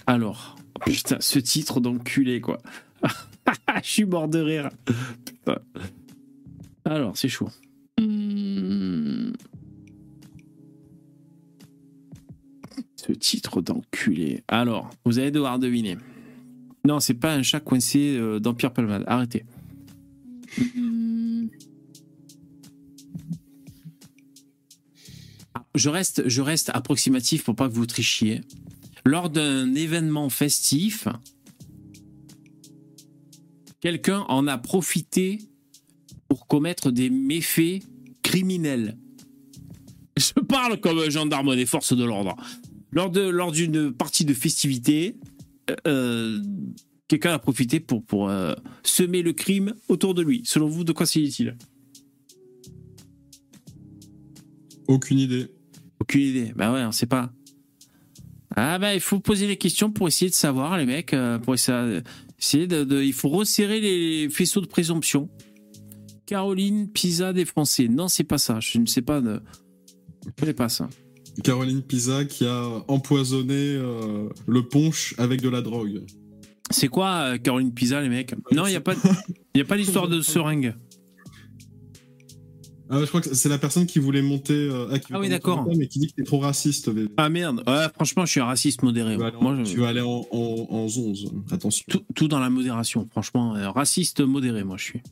alors, 0.06 0.56
putain, 0.84 1.18
ce 1.20 1.38
titre 1.38 1.80
d'enculé, 1.80 2.40
quoi. 2.40 2.58
Je 3.82 3.88
suis 3.88 4.04
mort 4.04 4.28
de 4.28 4.40
rire. 4.40 4.70
Alors, 6.84 7.16
c'est 7.16 7.28
chaud. 7.28 7.48
Ce 13.06 13.12
titre 13.12 13.62
d'enculé. 13.62 14.42
Alors, 14.48 14.90
vous 15.04 15.20
allez 15.20 15.30
devoir 15.30 15.60
deviner. 15.60 15.96
Non, 16.84 16.98
c'est 16.98 17.14
pas 17.14 17.34
un 17.34 17.42
chat 17.42 17.60
coincé 17.60 18.16
euh, 18.16 18.40
d'Empire 18.40 18.72
Palmade. 18.72 19.04
Arrêtez. 19.06 19.44
Hmm. 20.74 21.46
Je 25.76 25.88
reste, 25.88 26.28
je 26.28 26.42
reste 26.42 26.70
approximatif 26.74 27.44
pour 27.44 27.54
pas 27.54 27.68
que 27.68 27.74
vous 27.74 27.86
trichiez. 27.86 28.40
Lors 29.04 29.30
d'un 29.30 29.72
événement 29.74 30.28
festif, 30.28 31.06
quelqu'un 33.80 34.24
en 34.28 34.48
a 34.48 34.58
profité 34.58 35.38
pour 36.28 36.48
commettre 36.48 36.90
des 36.90 37.10
méfaits 37.10 37.84
criminels. 38.22 38.96
Je 40.16 40.32
parle 40.40 40.80
comme 40.80 40.98
un 40.98 41.10
gendarme 41.10 41.54
des 41.54 41.66
forces 41.66 41.92
de 41.92 42.04
l'ordre. 42.04 42.36
Lors, 42.96 43.10
de, 43.10 43.20
lors 43.20 43.52
d'une 43.52 43.92
partie 43.92 44.24
de 44.24 44.32
festivité, 44.32 45.18
euh, 45.86 46.42
quelqu'un 47.08 47.34
a 47.34 47.38
profité 47.38 47.78
pour, 47.78 48.02
pour 48.02 48.30
euh, 48.30 48.54
semer 48.84 49.20
le 49.20 49.34
crime 49.34 49.74
autour 49.88 50.14
de 50.14 50.22
lui. 50.22 50.40
Selon 50.46 50.66
vous, 50.66 50.82
de 50.82 50.92
quoi 50.92 51.04
s'agit-il? 51.04 51.58
Aucune 54.88 55.18
idée. 55.18 55.48
Aucune 56.00 56.22
idée. 56.22 56.52
Bah 56.56 56.72
ouais, 56.72 56.84
on 56.86 56.90
sait 56.90 57.04
pas. 57.04 57.30
Ah 58.56 58.78
bah 58.78 58.94
il 58.94 59.00
faut 59.00 59.20
poser 59.20 59.46
les 59.46 59.58
questions 59.58 59.90
pour 59.92 60.08
essayer 60.08 60.30
de 60.30 60.34
savoir 60.34 60.78
les 60.78 60.86
mecs, 60.86 61.12
euh, 61.12 61.38
pour 61.38 61.52
essayer 61.52 62.66
de, 62.66 63.02
il 63.02 63.12
faut 63.12 63.28
resserrer 63.28 63.82
les 63.82 64.30
faisceaux 64.30 64.62
de 64.62 64.66
présomption. 64.68 65.28
Caroline 66.24 66.90
Pisa 66.90 67.34
des 67.34 67.44
Français. 67.44 67.88
Non, 67.88 68.08
c'est 68.08 68.24
pas 68.24 68.38
ça. 68.38 68.58
Je 68.60 68.78
ne 68.78 68.86
sais 68.86 69.02
pas. 69.02 69.20
De... 69.20 69.42
Je 70.24 70.30
connais 70.40 70.54
pas 70.54 70.70
ça. 70.70 70.88
Caroline 71.42 71.82
Pisa 71.82 72.24
qui 72.24 72.46
a 72.46 72.84
empoisonné 72.88 73.54
euh, 73.54 74.28
le 74.46 74.62
punch 74.62 75.14
avec 75.18 75.40
de 75.40 75.48
la 75.48 75.62
drogue. 75.62 76.02
C'est 76.70 76.88
quoi 76.88 77.08
euh, 77.08 77.38
Caroline 77.38 77.72
Pisa, 77.72 78.00
les 78.00 78.08
mecs? 78.08 78.34
Non, 78.52 78.66
il 78.66 78.70
n'y 78.70 78.76
a 78.76 78.80
pas, 78.80 78.94
a 78.94 79.64
pas 79.64 79.76
l'histoire 79.76 80.08
de 80.08 80.20
seringue. 80.20 80.74
Ah, 82.88 83.00
je 83.00 83.06
crois 83.06 83.20
que 83.20 83.34
c'est 83.34 83.48
la 83.48 83.58
personne 83.58 83.86
qui 83.86 83.98
voulait 83.98 84.22
monter. 84.22 84.54
Euh, 84.54 84.88
ah, 84.92 84.96
ah 85.12 85.20
oui, 85.20 85.28
d'accord. 85.28 85.66
Mais 85.76 85.88
qui 85.88 85.98
dit 85.98 86.06
que 86.06 86.14
t'es 86.14 86.22
trop 86.22 86.38
raciste. 86.38 86.90
Ah 87.16 87.28
merde. 87.28 87.62
Ouais, 87.66 87.86
franchement, 87.94 88.24
je 88.24 88.30
suis 88.30 88.40
un 88.40 88.44
raciste 88.44 88.82
modéré. 88.82 89.16
Moi, 89.16 89.56
Tu 89.64 89.78
vas 89.78 89.88
aller 89.88 90.00
en, 90.00 90.24
en, 90.30 90.66
11. 90.70 91.32
Attention. 91.50 91.84
Tout, 92.14 92.28
dans 92.28 92.38
la 92.38 92.50
modération, 92.50 93.08
franchement. 93.10 93.56
Euh, 93.56 93.70
raciste 93.70 94.20
modéré, 94.20 94.62
moi, 94.62 94.76
je 94.76 94.84
suis. 94.84 95.02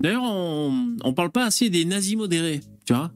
D'ailleurs, 0.00 0.24
on, 0.24 0.96
on 1.02 1.14
parle 1.14 1.30
pas 1.30 1.44
assez 1.44 1.70
des 1.70 1.84
nazis 1.84 2.16
modérés, 2.16 2.60
tu 2.84 2.92
vois? 2.92 3.12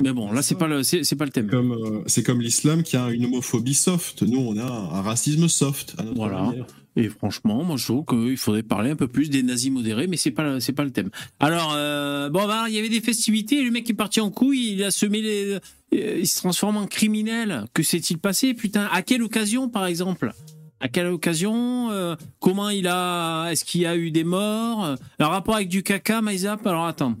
Mais 0.00 0.12
bon, 0.12 0.30
là, 0.30 0.42
c'est 0.42 0.54
pas 0.54 0.68
le, 0.68 0.84
c'est, 0.84 1.16
pas 1.16 1.24
le 1.24 1.30
thème. 1.30 1.50
Euh, 1.52 2.02
c'est 2.06 2.22
comme, 2.22 2.40
l'islam 2.40 2.84
qui 2.84 2.96
a 2.96 3.10
une 3.10 3.24
homophobie 3.24 3.74
soft. 3.74 4.22
Nous, 4.22 4.38
on 4.38 4.56
a 4.56 4.62
un, 4.62 5.02
racisme 5.02 5.48
soft. 5.48 5.96
voilà. 6.14 6.52
Et 6.98 7.08
franchement, 7.08 7.62
moi 7.62 7.76
je 7.76 7.84
trouve 7.84 8.04
qu'il 8.04 8.36
faudrait 8.36 8.64
parler 8.64 8.90
un 8.90 8.96
peu 8.96 9.06
plus 9.06 9.30
des 9.30 9.44
nazis 9.44 9.70
modérés, 9.70 10.08
mais 10.08 10.16
c'est 10.16 10.32
pas 10.32 10.58
c'est 10.58 10.72
pas 10.72 10.82
le 10.82 10.90
thème. 10.90 11.10
Alors 11.38 11.72
euh, 11.76 12.28
bon, 12.28 12.44
bah, 12.48 12.64
il 12.68 12.74
y 12.74 12.78
avait 12.78 12.88
des 12.88 13.00
festivités, 13.00 13.62
le 13.62 13.70
mec 13.70 13.88
est 13.88 13.94
parti 13.94 14.20
en 14.20 14.32
couille, 14.32 14.72
il 14.72 14.82
a 14.82 14.90
semé 14.90 15.22
les, 15.22 15.60
euh, 15.94 16.18
il 16.18 16.26
se 16.26 16.38
transforme 16.38 16.76
en 16.76 16.86
criminel. 16.86 17.66
Que 17.72 17.84
s'est-il 17.84 18.18
passé, 18.18 18.52
putain? 18.52 18.88
À 18.92 19.02
quelle 19.02 19.22
occasion, 19.22 19.68
par 19.68 19.86
exemple? 19.86 20.32
À 20.80 20.88
quelle 20.88 21.06
occasion 21.06 21.90
euh, 21.92 22.16
Comment 22.40 22.70
il 22.70 22.88
a 22.88 23.48
Est-ce 23.50 23.64
qu'il 23.64 23.82
y 23.82 23.86
a 23.86 23.96
eu 23.96 24.10
des 24.10 24.24
morts? 24.24 24.96
Un 25.20 25.26
rapport 25.26 25.54
avec 25.54 25.68
du 25.68 25.84
caca, 25.84 26.20
Maïzap? 26.20 26.66
Alors 26.66 26.86
attends, 26.86 27.14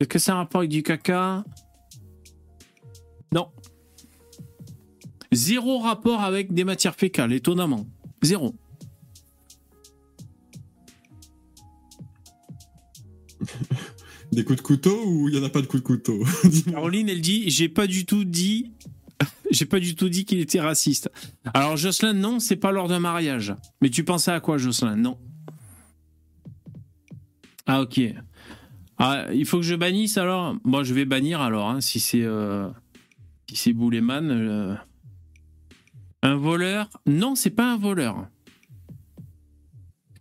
est-ce 0.00 0.08
que 0.08 0.18
c'est 0.18 0.32
un 0.32 0.36
rapport 0.36 0.58
avec 0.60 0.70
du 0.70 0.82
caca 0.82 1.44
Zéro 5.36 5.78
rapport 5.78 6.22
avec 6.22 6.54
des 6.54 6.64
matières 6.64 6.94
fécales, 6.94 7.32
étonnamment. 7.32 7.86
Zéro. 8.22 8.54
Des 14.32 14.44
coups 14.44 14.56
de 14.58 14.62
couteau 14.62 15.04
ou 15.06 15.28
il 15.28 15.34
n'y 15.34 15.40
en 15.40 15.46
a 15.46 15.50
pas 15.50 15.60
de 15.60 15.66
coups 15.66 15.82
de 15.82 15.86
couteau? 15.86 16.24
Caroline, 16.70 17.08
elle 17.08 17.20
dit 17.20 17.48
J'ai 17.50 17.68
pas 17.68 17.86
du 17.86 18.06
tout 18.06 18.24
dit. 18.24 18.72
J'ai 19.50 19.66
pas 19.66 19.78
du 19.78 19.94
tout 19.94 20.08
dit 20.08 20.24
qu'il 20.24 20.40
était 20.40 20.60
raciste. 20.60 21.10
Alors, 21.54 21.76
Jocelyn, 21.76 22.14
non, 22.14 22.40
c'est 22.40 22.56
pas 22.56 22.72
lors 22.72 22.88
d'un 22.88 22.98
mariage. 22.98 23.54
Mais 23.80 23.90
tu 23.90 24.02
pensais 24.02 24.32
à 24.32 24.40
quoi, 24.40 24.58
Jocelyn? 24.58 24.96
Non. 24.96 25.16
Ah, 27.66 27.82
ok. 27.82 28.00
Ah, 28.98 29.26
il 29.32 29.44
faut 29.44 29.58
que 29.58 29.64
je 29.64 29.74
bannisse 29.74 30.16
alors? 30.18 30.56
Moi, 30.64 30.82
je 30.82 30.94
vais 30.94 31.04
bannir 31.04 31.40
alors, 31.40 31.68
hein, 31.68 31.80
si 31.80 32.00
c'est. 32.00 32.24
Euh, 32.24 32.68
si 33.48 33.56
c'est 33.56 33.72
Bouleman. 33.74 34.30
Euh. 34.30 34.74
Un 36.26 36.34
voleur? 36.34 36.90
Non, 37.06 37.36
c'est 37.36 37.50
pas 37.50 37.72
un 37.72 37.76
voleur. 37.76 38.28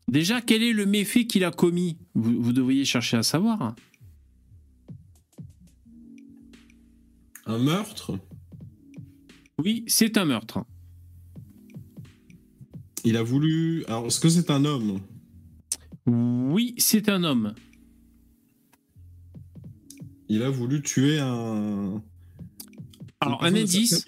Déjà, 0.08 0.40
quel 0.40 0.62
est 0.62 0.72
le 0.72 0.86
méfait 0.86 1.26
qu'il 1.26 1.44
a 1.44 1.50
commis? 1.50 1.98
Vous, 2.14 2.54
devriez 2.54 2.86
chercher 2.86 3.18
à 3.18 3.24
savoir. 3.24 3.76
Un 7.48 7.58
meurtre? 7.58 8.20
Oui, 9.58 9.84
c'est 9.88 10.20
un 10.20 10.26
meurtre. 10.26 10.64
Il 13.04 13.18
a 13.18 13.24
voulu. 13.24 13.84
Alors, 13.88 14.06
est-ce 14.06 14.20
que 14.20 14.30
c'est 14.30 14.52
un 14.52 14.64
homme? 14.64 15.00
Oui, 16.06 16.76
c'est 16.78 17.10
un 17.10 17.24
homme. 17.24 17.56
Il 20.30 20.44
a 20.44 20.52
voulu 20.52 20.84
tuer 20.84 21.18
un. 21.18 22.04
Alors, 23.22 23.44
un 23.44 23.56
indice. 23.56 24.06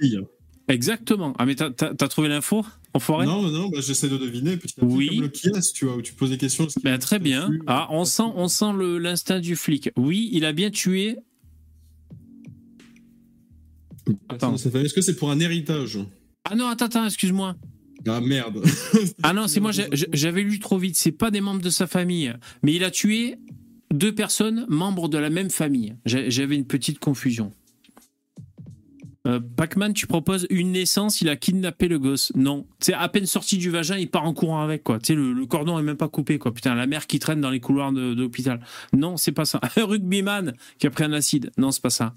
Exactement. 0.67 1.33
Ah, 1.37 1.45
mais 1.45 1.55
t'as 1.55 1.93
trouvé 2.07 2.27
l'info 2.29 2.65
non, 3.09 3.51
non, 3.51 3.69
bah, 3.69 3.79
j'essaie 3.81 4.09
de 4.09 4.17
deviner. 4.17 4.57
Petit 4.57 4.75
oui. 4.81 5.07
comme 5.07 5.21
le 5.21 5.27
qui 5.29 5.49
tu 5.73 5.85
vois, 5.85 5.95
où 5.95 6.01
tu 6.01 6.13
poses 6.13 6.29
des 6.29 6.37
questions. 6.37 6.67
Ben, 6.83 6.97
très 6.97 7.19
bien. 7.19 7.49
Ah, 7.67 7.87
on 7.91 8.05
sent, 8.05 8.23
on 8.35 8.47
sent 8.47 8.73
l'instinct 8.99 9.39
du 9.39 9.55
flic. 9.55 9.91
Oui, 9.95 10.29
il 10.31 10.45
a 10.45 10.53
bien 10.53 10.71
tué. 10.71 11.17
Attends. 14.29 14.55
Est-ce 14.55 14.93
que 14.93 15.01
c'est 15.01 15.15
pour 15.15 15.31
un 15.31 15.39
héritage? 15.39 15.99
Ah 16.45 16.55
non, 16.55 16.67
attends, 16.67 16.85
attends, 16.85 17.05
excuse-moi. 17.05 17.55
Ah 18.07 18.21
merde. 18.21 18.63
ah 19.23 19.33
non, 19.33 19.47
c'est 19.47 19.59
moi, 19.59 19.71
j'avais 19.91 20.43
lu 20.43 20.59
trop 20.59 20.77
vite. 20.77 20.95
C'est 20.95 21.11
pas 21.11 21.29
des 21.29 21.41
membres 21.41 21.61
de 21.61 21.69
sa 21.69 21.87
famille. 21.87 22.33
Mais 22.63 22.73
il 22.73 22.83
a 22.83 22.91
tué 22.91 23.37
deux 23.93 24.15
personnes 24.15 24.65
membres 24.69 25.09
de 25.09 25.17
la 25.17 25.29
même 25.29 25.49
famille. 25.49 25.95
J'avais 26.05 26.55
une 26.55 26.65
petite 26.65 26.99
confusion. 26.99 27.51
Euh, 29.27 29.39
Pac-Man, 29.57 29.93
tu 29.93 30.07
proposes 30.07 30.47
une 30.49 30.71
naissance, 30.71 31.19
il 31.21 31.27
a 31.27 31.35
kidnappé 31.35 31.87
le 31.87 31.99
gosse. 31.99 32.31
Non. 32.35 32.65
C'est 32.79 32.93
à 32.93 33.07
peine 33.09 33.25
sorti 33.25 33.57
du 33.57 33.69
vagin, 33.69 33.97
il 33.97 34.09
part 34.09 34.23
en 34.23 34.33
courant 34.33 34.61
avec, 34.61 34.83
quoi. 34.83 34.99
Tu 34.99 35.07
sais, 35.07 35.15
le, 35.15 35.45
cordon 35.45 35.77
est 35.77 35.83
même 35.83 35.97
pas 35.97 36.07
coupé, 36.07 36.39
quoi. 36.39 36.53
Putain, 36.53 36.75
la 36.75 36.87
mère 36.87 37.07
qui 37.07 37.19
traîne 37.19 37.41
dans 37.41 37.49
les 37.49 37.59
couloirs 37.59 37.91
de, 37.91 38.13
l'hôpital. 38.13 38.61
Non, 38.93 39.17
c'est 39.17 39.33
pas 39.33 39.45
ça. 39.45 39.59
Un 39.75 39.85
rugbyman 39.85 40.53
qui 40.79 40.87
a 40.87 40.89
pris 40.89 41.03
un 41.03 41.11
acide. 41.11 41.51
Non, 41.57 41.71
c'est 41.71 41.81
pas 41.81 41.89
ça. 41.89 42.13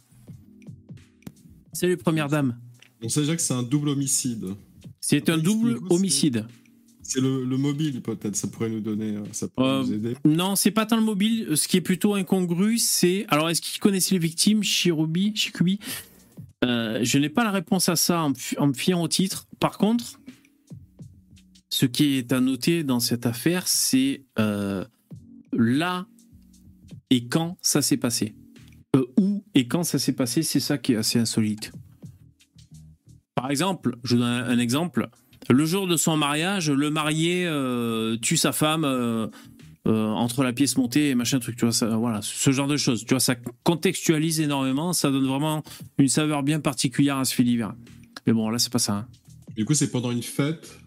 Salut, 1.73 1.97
première 1.97 2.29
dame. 2.29 2.57
On 3.03 3.09
sait 3.09 3.21
déjà 3.21 3.35
que 3.35 3.43
c'est 3.43 3.55
un 3.55 3.63
double 3.63 3.89
homicide. 3.89 4.55
C'est 5.01 5.29
un 5.31 5.39
double 5.39 5.79
homicide. 5.89 6.47
C'est 7.03 7.21
le, 7.21 7.45
mobile, 7.57 8.03
peut-être, 8.03 8.37
ça 8.37 8.47
pourrait 8.47 8.69
nous 8.69 8.79
donner, 8.79 9.17
euh, 9.17 9.25
ça 9.33 9.49
pourrait 9.49 9.81
nous 9.81 9.93
aider. 9.93 10.15
Non, 10.25 10.55
c'est 10.55 10.71
pas 10.71 10.87
tant 10.87 10.97
le 10.97 11.03
mobile. 11.03 11.57
Ce 11.57 11.67
qui 11.67 11.77
est 11.77 11.81
plutôt 11.81 12.15
incongru, 12.15 12.79
c'est. 12.79 13.25
Alors, 13.29 13.51
est-ce 13.51 13.61
qu'il 13.61 13.81
connaissait 13.81 14.15
les 14.15 14.21
victimes, 14.21 14.63
Shirubi, 14.63 15.35
Shikubi 15.35 15.81
Je 16.63 17.19
n'ai 17.19 17.29
pas 17.29 17.45
la 17.45 17.51
réponse 17.51 17.89
à 17.89 17.97
ça 17.97 18.23
en, 18.23 18.67
me 18.67 18.73
fiant 18.75 19.03
au 19.03 19.09
titre. 19.09 19.47
Par 19.59 19.79
contre, 19.79 20.21
ce 21.69 21.87
qui 21.87 22.17
est 22.17 22.33
à 22.33 22.41
noter 22.41 22.85
dans 22.85 23.01
cette 23.01 23.27
affaire, 23.27 23.67
c'est 23.67 24.25
là 25.53 26.07
et 27.11 27.27
quand 27.27 27.59
ça 27.61 27.83
s'est 27.83 27.97
passé. 27.97 28.35
Euh, 28.97 29.05
où 29.19 29.45
et 29.55 29.69
quand 29.69 29.83
ça 29.85 29.99
s'est 29.99 30.13
passé, 30.13 30.43
c'est 30.43 30.61
ça 30.61 30.79
qui 30.79 30.93
est 30.93 30.97
assez 30.97 31.19
insolite. 31.19 31.73
Par 33.35 33.51
exemple, 33.51 33.97
je 34.05 34.17
donne 34.17 34.27
un, 34.27 34.59
exemple. 34.59 35.09
Le 35.49 35.65
jour 35.65 35.87
de 35.87 35.97
son 35.97 36.17
mariage, 36.17 36.71
le 36.71 36.91
marié 36.91 37.47
euh, 37.47 38.17
tue 38.17 38.37
sa 38.37 38.53
femme 38.53 38.85
euh, 39.87 40.07
entre 40.09 40.43
la 40.43 40.53
pièce 40.53 40.77
montée 40.77 41.11
et 41.11 41.15
machin 41.15 41.39
truc. 41.39 41.57
Tu 41.57 41.65
vois, 41.65 41.73
ça, 41.73 41.89
voilà, 41.97 42.21
ce 42.23 42.51
genre 42.51 42.69
de 42.69 42.77
choses. 42.77 43.05
Tu 43.05 43.15
vois, 43.15 43.21
ça 43.21 43.35
contextualise 43.65 44.41
énormément. 44.41 44.93
Ça 44.93 45.11
donne 45.11 45.27
vraiment 45.27 45.63
une 45.99 46.09
saveur 46.09 46.43
bien 46.43 46.61
particulière 46.61 47.19
à 47.19 47.25
ce 47.25 47.35
fait 47.35 47.45
divers. 47.45 47.75
Mais 48.27 48.33
bon, 48.33 48.51
là, 48.51 48.59
c'est 48.59 48.73
pas 48.73 48.79
ça. 48.79 48.95
Hein. 48.95 49.09
Du 49.57 49.65
coup, 49.65 49.75
c'est 49.75 49.91
pendant 49.91 50.11
une 50.11 50.23
fête? 50.23 50.79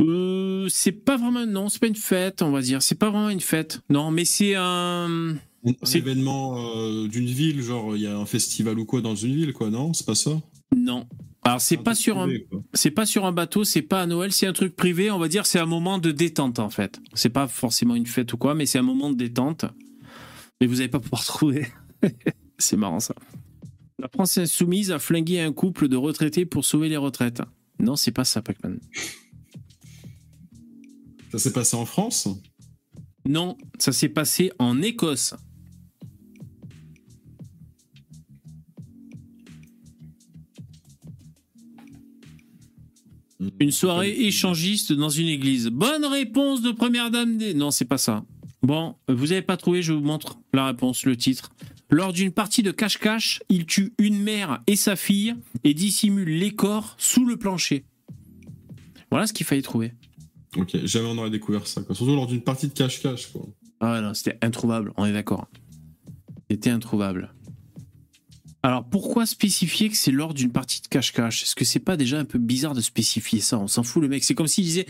Euh, 0.00 0.68
c'est 0.68 0.92
pas 0.92 1.16
vraiment 1.16 1.46
non, 1.46 1.68
c'est 1.68 1.80
pas 1.80 1.86
une 1.86 1.96
fête, 1.96 2.42
on 2.42 2.50
va 2.50 2.60
dire. 2.60 2.82
C'est 2.82 2.96
pas 2.96 3.10
vraiment 3.10 3.30
une 3.30 3.40
fête, 3.40 3.80
non, 3.88 4.10
mais 4.10 4.24
c'est 4.24 4.54
un. 4.54 5.36
Un 5.64 5.90
événement 5.94 6.76
euh, 6.76 7.08
d'une 7.08 7.26
ville, 7.26 7.60
genre 7.60 7.96
il 7.96 8.02
y 8.02 8.06
a 8.06 8.16
un 8.16 8.26
festival 8.26 8.78
ou 8.78 8.84
quoi 8.84 9.00
dans 9.00 9.16
une 9.16 9.34
ville, 9.34 9.52
quoi, 9.52 9.68
non? 9.68 9.92
C'est 9.94 10.06
pas 10.06 10.14
ça? 10.14 10.40
Non. 10.76 11.08
Alors 11.46 11.60
c'est 11.60 11.76
pas 11.76 11.94
sur 11.94 12.18
un, 12.18 12.28
c'est 12.74 12.90
pas 12.90 13.06
sur 13.06 13.24
un 13.24 13.32
bateau, 13.32 13.62
c'est 13.62 13.82
pas 13.82 14.02
à 14.02 14.06
Noël, 14.06 14.32
c'est 14.32 14.46
un 14.46 14.52
truc 14.52 14.74
privé, 14.74 15.10
on 15.10 15.18
va 15.18 15.28
dire, 15.28 15.46
c'est 15.46 15.60
un 15.60 15.66
moment 15.66 15.98
de 15.98 16.10
détente 16.10 16.58
en 16.58 16.70
fait. 16.70 17.00
C'est 17.14 17.30
pas 17.30 17.46
forcément 17.46 17.94
une 17.94 18.06
fête 18.06 18.32
ou 18.32 18.36
quoi, 18.36 18.54
mais 18.54 18.66
c'est 18.66 18.78
un 18.78 18.82
moment 18.82 19.10
de 19.10 19.16
détente. 19.16 19.64
Mais 20.60 20.66
vous 20.66 20.76
n'allez 20.76 20.88
pas 20.88 21.00
pouvoir 21.00 21.24
trouver. 21.24 21.68
c'est 22.58 22.76
marrant 22.76 23.00
ça. 23.00 23.14
La 23.98 24.08
France 24.08 24.36
insoumise 24.38 24.90
a 24.90 24.98
flingué 24.98 25.40
un 25.40 25.52
couple 25.52 25.88
de 25.88 25.96
retraités 25.96 26.46
pour 26.46 26.64
sauver 26.64 26.88
les 26.88 26.96
retraites. 26.96 27.42
Non, 27.78 27.96
c'est 27.96 28.10
pas 28.12 28.24
ça, 28.24 28.42
Pac-Man. 28.42 28.78
Ça 31.30 31.38
s'est 31.38 31.52
passé 31.52 31.76
en 31.76 31.86
France? 31.86 32.28
Non, 33.26 33.56
ça 33.78 33.92
s'est 33.92 34.08
passé 34.08 34.50
en 34.58 34.82
Écosse. 34.82 35.34
Une 43.60 43.70
soirée 43.70 44.12
échangiste 44.12 44.92
dans 44.92 45.10
une 45.10 45.28
église. 45.28 45.68
Bonne 45.68 46.04
réponse 46.04 46.62
de 46.62 46.70
première 46.70 47.10
dame 47.10 47.36
des... 47.36 47.54
Non, 47.54 47.70
c'est 47.70 47.84
pas 47.84 47.98
ça. 47.98 48.24
Bon, 48.62 48.96
vous 49.08 49.26
n'avez 49.26 49.42
pas 49.42 49.56
trouvé, 49.56 49.82
je 49.82 49.92
vous 49.92 50.00
montre 50.00 50.38
la 50.54 50.66
réponse, 50.66 51.04
le 51.04 51.16
titre. 51.16 51.50
Lors 51.90 52.12
d'une 52.12 52.32
partie 52.32 52.62
de 52.62 52.70
cache-cache, 52.72 53.42
il 53.48 53.66
tue 53.66 53.92
une 53.98 54.20
mère 54.20 54.62
et 54.66 54.74
sa 54.74 54.96
fille 54.96 55.34
et 55.62 55.74
dissimule 55.74 56.28
les 56.28 56.52
corps 56.52 56.96
sous 56.98 57.26
le 57.26 57.36
plancher. 57.36 57.84
Voilà 59.10 59.26
ce 59.26 59.32
qu'il 59.32 59.46
fallait 59.46 59.62
trouver. 59.62 59.92
Ok, 60.56 60.76
jamais 60.84 61.08
on 61.08 61.18
aurait 61.18 61.30
découvert 61.30 61.66
ça. 61.66 61.82
Surtout 61.92 62.14
lors 62.14 62.26
d'une 62.26 62.40
partie 62.40 62.68
de 62.68 62.72
cache-cache. 62.72 63.28
Ah 63.80 64.00
non, 64.00 64.14
c'était 64.14 64.38
introuvable, 64.42 64.92
on 64.96 65.04
est 65.04 65.12
d'accord. 65.12 65.46
C'était 66.50 66.70
introuvable. 66.70 67.34
Alors 68.66 68.82
pourquoi 68.82 69.26
spécifier 69.26 69.88
que 69.90 69.96
c'est 69.96 70.10
lors 70.10 70.34
d'une 70.34 70.50
partie 70.50 70.82
de 70.82 70.88
cache-cache? 70.88 71.44
Est-ce 71.44 71.54
que 71.54 71.64
c'est 71.64 71.78
pas 71.78 71.96
déjà 71.96 72.18
un 72.18 72.24
peu 72.24 72.40
bizarre 72.40 72.74
de 72.74 72.80
spécifier 72.80 73.38
ça? 73.38 73.60
On 73.60 73.68
s'en 73.68 73.84
fout 73.84 74.02
le 74.02 74.08
mec. 74.08 74.24
C'est 74.24 74.34
comme 74.34 74.48
s'il 74.48 74.64
disait, 74.64 74.88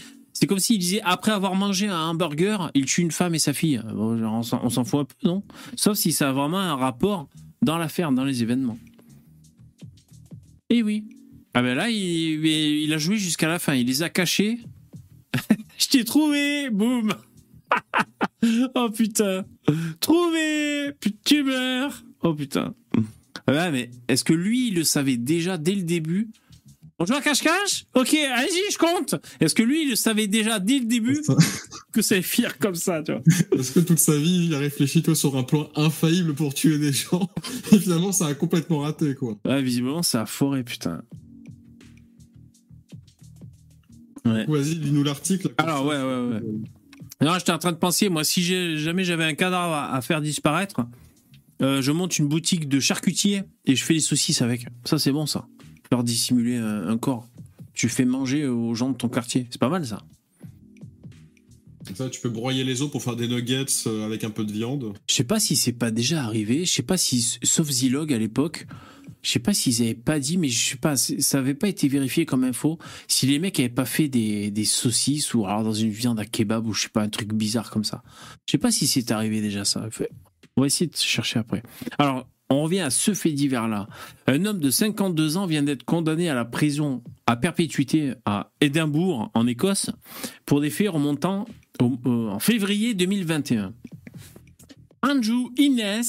disait 0.70 1.02
après 1.04 1.32
avoir 1.32 1.54
mangé 1.54 1.86
un 1.86 2.08
hamburger, 2.08 2.70
il 2.72 2.86
tue 2.86 3.02
une 3.02 3.10
femme 3.10 3.34
et 3.34 3.38
sa 3.38 3.52
fille. 3.52 3.82
on 3.94 4.42
s'en 4.42 4.84
fout 4.86 5.00
un 5.00 5.04
peu, 5.04 5.14
non? 5.24 5.42
Sauf 5.76 5.98
si 5.98 6.12
ça 6.12 6.30
a 6.30 6.32
vraiment 6.32 6.58
un 6.58 6.74
rapport 6.74 7.28
dans 7.60 7.76
l'affaire, 7.76 8.12
dans 8.12 8.24
les 8.24 8.42
événements. 8.42 8.78
Et 10.70 10.78
eh 10.78 10.82
oui. 10.82 11.04
Ah 11.52 11.60
ben 11.60 11.74
là, 11.74 11.90
il, 11.90 12.46
il 12.46 12.90
a 12.94 12.96
joué 12.96 13.18
jusqu'à 13.18 13.46
la 13.46 13.58
fin. 13.58 13.74
Il 13.74 13.86
les 13.88 14.02
a 14.02 14.08
cachés 14.08 14.60
je 15.76 15.88
t'ai 15.88 16.04
trouvé 16.04 16.70
Boum 16.70 17.12
Oh 18.74 18.88
putain 18.88 19.44
Trouvé 20.00 20.92
Tu 21.26 21.42
meurs 21.42 22.02
Oh 22.22 22.32
putain 22.32 22.74
Ouais, 23.48 23.70
mais 23.70 23.90
est-ce 24.08 24.24
que 24.24 24.32
lui, 24.32 24.68
il 24.68 24.74
le 24.74 24.84
savait 24.84 25.16
déjà 25.16 25.56
dès 25.56 25.74
le 25.74 25.82
début? 25.82 26.28
On 26.98 27.04
joue 27.04 27.14
à 27.14 27.20
cache-cache? 27.20 27.84
Ok, 27.94 28.14
allez-y, 28.14 28.72
je 28.72 28.78
compte 28.78 29.16
Est-ce 29.40 29.54
que 29.54 29.62
lui, 29.62 29.82
il 29.82 29.90
le 29.90 29.96
savait 29.96 30.28
déjà 30.28 30.58
dès 30.58 30.78
le 30.78 30.86
début 30.86 31.20
que 31.92 32.00
allait 32.12 32.22
finir 32.22 32.58
comme 32.58 32.74
ça, 32.74 33.02
tu 33.02 33.12
vois? 33.12 33.22
Est-ce 33.52 33.72
que 33.72 33.80
toute 33.80 33.98
sa 33.98 34.16
vie, 34.16 34.46
il 34.46 34.54
a 34.54 34.58
réfléchi, 34.58 35.02
toi, 35.02 35.14
sur 35.14 35.36
un 35.36 35.42
plan 35.42 35.68
infaillible 35.76 36.34
pour 36.34 36.54
tuer 36.54 36.78
des 36.78 36.92
gens 36.92 37.28
Et 37.72 37.78
finalement, 37.78 38.12
ça 38.12 38.26
a 38.26 38.34
complètement 38.34 38.78
raté, 38.78 39.14
quoi. 39.14 39.36
Ouais, 39.44 39.62
visiblement, 39.62 40.02
ça 40.02 40.22
a 40.22 40.26
foré, 40.26 40.64
putain. 40.64 41.02
Vas-y, 44.24 44.74
lis-nous 44.74 45.04
l'article. 45.04 45.52
Alors, 45.58 45.84
ouais, 45.86 45.96
ouais, 45.96 46.34
ouais. 46.34 46.40
Non, 47.20 47.34
j'étais 47.38 47.52
en 47.52 47.58
train 47.58 47.72
de 47.72 47.78
penser, 47.78 48.08
moi, 48.08 48.24
si 48.24 48.42
jamais 48.76 49.04
j'avais 49.04 49.24
un 49.24 49.34
cadavre 49.34 49.74
à, 49.74 50.00
faire 50.02 50.20
disparaître, 50.20 50.80
euh, 51.62 51.80
je 51.80 51.92
monte 51.92 52.18
une 52.18 52.28
boutique 52.28 52.68
de 52.68 52.80
charcutier 52.80 53.42
et 53.64 53.76
je 53.76 53.84
fais 53.84 53.94
des 53.94 54.00
saucisses 54.00 54.42
avec. 54.42 54.66
Ça, 54.84 54.98
c'est 54.98 55.12
bon, 55.12 55.26
ça. 55.26 55.46
Faire 55.88 56.04
dissimuler 56.04 56.56
un, 56.56 56.98
corps. 56.98 57.28
Tu 57.72 57.88
fais 57.88 58.04
manger 58.04 58.46
aux 58.46 58.74
gens 58.74 58.90
de 58.90 58.96
ton 58.96 59.08
quartier. 59.08 59.46
C'est 59.50 59.60
pas 59.60 59.68
mal, 59.68 59.86
ça. 59.86 60.02
Ça, 61.94 62.10
tu 62.10 62.20
peux 62.20 62.28
broyer 62.28 62.64
les 62.64 62.82
os 62.82 62.90
pour 62.90 63.02
faire 63.02 63.14
des 63.14 63.28
nuggets 63.28 63.64
euh, 63.86 64.04
avec 64.04 64.24
un 64.24 64.30
peu 64.30 64.44
de 64.44 64.52
viande. 64.52 64.94
Je 65.08 65.14
sais 65.14 65.24
pas 65.24 65.38
si 65.38 65.54
c'est 65.54 65.72
pas 65.72 65.92
déjà 65.92 66.24
arrivé. 66.24 66.64
Je 66.64 66.72
sais 66.72 66.82
pas 66.82 66.96
si, 66.96 67.38
sauf 67.44 67.70
Zilog 67.70 68.12
à 68.12 68.18
l'époque, 68.18 68.66
je 69.22 69.30
sais 69.30 69.38
pas 69.38 69.54
s'ils 69.54 69.82
avaient 69.82 69.94
pas 69.94 70.18
dit, 70.18 70.36
mais 70.36 70.48
je 70.48 70.70
sais 70.70 70.76
pas, 70.76 70.96
ça 70.96 71.38
avait 71.38 71.54
pas 71.54 71.68
été 71.68 71.88
vérifié 71.88 72.26
comme 72.26 72.44
info. 72.44 72.78
Si 73.06 73.26
les 73.26 73.38
mecs 73.38 73.58
avaient 73.60 73.68
pas 73.68 73.84
fait 73.84 74.08
des, 74.08 74.50
des 74.50 74.64
saucisses 74.64 75.32
ou 75.34 75.46
alors 75.46 75.62
dans 75.62 75.72
une 75.72 75.90
viande 75.90 76.18
à 76.18 76.24
kebab 76.24 76.66
ou 76.66 76.72
je 76.72 76.82
sais 76.82 76.88
pas, 76.88 77.02
un 77.02 77.08
truc 77.08 77.32
bizarre 77.32 77.70
comme 77.70 77.84
ça. 77.84 78.02
Je 78.46 78.52
sais 78.52 78.58
pas 78.58 78.72
si 78.72 78.86
c'est 78.86 79.10
arrivé 79.12 79.40
déjà 79.40 79.64
ça. 79.64 79.88
On 80.56 80.62
va 80.62 80.66
essayer 80.66 80.90
de 80.90 80.96
chercher 80.96 81.38
après. 81.38 81.62
Alors, 81.98 82.26
on 82.48 82.62
revient 82.62 82.80
à 82.80 82.90
ce 82.90 83.12
fait 83.12 83.32
divers-là. 83.32 83.88
Un 84.26 84.44
homme 84.44 84.60
de 84.60 84.70
52 84.70 85.36
ans 85.36 85.46
vient 85.46 85.62
d'être 85.62 85.84
condamné 85.84 86.28
à 86.28 86.34
la 86.34 86.44
prison 86.44 87.02
à 87.26 87.36
perpétuité 87.36 88.14
à 88.24 88.52
Édimbourg, 88.60 89.30
en 89.34 89.46
Écosse, 89.46 89.90
pour 90.44 90.60
des 90.60 90.70
faits 90.70 90.90
remontant 90.90 91.46
en 91.80 92.38
février 92.38 92.94
2021. 92.94 93.74
Andrew 95.02 95.50
Innes 95.58 96.02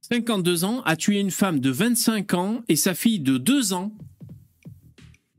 52 0.00 0.64
ans, 0.64 0.82
a 0.84 0.96
tué 0.96 1.18
une 1.18 1.30
femme 1.30 1.60
de 1.60 1.70
25 1.70 2.34
ans 2.34 2.60
et 2.68 2.76
sa 2.76 2.94
fille 2.94 3.20
de 3.20 3.38
2 3.38 3.72
ans. 3.72 3.92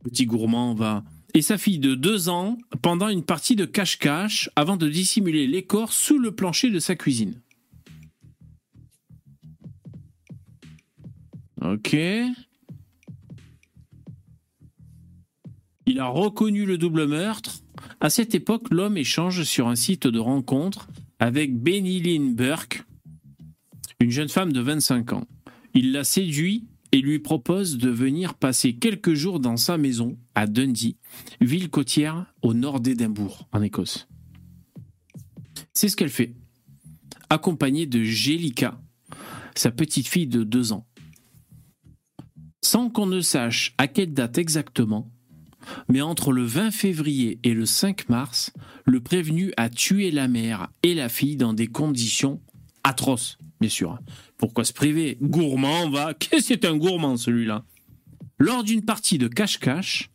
Petit 0.03 0.25
gourmand 0.25 0.73
va. 0.73 1.03
Et 1.35 1.41
sa 1.41 1.57
fille 1.57 1.79
de 1.79 1.93
2 1.93 2.29
ans 2.29 2.57
pendant 2.81 3.07
une 3.07 3.23
partie 3.23 3.55
de 3.55 3.65
cache-cache 3.65 4.49
avant 4.55 4.75
de 4.75 4.89
dissimuler 4.89 5.45
les 5.45 5.63
corps 5.63 5.93
sous 5.93 6.17
le 6.17 6.31
plancher 6.31 6.71
de 6.71 6.79
sa 6.79 6.95
cuisine. 6.95 7.41
Ok. 11.73 11.97
Il 15.87 15.99
a 15.99 16.07
reconnu 16.07 16.65
le 16.65 16.77
double 16.77 17.07
meurtre. 17.07 17.61
À 17.99 18.09
cette 18.09 18.35
époque, 18.35 18.67
l'homme 18.71 18.97
échange 18.97 19.43
sur 19.43 19.67
un 19.67 19.75
site 19.75 20.07
de 20.07 20.19
rencontre 20.19 20.87
avec 21.19 21.57
Benny 21.57 21.99
Lynn 22.01 22.35
Burke, 22.35 22.83
une 23.99 24.11
jeune 24.11 24.29
femme 24.29 24.51
de 24.51 24.59
25 24.59 25.13
ans. 25.13 25.27
Il 25.73 25.91
la 25.91 26.03
séduit 26.03 26.67
et 26.91 27.01
lui 27.01 27.19
propose 27.19 27.77
de 27.77 27.89
venir 27.89 28.33
passer 28.33 28.75
quelques 28.75 29.13
jours 29.13 29.39
dans 29.39 29.57
sa 29.57 29.77
maison 29.77 30.17
à 30.33 30.47
Dundee, 30.47 30.97
ville 31.41 31.69
côtière 31.69 32.25
au 32.41 32.53
nord 32.53 32.79
d'Édimbourg, 32.79 33.47
en 33.51 33.61
Écosse. 33.61 34.07
C'est 35.73 35.89
ce 35.89 35.95
qu'elle 35.95 36.09
fait, 36.09 36.33
accompagnée 37.29 37.85
de 37.85 38.03
Jelika, 38.03 38.79
sa 39.55 39.71
petite 39.71 40.07
fille 40.07 40.27
de 40.27 40.43
2 40.43 40.73
ans. 40.73 40.85
Sans 42.65 42.89
qu'on 42.89 43.05
ne 43.05 43.21
sache 43.21 43.75
à 43.77 43.87
quelle 43.87 44.11
date 44.11 44.39
exactement, 44.39 45.11
mais 45.87 46.01
entre 46.01 46.31
le 46.31 46.43
20 46.43 46.71
février 46.71 47.37
et 47.43 47.53
le 47.53 47.67
5 47.67 48.09
mars, 48.09 48.53
le 48.85 49.01
prévenu 49.01 49.53
a 49.55 49.69
tué 49.69 50.09
la 50.09 50.27
mère 50.27 50.69
et 50.81 50.95
la 50.95 51.07
fille 51.07 51.37
dans 51.37 51.53
des 51.53 51.67
conditions 51.67 52.41
atroces 52.83 53.37
bien 53.59 53.69
sûr. 53.69 53.99
Pourquoi 54.39 54.63
se 54.63 54.73
priver 54.73 55.19
Gourmand, 55.21 55.91
va. 55.91 56.13
Qu'est-ce 56.19 56.35
que 56.35 56.41
c'est 56.41 56.65
un 56.65 56.75
gourmand, 56.75 57.17
celui-là? 57.17 57.63
Lors 58.39 58.63
d'une 58.63 58.83
partie 58.83 59.19
de 59.19 59.27
cache-cache, 59.27 60.09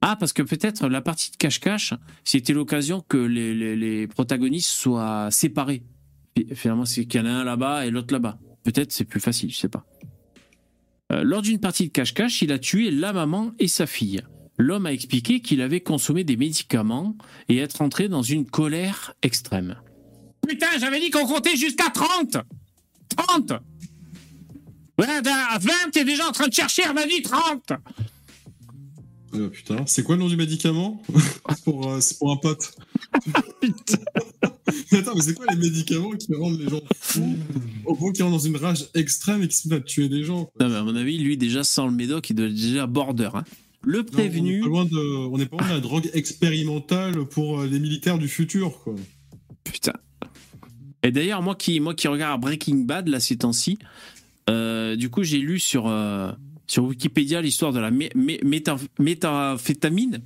ah, 0.00 0.16
parce 0.16 0.32
que 0.32 0.42
peut-être 0.42 0.88
la 0.88 1.00
partie 1.00 1.30
de 1.30 1.36
cache-cache, 1.36 1.94
c'était 2.24 2.52
l'occasion 2.52 3.00
que 3.00 3.16
les, 3.16 4.08
protagonistes 4.08 4.70
soient 4.70 5.30
séparés. 5.30 5.84
finalement, 6.54 6.84
c'est 6.84 7.04
qu'il 7.04 7.20
y 7.20 7.22
en 7.22 7.26
a 7.26 7.30
un 7.30 7.44
là-bas 7.44 7.86
et 7.86 7.92
l'autre 7.92 8.12
là-bas. 8.12 8.40
Peut-être 8.64 8.90
c'est 8.90 9.04
plus 9.04 9.20
facile, 9.20 9.52
je 9.52 9.56
sais 9.56 9.68
pas. 9.68 9.86
Euh, 11.10 11.22
lors 11.24 11.42
d'une 11.42 11.58
partie 11.58 11.86
de 11.88 11.92
cache-cache, 11.92 12.42
il 12.42 12.52
a 12.52 12.58
tué 12.58 12.90
la 12.90 13.12
maman 13.12 13.52
et 13.58 13.68
sa 13.68 13.86
fille. 13.86 14.22
l'homme 14.58 14.86
a 14.86 14.92
expliqué 14.92 15.40
qu'il 15.40 15.62
avait 15.62 15.80
consommé 15.80 16.22
des 16.22 16.36
médicaments 16.36 17.16
et 17.48 17.56
être 17.58 17.80
entré 17.80 18.08
dans 18.08 18.22
une 18.22 18.44
colère 18.44 19.14
extrême. 19.22 19.76
Putain, 20.46 20.66
j'avais 20.78 21.00
dit 21.00 21.10
qu'on 21.10 21.26
comptait 21.26 21.56
jusqu'à 21.56 21.88
30 21.90 22.36
30 23.16 23.52
À 24.98 25.58
20, 25.58 25.72
t'es 25.92 26.04
déjà 26.04 26.28
en 26.28 26.32
train 26.32 26.46
de 26.46 26.52
chercher, 26.52 26.82
elle 26.86 26.94
m'a 26.94 27.06
dit 27.06 27.22
30 27.22 27.72
euh, 29.32 29.48
putain, 29.48 29.84
c'est 29.86 30.02
quoi 30.02 30.16
le 30.16 30.22
nom 30.22 30.28
du 30.28 30.36
médicament? 30.36 31.00
C'est 31.48 31.64
pour, 31.64 31.88
euh, 31.88 32.00
c'est 32.00 32.18
pour 32.18 32.32
un 32.32 32.36
pote. 32.36 32.74
putain. 33.60 33.98
Attends, 34.92 35.14
mais 35.14 35.22
c'est 35.22 35.34
quoi 35.34 35.46
les 35.50 35.56
médicaments 35.56 36.10
qui 36.12 36.34
rendent 36.34 36.58
les 36.58 36.68
gens 36.68 36.80
fous 36.94 37.36
au 37.84 37.94
point 37.94 38.12
qu'ils 38.12 38.24
rentrent 38.24 38.36
dans 38.36 38.42
une 38.42 38.56
rage 38.56 38.86
extrême 38.94 39.42
et 39.42 39.48
qui 39.48 39.56
se 39.56 39.68
mettent 39.68 39.82
à 39.82 39.84
tuer 39.84 40.08
des 40.08 40.24
gens 40.24 40.50
Non, 40.60 40.68
mais 40.68 40.76
à 40.76 40.82
mon 40.82 40.96
avis, 40.96 41.18
lui, 41.18 41.36
déjà, 41.36 41.64
sans 41.64 41.86
le 41.86 41.92
médoc, 41.92 42.30
il 42.30 42.36
doit 42.36 42.46
être 42.46 42.54
déjà 42.54 42.86
border. 42.86 43.30
Hein. 43.34 43.44
Le 43.82 44.04
prévenu. 44.04 44.62
on 44.64 44.84
n'est 45.38 45.46
pas, 45.46 45.56
loin 45.56 45.68
de 45.68 45.72
la 45.72 45.80
drogue 45.80 46.10
expérimentale 46.12 47.24
pour 47.26 47.60
euh, 47.60 47.66
les 47.66 47.80
militaires 47.80 48.18
du 48.18 48.28
futur, 48.28 48.78
quoi. 48.82 48.94
Putain. 49.64 49.94
Et 51.02 51.10
d'ailleurs, 51.12 51.42
moi 51.42 51.54
qui, 51.54 51.80
moi 51.80 51.94
qui 51.94 52.08
regarde 52.08 52.40
Breaking 52.40 52.84
Bad, 52.84 53.08
là, 53.08 53.20
ces 53.20 53.38
temps-ci, 53.38 53.78
du 54.48 55.10
coup, 55.10 55.22
j'ai 55.22 55.38
lu 55.38 55.60
sur 55.60 55.88
sur 56.70 56.84
Wikipédia 56.84 57.42
l'histoire 57.42 57.72
de 57.72 57.80
la 57.80 57.90
méthamphétamine. 58.98 60.20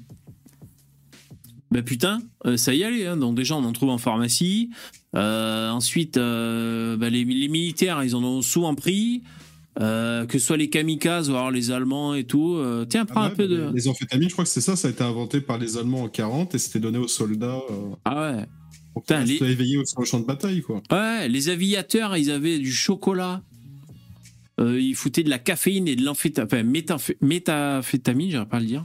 Ben 1.75 1.83
putain, 1.83 2.23
euh, 2.47 2.57
ça 2.57 2.73
y 2.73 2.83
est, 2.83 3.07
hein. 3.07 3.17
donc 3.17 3.35
déjà 3.35 3.57
on 3.57 3.65
en 3.65 3.73
trouve 3.73 3.91
en 3.91 3.99
pharmacie. 3.99 4.71
Euh, 5.15 5.69
ensuite, 5.71 6.17
euh, 6.17 6.97
ben, 6.97 7.13
les, 7.13 7.25
militaires, 7.25 8.03
ils 8.03 8.15
en 8.17 8.25
ont 8.25 8.43
souvent 8.43 8.75
pris. 8.75 9.23
que 9.77 10.27
ce 10.31 10.39
soit 10.39 10.57
les 10.57 10.71
kamikazes 10.71 11.31
ou 11.31 11.35
alors 11.35 11.51
les 11.51 11.71
Allemands 11.71 12.15
et 12.15 12.25
tout. 12.25 12.59
tiens, 12.89 13.05
prends 13.05 13.23
ah 13.23 13.27
un 13.27 13.31
peu 13.31 13.47
de. 13.47 13.71
Les 13.75 13.89
amphétamines, 13.89 14.29
je 14.29 14.35
crois 14.35 14.45
que 14.45 14.51
c'est 14.51 14.61
ça, 14.61 14.77
ça 14.77 14.89
a 14.89 14.91
été 14.93 15.03
inventé 15.03 15.41
par 15.41 15.59
les 15.59 15.77
Allemands 15.77 16.05
en 16.05 16.09
40 16.09 16.55
et 16.55 16.59
c'était 16.59 16.81
donné 16.81 16.99
aux 16.99 17.09
soldats. 17.09 17.61
Ah 18.05 18.33
ouais. 18.33 18.45
Putain, 18.95 19.25
les... 19.25 19.43
éveillé 19.43 19.85
sur 19.85 20.01
le 20.01 20.07
champ 20.07 20.21
de 20.21 20.27
bataille, 20.27 20.63
quoi. 20.63 20.81
Ouais, 20.93 21.29
les 21.29 21.49
aviateurs, 21.49 22.17
ils 22.17 22.31
avaient 22.31 22.61
du 22.61 22.71
chocolat 22.71 23.43
euh, 24.61 24.81
il 24.81 24.95
foutait 24.95 25.23
de 25.23 25.31
la 25.31 25.39
caféine 25.39 25.89
et 25.89 25.97
de 25.97 26.05
l'amphétamine, 26.05 26.85
enfin, 26.91 27.13
méthamphétamine, 27.21 28.31
j'aurais 28.31 28.47
pas 28.47 28.59
à 28.59 28.61
le 28.61 28.67
dire. 28.67 28.85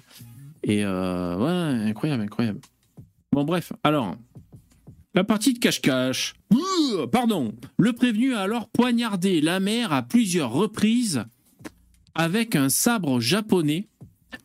Et 0.63 0.83
euh, 0.83 1.37
ouais, 1.37 1.89
incroyable, 1.89 2.23
incroyable. 2.23 2.59
Bon, 3.31 3.43
bref, 3.43 3.73
alors, 3.83 4.15
la 5.13 5.23
partie 5.23 5.53
de 5.53 5.59
cache-cache. 5.59 6.35
Pardon. 7.11 7.53
Le 7.77 7.93
prévenu 7.93 8.33
a 8.33 8.41
alors 8.41 8.69
poignardé 8.69 9.41
la 9.41 9.59
mère 9.59 9.93
à 9.93 10.01
plusieurs 10.01 10.51
reprises 10.51 11.23
avec 12.15 12.55
un 12.55 12.69
sabre 12.69 13.19
japonais 13.19 13.87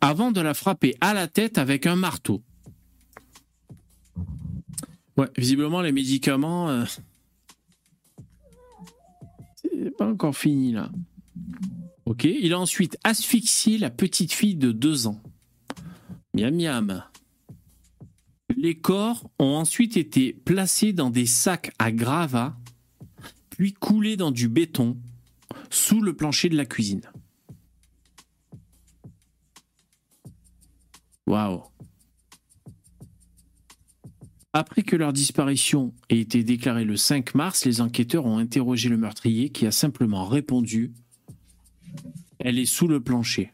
avant 0.01 0.33
de 0.33 0.41
la 0.41 0.55
frapper 0.55 0.95
à 1.01 1.15
la 1.15 1.29
tête 1.29 1.59
avec 1.59 1.87
un 1.87 1.97
marteau. 1.97 2.43
Ouais, 5.17 5.29
visiblement, 5.37 5.81
les 5.81 5.93
médicaments. 5.93 6.71
Euh, 6.71 6.85
c'est 9.57 9.97
pas 9.97 10.09
encore 10.09 10.37
fini 10.37 10.73
là. 10.73 10.91
Ok, 12.05 12.25
il 12.25 12.53
a 12.53 12.59
ensuite 12.59 12.99
asphyxié 13.05 13.79
la 13.79 13.91
petite 13.91 14.33
fille 14.33 14.57
de 14.57 14.73
deux 14.73 15.07
ans. 15.07 15.21
Miam 16.35 16.55
miam. 16.55 17.05
Les 18.65 18.77
corps 18.77 19.31
ont 19.39 19.57
ensuite 19.57 19.99
été 19.99 20.33
placés 20.33 20.95
dans 20.95 21.11
des 21.11 21.27
sacs 21.27 21.71
à 21.79 21.93
gravats, 21.93 22.57
puis 23.51 23.75
coulés 23.75 24.17
dans 24.17 24.31
du 24.31 24.49
béton 24.49 24.97
sous 25.69 26.01
le 26.01 26.17
plancher 26.17 26.49
de 26.49 26.57
la 26.57 26.65
cuisine. 26.65 27.03
Waouh. 31.27 31.65
Après 34.55 34.83
que 34.83 34.97
leur 34.97 35.13
disparition 35.13 35.93
ait 36.09 36.21
été 36.21 36.43
déclarée 36.43 36.87
le 36.87 36.97
5 36.97 37.35
mars, 37.35 37.67
les 37.67 37.83
enquêteurs 37.83 38.25
ont 38.25 38.39
interrogé 38.39 38.89
le 38.89 38.97
meurtrier 38.97 39.51
qui 39.51 39.67
a 39.67 39.73
simplement 39.73 40.25
répondu 40.25 40.95
elle 42.39 42.59
est 42.59 42.65
sous 42.65 42.89
le 42.89 43.03
plancher. 43.03 43.53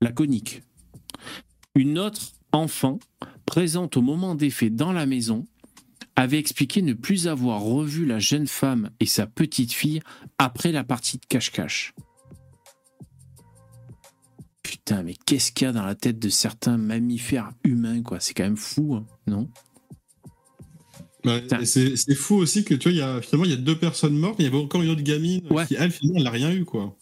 Laconique. 0.00 0.62
Une 1.74 1.98
autre 1.98 2.37
enfant, 2.52 2.98
présente 3.46 3.96
au 3.96 4.02
moment 4.02 4.34
des 4.34 4.50
faits 4.50 4.74
dans 4.74 4.92
la 4.92 5.06
maison, 5.06 5.46
avait 6.16 6.38
expliqué 6.38 6.82
ne 6.82 6.94
plus 6.94 7.28
avoir 7.28 7.60
revu 7.60 8.04
la 8.04 8.18
jeune 8.18 8.48
femme 8.48 8.90
et 8.98 9.06
sa 9.06 9.26
petite 9.26 9.72
fille 9.72 10.00
après 10.38 10.72
la 10.72 10.82
partie 10.82 11.18
de 11.18 11.26
cache-cache. 11.26 11.94
Putain, 14.64 15.04
mais 15.04 15.14
qu'est-ce 15.14 15.52
qu'il 15.52 15.66
y 15.66 15.68
a 15.68 15.72
dans 15.72 15.84
la 15.84 15.94
tête 15.94 16.18
de 16.18 16.28
certains 16.28 16.76
mammifères 16.76 17.52
humains, 17.64 18.02
quoi? 18.02 18.20
C'est 18.20 18.34
quand 18.34 18.42
même 18.42 18.56
fou, 18.56 18.96
hein, 18.96 19.06
non? 19.26 19.48
C'est 21.64 22.14
fou 22.14 22.34
aussi 22.34 22.64
que 22.64 22.74
tu 22.74 22.88
vois, 22.90 22.98
y 22.98 23.00
a, 23.00 23.22
finalement, 23.22 23.44
il 23.44 23.50
y 23.52 23.54
a 23.54 23.56
deux 23.56 23.78
personnes 23.78 24.18
mortes, 24.18 24.36
mais 24.38 24.44
il 24.44 24.48
y 24.48 24.54
avait 24.54 24.62
encore 24.62 24.82
une 24.82 24.90
autre 24.90 25.02
gamine 25.02 25.42
qui, 25.68 25.76
elle, 25.76 25.92
finalement, 25.92 26.18
elle 26.18 26.24
n'a 26.24 26.30
rien 26.30 26.52
eu, 26.52 26.64
quoi. 26.64 26.97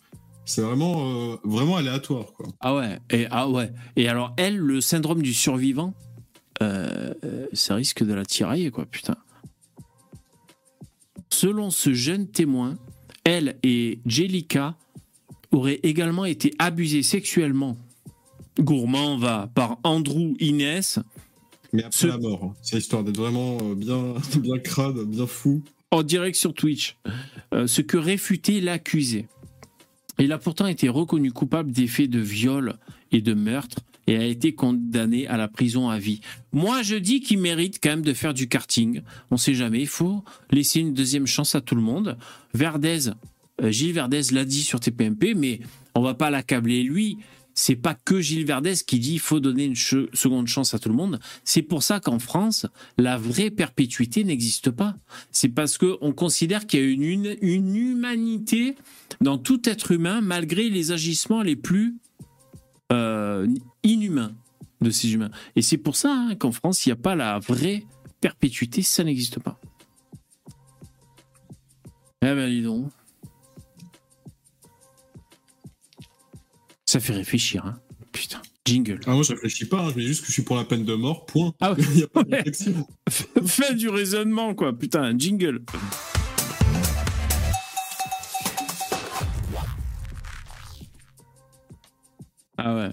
C'est 0.46 0.62
vraiment, 0.62 1.32
euh, 1.32 1.36
vraiment 1.44 1.76
aléatoire, 1.76 2.32
quoi. 2.32 2.46
Ah 2.60 2.74
ouais, 2.74 2.98
et, 3.10 3.26
ah 3.30 3.48
ouais. 3.48 3.70
Et 3.96 4.08
alors, 4.08 4.32
elle, 4.38 4.56
le 4.56 4.80
syndrome 4.80 5.20
du 5.20 5.34
survivant, 5.34 5.92
euh, 6.62 7.12
ça 7.52 7.74
risque 7.74 8.02
de 8.02 8.14
la 8.14 8.24
tirailler, 8.24 8.70
quoi, 8.70 8.86
putain. 8.86 9.16
Selon 11.30 11.70
ce 11.70 11.92
jeune 11.92 12.28
témoin, 12.28 12.78
elle 13.24 13.58
et 13.62 13.98
Jellica 14.06 14.76
auraient 15.52 15.80
également 15.82 16.24
été 16.24 16.54
abusées 16.58 17.02
sexuellement. 17.02 17.76
Gourmand 18.58 19.18
va 19.18 19.50
par 19.54 19.78
Andrew 19.84 20.32
Inès, 20.40 20.98
mais 21.72 21.84
après 21.84 22.08
la 22.08 22.18
mort, 22.18 22.44
hein. 22.44 22.54
c'est 22.62 22.78
histoire 22.78 23.04
d'être 23.04 23.18
vraiment 23.18 23.58
euh, 23.60 23.74
bien, 23.74 24.14
bien 24.40 24.58
crade, 24.58 24.98
bien 25.04 25.26
fou. 25.26 25.62
En 25.90 26.02
direct 26.02 26.36
sur 26.36 26.54
Twitch. 26.54 26.96
Euh, 27.52 27.66
ce 27.66 27.80
que 27.82 27.96
réfutait 27.96 28.60
l'accusé. 28.60 29.28
Il 30.18 30.32
a 30.32 30.38
pourtant 30.38 30.66
été 30.66 30.88
reconnu 30.88 31.32
coupable 31.32 31.72
des 31.72 31.86
faits 31.86 32.10
de 32.10 32.20
viol 32.20 32.76
et 33.12 33.20
de 33.20 33.34
meurtre 33.34 33.78
et 34.06 34.16
a 34.16 34.24
été 34.24 34.54
condamné 34.54 35.26
à 35.26 35.36
la 35.36 35.48
prison 35.48 35.88
à 35.88 35.98
vie. 35.98 36.20
Moi, 36.52 36.82
je 36.82 36.94
dis 36.94 37.20
qu'il 37.20 37.38
mérite 37.38 37.80
quand 37.82 37.90
même 37.90 38.02
de 38.02 38.14
faire 38.14 38.34
du 38.34 38.48
karting. 38.48 39.02
On 39.30 39.36
sait 39.36 39.54
jamais, 39.54 39.80
il 39.80 39.88
faut 39.88 40.24
laisser 40.50 40.80
une 40.80 40.94
deuxième 40.94 41.26
chance 41.26 41.54
à 41.54 41.60
tout 41.60 41.74
le 41.74 41.82
monde. 41.82 42.16
Verdez, 42.54 43.10
euh, 43.62 43.70
Gilles 43.70 43.92
Verdez 43.92 44.22
l'a 44.32 44.44
dit 44.44 44.62
sur 44.62 44.80
TPMP, 44.80 45.34
mais 45.34 45.60
on 45.94 46.02
va 46.02 46.14
pas 46.14 46.30
l'accabler 46.30 46.82
lui 46.82 47.18
c'est 47.56 47.74
pas 47.74 47.94
que 47.94 48.20
Gilles 48.20 48.44
Verdez 48.44 48.74
qui 48.86 49.00
dit 49.00 49.14
il 49.14 49.20
faut 49.20 49.40
donner 49.40 49.64
une 49.64 49.74
seconde 49.74 50.46
chance 50.46 50.74
à 50.74 50.78
tout 50.78 50.90
le 50.90 50.94
monde. 50.94 51.18
C'est 51.42 51.62
pour 51.62 51.82
ça 51.82 51.98
qu'en 51.98 52.18
France, 52.18 52.66
la 52.98 53.16
vraie 53.16 53.50
perpétuité 53.50 54.22
n'existe 54.22 54.70
pas. 54.70 54.94
C'est 55.32 55.48
parce 55.48 55.78
qu'on 55.78 56.12
considère 56.12 56.66
qu'il 56.66 56.80
y 56.80 56.82
a 56.82 56.86
une, 56.86 57.36
une, 57.40 57.74
humanité 57.74 58.76
dans 59.22 59.38
tout 59.38 59.68
être 59.68 59.90
humain, 59.90 60.20
malgré 60.20 60.68
les 60.68 60.92
agissements 60.92 61.42
les 61.42 61.56
plus 61.56 61.96
euh, 62.92 63.48
inhumains 63.82 64.34
de 64.82 64.90
ces 64.90 65.12
humains. 65.14 65.30
Et 65.56 65.62
c'est 65.62 65.78
pour 65.78 65.96
ça 65.96 66.12
hein, 66.12 66.34
qu'en 66.36 66.52
France, 66.52 66.84
il 66.84 66.90
n'y 66.90 66.92
a 66.92 66.96
pas 66.96 67.16
la 67.16 67.38
vraie 67.38 67.84
perpétuité, 68.20 68.82
ça 68.82 69.02
n'existe 69.02 69.40
pas. 69.40 69.58
Eh 72.20 72.34
ben, 72.34 72.50
dis 72.50 72.62
donc. 72.62 72.90
Ça 76.88 77.00
fait 77.00 77.14
réfléchir, 77.14 77.66
hein. 77.66 77.74
Putain. 78.12 78.40
Jingle. 78.64 79.00
Ah, 79.06 79.14
moi, 79.14 79.22
je 79.24 79.32
réfléchis 79.32 79.64
pas, 79.64 79.80
hein. 79.82 79.90
je 79.90 80.00
dis 80.00 80.06
juste 80.06 80.20
que 80.20 80.28
je 80.28 80.32
suis 80.32 80.42
pour 80.42 80.56
la 80.56 80.64
peine 80.64 80.84
de 80.84 80.94
mort, 80.94 81.26
point. 81.26 81.52
Ah 81.60 81.72
ouais. 81.72 81.78
Il 81.96 82.04
a 82.04 82.06
pas 82.06 82.22
de 82.22 82.30
réflexion. 82.30 82.86
Fais 83.46 83.74
du 83.74 83.88
raisonnement, 83.88 84.54
quoi. 84.54 84.72
Putain, 84.72 85.16
jingle. 85.18 85.62
Ah 92.56 92.76
ouais. 92.76 92.90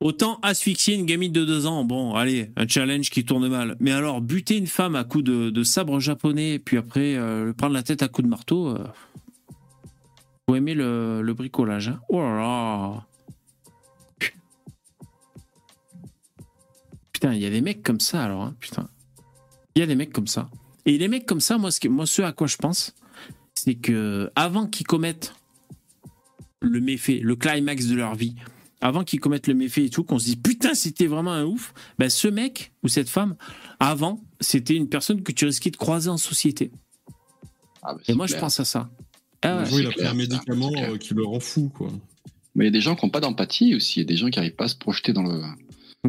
Autant 0.00 0.38
asphyxier 0.42 0.94
une 0.94 1.04
gamine 1.04 1.32
de 1.32 1.44
deux 1.44 1.66
ans, 1.66 1.84
bon, 1.84 2.14
allez, 2.14 2.50
un 2.56 2.68
challenge 2.68 3.10
qui 3.10 3.24
tourne 3.24 3.48
mal. 3.48 3.76
Mais 3.80 3.90
alors, 3.90 4.20
buter 4.20 4.56
une 4.56 4.68
femme 4.68 4.94
à 4.94 5.02
coups 5.02 5.24
de, 5.24 5.62
sabre 5.64 5.98
japonais, 5.98 6.60
puis 6.60 6.76
après 6.76 7.16
euh, 7.16 7.52
prendre 7.52 7.74
la 7.74 7.82
tête 7.82 8.04
à 8.04 8.08
coups 8.08 8.24
de 8.24 8.30
marteau, 8.30 8.68
euh, 8.68 8.78
vous 10.48 10.56
aimez 10.56 10.74
le, 10.74 11.32
bricolage. 11.34 11.88
Hein 11.88 12.00
oh 12.08 12.20
là 12.20 12.36
là 12.36 13.06
Putain, 17.12 17.34
il 17.34 17.40
y 17.40 17.46
a 17.46 17.50
des 17.50 17.60
mecs 17.60 17.82
comme 17.82 18.00
ça 18.00 18.24
alors. 18.24 18.42
Hein, 18.42 18.56
putain. 18.58 18.88
Il 19.74 19.80
y 19.80 19.82
a 19.82 19.86
des 19.86 19.94
mecs 19.94 20.12
comme 20.12 20.26
ça. 20.26 20.48
Et 20.86 20.96
les 20.96 21.08
mecs 21.08 21.26
comme 21.26 21.40
ça, 21.40 21.58
moi 21.58 21.70
ce, 21.70 21.86
moi, 21.88 22.06
ce 22.06 22.22
à 22.22 22.32
quoi 22.32 22.46
je 22.46 22.56
pense, 22.56 22.94
c'est 23.54 23.74
que 23.74 24.30
avant 24.36 24.66
qu'ils 24.66 24.86
commettent 24.86 25.34
le 26.60 26.80
méfait, 26.80 27.20
le 27.22 27.36
climax 27.36 27.86
de 27.86 27.94
leur 27.94 28.14
vie, 28.14 28.34
avant 28.80 29.04
qu'ils 29.04 29.20
commettent 29.20 29.48
le 29.48 29.54
méfait 29.54 29.84
et 29.84 29.90
tout, 29.90 30.04
qu'on 30.04 30.18
se 30.18 30.26
dise 30.26 30.36
putain, 30.36 30.74
c'était 30.74 31.06
vraiment 31.06 31.32
un 31.32 31.44
ouf, 31.44 31.74
ben, 31.98 32.08
ce 32.08 32.28
mec 32.28 32.72
ou 32.82 32.88
cette 32.88 33.08
femme, 33.08 33.36
avant, 33.80 34.24
c'était 34.40 34.74
une 34.74 34.88
personne 34.88 35.22
que 35.22 35.32
tu 35.32 35.44
risquais 35.44 35.70
de 35.70 35.76
croiser 35.76 36.08
en 36.08 36.16
société. 36.16 36.70
Ah, 37.82 37.96
et 38.06 38.14
moi, 38.14 38.26
je 38.26 38.36
pense 38.36 38.60
à 38.60 38.64
ça. 38.64 38.88
Ah 39.42 39.64
il 39.70 39.86
a 39.86 39.90
pris 39.90 40.06
un 40.06 40.14
médicament 40.14 40.72
euh, 40.76 40.96
qui 40.96 41.14
le 41.14 41.24
rend 41.24 41.40
fou, 41.40 41.70
quoi. 41.74 41.90
Mais 42.54 42.64
il 42.64 42.66
y 42.66 42.70
a 42.70 42.72
des 42.72 42.80
gens 42.80 42.96
qui 42.96 43.06
n'ont 43.06 43.10
pas 43.10 43.20
d'empathie 43.20 43.74
aussi. 43.74 44.00
Il 44.00 44.02
y 44.02 44.06
a 44.06 44.08
des 44.08 44.16
gens 44.16 44.28
qui 44.30 44.38
n'arrivent 44.38 44.56
pas 44.56 44.64
à 44.64 44.68
se 44.68 44.74
projeter 44.76 45.12
dans 45.12 45.22
le. 45.22 45.40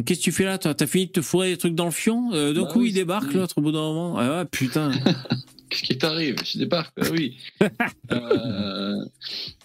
Qu'est-ce 0.04 0.20
que 0.20 0.24
tu 0.24 0.32
fais 0.32 0.44
là, 0.44 0.58
toi? 0.58 0.74
T'as 0.74 0.86
fini 0.86 1.06
de 1.06 1.12
te 1.12 1.20
fourrer 1.22 1.50
des 1.50 1.56
trucs 1.56 1.74
dans 1.74 1.84
le 1.84 1.90
fion? 1.90 2.32
Euh, 2.32 2.52
D'un 2.52 2.62
Bah 2.62 2.68
coup, 2.72 2.80
oui, 2.80 2.88
il 2.88 2.94
débarque, 2.94 3.32
l'autre, 3.34 3.54
au 3.58 3.60
bout 3.60 3.72
d'un 3.72 3.80
moment. 3.80 4.16
Ah 4.18 4.38
ouais, 4.38 4.44
putain. 4.46 4.90
Qu'est-ce 5.68 5.82
qui 5.84 5.98
t'arrive? 5.98 6.36
Je 6.44 6.58
débarque, 6.58 6.92
bah 6.96 7.06
oui. 7.12 7.36
euh... 8.10 9.04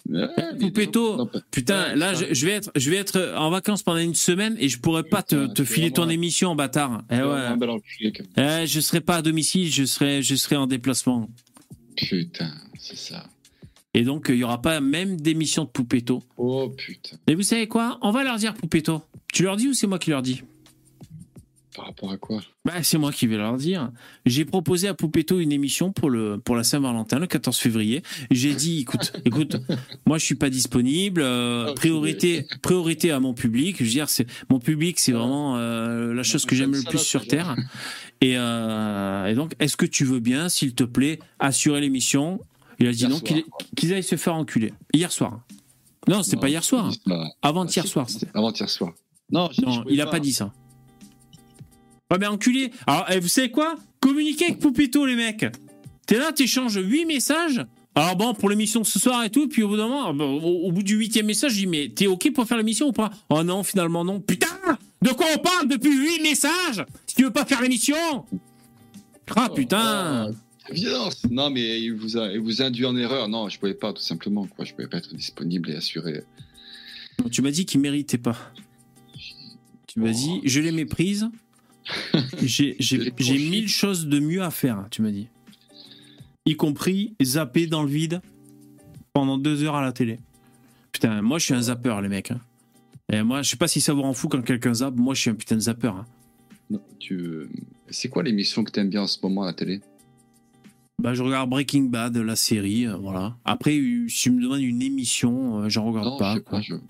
ouais, 0.08 0.28
Poupetto, 0.60 1.28
Putain, 1.50 1.88
Ouais, 1.88 1.96
là, 1.96 2.14
je, 2.14 2.32
je 2.32 2.46
vais 2.46 2.52
être, 2.52 2.70
je 2.76 2.90
vais 2.90 2.96
être 2.96 3.34
en 3.36 3.50
vacances 3.50 3.82
pendant 3.82 3.98
une 3.98 4.14
semaine 4.14 4.56
et 4.60 4.68
je 4.68 4.78
pourrais 4.78 5.02
pas 5.02 5.24
te, 5.24 5.34
Putain, 5.34 5.52
te 5.52 5.64
c'est 5.64 5.74
filer 5.74 5.90
ton 5.90 6.08
émission, 6.08 6.54
bâtard. 6.54 7.02
Eh 7.10 7.16
ouais. 7.22 7.48
Eh, 8.36 8.66
je 8.68 8.80
serai 8.80 9.00
pas 9.00 9.16
à 9.16 9.22
domicile, 9.22 9.72
je 9.72 9.84
serai, 9.84 10.22
je 10.22 10.36
serai 10.36 10.54
en 10.54 10.68
déplacement. 10.68 11.28
Putain, 11.96 12.52
c'est 12.78 12.96
ça. 12.96 13.26
Et 13.96 14.02
donc, 14.04 14.26
il 14.28 14.36
y 14.36 14.44
aura 14.44 14.60
pas 14.60 14.80
même 14.80 15.18
d'émission 15.20 15.64
de 15.64 15.68
Poupetto. 15.70 16.22
Oh 16.36 16.68
putain. 16.76 17.16
Et 17.26 17.34
vous 17.34 17.42
savez 17.42 17.66
quoi? 17.66 17.98
On 18.02 18.10
va 18.10 18.22
leur 18.24 18.36
dire 18.36 18.52
Poupetto. 18.54 19.00
Tu 19.32 19.42
leur 19.42 19.56
dis 19.56 19.68
ou 19.68 19.74
c'est 19.74 19.86
moi 19.86 19.98
qui 19.98 20.10
leur 20.10 20.20
dis? 20.22 20.42
Par 21.74 21.86
rapport 21.86 22.10
à 22.12 22.16
quoi? 22.16 22.40
Bah, 22.64 22.82
c'est 22.82 22.96
moi 22.98 23.10
qui 23.12 23.26
vais 23.26 23.36
leur 23.36 23.56
dire. 23.56 23.90
J'ai 24.24 24.44
proposé 24.46 24.88
à 24.88 24.94
Poupetto 24.94 25.40
une 25.40 25.52
émission 25.52 25.92
pour, 25.92 26.08
le, 26.10 26.38
pour 26.38 26.56
la 26.56 26.64
Saint-Valentin, 26.64 27.18
le 27.18 27.26
14 27.26 27.56
février. 27.58 28.02
J'ai 28.30 28.54
dit, 28.54 28.80
écoute, 28.80 29.12
écoute, 29.26 29.56
moi 30.06 30.16
je 30.18 30.24
suis 30.24 30.34
pas 30.36 30.48
disponible. 30.50 31.20
euh, 31.22 31.70
Ok. 31.70 31.76
priorité, 31.76 32.46
priorité 32.62 33.10
à 33.10 33.20
mon 33.20 33.32
public. 33.34 33.76
Je 33.78 33.84
veux 33.84 33.90
dire, 33.90 34.08
c'est 34.10 34.26
mon 34.50 34.58
public, 34.58 34.98
c'est 35.00 35.12
vraiment 35.12 35.56
euh, 35.56 36.12
la 36.14 36.22
chose 36.22 36.44
que 36.46 36.54
j'aime 36.54 36.72
le 36.72 36.82
plus 36.82 36.98
sur 36.98 37.26
terre. 37.26 37.56
Et, 38.22 38.34
euh, 38.38 39.26
et 39.26 39.34
donc, 39.34 39.52
est-ce 39.58 39.76
que 39.76 39.86
tu 39.86 40.04
veux 40.04 40.20
bien, 40.20 40.48
s'il 40.50 40.74
te 40.74 40.84
plaît, 40.84 41.18
assurer 41.38 41.80
l'émission? 41.82 42.40
Il 42.78 42.86
a 42.88 42.92
dit 42.92 42.98
Hier 43.00 43.10
non, 43.10 43.20
qu'ils 43.76 43.92
aillent 43.94 44.02
se 44.02 44.16
faire 44.16 44.34
enculer. 44.34 44.72
Hier 44.92 45.10
soir. 45.10 45.40
Non, 46.08 46.22
c'était 46.22 46.36
Non, 46.36 46.42
pas 46.42 46.48
hier 46.48 46.62
soir. 46.64 46.92
c'est 46.92 47.02
pas- 47.04 47.26
Avant-hier 47.42 47.84
Ah, 47.86 47.88
soir. 47.88 48.06
Avant-hier 48.34 48.68
soir. 48.70 48.92
Non, 49.30 49.50
il 49.88 50.00
a 50.00 50.06
pas 50.06 50.20
dit 50.20 50.32
ça. 50.32 50.52
Ouais, 52.10 52.18
mais 52.18 52.26
enculé. 52.26 52.70
Alors, 52.86 53.06
eh, 53.10 53.18
vous 53.18 53.28
savez 53.28 53.50
quoi? 53.50 53.74
Communiquez 54.00 54.44
avec 54.46 54.58
Poupito, 54.60 55.04
les 55.04 55.16
mecs. 55.16 55.44
T'es 56.06 56.18
là, 56.18 56.30
t'échanges 56.32 56.76
8 56.80 57.04
messages. 57.06 57.64
Alors 57.96 58.14
bon, 58.14 58.34
pour 58.34 58.50
l'émission 58.50 58.84
ce 58.84 58.98
soir 59.00 59.24
et 59.24 59.30
tout, 59.30 59.48
puis 59.48 59.62
au 59.62 59.68
bout 59.68 59.76
d'un 59.78 59.88
moment, 59.88 60.12
bon, 60.14 60.40
au, 60.40 60.68
au 60.68 60.70
bout 60.72 60.82
du 60.82 60.94
huitième 60.96 61.26
message, 61.26 61.52
je 61.52 61.60
dis, 61.60 61.66
mais 61.66 61.88
t'es 61.88 62.06
OK 62.06 62.30
pour 62.32 62.44
faire 62.46 62.58
l'émission 62.58 62.88
ou 62.88 62.92
pas? 62.92 63.10
Oh 63.30 63.42
non, 63.42 63.64
finalement 63.64 64.04
non. 64.04 64.20
Putain 64.20 64.46
De 65.02 65.08
quoi 65.10 65.26
on 65.34 65.38
parle 65.38 65.66
depuis 65.66 65.96
8 65.96 66.22
messages? 66.22 66.84
Si 67.06 67.16
tu 67.16 67.24
veux 67.24 67.32
pas 67.32 67.44
faire 67.46 67.60
l'émission? 67.62 67.96
Ah 69.34 69.48
putain 69.52 70.28
Oh, 70.30 70.34
violence. 70.72 71.22
Non, 71.30 71.50
mais 71.50 71.80
il 71.80 71.92
vous 71.94 72.16
a, 72.16 72.32
il 72.32 72.40
vous 72.40 72.62
a 72.62 72.66
induit 72.66 72.84
en 72.86 72.96
erreur. 72.96 73.28
Non, 73.28 73.48
je 73.48 73.58
pouvais 73.58 73.74
pas, 73.74 73.92
tout 73.92 74.02
simplement. 74.02 74.46
Quoi. 74.46 74.64
Je 74.64 74.72
pouvais 74.72 74.88
pas 74.88 74.98
être 74.98 75.14
disponible 75.14 75.70
et 75.70 75.76
assuré. 75.76 76.22
Tu 77.30 77.42
m'as 77.42 77.50
dit 77.50 77.64
qu'il 77.66 77.80
méritait 77.80 78.18
pas. 78.18 78.36
Tu 79.86 80.00
m'as 80.00 80.10
Oh. 80.10 80.12
dit, 80.12 80.40
je 80.44 80.60
les 80.60 80.72
méprise. 80.72 81.28
J'ai 82.42 82.76
mille 83.20 83.68
choses 83.68 84.06
de 84.06 84.18
mieux 84.18 84.42
à 84.42 84.50
faire, 84.50 84.86
tu 84.90 85.02
m'as 85.02 85.10
dit. 85.12 85.28
Y 86.44 86.56
compris 86.56 87.14
zapper 87.22 87.66
dans 87.66 87.82
le 87.82 87.88
vide 87.88 88.20
pendant 89.12 89.38
deux 89.38 89.62
heures 89.64 89.76
à 89.76 89.82
la 89.82 89.92
télé. 89.92 90.18
Putain, 90.92 91.22
moi 91.22 91.38
je 91.38 91.44
suis 91.46 91.54
un 91.54 91.62
zappeur, 91.62 92.00
les 92.02 92.08
mecs. 92.08 92.30
hein. 92.30 92.40
Et 93.12 93.22
moi, 93.22 93.42
je 93.42 93.50
sais 93.50 93.56
pas 93.56 93.68
si 93.68 93.80
ça 93.80 93.92
vous 93.94 94.02
rend 94.02 94.12
fou 94.14 94.26
quand 94.28 94.42
quelqu'un 94.42 94.74
zappe. 94.74 94.96
Moi, 94.96 95.14
je 95.14 95.20
suis 95.20 95.30
un 95.30 95.34
putain 95.36 95.54
de 95.54 95.60
zappeur. 95.60 95.94
hein. 96.72 96.78
Tu... 96.98 97.48
C'est 97.88 98.08
quoi 98.08 98.24
l'émission 98.24 98.64
que 98.64 98.72
t'aimes 98.72 98.88
bien 98.90 99.02
en 99.02 99.06
ce 99.06 99.18
moment 99.22 99.44
à 99.44 99.46
la 99.46 99.52
télé? 99.52 99.80
Bah, 101.02 101.12
je 101.14 101.22
regarde 101.22 101.50
Breaking 101.50 101.84
Bad, 101.84 102.16
la 102.16 102.36
série, 102.36 102.86
euh, 102.86 102.96
voilà. 102.96 103.36
Après, 103.44 103.76
euh, 103.76 104.08
si 104.08 104.22
tu 104.22 104.30
me 104.30 104.42
demandes 104.42 104.62
une 104.62 104.80
émission, 104.80 105.60
euh, 105.62 105.68
j'en 105.68 105.84
regarde 105.84 106.06
Non, 106.06 106.18
pas. 106.18 106.32
je 106.32 106.38
sais 106.38 106.44
quoi. 106.44 106.58
pas. 106.58 106.62
Je... 106.62 106.74
Ouais, 106.74 106.80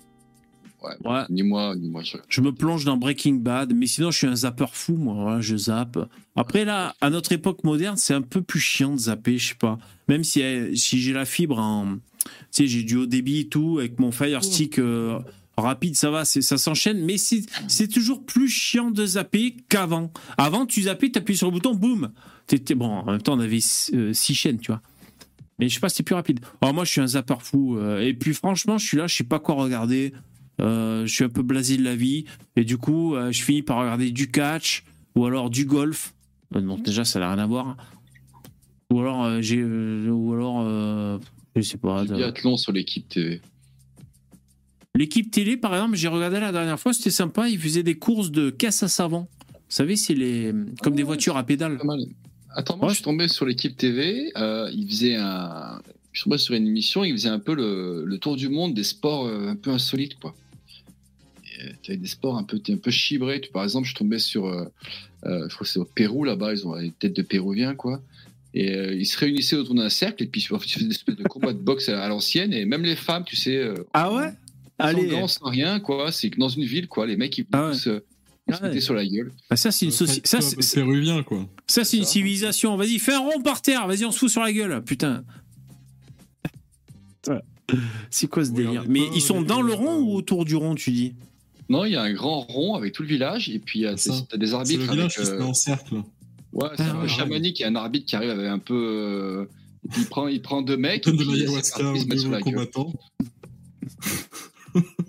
Ouais. 1.11 1.23
Ni 1.29 1.43
moi, 1.43 1.75
ni 1.75 1.89
moi. 1.89 2.03
Je... 2.03 2.17
Je 2.29 2.39
me 2.39 2.53
plonge 2.53 2.85
dans 2.85 2.95
Breaking 2.95 3.35
Bad, 3.35 3.73
mais 3.73 3.85
sinon 3.85 4.09
je 4.11 4.19
suis 4.19 4.27
un 4.27 4.35
zappeur 4.35 4.75
fou, 4.75 4.95
moi. 4.95 5.13
Voilà, 5.15 5.41
je 5.41 5.57
zappe. 5.57 5.97
Après 6.37 6.63
là, 6.63 6.95
à 7.01 7.09
notre 7.09 7.33
époque 7.33 7.63
moderne, 7.65 7.97
c'est 7.97 8.13
un 8.13 8.21
peu 8.21 8.41
plus 8.41 8.59
chiant 8.61 8.93
de 8.93 8.99
zapper, 8.99 9.37
je 9.37 9.49
sais 9.49 9.55
pas. 9.55 9.77
Même 10.07 10.23
si, 10.23 10.41
si 10.77 10.99
j'ai 11.01 11.11
la 11.13 11.25
fibre 11.25 11.59
en, 11.59 11.97
tu 12.23 12.29
sais, 12.51 12.67
j'ai 12.67 12.83
du 12.83 12.95
haut 12.95 13.07
débit 13.07 13.39
et 13.41 13.47
tout 13.49 13.79
avec 13.79 13.99
mon 13.99 14.11
Fire 14.11 14.41
Stick 14.43 14.79
euh, 14.79 15.19
rapide, 15.57 15.95
ça 15.95 16.11
va, 16.11 16.23
ça 16.23 16.57
s'enchaîne. 16.57 17.03
Mais 17.03 17.17
c'est 17.17 17.87
toujours 17.89 18.23
plus 18.23 18.47
chiant 18.47 18.89
de 18.91 19.05
zapper 19.05 19.57
qu'avant. 19.67 20.13
Avant, 20.37 20.65
tu 20.65 20.83
zappais, 20.83 21.09
t'appuies 21.09 21.35
sur 21.35 21.47
le 21.47 21.53
bouton, 21.53 21.73
boum. 21.75 22.11
T'étais 22.47 22.75
bon. 22.75 22.87
En 22.87 23.05
même 23.11 23.21
temps, 23.21 23.33
on 23.35 23.39
avait 23.39 23.59
euh, 23.93 24.13
six 24.13 24.33
chaînes, 24.35 24.59
tu 24.59 24.71
vois. 24.71 24.81
Mais 25.59 25.67
je 25.69 25.73
sais 25.75 25.79
pas, 25.79 25.89
c'est 25.89 26.03
plus 26.03 26.15
rapide. 26.15 26.39
Alors 26.61 26.73
moi, 26.73 26.85
je 26.85 26.91
suis 26.91 27.01
un 27.01 27.07
zappeur 27.07 27.41
fou. 27.43 27.77
euh, 27.77 27.99
et 28.01 28.13
puis 28.13 28.33
franchement, 28.33 28.77
je 28.77 28.85
suis 28.85 28.97
là, 28.97 29.07
je 29.07 29.15
sais 29.15 29.23
pas 29.23 29.39
quoi 29.39 29.55
regarder. 29.55 30.13
Euh, 30.59 31.05
je 31.05 31.13
suis 31.13 31.23
un 31.23 31.29
peu 31.29 31.43
blasé 31.43 31.77
de 31.77 31.83
la 31.83 31.95
vie 31.95 32.25
et 32.55 32.63
du 32.63 32.77
coup 32.79 33.13
euh, 33.13 33.31
je 33.31 33.43
finis 33.43 33.61
par 33.61 33.77
regarder 33.77 34.09
du 34.09 34.31
catch 34.31 34.83
ou 35.15 35.23
alors 35.25 35.51
du 35.51 35.65
golf 35.65 36.15
Euh, 36.55 36.61
donc 36.61 36.81
déjà 36.81 37.05
ça 37.05 37.19
n'a 37.19 37.29
rien 37.31 37.37
à 37.37 37.45
voir 37.45 37.77
ou 38.91 38.99
alors 38.99 39.39
j'ai 39.39 39.63
ou 39.63 40.33
alors 40.33 40.63
je 41.55 41.61
sais 41.61 41.77
pas 41.77 42.05
biathlon 42.05 42.57
sur 42.57 42.71
l'équipe 42.71 43.07
TV. 43.07 43.39
l'équipe 44.95 45.29
télé 45.29 45.57
par 45.57 45.75
exemple 45.75 45.95
j'ai 45.95 46.07
regardé 46.07 46.39
la 46.39 46.51
dernière 46.51 46.79
fois 46.79 46.91
c'était 46.91 47.11
sympa 47.11 47.47
ils 47.49 47.59
faisaient 47.59 47.83
des 47.83 47.99
courses 47.99 48.31
de 48.31 48.49
caisse 48.49 48.81
à 48.81 48.87
savon 48.87 49.27
vous 49.51 49.57
savez 49.69 49.95
c'est 49.95 50.15
les 50.15 50.53
comme 50.81 50.95
des 50.95 51.03
Ouais, 51.03 51.07
voitures 51.07 51.37
à 51.37 51.43
pédales 51.45 51.77
Pas 51.77 51.83
mal. 51.85 51.99
Attends, 52.59 52.75
moi, 52.77 52.87
Ouais. 52.87 52.89
je 52.89 52.95
suis 52.95 53.03
tombé 53.03 53.27
sur 53.27 53.45
l'équipe 53.45 53.77
TV. 53.77 54.31
euh, 54.35 54.69
il 54.73 54.87
faisait 54.89 55.15
un. 55.15 55.79
Je 56.11 56.19
suis 56.21 56.23
tombé 56.23 56.39
sur 56.39 56.55
une 56.55 56.65
émission. 56.65 57.03
Il 57.03 57.11
faisait 57.13 57.29
un 57.29 57.37
peu 57.39 57.53
le, 57.53 58.03
le 58.03 58.17
tour 58.17 58.35
du 58.35 58.49
monde 58.49 58.73
des 58.73 58.83
sports 58.83 59.27
euh, 59.27 59.49
un 59.49 59.55
peu 59.55 59.69
insolites, 59.69 60.17
quoi. 60.19 60.33
Tu 61.83 61.91
avais 61.91 61.97
des 61.97 62.07
sports 62.07 62.37
un 62.37 62.43
peu, 62.43 62.59
un 62.69 62.77
peu 62.77 62.91
chibrés. 62.91 63.41
Tu, 63.41 63.51
par 63.51 63.63
exemple, 63.63 63.85
je 63.85 63.91
suis 63.91 63.97
tombé 63.97 64.17
sur. 64.19 64.45
euh, 64.47 64.65
euh, 65.25 65.47
je 65.49 65.53
crois 65.55 65.65
que 65.65 65.71
c'est 65.71 65.79
au 65.79 65.85
Pérou, 65.85 66.23
là-bas. 66.23 66.53
Ils 66.53 66.67
ont 66.67 66.79
des 66.79 66.91
têtes 66.91 67.15
de 67.15 67.21
Péruviens, 67.21 67.75
quoi. 67.75 68.01
Et 68.55 68.73
euh, 68.75 68.95
ils 68.95 69.05
se 69.05 69.17
réunissaient 69.19 69.55
autour 69.55 69.75
d'un 69.75 69.89
cercle. 69.89 70.23
Et 70.23 70.27
puis, 70.27 70.41
ils 70.41 70.57
faisaient 70.59 70.85
des 70.85 70.91
espèces 70.95 71.15
de 71.15 71.23
combats 71.23 71.53
de 71.53 71.59
boxe 71.59 71.89
à, 71.89 72.03
à 72.03 72.07
l'ancienne. 72.09 72.53
Et 72.53 72.65
même 72.65 72.83
les 72.83 72.95
femmes, 72.95 73.23
tu 73.25 73.35
sais. 73.35 73.57
euh, 73.57 73.75
ah 73.93 74.11
ouais? 74.13 74.29
sans 74.79 74.85
allez 74.87 75.27
sans 75.27 75.45
rien, 75.49 75.79
quoi. 75.79 76.11
C'est 76.11 76.29
que 76.31 76.39
dans 76.39 76.49
une 76.49 76.63
ville, 76.65 76.87
quoi. 76.87 77.05
Les 77.07 77.17
mecs, 77.17 77.35
ils 77.37 77.45
Ah 77.51 77.67
ouais. 77.69 77.73
se, 77.75 78.03
se 78.53 78.79
sur 78.81 78.93
la 78.93 79.05
gueule. 79.05 79.31
Bah, 79.49 79.55
ça 79.55 79.71
c'est 79.71 79.85
une 79.85 79.91
société 79.91 80.27
ça 80.27 80.39
c'est 80.41 80.55
quoi. 81.23 81.45
ça 81.67 81.83
c'est 81.83 81.97
une 81.97 82.05
civilisation 82.05 82.75
vas-y 82.77 82.99
fais 82.99 83.13
un 83.13 83.19
rond 83.19 83.41
par 83.41 83.61
terre 83.61 83.87
vas-y 83.87 84.05
on 84.05 84.11
se 84.11 84.19
fout 84.19 84.29
sur 84.29 84.41
la 84.41 84.51
gueule 84.53 84.83
putain 84.83 85.23
c'est 88.09 88.27
quoi 88.27 88.45
ce 88.45 88.51
délire 88.51 88.85
mais 88.87 89.01
pas 89.07 89.11
ils 89.15 89.21
sont 89.21 89.41
dans 89.41 89.61
le 89.61 89.73
rond 89.73 89.97
ou 89.99 90.13
autour 90.15 90.45
du 90.45 90.55
rond 90.55 90.75
tu 90.75 90.91
dis 90.91 91.13
Non, 91.69 91.83
il 91.83 91.91
y 91.91 91.95
a 91.97 92.01
un 92.01 92.13
grand 92.13 92.39
rond 92.41 92.75
avec 92.75 92.93
tout 92.93 93.03
le 93.03 93.09
village. 93.09 93.49
Et 93.49 93.59
puis, 93.59 93.79
il 93.79 93.81
y 93.81 93.85
a 93.87 93.95
des, 93.95 94.01
t'as 94.29 94.37
des 94.37 94.47
C'est 94.47 94.53
arbitres. 94.53 94.85
le 94.85 94.91
village 94.91 95.17
avec, 95.17 95.17
qui 95.17 95.25
se 95.25 95.31
euh, 95.33 95.39
met 95.39 95.43
en 95.43 95.53
cercle. 95.53 95.95
Ouais, 96.53 96.69
c'est 96.77 96.83
Ah, 96.83 96.91
un 96.91 96.95
peu 96.95 97.01
ouais. 97.01 97.07
chamanique. 97.09 97.59
Il 97.59 97.63
y 97.63 97.65
a 97.65 97.67
un 97.67 97.75
arbitre 97.75 98.05
qui 98.05 98.15
arrive 98.15 98.29
avec 98.29 98.47
un 98.47 98.59
peu. 98.59 98.73
euh, 98.73 99.45
et 99.83 99.89
puis 99.89 100.01
il 100.03 100.07
prend, 100.07 100.27
il 100.29 100.41
prend 100.41 100.61
deux 100.61 100.77
mecs. 100.77 101.03
De 101.03 101.11
l'ayahuasca 101.11 101.75
sur 101.77 102.05
deux 102.05 102.29
la 102.31 102.41
gueule. 102.41 102.43
combattants. 102.71 102.93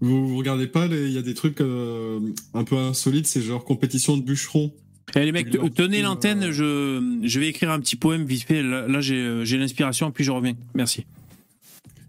vous, 0.00 0.28
vous 0.28 0.36
regardez 0.36 0.66
pas, 0.66 0.86
les- 0.86 1.06
il 1.06 1.12
y 1.12 1.18
a 1.18 1.22
des 1.22 1.34
trucs 1.34 1.60
euh, 1.60 2.20
un 2.54 2.64
peu 2.64 2.76
insolites, 2.76 3.26
c'est 3.26 3.40
genre 3.42 3.64
compétition 3.64 4.16
de 4.16 4.22
bûcherons. 4.22 4.72
Eh, 5.14 5.20
les 5.24 5.32
mecs, 5.32 5.48
tenez 5.74 6.02
l'antenne, 6.02 6.44
euh, 6.44 6.52
je, 6.52 7.26
je 7.28 7.40
vais 7.40 7.48
écrire 7.48 7.70
un 7.70 7.78
petit 7.80 7.96
poème 7.96 8.24
vite 8.24 8.42
fait. 8.42 8.62
Là, 8.62 8.88
là, 8.88 9.00
j'ai 9.00 9.14
euh, 9.16 9.44
j'ai 9.44 9.56
l'inspiration, 9.56 10.10
puis 10.10 10.24
je 10.24 10.30
reviens. 10.32 10.54
Merci. 10.74 11.04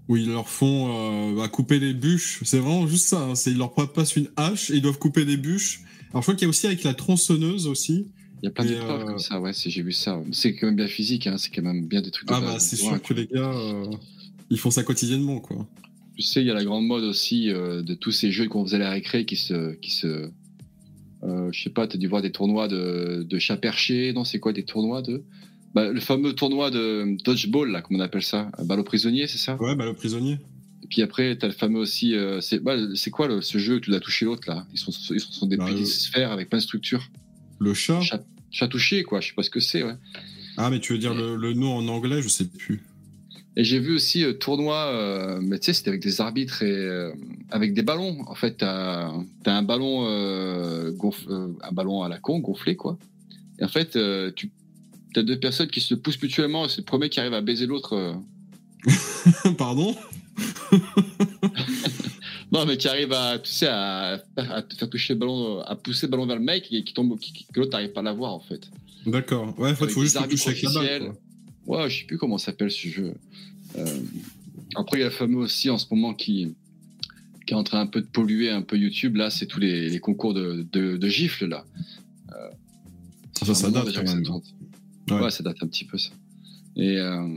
où 0.10 0.16
ils 0.18 0.28
leur 0.30 0.50
font 0.50 1.32
euh, 1.32 1.36
bah, 1.36 1.48
couper 1.48 1.80
les 1.80 1.94
bûches. 1.94 2.40
C'est 2.44 2.60
vraiment 2.60 2.88
juste 2.88 3.08
ça. 3.08 3.22
hein. 3.22 3.36
C'est 3.36 3.52
ils 3.52 3.58
leur 3.58 3.74
passent 3.74 4.16
une 4.16 4.30
hache 4.36 4.72
et 4.72 4.76
ils 4.78 4.82
doivent 4.82 4.98
couper 5.00 5.26
des 5.26 5.38
bûches. 5.38 5.82
Alors 6.12 6.22
je 6.22 6.26
crois 6.28 6.34
qu'il 6.36 6.44
y 6.44 6.46
a 6.46 6.50
aussi 6.50 6.66
avec 6.66 6.84
la 6.84 6.94
tronçonneuse 6.94 7.68
aussi. 7.68 8.08
Il 8.42 8.46
y 8.46 8.48
a 8.48 8.52
plein 8.52 8.66
d'épreuves 8.66 9.02
euh, 9.02 9.06
comme 9.06 9.20
ça, 9.20 9.40
ouais, 9.42 9.52
c'est- 9.54 9.70
j'ai 9.70 9.82
vu 9.82 9.92
ça. 9.92 10.22
C'est 10.32 10.56
quand 10.56 10.68
même 10.68 10.76
bien 10.76 10.88
physique, 10.88 11.28
hein, 11.28 11.36
c'est 11.38 11.50
quand 11.54 11.62
même 11.64 11.86
bien 11.88 12.02
des 12.02 12.12
trucs 12.12 12.28
de 12.28 12.34
Ah 12.34 12.40
bah 12.42 12.60
c'est 12.60 12.76
sûr 12.78 13.02
que 13.02 13.14
les 13.14 13.28
gars, 13.28 13.52
euh, 13.54 13.86
ils 14.50 14.58
font 14.60 14.72
ça 14.72 14.84
quotidiennement 14.84 15.40
quoi. 15.40 15.68
Tu 16.18 16.24
sais, 16.24 16.42
il 16.42 16.48
y 16.48 16.52
a 16.52 16.56
la 16.56 16.64
grande 16.66 16.86
mode 16.88 17.04
aussi 17.04 17.52
euh, 17.52 17.82
de 17.84 17.94
tous 17.94 18.12
ces 18.12 18.32
jeux 18.32 18.48
qu'on 18.48 18.66
faisait 18.66 18.78
à 18.78 18.80
la 18.80 18.90
récré 18.92 19.26
qui 19.26 19.36
se. 19.36 19.74
Qui 19.76 19.92
se 19.92 20.30
euh, 21.24 21.50
je 21.52 21.64
sais 21.64 21.70
pas, 21.70 21.88
t'as 21.88 21.98
dû 21.98 22.08
voir 22.08 22.22
des 22.22 22.32
tournois 22.32 22.68
de, 22.68 23.24
de 23.28 23.40
chat 23.40 23.58
perché, 23.58 24.14
non, 24.14 24.24
c'est 24.24 24.40
quoi 24.40 24.54
des 24.54 24.64
tournois 24.64 25.02
de. 25.02 25.24
Bah, 25.74 25.90
le 25.92 26.00
fameux 26.00 26.34
tournoi 26.34 26.72
de 26.72 27.18
dodgeball, 27.24 27.70
là, 27.72 27.82
comme 27.82 27.98
on 27.98 28.00
appelle 28.00 28.24
ça, 28.24 28.52
balle 28.64 28.80
aux 28.80 28.84
prisonniers, 28.84 29.28
c'est 29.28 29.38
ça? 29.38 29.56
Ouais 29.58 29.76
bah 29.76 29.86
le 29.86 29.94
prisonnier. 29.94 30.38
Et 30.84 30.88
puis 30.88 31.02
après, 31.02 31.36
t'as 31.38 31.48
le 31.48 31.54
fameux 31.54 31.80
aussi. 31.80 32.16
euh, 32.16 32.40
c'est 32.42 32.60
bah, 32.60 32.76
c'est 32.96 33.10
quoi 33.12 33.28
le- 33.28 33.42
ce 33.42 33.58
jeu 33.58 33.80
que 33.80 33.86
tu 33.86 33.92
l'as 33.92 34.00
touché 34.00 34.26
l'autre 34.26 34.48
là? 34.48 34.66
Ils 34.74 34.80
sont, 34.80 34.92
ils 35.14 35.20
sont 35.20 35.46
des 35.48 35.58
Bah, 35.58 35.66
petites 35.66 35.80
le- 35.80 35.86
sphères 35.86 36.32
avec 36.32 36.50
plein 36.50 36.60
de 36.60 36.64
structures. 36.64 37.04
Le 37.60 37.74
chat. 37.74 38.02
Chat, 38.02 38.24
chat 38.52 38.68
touché, 38.68 39.04
quoi. 39.04 39.20
Je 39.20 39.28
sais 39.30 39.34
pas 39.36 39.44
ce 39.44 39.50
que 39.50 39.60
c'est, 39.60 39.84
ouais. 39.84 39.96
Ah 40.56 40.70
mais 40.72 40.80
tu 40.80 40.94
veux 40.94 41.00
dire 41.00 41.14
le, 41.14 41.36
le 41.36 41.54
nom 41.54 41.76
en 41.76 41.88
anglais, 41.88 42.22
je 42.24 42.28
sais 42.28 42.46
plus. 42.46 42.82
Et 43.60 43.64
j'ai 43.64 43.80
vu 43.80 43.96
aussi 43.96 44.24
euh, 44.24 44.34
tournoi, 44.34 44.76
euh, 44.94 45.40
mais 45.42 45.58
tu 45.58 45.66
sais, 45.66 45.74
c'était 45.74 45.90
avec 45.90 46.02
des 46.02 46.22
arbitres 46.22 46.62
et 46.62 46.72
euh, 46.72 47.12
avec 47.50 47.74
des 47.74 47.82
ballons. 47.82 48.24
En 48.28 48.36
fait, 48.36 48.58
t'as 48.58 49.10
as 49.46 49.52
un 49.52 49.64
ballon, 49.64 50.04
gonf- 50.92 51.28
euh, 51.28 51.48
un 51.64 51.72
ballon 51.72 52.04
à 52.04 52.08
la 52.08 52.20
con, 52.20 52.38
gonflé, 52.40 52.76
quoi. 52.76 53.00
Et 53.60 53.64
en 53.64 53.68
fait, 53.68 53.98
tu 54.36 54.52
as 55.16 55.24
deux 55.24 55.40
personnes 55.40 55.70
qui 55.70 55.82
se 55.82 55.96
poussent 55.96 56.22
mutuellement. 56.22 56.68
C'est 56.70 56.82
le 56.82 56.86
premier 56.86 57.10
qui 57.10 57.20
arrive 57.20 57.34
à 57.34 57.42
baiser 57.42 57.66
l'autre. 57.66 58.16
Pardon? 59.58 59.96
Non, 62.52 62.66
mais 62.66 62.78
qui 62.78 62.88
arrive 62.88 63.12
à, 63.12 63.40
tu 63.40 63.52
sais, 63.52 63.68
à, 63.68 64.24
à 64.38 64.62
te 64.62 64.74
faire 64.76 64.90
toucher 64.90 65.14
le 65.14 65.20
ballon, 65.20 65.60
à 65.60 65.76
pousser 65.76 66.06
le 66.08 66.12
ballon 66.12 66.26
vers 66.26 66.38
le 66.38 66.42
mec 66.44 66.68
et 66.72 66.82
qui 66.84 66.94
tombe, 66.94 67.20
qui, 67.20 67.46
que 67.54 67.60
l'autre 67.60 67.74
n'arrive 67.74 67.92
pas 67.92 68.00
à 68.00 68.04
l'avoir 68.04 68.34
en 68.34 68.40
fait. 68.40 68.70
D'accord. 69.06 69.54
Ouais, 69.60 69.72
en 69.72 69.76
fait, 69.76 69.86
il 69.86 69.92
faut 69.92 70.02
juste 70.02 70.18
toucher 70.30 70.50
avec 70.52 70.64
la 70.64 70.72
balle. 70.72 71.14
Ouais, 71.68 71.90
je 71.90 72.00
sais 72.00 72.06
plus 72.06 72.18
comment 72.18 72.38
s'appelle 72.40 72.72
ce 72.72 72.88
jeu. 72.88 73.14
Euh, 73.78 74.00
après, 74.76 74.98
il 74.98 75.02
y 75.02 75.04
a 75.04 75.08
le 75.08 75.12
fameux 75.14 75.38
aussi 75.38 75.70
en 75.70 75.78
ce 75.78 75.86
moment 75.94 76.14
qui, 76.14 76.56
qui 77.46 77.54
est 77.54 77.58
en 77.58 77.64
train 77.64 77.82
un 77.82 77.88
peu 77.88 78.02
de 78.02 78.08
polluer 78.08 78.50
un 78.50 78.62
peu 78.64 78.78
YouTube. 78.78 79.18
Là, 79.18 79.30
c'est 79.30 79.46
tous 79.46 79.60
les, 79.60 79.90
les 79.90 80.00
concours 80.00 80.34
de, 80.34 80.66
de, 80.72 80.98
de 80.98 81.08
gifles 81.10 81.46
là. 81.48 81.66
Euh, 82.32 82.50
Ça, 83.40 83.54
ça 83.54 83.68
moment 83.68 83.80
date 83.84 83.88
déjà 83.90 84.02
quand 84.02 84.08
ça 84.08 84.16
même. 84.16 84.24
tourne. 84.24 84.42
Ouais. 85.12 85.22
Ouais. 85.22 85.30
ça 85.32 85.44
date 85.44 85.58
un 85.62 85.68
petit 85.68 85.86
peu 85.86 85.98
ça. 85.98 86.10
Et 86.78 86.98
euh... 86.98 87.28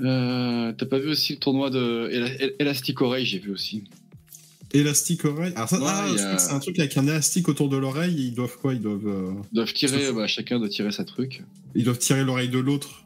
euh, 0.00 0.72
t'as 0.72 0.86
pas 0.86 0.98
vu 0.98 1.08
aussi 1.10 1.34
le 1.34 1.38
tournoi 1.38 1.70
de 1.70 2.08
Ela- 2.12 2.52
Elastic 2.58 3.00
Oreille, 3.00 3.26
j'ai 3.26 3.38
vu 3.38 3.50
aussi. 3.50 3.84
Élastique 4.72 5.24
oreille. 5.24 5.52
Alors 5.56 5.68
ça, 5.68 5.78
Ouais, 5.80 5.86
ah, 5.88 6.04
a- 6.34 6.38
c'est 6.38 6.52
un 6.52 6.58
truc 6.60 6.78
avec 6.78 6.96
un 6.96 7.04
élastique 7.04 7.48
autour 7.48 7.68
de 7.68 7.76
l'oreille. 7.76 8.14
Ils 8.16 8.34
doivent 8.34 8.56
quoi 8.60 8.72
Ils 8.74 8.80
doivent, 8.80 9.06
euh, 9.06 9.32
Ils 9.52 9.56
doivent 9.56 9.72
tirer, 9.72 10.12
bah, 10.12 10.26
chacun 10.26 10.58
doit 10.58 10.68
tirer 10.68 10.92
sa 10.92 11.04
truc. 11.04 11.42
ils 11.74 11.84
doivent 11.84 11.98
tirer 11.98 12.22
l'oreille 12.24 12.48
de 12.50 12.58
l'autre. 12.58 13.04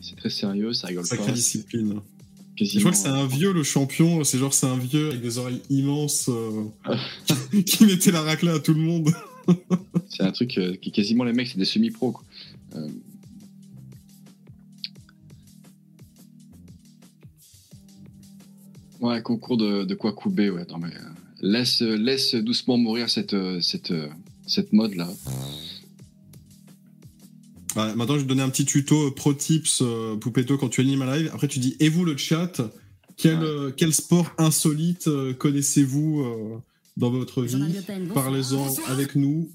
C'est 0.00 0.16
très 0.16 0.30
sérieux, 0.30 0.72
ça 0.72 0.88
rigole 0.88 1.06
Sacrée 1.06 1.26
pas. 1.26 1.32
discipline. 1.32 2.00
Je 2.60 2.78
crois 2.80 2.90
que 2.90 2.96
c'est 2.96 3.08
un 3.08 3.26
vieux 3.26 3.52
le 3.52 3.62
champion. 3.62 4.22
C'est 4.24 4.38
genre 4.38 4.52
c'est 4.54 4.66
un 4.66 4.76
vieux 4.76 5.08
avec 5.08 5.20
des 5.22 5.38
oreilles 5.38 5.62
immenses 5.70 6.28
euh, 6.28 6.64
qui 7.66 7.84
mettait 7.86 8.10
la 8.12 8.20
raclée 8.22 8.50
à 8.50 8.58
tout 8.58 8.74
le 8.74 8.80
monde. 8.80 9.10
C'est 10.08 10.22
un 10.22 10.30
truc 10.32 10.58
euh, 10.58 10.76
qui 10.76 10.92
quasiment 10.92 11.24
les 11.24 11.32
mecs, 11.32 11.48
c'est 11.48 11.58
des 11.58 11.64
semi-pros. 11.64 12.12
quoi. 12.12 12.24
Ouais, 19.02 19.20
concours 19.20 19.56
de, 19.58 19.84
de 19.84 19.94
quoi 19.94 20.12
couper, 20.12 20.48
ouais. 20.48 20.64
Non, 20.70 20.78
mais, 20.78 20.88
euh, 20.94 21.00
laisse, 21.42 21.82
laisse 21.82 22.34
doucement 22.36 22.78
mourir 22.78 23.10
cette, 23.10 23.34
euh, 23.34 23.60
cette, 23.60 23.90
euh, 23.90 24.08
cette 24.46 24.72
mode-là. 24.72 25.08
Ouais, 27.74 27.94
maintenant, 27.94 28.14
je 28.14 28.18
vais 28.20 28.24
te 28.24 28.28
donner 28.28 28.42
un 28.42 28.50
petit 28.50 28.64
tuto 28.66 29.10
pro 29.12 29.32
tips 29.32 29.80
euh, 29.82 30.16
Poupetto 30.16 30.58
quand 30.58 30.68
tu 30.68 30.82
animes 30.82 31.02
un 31.02 31.16
live. 31.16 31.30
Après, 31.32 31.48
tu 31.48 31.58
dis 31.58 31.74
et 31.80 31.88
vous 31.88 32.04
le 32.04 32.16
chat 32.16 32.60
quel, 33.16 33.38
Ouais. 33.38 33.44
euh, 33.44 33.70
quel 33.76 33.94
sport 33.94 34.30
insolite 34.38 35.08
euh, 35.08 35.32
connaissez-vous 35.32 36.20
euh, 36.20 36.58
dans 36.96 37.10
votre 37.10 37.42
vie? 37.42 37.64
Parlez-en 38.14 38.74
avec 38.88 39.16
nous. 39.16 39.50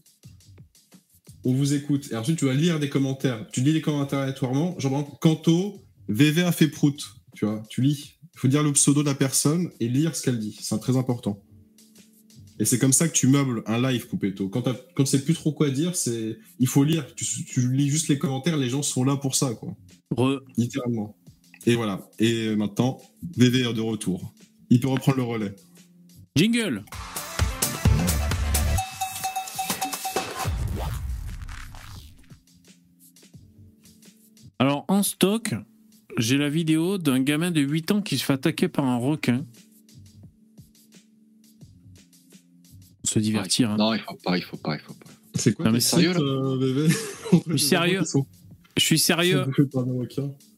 On 1.44 1.54
vous 1.54 1.74
écoute. 1.74 2.10
Et 2.12 2.16
ensuite, 2.16 2.40
tu 2.40 2.46
vas 2.46 2.54
lire 2.54 2.80
des 2.80 2.90
commentaires. 2.90 3.46
Tu 3.52 3.62
lis 3.62 3.72
les 3.72 3.82
commentaires 3.82 4.20
aléatoirement. 4.20 4.78
Genre, 4.80 5.18
Kanto, 5.20 5.82
VV 6.10 6.42
a 6.44 6.52
fait 6.52 6.68
prout. 6.68 7.02
Tu 7.36 7.46
vois, 7.46 7.64
tu 7.70 7.82
lis. 7.82 8.17
Il 8.38 8.42
faut 8.42 8.48
dire 8.50 8.62
le 8.62 8.72
pseudo 8.72 9.02
de 9.02 9.08
la 9.08 9.16
personne 9.16 9.72
et 9.80 9.88
lire 9.88 10.16
ce 10.16 10.22
qu'elle 10.22 10.38
dit. 10.38 10.56
C'est 10.62 10.80
très 10.80 10.96
important. 10.96 11.42
Et 12.60 12.66
c'est 12.66 12.78
comme 12.78 12.94
ça 12.94 13.08
que 13.08 13.14
tu 13.14 13.26
meubles 13.26 13.64
un 13.66 13.82
live, 13.82 14.06
Poupetto. 14.06 14.48
Quand, 14.48 14.62
tu 14.96 15.06
sais 15.08 15.26
plus 15.26 15.34
trop 15.34 15.52
quoi 15.52 15.72
dire, 15.72 15.96
c'est 15.96 16.38
il 16.60 16.68
faut 16.68 16.84
lire. 16.84 17.04
Tu, 17.16 17.26
tu 17.26 17.74
lis 17.74 17.90
juste 17.90 18.10
les 18.10 18.20
commentaires, 18.20 18.56
les 18.56 18.70
gens 18.70 18.84
sont 18.84 19.04
là 19.04 19.16
pour 19.16 19.34
ça, 19.34 19.56
quoi. 19.56 19.76
Re. 20.16 20.44
Littéralement. 20.56 21.18
Et 21.66 21.74
voilà. 21.74 22.08
Et 22.20 22.56
maintenant, 22.56 23.02
VV 23.36 23.62
est 23.62 23.74
de 23.74 23.82
retour. 23.82 24.32
Il 24.70 24.82
peut 24.82 24.88
reprendre 24.88 25.18
le 25.18 25.24
relais. 25.24 25.56
Jingle 26.36 26.84
Alors, 34.60 34.86
en 34.90 35.02
stock, 35.02 35.56
j'ai 36.18 36.38
la 36.38 36.50
vidéo 36.50 36.98
d'un 36.98 37.20
gamin 37.22 37.52
de 37.52 37.62
8 37.62 37.92
ans 37.92 38.02
qui 38.02 38.18
se 38.18 38.24
fait 38.26 38.34
attaquer 38.34 38.68
par 38.68 38.86
un 38.86 38.98
requin. 38.98 39.44
Se 43.04 43.20
divertir. 43.20 43.72
hein. 43.72 43.78
Non, 43.78 43.94
il 43.94 44.00
faut 44.02 44.16
pas, 44.24 44.38
il 44.38 44.44
faut 44.44 44.58
pas, 44.58 44.76
il 44.76 44.82
faut 44.82 44.94
pas. 44.94 45.06
C'est 45.36 45.54
quoi 45.54 45.66
Non, 45.66 45.72
mais 45.72 45.80
sérieux, 45.80 46.14
là 46.14 46.20
euh, 46.20 46.58
VV 46.58 46.96
Entre 47.32 47.50
les 47.52 47.58
sérieux 47.58 48.02
Je 48.76 48.84
suis 48.84 49.00
sérieux. 49.00 49.46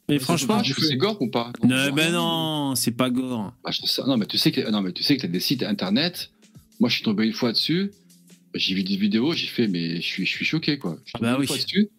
Ouais, 0.08 0.18
franchement, 0.18 0.58
Ah, 0.60 0.64
je 0.64 0.74
fais 0.74 0.96
gore 0.98 1.22
ou 1.22 1.30
pas? 1.30 1.52
Non, 1.64 1.78
je 1.78 1.84
vois 1.90 1.92
ben 1.92 2.12
non, 2.14 2.74
c'est 2.76 2.92
pas 2.92 3.10
gore. 3.12 3.54
Ah, 3.64 3.72
je 3.72 3.82
ça- 3.86 4.06
Non, 4.08 4.18
mais 4.18 4.26
tu 4.26 4.38
sais 4.40 4.52
que, 4.52 4.68
non, 4.72 4.82
mais 4.82 4.92
tu 4.92 5.04
sais 5.04 5.16
que 5.18 5.22
t'as 5.22 5.28
des 5.28 5.40
sites 5.40 5.62
internet. 5.62 6.32
Moi, 6.80 6.90
je 6.90 6.96
suis 6.96 7.04
tombé 7.04 7.26
une 7.28 7.34
fois 7.34 7.52
dessus. 7.52 7.92
J'ai 8.56 8.74
vu 8.74 8.84
des 8.84 8.96
vidéos, 8.96 9.34
j'ai 9.34 9.46
fait, 9.46 9.68
mais 9.68 9.98
je 9.98 10.02
suis, 10.08 10.26
je 10.26 10.32
suis 10.32 10.46
choqué, 10.46 10.80
quoi. 10.80 10.98
Je 11.06 11.10
suis 11.10 11.18
Ah 11.18 11.20
bah 11.22 11.34
une 11.34 11.42
oui. 11.42 11.46
fois 11.48 11.58
dessus. 11.58 11.90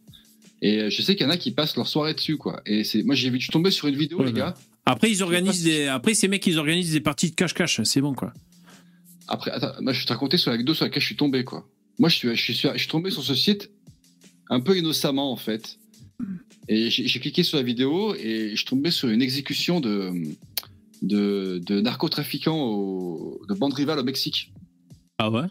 Et 0.62 0.78
euh, 0.78 0.90
je 0.90 1.02
sais 1.02 1.16
qu'il 1.16 1.24
y 1.24 1.28
en 1.28 1.32
a 1.32 1.36
qui 1.36 1.52
passent 1.52 1.76
leur 1.76 1.88
soirée 1.88 2.14
dessus, 2.14 2.36
quoi. 2.36 2.60
Et 2.66 2.84
c'est, 2.84 3.02
moi, 3.02 3.14
j'ai 3.14 3.30
vu, 3.30 3.38
je 3.38 3.44
suis 3.44 3.52
tombé 3.52 3.70
sur 3.70 3.88
une 3.88 3.96
vidéo, 3.96 4.18
Ouais, 4.18 4.26
les 4.26 4.32
gars. 4.32 4.54
Après, 4.84 5.10
ils 5.10 5.22
organisent 5.22 5.62
des. 5.64 5.86
Après, 5.86 6.14
ces 6.14 6.28
mecs, 6.28 6.46
ils 6.46 6.58
organisent 6.58 6.92
des 6.92 7.00
parties 7.00 7.30
de 7.30 7.34
cache-cache. 7.34 7.82
C'est 7.84 8.00
bon, 8.00 8.14
quoi. 8.14 8.32
Après, 9.28 9.50
attends, 9.50 9.72
moi, 9.80 9.92
je 9.92 10.00
vais 10.00 10.06
te 10.06 10.12
raconter 10.12 10.36
sur 10.36 10.50
la 10.50 10.56
vidéo 10.56 10.74
sur 10.74 10.84
laquelle 10.84 11.00
je 11.00 11.06
suis 11.06 11.16
tombé, 11.16 11.44
quoi. 11.44 11.68
Moi, 11.98 12.08
je 12.08 12.16
suis, 12.16 12.36
je 12.36 12.52
suis, 12.52 12.54
je 12.54 12.78
suis 12.78 12.88
tombé 12.88 13.10
sur 13.10 13.22
ce 13.22 13.34
site 13.34 13.70
un 14.48 14.60
peu 14.60 14.76
innocemment, 14.76 15.30
en 15.32 15.36
fait. 15.36 15.78
Et 16.68 16.90
j'ai 16.90 17.06
j'ai 17.06 17.20
cliqué 17.20 17.42
sur 17.42 17.56
la 17.56 17.62
vidéo 17.62 18.14
et 18.14 18.50
je 18.50 18.56
suis 18.56 18.66
tombé 18.66 18.90
sur 18.90 19.08
une 19.08 19.22
exécution 19.22 19.80
de, 19.80 20.12
de, 21.02 21.60
de 21.64 21.80
narcotrafiquants 21.80 22.60
au, 22.60 23.40
de 23.48 23.54
bandes 23.54 23.74
rivales 23.74 23.98
au 23.98 24.04
Mexique. 24.04 24.52
Ah 25.18 25.30
ouais? 25.30 25.46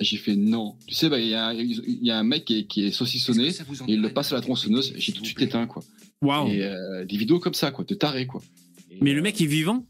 J'ai 0.00 0.16
fait 0.16 0.36
non. 0.36 0.76
Tu 0.86 0.94
sais, 0.94 1.08
bah, 1.08 1.18
il 1.20 1.28
y, 1.28 1.34
a, 1.34 1.52
il 1.54 1.98
y 2.02 2.10
a 2.10 2.18
un 2.18 2.24
mec 2.24 2.44
qui 2.44 2.58
est, 2.60 2.64
qui 2.64 2.84
est 2.86 2.90
saucissonné 2.92 3.48
et 3.48 3.92
il 3.92 4.00
le 4.00 4.08
passe 4.12 4.32
à 4.32 4.36
la 4.36 4.40
tronçonneuse. 4.40 4.92
J'ai 4.96 5.12
tout 5.12 5.20
de 5.22 5.26
suite 5.26 5.42
éteint, 5.42 5.66
quoi. 5.66 5.82
Waouh. 6.22 6.48
Et 6.48 6.62
euh, 6.64 7.04
des 7.04 7.16
vidéos 7.16 7.38
comme 7.38 7.54
ça, 7.54 7.70
quoi, 7.70 7.84
de 7.84 7.94
taré, 7.94 8.26
quoi. 8.26 8.42
Et, 8.90 8.98
Mais 9.00 9.12
le 9.12 9.22
mec 9.22 9.40
est 9.40 9.46
vivant? 9.46 9.84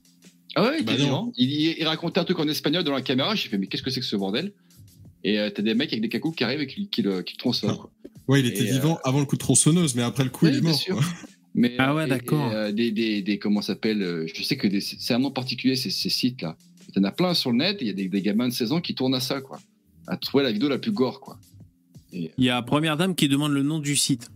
Ah 0.57 0.65
ouais, 0.65 0.77
il 0.81 0.85
Bah 0.85 0.93
était 0.95 1.03
non. 1.03 1.33
vivant. 1.33 1.33
Il, 1.79 1.85
racontait 1.87 2.21
un 2.21 2.25
truc 2.25 2.39
en 2.39 2.47
espagnol 2.49 2.85
devant 2.85 2.97
la 2.97 3.03
caméra. 3.03 3.35
J'ai 3.35 3.49
fait, 3.49 3.59
mais 3.59 3.67
qu'est-ce 3.67 3.83
que 3.83 3.91
c'est 3.91 4.01
que 4.01 4.07
ce 4.07 4.17
bordel? 4.17 4.53
Et 5.25 5.39
euh, 5.39 5.49
t'as 5.51 5.63
des 5.63 5.75
mecs 5.75 5.91
avec 5.93 6.03
des 6.03 6.09
cacous 6.09 6.33
qui 6.35 6.45
arrivent 6.45 6.61
et 6.61 6.67
qui, 6.67 6.89
qui 6.89 7.03
le, 7.03 7.23
qui 7.23 7.35
le 7.35 7.39
tronçonnent, 7.39 7.77
quoi. 7.77 7.91
Ouais, 8.29 8.41
il 8.41 8.47
était 8.47 8.63
Et, 8.63 8.71
vivant 8.73 8.99
avant 9.05 9.21
le 9.21 9.27
coup 9.27 9.37
de 9.37 9.41
tronçonneuse, 9.41 9.95
mais 9.95 10.03
après 10.03 10.25
le 10.25 10.31
coup, 10.31 10.47
il 10.47 10.57
est 10.57 10.61
bien 10.61 10.71
mort. 10.91 11.03
Mais, 11.57 11.75
Ah 11.79 11.95
ouais, 11.95 12.09
d'accord. 12.09 12.51
euh, 12.53 12.73
des, 12.73 12.91
des, 12.91 13.23
des, 13.23 13.39
comment 13.39 13.61
ça 13.63 13.75
s'appelle 13.75 14.03
euh, 14.03 14.27
Je 14.27 14.43
sais 14.43 14.57
que 14.57 14.67
des- 14.67 14.81
c'est 14.81 15.15
un 15.15 15.21
nom 15.21 15.31
particulier, 15.31 15.77
ces, 15.77 15.89
ces 15.91 16.09
sites-là. 16.09 16.57
Il 16.89 16.97
y 16.97 17.01
en 17.01 17.05
a 17.05 17.13
plein 17.13 17.33
sur 17.33 17.53
le 17.53 17.59
net. 17.59 17.77
et 17.81 17.85
Il 17.85 17.87
y 17.87 17.91
a 17.91 17.93
des, 17.93 18.09
des 18.09 18.23
gamins 18.23 18.49
de 18.49 18.53
16 18.53 18.73
ans 18.73 18.81
qui 18.81 18.95
tournent 18.97 19.15
à 19.15 19.21
ça, 19.21 19.41
quoi. 19.41 19.61
À 20.07 20.17
trouver 20.17 20.45
la 20.45 20.53
vidéo 20.53 20.69
la 20.69 20.79
plus 20.79 20.93
gore, 20.93 21.21
quoi. 21.21 21.39
Il 22.13 22.31
y 22.39 22.51
a 22.51 22.63
Première 22.63 22.97
Dame 22.97 23.15
qui 23.15 23.29
demande 23.29 23.53
le 23.53 23.63
nom 23.63 23.79
du 23.81 23.97
site. 23.97 24.31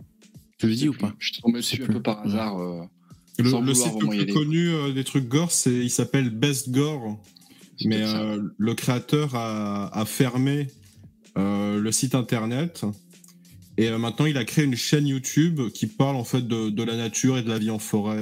Je 0.61 0.67
le 0.67 0.75
dis 0.75 0.89
ou 0.89 0.93
pas 0.95 1.15
Je 1.19 1.33
suis 1.33 1.43
tombé 1.43 1.59
dessus 1.61 1.83
un 1.83 1.85
plus. 1.85 1.95
peu 1.95 2.03
par 2.03 2.21
Ouais. 2.25 2.31
hasard. 2.33 2.59
euh, 2.59 2.83
Le, 3.39 3.51
Sans 3.51 3.61
le 3.61 3.73
vouloir 3.73 3.89
site 3.93 4.03
le 4.03 4.09
plus 4.09 4.21
aller. 4.23 4.33
connu 4.33 4.69
euh, 4.69 4.93
des 4.93 5.05
trucs 5.05 5.29
gore, 5.29 5.53
c'est 5.53 5.73
il 5.73 5.91
s'appelle 5.91 6.31
Best 6.31 6.71
Gore, 6.71 7.21
mais 7.85 8.03
euh, 8.03 8.43
le 8.59 8.75
créateur 8.75 9.37
a, 9.37 9.97
a 9.97 10.05
fermé 10.05 10.67
euh, 11.37 11.79
le 11.79 11.93
site 11.93 12.17
internet 12.17 12.85
et 13.77 13.91
maintenant 13.91 14.27
il 14.27 14.37
a 14.39 14.45
créé 14.45 14.65
une 14.65 14.75
chaîne 14.75 15.07
YouTube 15.07 15.61
qui 15.73 15.87
parle 15.87 16.17
en 16.17 16.25
fait 16.25 16.43
de, 16.49 16.69
de 16.71 16.83
la 16.83 16.97
nature 16.97 17.39
et 17.39 17.43
de 17.43 17.49
la 17.49 17.59
vie 17.59 17.71
en 17.71 17.79
forêt. 17.79 18.19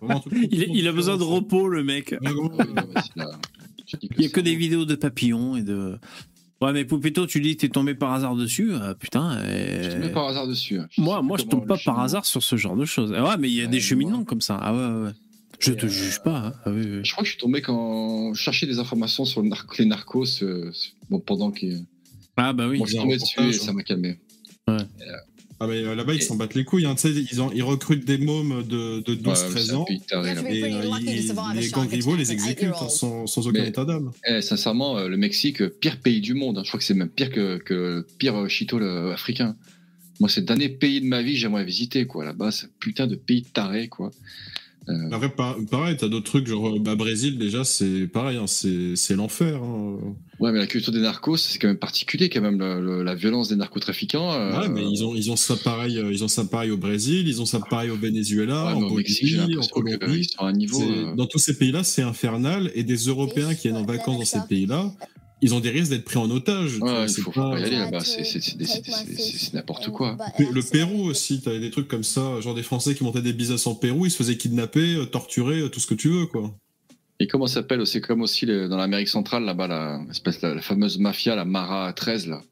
Vraiment 0.00 0.24
il, 0.50 0.74
il 0.74 0.88
a 0.88 0.92
besoin 0.92 1.18
de 1.18 1.22
repos, 1.24 1.68
le 1.68 1.84
mec. 1.84 2.14
Il 4.16 4.22
y 4.22 4.26
a 4.26 4.28
que 4.30 4.40
des 4.40 4.54
vidéos 4.56 4.84
de 4.86 4.94
papillons 4.94 5.56
et 5.56 5.62
de. 5.62 5.98
Ouais, 6.60 6.72
mais 6.74 6.84
Poupetto, 6.84 7.26
tu 7.26 7.40
dis 7.40 7.56
que 7.56 7.62
t'es 7.62 7.68
tombé 7.70 7.94
par 7.94 8.12
hasard 8.12 8.36
dessus. 8.36 8.72
euh, 8.74 8.92
putain. 8.94 9.38
Je 9.46 9.82
suis 9.82 9.92
tombé 9.94 10.08
par 10.10 10.28
hasard 10.28 10.46
dessus. 10.46 10.78
hein. 10.78 10.86
Je 10.90 11.00
Moi, 11.00 11.22
moi 11.22 11.38
je 11.38 11.44
tombe 11.44 11.66
pas 11.66 11.78
par 11.82 12.00
hasard 12.00 12.26
sur 12.26 12.42
ce 12.42 12.56
genre 12.56 12.76
de 12.76 12.84
choses. 12.84 13.14
Ah 13.16 13.24
Ouais, 13.24 13.36
mais 13.38 13.48
il 13.48 13.54
y 13.54 13.60
a 13.60 13.64
Ouais, 13.64 13.70
des 13.70 13.80
je 13.80 13.86
cheminements 13.88 14.18
vois. 14.18 14.26
comme 14.26 14.40
ça. 14.42 14.58
Ah 14.60 14.74
ouais, 14.74 14.78
ouais, 14.94 15.04
ouais. 15.06 15.12
Je 15.58 15.72
Et, 15.72 15.76
te 15.76 15.86
euh, 15.86 15.88
juge 15.88 16.20
pas. 16.22 16.36
hein. 16.38 16.52
Ah 16.66 16.70
oui, 16.70 16.82
oui. 16.84 17.00
Je 17.02 17.12
crois 17.12 17.22
que 17.22 17.26
je 17.28 17.32
suis 17.32 17.40
tombé 17.40 17.62
quand 17.62 18.34
je 18.34 18.40
cherchais 18.42 18.66
des 18.66 18.78
informations 18.78 19.24
sur 19.24 19.40
le 19.42 19.48
nar- 19.48 19.66
les 19.78 19.84
narcos 19.86 20.42
euh, 20.42 20.70
bon, 21.08 21.18
pendant 21.20 21.50
que. 21.50 21.66
Ah 22.36 22.52
bah 22.52 22.66
oui. 22.68 22.78
Bon, 22.78 22.84
je 22.84 22.90
suis 22.92 22.98
tombé 23.00 23.16
dessus 23.16 23.40
et 23.48 23.52
ça 23.54 23.72
m'a 23.72 23.82
calmé. 23.82 24.18
Ah, 25.62 25.66
euh, 25.66 25.94
là-bas 25.94 26.14
ils 26.14 26.22
s'en 26.22 26.36
battent 26.36 26.54
les 26.54 26.64
couilles. 26.64 26.86
Hein. 26.86 26.94
Tu 26.94 27.12
sais, 27.12 27.26
Ils, 27.30 27.42
ont- 27.42 27.52
ils 27.54 27.62
recrutent 27.62 28.06
des 28.06 28.16
mômes 28.16 28.62
de, 28.66 29.00
de 29.00 29.14
12-13 29.14 29.28
Ouais, 29.28 29.60
c'est 29.60 29.70
un 29.72 29.76
ans. 29.76 29.84
Et 29.90 30.00
euh, 30.14 30.34
ils- 30.50 31.60
les 31.60 31.68
gangs 31.68 31.88
rivaux 31.90 32.16
les 32.16 32.32
exécutent 32.32 32.70
hein, 32.80 32.88
sans, 32.88 33.26
sans 33.26 33.46
aucun 33.46 33.60
Mais- 33.62 33.68
état 33.68 33.84
d'âme. 33.84 34.10
Eh, 34.26 34.40
sincèrement, 34.40 34.96
euh, 34.96 35.08
le 35.08 35.18
Mexique, 35.18 35.60
euh, 35.60 35.68
pire 35.68 35.98
pays 36.00 36.22
du 36.22 36.32
monde. 36.32 36.56
hein. 36.56 36.62
Je 36.64 36.68
crois 36.70 36.78
que 36.78 36.84
c'est 36.84 36.94
même 36.94 37.10
pire 37.10 37.30
que, 37.30 37.58
que 37.58 38.06
pire 38.16 38.48
chito 38.48 38.78
le- 38.78 39.12
africain. 39.12 39.54
Moi, 40.18 40.30
c'est 40.30 40.40
le 40.40 40.46
dernier 40.46 40.70
pays 40.70 41.02
de 41.02 41.06
ma 41.06 41.20
vie 41.20 41.32
que 41.34 41.38
j'aimerais 41.38 41.64
visiter, 41.64 42.06
quoi. 42.06 42.24
Là-bas, 42.24 42.50
c'est 42.52 42.66
un 42.66 42.70
putain 42.78 43.06
de 43.06 43.14
pays 43.14 43.42
taré, 43.42 43.88
quoi. 43.88 44.10
Euh, 44.90 45.10
Après, 45.12 45.28
pa- 45.30 45.56
pareil, 45.70 45.96
t'as 45.96 46.08
d'autres 46.08 46.26
trucs, 46.26 46.46
genre, 46.46 46.68
euh, 46.68 46.78
bah, 46.80 46.96
Brésil, 46.96 47.38
déjà, 47.38 47.64
c'est 47.64 48.06
pareil, 48.08 48.36
hein, 48.38 48.46
c'est 48.46 48.96
c'est 48.96 49.14
l'enfer. 49.14 49.62
hein. 49.62 49.98
ouais, 50.40 50.52
mais 50.52 50.58
la 50.58 50.66
culture 50.66 50.92
des 50.92 51.00
narcos, 51.00 51.36
c'est 51.36 51.58
quand 51.58 51.68
même 51.68 51.76
particulier, 51.78 52.28
quand 52.28 52.40
même, 52.40 52.58
le- 52.58 53.02
la 53.02 53.14
violence 53.14 53.48
des 53.48 53.56
narcotrafiquants. 53.56 54.32
euh, 54.32 54.60
Ouais, 54.60 54.68
mais 54.68 54.82
ils 54.90 55.04
ont, 55.04 55.14
ils 55.14 55.30
ont 55.30 55.36
ça 55.36 55.54
pareil, 55.56 56.02
ils 56.10 56.24
ont 56.24 56.28
ça 56.28 56.44
pareil 56.44 56.70
au 56.70 56.76
Brésil, 56.76 57.28
ils 57.28 57.40
ont 57.40 57.46
ça 57.46 57.60
pareil 57.60 57.90
au 57.90 57.96
Venezuela, 57.96 58.64
ouais, 58.66 58.72
en 58.72 58.80
Bolivie, 58.88 59.56
en 59.58 59.62
Colombie. 59.68 60.26
euh, 60.82 61.14
Dans 61.14 61.26
tous 61.26 61.38
ces 61.38 61.56
pays-là, 61.56 61.84
c'est 61.84 62.02
infernal, 62.02 62.70
et 62.74 62.82
des 62.82 62.96
Européens 62.96 63.54
qui 63.54 63.68
viennent 63.68 63.76
en 63.82 63.84
vacances 63.86 64.18
dans 64.18 64.24
ces 64.24 64.38
pays-là, 64.48 64.92
ils 65.42 65.54
ont 65.54 65.60
des 65.60 65.70
risques 65.70 65.90
d'être 65.90 66.04
pris 66.04 66.18
en 66.18 66.30
otage. 66.30 66.78
Ouais, 66.80 67.04
il 67.04 67.08
C'est 67.08 67.22
faut, 67.22 67.30
pas- 67.30 67.58
y 67.58 67.62
aller 67.64 67.76
là-bas, 67.78 68.00
c'est 68.00 68.24
c'est- 68.24 68.40
c'est 68.40 68.56
des- 68.56 68.64
c'est- 68.66 68.72
avec 68.78 68.88
ma 68.88 68.96
c'est- 68.96 69.06
fille, 69.16 69.38
c'est 69.38 69.54
n'importe 69.54 69.88
on 69.88 69.92
quoi. 69.92 70.16
à 70.20 70.42
le. 70.42 70.62
Pérou 70.62 71.04
aussi, 71.04 71.40
t'avais 71.40 71.60
des 71.60 71.70
trucs 71.70 71.88
comme 71.88 72.04
ça, 72.04 72.40
genre 72.40 72.54
des 72.54 72.62
Français 72.62 72.94
qui 72.94 73.04
montaient 73.04 73.22
des 73.22 73.32
business 73.32 73.66
en 73.66 73.74
Pérou, 73.74 74.06
ils 74.06 74.10
se 74.10 74.16
faisaient 74.16 74.36
kidnapper, 74.36 74.94
euh, 74.96 75.04
torturer, 75.06 75.60
euh, 75.60 75.68
tout 75.68 75.80
ce 75.80 75.86
que 75.86 75.94
tu 75.94 76.08
veux, 76.10 76.26
quoi. 76.26 76.54
Et 77.18 77.26
comment 77.26 77.46
ça 77.46 77.54
s'appelle 77.54 77.86
C'est 77.86 78.00
comme 78.00 78.22
aussi 78.22 78.46
les- 78.46 78.68
dans 78.68 78.76
l'Amérique 78.78 79.08
centrale, 79.08 79.44
là-bas, 79.44 79.66
la, 79.68 80.00
espèce, 80.10 80.40
la, 80.42 80.54
la 80.54 80.62
fameuse 80.62 80.98
mafia, 80.98 81.36
la 81.36 81.44
Mara 81.44 81.92
13, 81.92 82.26
là. 82.26 82.42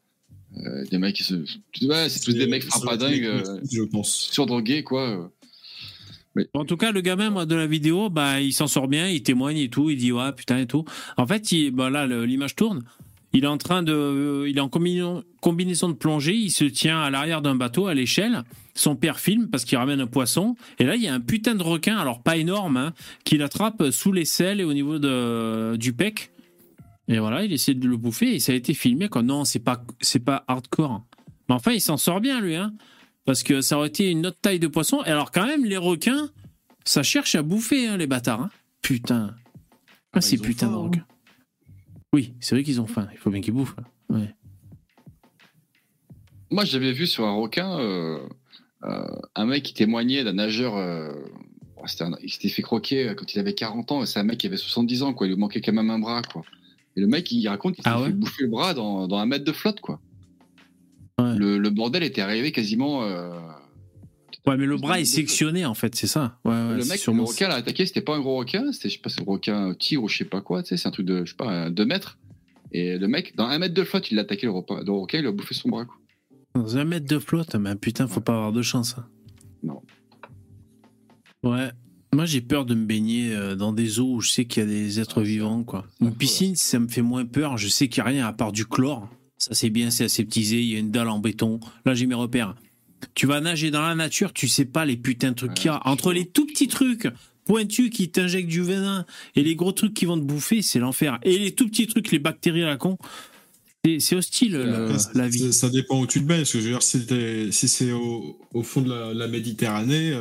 Euh, 0.57 0.83
des 0.89 0.97
mecs 0.97 1.15
qui 1.15 1.23
se. 1.23 1.35
Ouais, 1.83 2.09
c'est 2.09 2.19
tous 2.21 2.33
des 2.33 2.47
mecs 2.47 2.63
frappadingues, 2.63 3.23
euh, 3.25 3.59
je 3.71 3.83
pense. 3.83 4.29
surdrogués, 4.31 4.83
quoi. 4.83 5.31
En 6.53 6.65
tout 6.65 6.77
cas, 6.77 6.91
le 6.91 7.01
gamin 7.01 7.29
moi, 7.29 7.45
de 7.45 7.55
la 7.55 7.67
vidéo, 7.67 8.09
bah, 8.09 8.39
il 8.39 8.53
s'en 8.53 8.67
sort 8.67 8.87
bien, 8.87 9.07
il 9.07 9.23
témoigne 9.23 9.57
et 9.57 9.69
tout, 9.69 9.89
il 9.89 9.97
dit 9.97 10.11
ouais, 10.11 10.31
putain 10.31 10.59
et 10.59 10.67
tout. 10.67 10.85
En 11.17 11.25
fait, 11.25 11.51
il, 11.51 11.71
bah, 11.71 11.89
là, 11.89 12.05
l'image 12.07 12.55
tourne. 12.55 12.83
Il 13.33 13.43
est 13.43 13.47
en 13.47 13.57
train 13.57 13.83
de, 13.83 13.93
euh, 13.93 14.49
il 14.49 14.57
est 14.57 14.61
en 14.61 14.69
combinaison, 14.69 15.89
de 15.89 15.93
plongée, 15.93 16.33
il 16.33 16.49
se 16.49 16.65
tient 16.65 16.99
à 16.99 17.11
l'arrière 17.11 17.41
d'un 17.41 17.55
bateau 17.55 17.87
à 17.87 17.93
l'échelle. 17.93 18.43
Son 18.73 18.95
père 18.95 19.19
filme 19.19 19.49
parce 19.49 19.65
qu'il 19.65 19.77
ramène 19.77 20.01
un 20.01 20.07
poisson. 20.07 20.55
Et 20.79 20.83
là, 20.83 20.95
il 20.95 21.03
y 21.03 21.07
a 21.07 21.13
un 21.13 21.19
putain 21.19 21.53
de 21.53 21.61
requin, 21.61 21.97
alors 21.97 22.23
pas 22.23 22.37
énorme, 22.37 22.77
hein, 22.77 22.93
qui 23.25 23.37
l'attrape 23.37 23.91
sous 23.91 24.11
l'aisselle 24.11 24.61
et 24.61 24.63
au 24.63 24.73
niveau 24.73 24.97
de, 24.97 25.75
du 25.75 25.93
pec. 25.93 26.31
Et 27.07 27.19
voilà, 27.19 27.43
il 27.43 27.51
essaie 27.51 27.73
de 27.73 27.87
le 27.87 27.97
bouffer 27.97 28.35
et 28.35 28.39
ça 28.39 28.51
a 28.51 28.55
été 28.55 28.73
filmé. 28.73 29.09
Quoi. 29.09 29.21
Non, 29.21 29.43
c'est 29.43 29.59
pas, 29.59 29.83
c'est 29.99 30.23
pas 30.23 30.43
hardcore. 30.47 31.03
Mais 31.49 31.55
enfin, 31.55 31.71
il 31.71 31.81
s'en 31.81 31.97
sort 31.97 32.21
bien, 32.21 32.39
lui, 32.39 32.55
hein. 32.55 32.73
Parce 33.25 33.43
que 33.43 33.61
ça 33.61 33.77
aurait 33.77 33.87
été 33.89 34.09
une 34.09 34.25
autre 34.25 34.39
taille 34.41 34.59
de 34.59 34.67
poisson. 34.67 35.03
Et 35.03 35.09
alors, 35.09 35.31
quand 35.31 35.45
même, 35.45 35.65
les 35.65 35.77
requins, 35.77 36.29
ça 36.85 37.03
cherche 37.03 37.35
à 37.35 37.41
bouffer, 37.43 37.87
hein, 37.87 37.97
les 37.97 38.07
bâtards. 38.07 38.41
hein. 38.41 38.49
Putain. 38.81 39.35
Ah, 40.13 40.21
ces 40.21 40.35
ils 40.35 40.39
ont 40.39 40.43
putains 40.43 40.67
de 40.69 40.73
hein. 40.73 40.77
requins. 40.77 41.05
Oui, 42.13 42.33
c'est 42.39 42.55
vrai 42.55 42.63
qu'ils 42.63 42.81
ont 42.81 42.87
faim. 42.87 43.07
Il 43.11 43.17
faut 43.19 43.29
bien 43.29 43.41
qu'ils 43.41 43.53
bouffent. 43.53 43.75
Ouais. 44.09 44.33
Moi, 46.51 46.65
j'avais 46.65 46.91
vu 46.91 47.05
sur 47.05 47.25
un 47.25 47.33
requin 47.35 47.79
euh, 47.79 48.19
euh, 48.83 49.05
un 49.35 49.45
mec 49.45 49.63
qui 49.63 49.73
témoignait 49.73 50.23
d'un 50.23 50.33
nageur. 50.33 50.75
euh, 50.75 51.11
c'était 51.85 52.05
un- 52.05 52.17
il 52.23 52.31
s'était 52.31 52.49
fait 52.49 52.61
croquer 52.63 53.09
euh, 53.09 53.13
quand 53.13 53.31
il 53.33 53.39
avait 53.39 53.53
40 53.53 53.91
ans, 53.91 54.01
et 54.01 54.05
c'est 54.07 54.19
un 54.19 54.23
mec 54.23 54.39
qui 54.39 54.47
avait 54.47 54.57
70 54.57 55.03
ans, 55.03 55.13
quoi. 55.13 55.27
Il 55.27 55.31
lui 55.31 55.37
manquait 55.39 55.61
quand 55.61 55.73
même 55.73 55.91
un 55.91 55.99
bras, 55.99 56.21
quoi. 56.23 56.41
Et 56.95 57.01
le 57.01 57.07
mec, 57.07 57.31
il 57.31 57.47
raconte 57.47 57.75
qu'il 57.75 57.83
s'est 57.83 57.89
Ah 57.93 57.99
ouais? 58.01 58.07
fait 58.07 58.13
bouffer 58.13 58.43
le 58.43 58.49
bras 58.49 58.73
dans, 58.73 59.07
dans 59.07 59.17
un 59.17 59.25
mètre 59.27 59.45
de 59.45 59.51
flotte, 59.51 59.79
quoi. 59.79 60.01
Ouais. 61.19 61.35
Le, 61.35 61.57
le 61.57 61.69
bordel 61.69 62.03
était 62.03 62.21
arrivé 62.21 62.51
quasiment. 62.51 63.03
euh, 63.03 63.29
Ouais, 64.47 64.57
mais 64.57 64.65
le 64.65 64.77
bras 64.77 64.99
est 64.99 65.05
sectionné, 65.05 65.65
en 65.65 65.73
fait, 65.75 65.93
c'est 65.95 66.07
ça. 66.07 66.39
Ouais, 66.45 66.51
ouais, 66.51 66.77
le 66.77 66.85
mec, 66.85 67.05
le 67.05 67.21
requin 67.21 67.49
l'a 67.49 67.55
attaqué, 67.55 67.85
c'était 67.85 68.01
pas 68.01 68.15
un 68.15 68.19
gros 68.21 68.37
requin, 68.37 68.71
c'était, 68.71 68.89
je 68.89 68.95
sais 68.95 68.99
pas, 69.01 69.09
un 69.19 69.23
requin 69.25 69.73
tigre 69.75 70.03
ou 70.03 70.07
je 70.09 70.17
sais 70.17 70.25
pas 70.25 70.41
quoi, 70.41 70.63
tu 70.63 70.69
sais, 70.69 70.77
c'est 70.77 70.87
un 70.87 70.91
truc 70.91 71.05
de, 71.05 71.25
je 71.25 71.31
sais 71.31 71.35
pas, 71.37 71.69
2 71.69 71.85
mètres. 71.85 72.17
Et 72.71 72.97
le 72.97 73.07
mec, 73.07 73.35
dans 73.35 73.45
un 73.45 73.59
mètre 73.59 73.73
de 73.75 73.83
flotte, 73.83 74.09
il 74.11 74.15
l'a 74.15 74.21
attaqué 74.21 74.45
le, 74.47 74.51
repas, 74.53 74.81
le 74.83 74.91
requin, 74.91 75.19
il 75.19 75.27
a 75.27 75.31
bouffé 75.31 75.53
son 75.53 75.69
bras, 75.69 75.85
quoi. 75.85 75.95
Dans 76.55 76.77
un 76.77 76.85
mètre 76.85 77.05
de 77.05 77.19
flotte, 77.19 77.53
mais 77.55 77.75
putain, 77.75 78.07
faut 78.07 78.21
pas 78.21 78.33
avoir 78.33 78.51
de 78.51 78.61
chance. 78.61 78.95
hein. 78.97 79.05
Non. 79.61 79.81
Ouais. 81.43 81.69
Moi, 82.13 82.25
j'ai 82.25 82.41
peur 82.41 82.65
de 82.65 82.73
me 82.73 82.85
baigner 82.85 83.35
euh, 83.35 83.55
dans 83.55 83.71
des 83.71 83.99
eaux 83.99 84.15
où 84.15 84.21
je 84.21 84.31
sais 84.31 84.45
qu'il 84.45 84.63
y 84.63 84.65
a 84.65 84.69
des 84.69 84.99
êtres 84.99 85.21
Ah, 85.21 85.23
vivants, 85.23 85.63
quoi. 85.63 85.85
Une 86.01 86.15
piscine, 86.15 86.55
ça 86.55 86.79
me 86.79 86.87
fait 86.87 87.03
moins 87.03 87.25
peur. 87.25 87.57
Je 87.57 87.67
sais 87.67 87.87
qu'il 87.87 88.01
n'y 88.03 88.07
a 88.09 88.11
rien 88.11 88.25
à 88.27 88.33
part 88.33 88.51
du 88.51 88.65
chlore. 88.65 89.07
Ça, 89.39 89.53
c'est 89.53 89.69
bien, 89.69 89.89
c'est 89.89 90.03
aseptisé. 90.03 90.59
Il 90.61 90.67
y 90.69 90.75
a 90.75 90.79
une 90.79 90.91
dalle 90.91 91.07
en 91.09 91.17
béton. 91.19 91.59
Là, 91.85 91.93
j'ai 91.95 92.05
mes 92.05 92.13
repères. 92.15 92.55
Tu 93.15 93.25
vas 93.25 93.39
nager 93.39 93.71
dans 93.71 93.81
la 93.81 93.95
nature, 93.95 94.33
tu 94.33 94.47
sais 94.49 94.65
pas 94.65 94.85
les 94.85 94.97
putains 94.97 95.29
de 95.31 95.35
trucs 95.35 95.49
Ouais, 95.51 95.55
qu'il 95.55 95.65
y 95.67 95.73
a. 95.73 95.81
Entre 95.87 96.11
les 96.11 96.25
tout 96.25 96.45
petits 96.45 96.67
trucs 96.67 97.07
pointus 97.45 97.89
qui 97.89 98.09
t'injectent 98.11 98.49
du 98.49 98.61
venin 98.61 99.05
et 99.35 99.41
les 99.43 99.55
gros 99.55 99.71
trucs 99.71 99.93
qui 99.93 100.05
vont 100.05 100.17
te 100.17 100.23
bouffer, 100.23 100.61
c'est 100.61 100.79
l'enfer. 100.79 101.17
Et 101.23 101.39
les 101.39 101.51
tout 101.55 101.67
petits 101.69 101.87
trucs, 101.87 102.11
les 102.11 102.19
bactéries 102.19 102.63
à 102.63 102.67
la 102.67 102.75
con, 102.77 102.97
c'est- 103.99 104.15
hostile, 104.15 104.51
c'est- 104.99 105.17
la 105.17 105.27
vie. 105.29 105.53
Ça 105.53 105.69
dépend 105.69 106.01
où 106.01 106.05
tu 106.07 106.19
te 106.19 106.25
baignes. 106.25 106.39
Parce 106.39 106.51
que 106.51 106.59
je 106.59 106.65
veux 106.65 106.71
dire, 106.71 106.83
si, 106.83 107.67
c'est 107.69 107.91
au, 107.93 108.37
au 108.53 108.61
fond 108.63 108.81
de 108.81 108.89
la, 108.89 109.13
la 109.13 109.27
Méditerranée, 109.29 110.11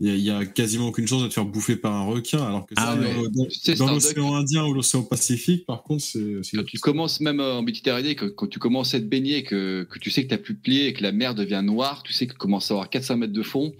il 0.00 0.18
y, 0.18 0.30
a 0.30 0.44
quasiment 0.44 0.88
aucune 0.88 1.06
chance 1.06 1.22
de 1.22 1.28
te 1.28 1.32
faire 1.34 1.44
bouffer 1.46 1.76
par 1.76 1.92
un 1.92 2.04
requin. 2.04 2.42
Alors 2.42 2.66
que 2.66 2.74
Ah 2.76 2.94
ça, 2.94 3.00
ouais. 3.00 3.14
dans, 3.14 3.22
dans- 3.30 3.46
Tu 3.46 3.58
sais, 3.60 3.74
dans 3.74 3.86
Starduck, 3.98 4.16
l'océan 4.16 4.34
Indien 4.36 4.64
ou 4.66 4.74
l'océan 4.74 5.02
Pacifique, 5.02 5.64
par 5.64 5.82
contre, 5.82 6.02
c'est. 6.04 6.42
c'est- 6.42 6.56
Quand 6.58 6.64
tu 6.66 6.78
commences 6.78 7.20
même 7.20 7.40
en 7.40 7.62
Méditerranée, 7.62 8.14
que, 8.14 8.26
quand 8.26 8.46
tu 8.46 8.58
commences 8.58 8.94
à 8.94 9.00
te 9.00 9.04
baigner, 9.04 9.42
que, 9.42 9.84
que 9.90 9.98
tu 9.98 10.10
sais 10.10 10.26
que 10.26 10.34
tu 10.34 10.40
plus 10.42 10.54
de 10.54 10.60
pieds 10.60 10.86
et 10.88 10.92
que 10.92 11.02
la 11.02 11.12
mer 11.12 11.34
devient 11.34 11.62
noire, 11.64 12.02
tu 12.02 12.12
sais 12.12 12.26
que 12.26 12.32
tu 12.32 12.38
commences 12.38 12.70
à 12.70 12.74
avoir 12.74 12.90
400 12.90 13.16
mètres 13.16 13.32
de 13.32 13.42
fond, 13.42 13.74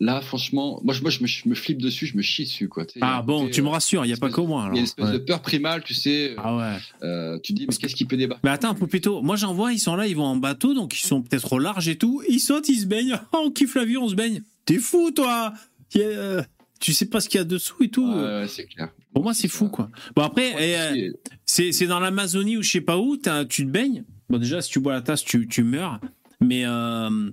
là, 0.00 0.20
franchement, 0.22 0.80
moi, 0.82 0.94
je, 0.94 1.02
moi, 1.02 1.10
je, 1.10 1.20
me, 1.20 1.26
je 1.26 1.48
me 1.48 1.54
flippe 1.54 1.80
dessus, 1.80 2.06
je 2.06 2.16
me 2.16 2.22
chie 2.22 2.44
dessus. 2.44 2.68
Quoi. 2.68 2.86
Tu 2.86 2.94
sais, 2.94 3.00
Ah 3.02 3.22
bon, 3.22 3.42
côté, 3.42 3.52
tu 3.52 3.62
me 3.62 3.68
euh, 3.68 3.70
rassures, 3.70 4.04
il 4.04 4.08
n'y 4.08 4.14
a 4.14 4.16
pas 4.16 4.30
que 4.30 4.40
moi. 4.40 4.64
Il 4.70 4.74
y 4.74 4.76
a 4.76 4.78
une 4.80 4.84
espèce 4.84 5.04
Ouais. 5.06 5.12
de 5.12 5.18
peur 5.18 5.42
primale, 5.42 5.82
tu 5.84 5.94
sais. 5.94 6.34
Ah 6.38 6.56
ouais. 6.56 6.76
euh, 7.02 7.38
tu 7.42 7.52
te 7.52 7.58
dis, 7.58 7.66
mais 7.68 7.74
qu'est-ce 7.76 7.94
qui 7.94 8.04
peut 8.06 8.16
débarquer? 8.16 8.40
Mais 8.44 8.50
attends, 8.50 8.74
Poupito, 8.74 9.22
moi 9.22 9.36
j'en 9.36 9.54
vois, 9.54 9.72
ils 9.72 9.78
sont 9.78 9.94
là, 9.94 10.06
ils 10.06 10.16
vont 10.16 10.24
en 10.24 10.36
bateau, 10.36 10.74
donc 10.74 10.98
ils 10.98 11.06
sont 11.06 11.22
peut-être 11.22 11.52
au 11.52 11.58
large 11.58 11.88
et 11.88 11.96
tout. 11.96 12.22
Ils 12.28 12.40
sautent, 12.40 12.68
ils 12.68 12.80
se 12.80 12.86
baignent. 12.86 13.20
Oh, 13.32 13.42
on 13.46 13.50
kiffe 13.50 13.74
la 13.74 13.84
vie, 13.84 13.96
on 13.98 14.08
se 14.08 14.14
baigne. 14.14 14.42
T'es 14.64 14.78
fou, 14.78 15.10
toi 15.10 15.52
euh, 15.96 16.42
Tu 16.80 16.92
sais 16.92 17.06
pas 17.06 17.20
ce 17.20 17.28
qu'il 17.28 17.38
y 17.38 17.40
a 17.42 17.44
dessous 17.44 17.82
et 17.82 17.88
tout. 17.88 18.06
Ouais, 18.10 18.22
ouais, 18.40 18.48
c'est 18.48 18.64
clair. 18.66 18.88
Pour 19.12 19.22
moi, 19.24 19.34
c'est 19.34 19.48
fou, 19.48 19.68
quoi. 19.68 19.90
Bon, 20.14 20.22
après, 20.22 20.54
eh, 20.58 21.08
euh, 21.08 21.12
c'est 21.44 21.86
dans 21.86 21.98
l'Amazonie 22.00 22.56
ou 22.56 22.62
je 22.62 22.70
sais 22.70 22.80
pas 22.80 22.96
où, 22.96 23.16
tu 23.16 23.66
te 23.66 23.70
baignes. 23.70 24.04
Bon, 24.28 24.38
déjà, 24.38 24.62
si 24.62 24.70
tu 24.70 24.78
bois 24.80 24.92
la 24.92 25.02
tasse, 25.02 25.24
tu, 25.24 25.48
tu 25.48 25.64
meurs. 25.64 25.98
Mais 26.40 26.64
euh, 26.64 27.30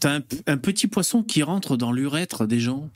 t'as 0.00 0.16
un, 0.18 0.22
un 0.46 0.56
petit 0.56 0.86
poisson 0.86 1.22
qui 1.22 1.42
rentre 1.42 1.76
dans 1.76 1.92
l'urètre 1.92 2.46
des 2.46 2.60
gens? 2.60 2.90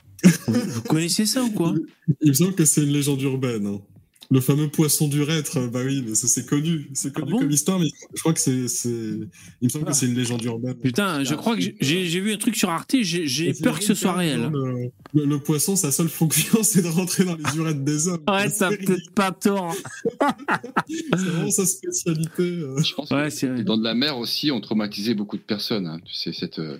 vous, 0.47 0.81
connaissez 0.83 1.25
ça 1.25 1.43
ou 1.43 1.51
quoi? 1.51 1.73
Il 2.21 2.29
me 2.29 2.33
semble 2.33 2.55
que 2.55 2.65
c'est 2.65 2.83
une 2.83 2.91
légende 2.91 3.21
urbaine. 3.21 3.65
hein. 3.67 3.81
Le 4.29 4.41
fameux 4.41 4.67
poisson 4.69 5.07
d'urètre, 5.07 5.69
bah 5.71 5.79
oui, 5.85 6.03
mais 6.05 6.13
ça 6.13 6.27
c'est 6.27 6.45
connu. 6.45 6.89
C'est 6.93 7.13
connu 7.13 7.27
Ah 7.29 7.31
bon 7.31 7.39
comme 7.39 7.51
histoire, 7.51 7.79
mais 7.79 7.87
je 8.13 8.19
crois 8.19 8.33
que 8.33 8.39
c'est. 8.41 8.51
Il 8.51 9.29
me 9.63 9.69
semble 9.69 9.85
Ah. 9.87 9.91
que 9.91 9.95
c'est 9.95 10.07
une 10.07 10.15
légende 10.15 10.43
urbaine. 10.43 10.75
Putain, 10.75 11.23
je 11.23 11.33
crois 11.33 11.55
que 11.55 11.61
j'ai- 11.79 12.19
vu 12.19 12.33
un 12.33 12.37
truc 12.37 12.57
sur 12.57 12.69
Arte, 12.69 12.95
j'ai 13.01 13.53
peur 13.53 13.79
que 13.79 13.85
ce 13.85 13.93
soit 13.93 14.11
réel. 14.13 14.49
Le, 14.51 14.91
le- 15.13 15.25
le 15.25 15.39
poisson, 15.39 15.77
sa 15.77 15.91
seule 15.93 16.09
fonction, 16.09 16.59
c'est 16.63 16.81
de 16.81 16.89
rentrer 16.89 17.23
dans 17.23 17.35
les 17.37 17.55
urettes 17.57 17.83
des 17.85 18.09
hommes. 18.09 18.23
Ouais, 18.27 18.43
ridicule. 18.47 18.85
peut-être 18.85 19.11
pas 19.11 19.31
tort. 19.31 19.73
C'est 20.89 21.15
vraiment 21.19 21.51
sa 21.51 21.65
spécialité. 21.65 22.41
euh. 22.43 22.81
Je 22.83 22.93
pense 22.93 23.09
Ouais, 23.11 23.23
que 23.25 23.29
c'est 23.29 23.47
vrai. 23.47 23.57
les 23.57 23.63
dents 23.63 23.77
de 23.77 23.83
la 23.83 23.93
mer 23.93 24.17
aussi 24.17 24.51
ont 24.51 24.59
traumatisé 24.61 25.13
beaucoup 25.13 25.37
de 25.37 25.41
personnes. 25.41 25.87
hein. 25.87 25.99
Tu 26.05 26.13
sais, 26.13 26.33
cette, 26.33 26.59
euh, 26.59 26.77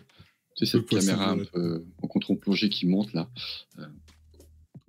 tu 0.55 0.65
sais, 0.65 0.77
Le 0.77 0.81
cette 0.81 0.89
poisson, 0.89 1.07
caméra 1.07 1.31
un 1.31 1.37
ouais. 1.37 1.45
peu 1.53 1.83
en 2.01 2.07
contrôle-plongée 2.07 2.69
qui 2.69 2.87
monte 2.87 3.13
là. 3.13 3.29
Euh, 3.79 3.83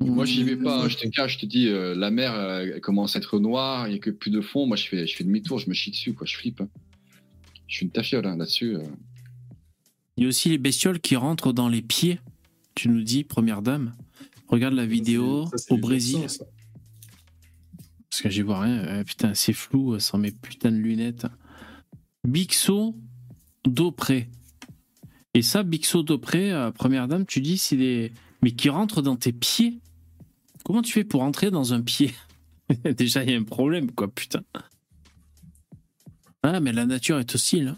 Moi, 0.00 0.24
j'y 0.24 0.44
vais 0.44 0.56
pas. 0.56 0.84
hein. 0.84 0.88
Je 0.88 0.96
te 0.96 1.08
cache, 1.08 1.34
je 1.34 1.38
te 1.40 1.46
dis, 1.46 1.68
euh, 1.68 1.94
la 1.94 2.10
mer 2.10 2.32
euh, 2.34 2.70
elle 2.74 2.80
commence 2.80 3.16
à 3.16 3.18
être 3.18 3.38
noire, 3.40 3.88
il 3.88 3.92
n'y 3.92 3.96
a 3.96 4.00
que 4.00 4.10
plus 4.10 4.30
de 4.30 4.40
fond. 4.40 4.66
Moi, 4.66 4.76
je 4.76 4.86
fais, 4.86 5.06
je 5.06 5.16
fais 5.16 5.24
demi-tour, 5.24 5.58
je 5.58 5.68
me 5.68 5.74
chie 5.74 5.90
dessus, 5.90 6.14
quoi. 6.14 6.26
Je 6.26 6.36
flippe. 6.36 6.60
hein. 6.60 6.68
Je 7.66 7.76
suis 7.76 7.84
une 7.86 7.90
tafiole 7.92 8.26
hein, 8.26 8.36
là-dessus. 8.36 8.76
euh. 8.76 8.82
Il 10.16 10.22
y 10.22 10.26
a 10.26 10.28
aussi 10.28 10.48
les 10.48 10.58
bestioles 10.58 11.00
qui 11.00 11.16
rentrent 11.16 11.52
dans 11.52 11.68
les 11.68 11.82
pieds. 11.82 12.20
Tu 12.74 12.88
nous 12.88 13.02
dis, 13.02 13.24
première 13.24 13.60
dame. 13.62 13.94
Regarde 14.48 14.74
la 14.74 14.86
vidéo 14.86 15.46
Ça, 15.46 15.58
c'est 15.58 15.72
au 15.74 15.78
Brésil. 15.78 16.28
ça. 16.30 16.44
Parce 18.08 18.22
que 18.22 18.30
j'y 18.30 18.42
vois 18.42 18.60
rien. 18.60 18.78
Euh, 18.84 19.04
putain, 19.04 19.34
c'est 19.34 19.52
flou 19.52 19.94
euh, 19.94 19.98
sans 19.98 20.16
mes 20.18 20.30
putains 20.30 20.72
de 20.72 20.76
lunettes. 20.78 21.26
Bixo 22.26 22.94
d'Aupré. 23.66 24.28
Et 25.34 25.42
ça, 25.42 25.62
Bixo 25.62 26.04
euh, 26.08 26.70
première 26.70 27.08
dame, 27.08 27.26
tu 27.26 27.40
dis, 27.40 27.58
c'est 27.58 27.76
des. 27.76 28.12
Mais 28.42 28.52
qui 28.52 28.70
rentrent 28.70 29.02
dans 29.02 29.16
tes 29.16 29.32
pieds 29.32 29.80
Comment 30.64 30.82
tu 30.82 30.92
fais 30.92 31.04
pour 31.04 31.22
entrer 31.22 31.50
dans 31.50 31.72
un 31.74 31.80
pied 31.80 32.12
Déjà, 32.96 33.24
il 33.24 33.30
y 33.30 33.34
a 33.34 33.38
un 33.38 33.44
problème, 33.44 33.90
quoi, 33.92 34.08
putain. 34.08 34.42
Ah, 36.42 36.60
mais 36.60 36.72
la 36.72 36.86
nature 36.86 37.18
est 37.18 37.34
hostile. 37.34 37.74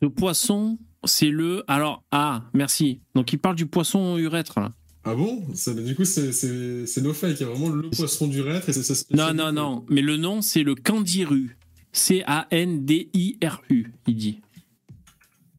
Ce 0.00 0.06
poisson, 0.06 0.78
c'est 1.04 1.30
le. 1.30 1.64
Alors, 1.68 2.02
ah, 2.10 2.44
merci. 2.54 3.00
Donc, 3.14 3.32
il 3.32 3.38
parle 3.38 3.56
du 3.56 3.66
poisson 3.66 4.16
urètre, 4.18 4.60
là. 4.60 4.72
Ah 5.04 5.14
bon? 5.14 5.42
Ça- 5.54 5.74
Du 5.74 5.94
coup, 5.94 6.04
c'est- 6.04 7.00
no 7.02 7.12
fake. 7.12 7.40
Il 7.40 7.42
y 7.42 7.44
a 7.44 7.48
vraiment 7.52 7.68
le 7.68 7.90
poisson 7.90 8.28
d'urètre 8.28 8.68
et 8.68 8.72
c'est 8.72 9.10
Non, 9.12 9.34
non, 9.34 9.52
non. 9.52 9.84
Mais 9.88 10.00
le 10.00 10.16
nom, 10.16 10.42
c'est 10.42 10.62
le 10.62 10.74
Candiru. 10.74 11.56
C-A-N-D-I-R-U, 11.92 13.92
il 14.06 14.16
dit. 14.16 14.40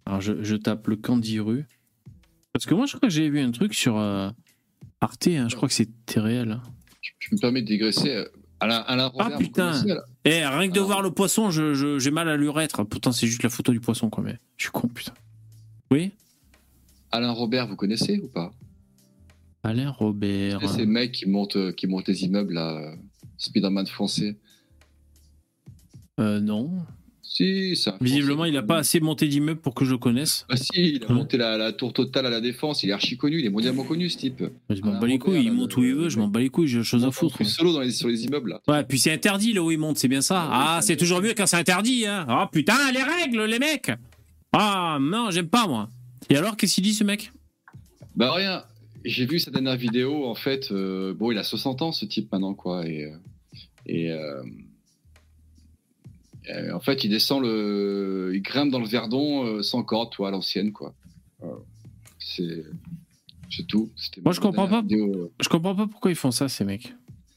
Alors, 0.06 0.22
je, 0.22 0.44
je 0.44 0.56
tape 0.56 0.88
le 0.88 0.95
Candiru. 0.95 1.66
Parce 2.54 2.66
que 2.66 2.74
moi, 2.74 2.86
je 2.86 2.95
crois 2.98 3.10
que 3.10 3.14
j'ai 3.14 3.30
vu 3.30 3.40
un 3.40 3.52
truc 3.52 3.74
sur 3.74 3.98
euh, 3.98 4.30
Arte. 5.03 5.27
hein. 5.27 5.47
Je 5.49 5.55
crois 5.55 5.67
que 5.67 5.73
c'était 5.73 6.19
réel. 6.19 6.59
Je, 7.01 7.11
je 7.19 7.35
me 7.35 7.39
permets 7.39 7.61
de 7.61 7.67
digresser. 7.67 8.09
euh, 8.15 8.25
Alain, 8.59 8.77
Alain 8.88 9.07
Robert, 9.07 9.27
vous 9.30 9.34
Ah, 9.35 9.38
putain. 9.38 9.84
Eh, 10.25 10.45
rien 10.45 10.67
que 10.69 10.73
de 10.73 10.80
Ah. 10.80 10.84
voir 10.84 11.01
le 11.01 11.11
poisson, 11.11 11.51
je- 11.51 11.73
je- 11.73 11.99
j'ai 11.99 12.11
mal 12.11 12.30
à 12.30 12.38
l'urètre. 12.38 12.84
Pourtant, 12.85 13.11
c'est 13.11 13.27
juste 13.27 13.43
la 13.43 13.49
photo 13.49 13.71
du 13.73 13.81
poisson, 13.81 14.09
quoi. 14.09 14.23
Mais 14.23 14.38
je 14.57 14.63
suis 14.65 14.71
con, 14.71 14.88
putain. 14.88 15.13
Oui 15.91 16.11
Alain 17.11 17.31
Robert, 17.31 17.67
vous 17.67 17.75
connaissez 17.75 18.19
ou 18.23 18.27
pas? 18.30 18.51
Alain 19.63 19.91
Robert. 19.91 20.59
C'est 20.61 20.67
ces 20.80 20.85
mecs 20.85 21.11
qui 21.11 21.27
montent, 21.30 21.55
euh, 21.57 21.71
qui 21.71 21.88
montent 21.88 22.07
les 22.07 22.23
immeubles, 22.23 22.53
là, 22.53 22.71
euh, 22.77 22.95
Spider-Man 23.38 23.85
français. 23.88 24.38
Euh, 26.19 26.39
non. 26.39 26.71
Si, 27.35 27.76
ça. 27.76 27.97
Visiblement, 27.99 28.45
il 28.45 28.53
n'a 28.53 28.61
pas 28.61 28.77
assez 28.77 28.99
monté 28.99 29.27
d'immeubles 29.27 29.60
pour 29.60 29.73
que 29.73 29.85
je 29.85 29.95
connaisse. 29.95 30.45
Ah 30.49 30.55
si, 30.55 30.69
il 30.76 31.03
a 31.03 31.07
Hein 31.10 31.15
monté 31.15 31.35
la, 31.35 31.57
la 31.57 31.73
tour 31.73 31.91
totale 31.91 32.27
à 32.27 32.30
la 32.30 32.41
défense. 32.41 32.84
Il 32.84 32.91
est 32.91 32.93
archi 32.93 33.18
connu. 33.18 33.39
Il 33.39 33.45
est 33.47 33.49
mondialement 33.49 33.84
connu, 33.84 34.07
ce 34.07 34.19
type. 34.19 34.43
Je 34.69 34.81
m'en 34.81 34.93
Ah, 34.97 34.99
bats 34.99 35.07
les 35.07 35.18
couilles, 35.18 35.43
il 35.45 35.51
monte 35.51 35.76
où 35.76 35.84
il 35.84 35.95
veut, 35.95 36.10
je 36.10 36.19
m'en 36.19 36.27
bats 36.27 36.39
les 36.39 36.49
couilles, 36.49 36.68
j'ai 36.68 36.84
chose 36.84 37.03
à 37.03 37.10
foutre. 37.10 37.38
Il 37.39 37.47
solo 37.47 37.73
dans 37.73 37.80
les, 37.80 37.89
sur 37.89 38.07
les 38.07 38.23
immeubles 38.26 38.51
là. 38.51 38.61
Ouais, 38.68 38.84
puis 38.84 38.99
c'est 38.99 39.11
interdit 39.11 39.51
là 39.53 39.64
où 39.64 39.72
il 39.72 39.80
monte, 39.80 39.97
c'est 39.97 40.07
bien 40.07 40.22
ça. 40.22 40.43
Ouais, 40.43 40.49
Ah, 40.51 40.80
c'est 40.84 40.95
toujours 40.95 41.22
mieux 41.23 41.34
quand 41.35 41.47
c'est 41.47 41.57
interdit, 41.57 42.05
hein. 42.05 42.23
Ah 42.30 42.47
putain, 42.51 42.77
les 42.93 43.01
règles, 43.01 43.43
les 43.45 43.57
mecs 43.57 43.91
Ah 44.51 44.99
non, 45.01 45.31
j'aime 45.31 45.47
pas 45.49 45.65
moi. 45.68 45.89
Et 46.30 46.35
alors, 46.38 46.55
qu'est-ce 46.55 46.76
qu'il 46.76 46.84
dit 46.84 46.93
ce 46.93 47.03
mec? 47.03 47.31
Bah 48.15 48.31
rien. 48.31 48.64
J'ai 49.05 49.26
vu 49.26 49.39
sa 49.39 49.49
dernière 49.49 49.76
vidéo. 49.76 50.26
En 50.27 50.35
fait, 50.35 50.72
euh, 50.72 51.15
bon, 51.15 51.31
il 51.31 51.38
a 51.39 51.43
60 51.43 51.81
ans, 51.81 51.91
ce 51.91 52.05
type 52.05 52.31
maintenant, 52.31 52.53
quoi. 52.53 52.88
Et, 52.88 53.05
euh, 53.05 53.18
et 53.88 54.11
euh, 54.11 54.43
en 56.74 56.80
fait, 56.80 57.03
il 57.03 57.10
descend 57.10 57.41
le, 57.44 58.32
il 58.34 58.41
grimpe 58.41 58.72
dans 58.72 58.80
le 58.80 58.88
Verdon 58.88 59.45
euh, 59.45 59.61
sans 59.64 59.84
corde, 59.84 60.11
toi, 60.11 60.28
à 60.28 60.32
l'ancienne, 60.32 60.72
quoi. 60.72 60.94
C'est, 62.20 62.64
c'est 63.49 63.68
tout. 63.68 63.91
C'était 63.95 64.22
Moi, 64.22 64.34
je 64.34 64.40
comprends 64.40 64.68
pas. 64.68 64.82
vidéo. 64.82 65.32
Je 65.41 65.49
comprends 65.49 65.76
pas 65.76 65.88
pourquoi 65.88 66.11
ils 66.11 66.15
font 66.18 66.32
ça, 66.32 66.48
ces 66.49 66.64
mecs. 66.65 66.94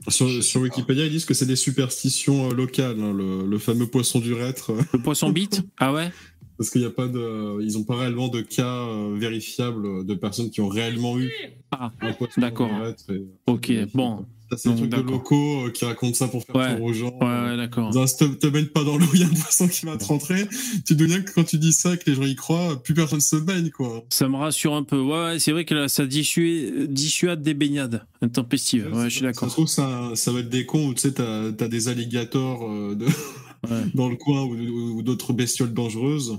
Sur, 0.09 0.31
sur 0.43 0.61
Wikipédia, 0.61 1.05
ils 1.07 1.11
disent 1.11 1.25
que 1.25 1.35
c'est 1.35 1.47
des 1.47 1.57
superstitions 1.57 2.51
euh, 2.51 2.55
locales, 2.55 3.01
hein, 3.01 3.13
le, 3.13 3.45
le 3.47 3.59
fameux 3.59 3.87
poisson 3.89 4.21
du 4.21 4.35
rêtre, 4.35 4.71
euh, 4.71 4.81
Le 4.93 5.01
poisson 5.03 5.31
bite 5.31 5.63
Ah 5.79 5.93
ouais? 5.93 6.11
Parce 6.59 6.71
qu'il 6.71 6.81
n'y 6.81 6.87
a 6.87 6.91
pas 6.91 7.09
de, 7.09 7.61
ils 7.63 7.77
ont 7.77 7.83
pas 7.85 7.97
réellement 7.97 8.29
de 8.29 8.41
cas 8.41 8.85
euh, 8.87 9.17
vérifiables 9.19 10.07
de 10.07 10.15
personnes 10.15 10.51
qui 10.51 10.61
ont 10.61 10.69
réellement 10.69 11.19
eu 11.19 11.31
Ah, 11.73 11.93
un 12.01 12.13
poisson 12.13 12.41
d'accord. 12.41 12.73
du 12.75 12.81
rêtre. 12.81 13.05
et- 13.13 13.27
Ok, 13.47 13.73
bon. 13.95 14.25
Ça, 14.51 14.57
c'est 14.57 14.69
Donc, 14.69 14.79
trucs 14.79 14.91
de 14.91 14.97
locaux 15.01 15.67
euh, 15.67 15.71
qui 15.71 15.85
racontent 15.85 16.15
ça 16.15 16.29
pour 16.29 16.45
faire 16.45 16.55
Ouais. 16.57 16.75
peur 16.77 16.83
aux 16.83 16.93
gens. 16.93 17.19
Ouais, 17.21 17.27
ouais, 17.51 17.57
d'accord. 17.57 17.89
Un 17.97 18.07
te, 18.07 18.25
te 18.25 18.47
baigne 18.47 18.67
pas 18.67 18.85
dans 18.85 18.97
l'eau, 18.97 19.07
il 19.15 19.21
y 19.21 19.25
a 19.25 19.27
un 19.27 19.31
poisson 19.31 19.67
qui 19.67 19.85
va 19.87 19.97
te 19.97 20.05
rentrer. 20.05 20.47
Tu 20.87 20.97
te 20.97 21.03
bien 21.05 21.21
que 21.21 21.33
quand 21.33 21.45
tu 21.45 21.59
dis 21.59 21.73
ça, 21.73 21.97
que 21.97 22.09
les 22.09 22.15
gens 22.17 22.23
y 22.25 22.37
croient, 22.37 22.81
plus 22.83 22.95
personne 22.95 23.21
se 23.21 23.37
baigne, 23.37 23.71
quoi. 23.71 24.05
Ça 24.11 24.29
me 24.29 24.37
rassure 24.37 24.75
un 24.75 24.85
peu. 24.85 25.01
Ouais, 25.01 25.25
ouais, 25.25 25.39
c'est 25.41 25.53
vrai 25.53 25.65
que 25.65 25.75
là, 25.75 25.89
ça 25.89 26.07
dissuade, 26.07 26.93
dissuade 26.93 27.43
des 27.43 27.55
baignades 27.55 28.05
intempestives. 28.23 28.91
Ouais, 28.95 29.05
je 29.05 29.09
suis 29.11 29.21
Ça 29.21 29.27
d'accord. 29.27 29.49
trouve, 29.49 29.67
ça, 29.67 30.11
ça 30.15 30.31
va 30.33 30.41
être 30.41 30.49
des 30.49 30.65
cons 30.67 30.89
où 30.89 30.95
tu 30.95 31.01
sais, 31.03 31.13
t'as 31.13 31.47
as 31.49 31.69
des 31.69 31.89
alligators 31.89 32.71
euh, 32.71 32.95
de- 32.95 33.07
dans 33.95 34.09
le 34.09 34.17
coin 34.17 34.43
ou, 34.43 34.55
ou- 34.55 34.99
ou 34.99 35.03
d'autres 35.03 35.33
bestioles 35.33 35.73
dangereuses. 35.75 36.39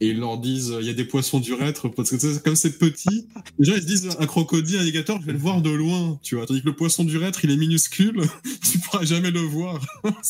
Et 0.00 0.08
ils 0.08 0.18
leur 0.18 0.38
disent, 0.38 0.74
il 0.78 0.86
y 0.86 0.90
a 0.90 0.92
des 0.92 1.06
poissons 1.06 1.40
du 1.40 1.54
rêtre, 1.54 1.88
parce 1.88 2.10
que 2.10 2.38
comme 2.40 2.54
c'est 2.54 2.78
petit, 2.78 3.26
les 3.58 3.64
gens 3.64 3.74
ils 3.76 3.82
se 3.82 3.86
disent, 3.86 4.16
un 4.18 4.26
crocodile, 4.26 4.76
un 4.76 4.80
alligator, 4.80 5.18
je 5.20 5.26
vais 5.26 5.32
le 5.32 5.38
voir 5.38 5.62
de 5.62 5.70
loin, 5.70 6.18
tu 6.22 6.36
vois. 6.36 6.44
Tandis 6.46 6.60
que 6.60 6.66
le 6.66 6.76
poisson 6.76 7.02
du 7.04 7.16
rêtre, 7.16 7.44
il 7.44 7.50
est 7.50 7.56
minuscule, 7.56 8.20
tu 8.70 8.78
pourras 8.78 9.04
jamais 9.04 9.30
le 9.30 9.40
voir. 9.40 9.80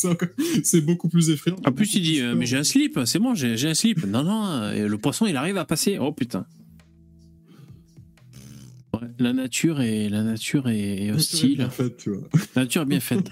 C'est 0.63 0.81
beaucoup 0.81 1.09
plus 1.09 1.31
effrayant. 1.31 1.57
En 1.65 1.73
plus, 1.73 1.95
il 1.95 2.03
dit 2.03 2.21
euh, 2.21 2.37
Mais 2.37 2.47
j'ai 2.47 2.57
un 2.57 2.65
slip, 2.65 3.01
c'est 3.07 3.19
bon, 3.19 3.35
j'ai 3.35 3.69
un 3.69 3.75
slip. 3.75 4.05
Non, 4.07 4.23
non, 4.23 4.47
euh, 4.47 4.87
le 4.87 4.99
poisson, 4.99 5.27
il 5.27 5.37
arrive 5.37 5.57
à 5.57 5.65
passer. 5.65 5.99
Oh 5.99 6.13
putain. 6.13 6.47
Ouais, 8.95 9.09
la 9.19 9.33
nature 9.33 9.81
est, 9.81 10.09
la 10.09 10.23
nature 10.23 10.69
est 10.69 11.11
hostile. 11.11 11.69
Tu 11.99 12.11
vois. 12.11 12.29
La 12.55 12.63
nature 12.63 12.83
est 12.83 12.87
bien 12.87 13.01
faite. 13.01 13.29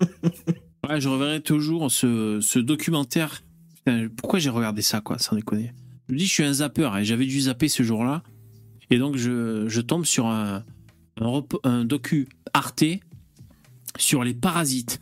Ouais, 0.88 1.00
je 1.00 1.08
reverrai 1.08 1.40
toujours 1.40 1.92
ce, 1.92 2.40
ce 2.40 2.58
documentaire. 2.58 3.44
Putain, 3.84 4.08
pourquoi 4.16 4.38
j'ai 4.38 4.50
regardé 4.50 4.82
ça, 4.82 5.00
quoi, 5.00 5.18
sans 5.18 5.36
déconner? 5.36 5.72
Je 6.08 6.14
me 6.14 6.18
dis, 6.18 6.26
je 6.26 6.32
suis 6.32 6.44
un 6.44 6.52
zappeur 6.52 6.96
et 6.98 7.04
j'avais 7.04 7.26
dû 7.26 7.40
zapper 7.42 7.68
ce 7.68 7.82
jour-là. 7.82 8.22
Et 8.90 8.98
donc, 8.98 9.16
je, 9.16 9.66
je 9.68 9.80
tombe 9.80 10.04
sur 10.04 10.26
un, 10.26 10.64
un, 11.64 11.84
docu 11.84 12.28
Arte 12.52 12.84
sur 13.98 14.22
les 14.24 14.34
parasites. 14.34 15.00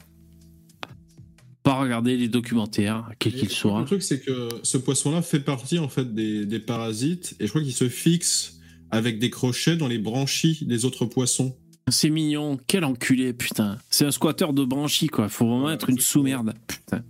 Pas 1.62 1.74
regarder 1.74 2.16
les 2.16 2.28
documentaires, 2.28 3.10
quel 3.18 3.34
qu'il 3.34 3.50
soit. 3.50 3.80
Le 3.80 3.84
truc, 3.86 4.02
c'est 4.02 4.20
que 4.20 4.48
ce 4.62 4.78
poisson-là 4.78 5.20
fait 5.20 5.40
partie, 5.40 5.78
en 5.78 5.88
fait, 5.88 6.14
des, 6.14 6.46
des 6.46 6.60
parasites, 6.60 7.36
et 7.38 7.44
je 7.46 7.50
crois 7.50 7.62
qu'il 7.62 7.74
se 7.74 7.88
fixe 7.88 8.58
avec 8.90 9.18
des 9.18 9.28
crochets 9.30 9.76
dans 9.76 9.88
les 9.88 9.98
branchies 9.98 10.64
des 10.64 10.84
autres 10.84 11.04
poissons. 11.04 11.54
C'est 11.88 12.08
mignon, 12.10 12.58
quel 12.66 12.84
enculé, 12.84 13.32
putain. 13.32 13.78
C'est 13.90 14.06
un 14.06 14.10
squatteur 14.10 14.52
de 14.52 14.64
branchies, 14.64 15.08
quoi. 15.08 15.28
Faut 15.28 15.46
vraiment 15.46 15.66
Ouais, 15.66 15.74
être 15.74 15.90
une 15.90 15.98
sous-merde, 15.98 16.54
putain. 16.66 17.02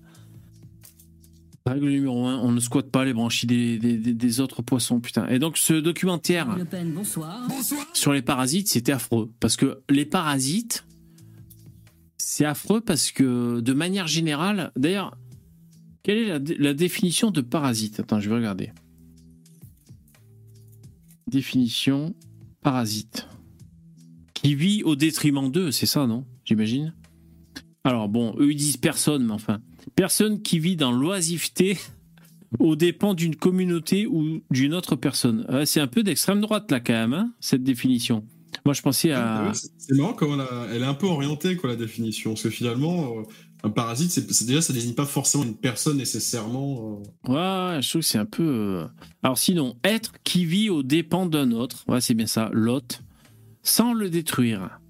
Règle 1.66 1.91
numéro 1.91 2.27
un, 2.27 2.39
on 2.39 2.53
ne 2.53 2.61
squatte 2.61 2.91
pas 2.91 3.05
les 3.05 3.12
branchies 3.12 3.47
des, 3.47 3.78
des- 3.78 3.99
des- 3.99 4.15
des 4.15 4.41
autres 4.41 4.62
poissons, 4.62 4.99
putain. 5.01 5.28
Et 5.28 5.39
donc, 5.39 5.59
ce 5.59 5.74
documentaire 5.74 6.57
Le 6.57 6.65
Pen, 6.65 6.93
bonsoir. 6.93 7.47
sur 7.93 8.12
les 8.12 8.23
parasites, 8.23 8.69
c'était 8.69 8.93
affreux. 8.93 9.31
Parce 9.41 9.57
que 9.57 9.81
les 9.91 10.07
parasites, 10.07 10.85
c'est 12.16 12.47
affreux 12.47 12.81
parce 12.81 13.12
que, 13.12 13.61
de 13.61 13.73
manière 13.74 14.07
générale, 14.07 14.73
d'ailleurs, 14.77 15.16
quelle 16.03 16.16
est 16.19 16.27
la, 16.28 16.39
la 16.59 16.74
définition 16.74 17.31
de 17.31 17.43
parasite? 17.43 18.01
Attends, 18.01 18.20
je 18.20 18.31
vais 18.31 18.37
regarder. 18.37 18.73
Définition 21.27 22.15
parasite. 22.62 23.28
Qui 24.35 24.55
vit 24.55 24.82
au 24.82 24.97
détriment 24.97 25.51
d'eux, 25.51 25.70
c'est 25.70 25.87
ça, 25.87 26.07
non? 26.07 26.24
J'imagine 26.45 26.95
Alors, 27.85 28.09
bon, 28.09 28.35
eux, 28.39 28.51
ils 28.51 28.57
disent 28.57 28.78
personne, 28.78 29.27
mais 29.27 29.32
enfin. 29.32 29.61
Personne 29.97 30.43
qui 30.43 30.59
vit 30.59 30.77
dans 30.77 30.93
l'oisiveté 30.93 31.79
aux 32.59 32.75
dépens 32.77 33.15
d'une 33.15 33.37
communauté 33.37 34.07
ou 34.07 34.41
d'une 34.51 34.75
autre 34.75 34.97
personne. 34.97 35.47
Ouais, 35.49 35.67
c'est 35.67 35.81
un 35.81 35.87
peu 35.87 36.03
d'extrême 36.03 36.41
droite, 36.41 36.71
là, 36.71 36.81
quand 36.81 36.93
même, 36.93 37.12
hein, 37.12 37.33
cette 37.41 37.62
définition. 37.62 38.25
Moi, 38.65 38.75
je 38.75 38.83
pensais 38.83 39.12
à. 39.12 39.53
C'est- 39.55 39.95
marrant 39.95 40.12
comment 40.12 40.35
elle, 40.35 40.41
a- 40.41 40.67
elle 40.75 40.83
est 40.83 40.87
un 40.87 40.95
peu 40.95 41.07
orientée, 41.07 41.57
quoi, 41.57 41.71
la 41.71 41.77
définition. 41.77 42.31
Parce 42.33 42.43
que 42.43 42.51
finalement, 42.51 43.19
euh, 43.19 43.23
un 43.62 43.71
parasite, 43.71 44.11
c'est 44.11 44.47
déjà, 44.47 44.61
ça 44.61 44.73
désigne 44.73 44.95
pas 44.95 45.07
forcément 45.07 45.45
une 45.45 45.57
personne 45.57 45.97
nécessairement. 45.99 47.01
euh. 47.29 47.33
Ouais, 47.77 47.83
je 47.83 47.89
trouve 47.89 48.01
que 48.03 48.07
c'est 48.07 48.19
un 48.19 48.27
peu. 48.27 48.43
euh, 48.43 48.87
Alors, 49.23 49.39
sinon, 49.39 49.77
être 49.85 50.12
qui 50.25 50.45
vit 50.45 50.69
aux 50.71 50.83
dépens 50.83 51.27
d'un 51.27 51.53
autre. 51.53 51.85
Ouais, 51.89 52.01
c'est 52.01 52.15
bien 52.15 52.27
ça, 52.27 52.51
l'hôte, 52.53 53.03
sans 53.62 53.93
le 53.95 54.11
détruire. 54.11 54.81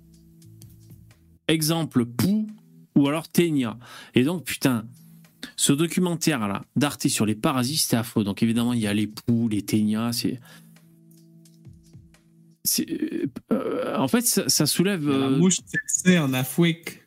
Exemple, 1.49 2.07
Pou 2.07 2.47
ou 3.01 3.09
alors 3.09 3.29
Ténia. 3.29 3.79
Et 4.15 4.23
donc, 4.25 4.45
putain, 4.45 4.85
ce 5.57 5.73
documentaire-là, 5.73 6.63
d'Arte 6.77 7.09
sur 7.09 7.27
les 7.27 7.35
parasites, 7.35 7.81
c'était 7.81 7.97
affreux. 7.97 8.25
Donc, 8.25 8.43
évidemment, 8.43 8.73
il 8.73 8.81
y 8.81 8.87
a 8.87 8.95
les 8.95 9.07
Pou, 9.07 9.49
les 9.49 9.63
Ténia, 9.63 10.13
c'est. 10.13 10.39
euh, 13.53 13.97
en 13.97 14.09
fait, 14.09 14.23
ça, 14.27 14.49
ça 14.49 14.67
soulève. 14.67 15.09
La 15.09 15.15
euh, 15.15 15.37
mouche 15.39 15.57
c'est 15.87 16.19
en 16.19 16.33
Afrique. 16.33 17.01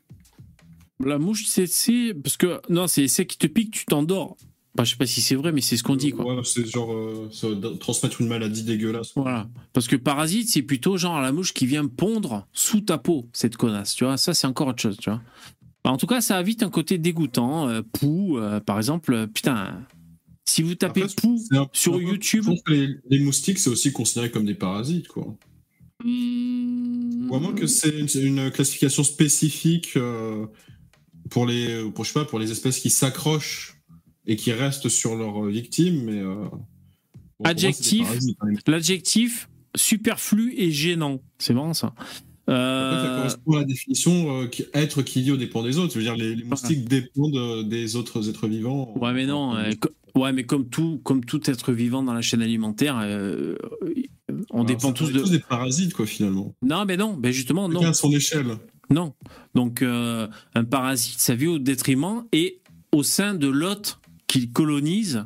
La 1.03 1.17
mouche, 1.19 1.45
c'est- 1.47 1.67
c'est. 1.71 2.13
Parce 2.13 2.37
que. 2.37 2.59
Non, 2.69 2.87
c'est 2.87 3.07
c'est 3.07 3.25
qui 3.25 3.37
te 3.37 3.47
pique, 3.47 3.71
tu 3.71 3.85
t'endors. 3.85 4.37
Bah, 4.75 4.83
je 4.83 4.91
sais 4.91 4.97
pas 4.97 5.05
si 5.05 5.21
c'est 5.21 5.35
vrai, 5.35 5.51
mais 5.51 5.61
c'est 5.61 5.77
ce 5.77 5.83
qu'on 5.83 5.95
dit, 5.95 6.11
quoi. 6.11 6.33
Ouais, 6.33 6.41
c'est 6.43 6.65
genre 6.65 6.91
euh, 6.91 7.29
ça 7.31 7.47
transmettre 7.79 8.21
une 8.21 8.27
maladie 8.27 8.63
dégueulasse. 8.63 9.11
Voilà. 9.15 9.47
Parce 9.71 9.87
que 9.87 9.95
parasite, 9.95 10.49
c'est 10.49 10.63
plutôt 10.63 10.97
genre 10.97 11.21
la 11.21 11.31
mouche 11.31 11.53
qui 11.53 11.67
vient 11.67 11.85
pondre 11.85 12.47
sous 12.53 12.81
ta 12.81 12.97
peau, 12.97 13.29
cette 13.33 13.55
connasse, 13.55 13.93
tu 13.93 14.03
vois. 14.05 14.17
Ça, 14.17 14.33
c'est 14.33 14.47
encore 14.47 14.67
autre 14.69 14.81
chose, 14.81 14.97
tu 14.97 15.11
vois. 15.11 15.21
Bah, 15.83 15.91
En 15.91 15.97
tout 15.97 16.07
cas, 16.07 16.21
ça 16.21 16.37
a 16.37 16.43
vite 16.43 16.63
un 16.63 16.69
côté 16.69 16.97
dégoûtant. 16.97 17.67
Euh, 17.69 17.81
Pou, 17.81 18.37
euh, 18.37 18.59
par 18.59 18.77
exemple, 18.77 19.13
euh, 19.13 19.27
putain, 19.27 19.85
si 20.45 20.61
vous 20.61 20.75
tapez 20.75 21.03
Après, 21.03 21.15
Pou 21.15 21.41
un- 21.51 21.67
sur 21.73 22.01
YouTube. 22.01 22.45
Les, 22.67 22.89
les 23.09 23.19
moustiques, 23.19 23.59
c'est 23.59 23.69
aussi 23.69 23.91
considéré 23.91 24.31
comme 24.31 24.45
des 24.45 24.55
parasites, 24.55 25.07
quoi. 25.07 25.35
hmm, 26.03 27.29
Ou 27.29 27.35
à 27.35 27.39
moins 27.39 27.53
que 27.53 27.67
c'est 27.67 27.89
une, 28.15 28.51
classification 28.51 29.03
spécifique 29.03 29.93
euh, 29.97 30.45
pour 31.29 31.45
les, 31.45 31.89
pour, 31.91 32.05
je 32.05 32.09
sais 32.11 32.19
pas, 32.19 32.25
pour 32.25 32.39
les 32.39 32.51
espèces 32.51 32.79
qui 32.79 32.89
s'accrochent 32.89 33.77
et 34.25 34.35
qui 34.35 34.51
restent 34.53 34.89
sur 34.89 35.15
leurs 35.15 35.43
victimes, 35.45 36.03
mais. 36.03 36.19
euh, 36.19 36.45
bon, 37.39 37.45
Adjectif. 37.45 38.07
hein. 38.41 38.47
L'adjectif 38.67 39.49
superflu 39.75 40.53
et 40.57 40.71
gênant. 40.71 41.19
C'est 41.39 41.53
marrant, 41.53 41.73
ça. 41.73 41.93
En 42.47 42.51
fait, 42.51 42.55
ça 42.55 42.57
Euh, 42.57 43.17
correspond 43.17 43.55
à 43.55 43.59
la 43.59 43.65
définition 43.65 44.41
euh, 44.41 44.47
qui- 44.47 44.65
être 44.73 45.01
qui 45.01 45.21
vit 45.21 45.31
aux 45.31 45.37
dépens 45.37 45.63
des 45.63 45.77
autres. 45.77 45.93
Je 45.93 45.99
veux 45.99 46.03
dire, 46.03 46.15
les, 46.15 46.35
les 46.35 46.43
moustiques 46.43 46.87
dépendent 46.89 47.37
euh, 47.37 47.63
des 47.63 47.95
autres 47.95 48.27
êtres 48.29 48.47
vivants. 48.47 48.93
Ouais, 48.99 49.13
mais 49.13 49.25
non. 49.25 49.55
euh, 49.55 49.71
ouais, 50.15 50.33
mais 50.33 50.43
comme 50.43 50.67
tout, 50.67 50.99
comme 51.03 51.23
tout 51.23 51.49
être 51.49 51.71
vivant 51.71 52.03
dans 52.03 52.13
la 52.13 52.21
chaîne 52.21 52.41
alimentaire, 52.41 52.99
euh, 53.01 53.55
on 54.49 54.55
Alors, 54.55 54.65
dépend 54.65 54.91
tous 54.91 55.11
de. 55.11 55.23
des 55.29 55.39
parasites, 55.39 55.93
quoi, 55.93 56.05
finalement. 56.05 56.53
Non, 56.61 56.83
mais 56.85 56.97
non. 56.97 57.15
Ben 57.15 57.31
justement, 57.31 57.69
non. 57.69 57.81
À 57.83 57.93
son 57.93 58.11
échelle. 58.11 58.57
Non. 58.89 59.13
Donc, 59.55 59.81
euh, 59.81 60.27
un 60.53 60.65
parasite, 60.65 61.19
ça 61.19 61.35
vit 61.35 61.47
au 61.47 61.59
détriment 61.59 62.25
et 62.33 62.59
au 62.91 63.03
sein 63.03 63.33
de 63.35 63.47
l'hôte 63.47 63.99
qu'il 64.27 64.51
colonise 64.51 65.25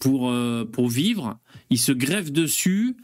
pour, 0.00 0.30
euh, 0.30 0.64
pour 0.64 0.88
vivre. 0.88 1.38
Il 1.70 1.78
se 1.78 1.92
greffe 1.92 2.32
dessus, 2.32 2.96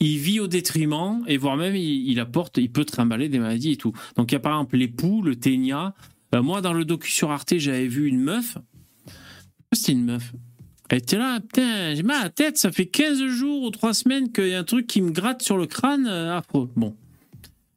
il 0.00 0.18
vit 0.18 0.40
au 0.40 0.46
détriment 0.46 1.22
et 1.26 1.36
voire 1.36 1.56
même 1.56 1.76
il, 1.76 2.18
apporte, 2.20 2.58
il 2.58 2.70
peut 2.70 2.84
trimballer 2.84 3.28
des 3.28 3.38
maladies 3.38 3.72
et 3.72 3.76
tout. 3.76 3.92
Donc, 4.16 4.32
il 4.32 4.34
y 4.34 4.36
a 4.36 4.40
par 4.40 4.52
exemple 4.52 4.76
les 4.76 4.88
poux, 4.88 5.22
le 5.22 5.36
ténia. 5.36 5.94
Euh, 6.34 6.42
moi, 6.42 6.60
dans 6.60 6.72
le 6.72 6.84
docu 6.84 7.10
sur 7.10 7.30
Arte, 7.30 7.58
j'avais 7.58 7.86
vu 7.86 8.08
une 8.08 8.20
meuf. 8.20 8.58
C'était 9.72 9.92
une 9.92 10.04
meuf. 10.04 10.32
Elle 10.88 10.98
était 10.98 11.18
là, 11.18 11.40
putain, 11.40 11.94
j'ai 11.94 12.02
mal 12.02 12.20
à 12.20 12.24
la 12.24 12.30
tête, 12.30 12.58
ça 12.58 12.70
fait 12.70 12.86
15 12.86 13.26
jours 13.26 13.64
ou 13.64 13.70
3 13.70 13.92
semaines 13.92 14.30
qu'il 14.30 14.48
y 14.48 14.54
a 14.54 14.60
un 14.60 14.64
truc 14.64 14.86
qui 14.86 15.02
me 15.02 15.10
gratte 15.10 15.42
sur 15.42 15.56
le 15.56 15.66
crâne, 15.66 16.06
euh, 16.06 16.36
affreux. 16.36 16.70
Bon. 16.76 16.96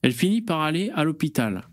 Elle 0.02 0.12
finit 0.12 0.42
par 0.42 0.62
aller 0.62 0.92
à 0.94 1.04
l'hôpital. 1.04 1.64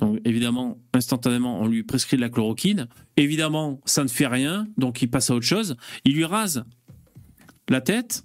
Donc 0.00 0.20
évidemment, 0.24 0.78
instantanément, 0.92 1.60
on 1.60 1.66
lui 1.66 1.82
prescrit 1.82 2.16
de 2.16 2.22
la 2.22 2.28
chloroquine. 2.28 2.88
Évidemment, 3.16 3.80
ça 3.86 4.04
ne 4.04 4.08
fait 4.08 4.26
rien, 4.26 4.66
donc 4.76 5.02
il 5.02 5.08
passe 5.08 5.30
à 5.30 5.34
autre 5.34 5.46
chose. 5.46 5.76
Il 6.04 6.14
lui 6.14 6.24
rase 6.24 6.64
la 7.68 7.80
tête 7.80 8.24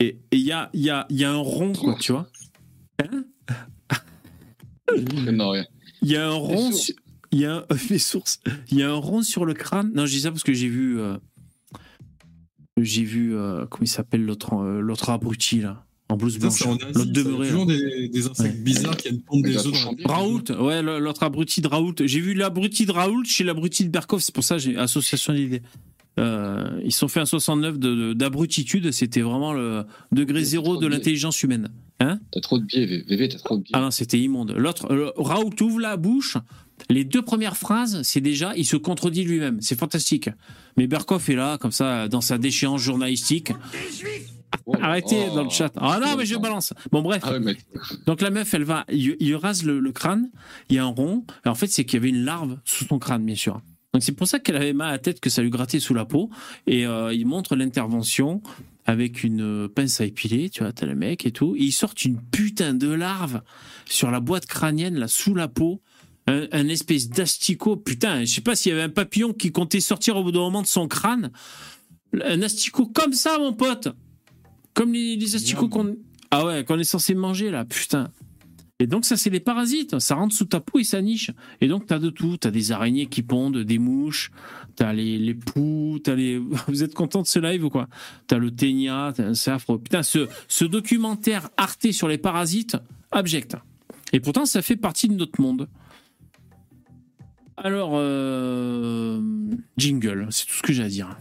et 0.00 0.18
il 0.32 0.40
y 0.40 0.52
a, 0.52 0.70
y, 0.74 0.88
a, 0.90 1.06
y 1.10 1.24
a 1.24 1.30
un 1.30 1.36
rond, 1.36 1.72
quoi, 1.74 1.96
tu 2.00 2.12
vois. 2.12 2.26
Hein. 3.02 3.24
Il 4.96 6.08
y 6.10 6.16
a 6.16 6.26
un 6.26 6.30
rond. 6.32 6.70
Il 7.32 7.38
y 7.38 7.44
a 7.46 7.64
un, 7.70 7.76
sources. 7.98 8.40
Il 8.70 8.78
y 8.78 8.82
a 8.82 8.90
un 8.90 8.94
rond 8.96 9.22
sur 9.22 9.44
le 9.44 9.54
crâne. 9.54 9.92
Non, 9.94 10.06
je 10.06 10.12
dis 10.12 10.20
ça 10.20 10.30
parce 10.32 10.42
que 10.42 10.52
j'ai 10.52 10.68
vu. 10.68 10.98
euh, 10.98 11.16
j'ai 12.80 13.04
vu. 13.04 13.36
euh, 13.36 13.66
comment 13.66 13.84
il 13.84 13.88
s'appelle 13.88 14.24
l'autre 14.24 14.54
euh, 14.54 14.80
l'autre 14.80 15.10
abruti, 15.10 15.60
là 15.60 15.84
En 16.08 16.16
blouse 16.16 16.38
blanche. 16.38 16.64
L'autre 16.64 17.04
demeuré. 17.04 17.48
toujours 17.48 17.66
des, 17.66 18.08
des 18.08 18.26
insectes 18.26 18.40
Ouais. 18.40 18.62
bizarres 18.62 18.96
qui 18.96 19.08
viennent 19.10 19.22
pondre 19.22 19.44
des 19.44 19.56
œufs 19.66 19.84
dans 19.84 19.92
bien. 19.92 20.06
Raoult, 20.08 20.44
ouais, 20.58 20.82
le- 20.82 20.98
l'autre 20.98 21.22
abruti 21.22 21.60
de 21.60 21.68
Raoult. 21.68 21.94
J'ai 22.04 22.20
vu 22.20 22.34
l'abruti 22.34 22.84
de 22.86 22.92
Raoult 22.92 23.24
chez 23.24 23.44
l'abruti 23.44 23.84
de 23.84 23.90
Berkov, 23.90 24.20
c'est 24.20 24.34
pour 24.34 24.42
ça 24.44 24.56
que 24.56 24.62
j'ai 24.62 24.76
association 24.76 25.32
d'idées. 25.34 25.62
Euh, 26.18 26.80
ils 26.84 26.92
sont 26.92 27.08
fait 27.08 27.20
un 27.20 27.24
69 27.26 27.78
de- 27.78 27.94
de- 27.94 28.12
d'abrutitude, 28.12 28.90
c'était 28.90 29.20
vraiment 29.22 29.52
le 29.52 29.84
degré 30.12 30.42
zéro 30.44 30.76
de 30.76 30.86
l'intelligence 30.86 31.42
humaine. 31.42 31.68
Hein? 32.00 32.18
T'as 32.32 32.40
trop 32.40 32.58
de 32.58 32.64
biais, 32.64 32.84
VV, 33.08 33.28
t'as 33.28 33.38
trop 33.38 33.56
de 33.56 33.62
biais. 33.62 33.70
Ah 33.74 33.80
non, 33.80 33.90
c'était 33.90 34.18
immonde. 34.18 34.52
L'autre, 34.56 34.90
euh, 34.92 35.12
Raoult 35.16 35.54
ouvre 35.60 35.80
la 35.80 35.96
bouche, 35.96 36.36
les 36.88 37.04
deux 37.04 37.22
premières 37.22 37.56
phrases, 37.56 38.02
c'est 38.02 38.20
déjà, 38.20 38.52
il 38.56 38.66
se 38.66 38.76
contredit 38.76 39.24
lui-même, 39.24 39.60
c'est 39.60 39.78
fantastique. 39.78 40.28
Mais 40.76 40.86
Berkov 40.86 41.30
est 41.30 41.36
là, 41.36 41.58
comme 41.58 41.72
ça, 41.72 42.08
dans 42.08 42.20
sa 42.22 42.38
déchéance 42.38 42.80
journalistique. 42.80 43.52
Oh, 44.66 44.74
Arrêtez 44.80 45.26
oh. 45.30 45.34
dans 45.36 45.44
le 45.44 45.50
chat. 45.50 45.72
Ah 45.76 46.00
non, 46.02 46.16
mais 46.16 46.26
je 46.26 46.36
balance. 46.36 46.72
Bon, 46.90 47.02
bref. 47.02 47.22
Ah 47.24 47.38
mais 47.38 47.56
Donc 48.06 48.20
la 48.20 48.30
meuf, 48.30 48.52
elle 48.52 48.64
va, 48.64 48.84
il, 48.90 49.16
il 49.20 49.36
rase 49.36 49.62
le, 49.64 49.78
le 49.78 49.92
crâne, 49.92 50.28
il 50.68 50.76
y 50.76 50.78
a 50.78 50.84
un 50.84 50.88
rond, 50.88 51.24
et 51.46 51.48
en 51.48 51.54
fait 51.54 51.68
c'est 51.68 51.84
qu'il 51.84 51.94
y 51.94 52.00
avait 52.02 52.08
une 52.08 52.24
larve 52.24 52.58
sous 52.64 52.84
son 52.84 52.98
crâne, 52.98 53.24
bien 53.24 53.36
sûr. 53.36 53.60
Donc 53.92 54.02
c'est 54.02 54.12
pour 54.12 54.28
ça 54.28 54.38
qu'elle 54.38 54.56
avait 54.56 54.72
mal 54.72 54.88
à 54.88 54.92
la 54.92 54.98
tête, 54.98 55.20
que 55.20 55.30
ça 55.30 55.42
lui 55.42 55.50
grattait 55.50 55.80
sous 55.80 55.94
la 55.94 56.04
peau, 56.04 56.30
et 56.66 56.86
euh, 56.86 57.12
il 57.12 57.26
montre 57.26 57.56
l'intervention 57.56 58.42
avec 58.86 59.24
une 59.24 59.42
euh, 59.64 59.68
pince 59.68 60.00
à 60.00 60.04
épiler, 60.04 60.48
tu 60.48 60.62
vois, 60.62 60.72
t'as 60.72 60.86
le 60.86 60.94
mec 60.94 61.26
et 61.26 61.32
tout, 61.32 61.56
et 61.56 61.64
il 61.64 61.72
sort 61.72 61.94
une 62.04 62.20
putain 62.20 62.72
de 62.72 62.88
larve 62.88 63.42
sur 63.86 64.10
la 64.10 64.20
boîte 64.20 64.46
crânienne, 64.46 64.96
là, 64.96 65.08
sous 65.08 65.34
la 65.34 65.48
peau, 65.48 65.80
un, 66.26 66.46
un 66.52 66.68
espèce 66.68 67.08
d'asticot, 67.08 67.76
putain, 67.76 68.20
je 68.20 68.32
sais 68.32 68.40
pas 68.40 68.54
s'il 68.54 68.70
y 68.70 68.72
avait 68.72 68.82
un 68.82 68.90
papillon 68.90 69.32
qui 69.32 69.50
comptait 69.50 69.80
sortir 69.80 70.16
au 70.16 70.22
bout 70.22 70.32
d'un 70.32 70.40
moment 70.40 70.62
de 70.62 70.68
son 70.68 70.86
crâne, 70.86 71.30
un 72.12 72.42
asticot 72.42 72.86
comme 72.86 73.12
ça, 73.12 73.38
mon 73.38 73.52
pote, 73.52 73.88
comme 74.74 74.92
les, 74.92 75.16
les 75.16 75.34
asticots 75.36 75.68
qu'on... 75.68 75.96
Ah 76.30 76.46
ouais, 76.46 76.64
qu'on 76.64 76.78
est 76.78 76.84
censé 76.84 77.14
manger 77.14 77.50
là, 77.50 77.64
putain. 77.64 78.10
Et 78.80 78.86
donc 78.86 79.04
ça 79.04 79.16
c'est 79.16 79.30
les 79.30 79.40
parasites, 79.40 79.98
ça 79.98 80.14
rentre 80.14 80.34
sous 80.34 80.46
ta 80.46 80.58
peau 80.58 80.78
et 80.78 80.84
ça 80.84 81.00
niche. 81.02 81.30
Et 81.60 81.68
donc 81.68 81.86
t'as 81.86 81.98
de 81.98 82.10
tout, 82.10 82.38
t'as 82.38 82.50
des 82.50 82.72
araignées 82.72 83.06
qui 83.06 83.22
pondent, 83.22 83.58
des 83.58 83.78
mouches, 83.78 84.32
t'as 84.74 84.92
les, 84.92 85.18
les 85.18 85.34
poux, 85.34 86.00
t'as 86.02 86.14
les... 86.14 86.38
Vous 86.66 86.82
êtes 86.82 86.94
content 86.94 87.22
de 87.22 87.26
ce 87.26 87.38
live 87.38 87.64
ou 87.64 87.70
quoi? 87.70 87.88
T'as 88.26 88.38
le 88.38 88.50
ténia, 88.50 89.12
c'est 89.34 89.50
affreux. 89.50 89.78
Putain, 89.78 90.02
ce, 90.02 90.28
ce 90.48 90.64
documentaire 90.64 91.50
Arte 91.56 91.92
sur 91.92 92.08
les 92.08 92.18
parasites, 92.18 92.76
abject. 93.12 93.56
Et 94.12 94.20
pourtant 94.20 94.46
ça 94.46 94.62
fait 94.62 94.76
partie 94.76 95.08
de 95.08 95.14
notre 95.14 95.40
monde. 95.40 95.68
Alors, 97.62 97.90
euh, 97.92 99.20
jingle, 99.76 100.28
c'est 100.30 100.46
tout 100.46 100.54
ce 100.54 100.62
que 100.62 100.72
j'ai 100.72 100.82
à 100.82 100.88
dire. 100.88 101.14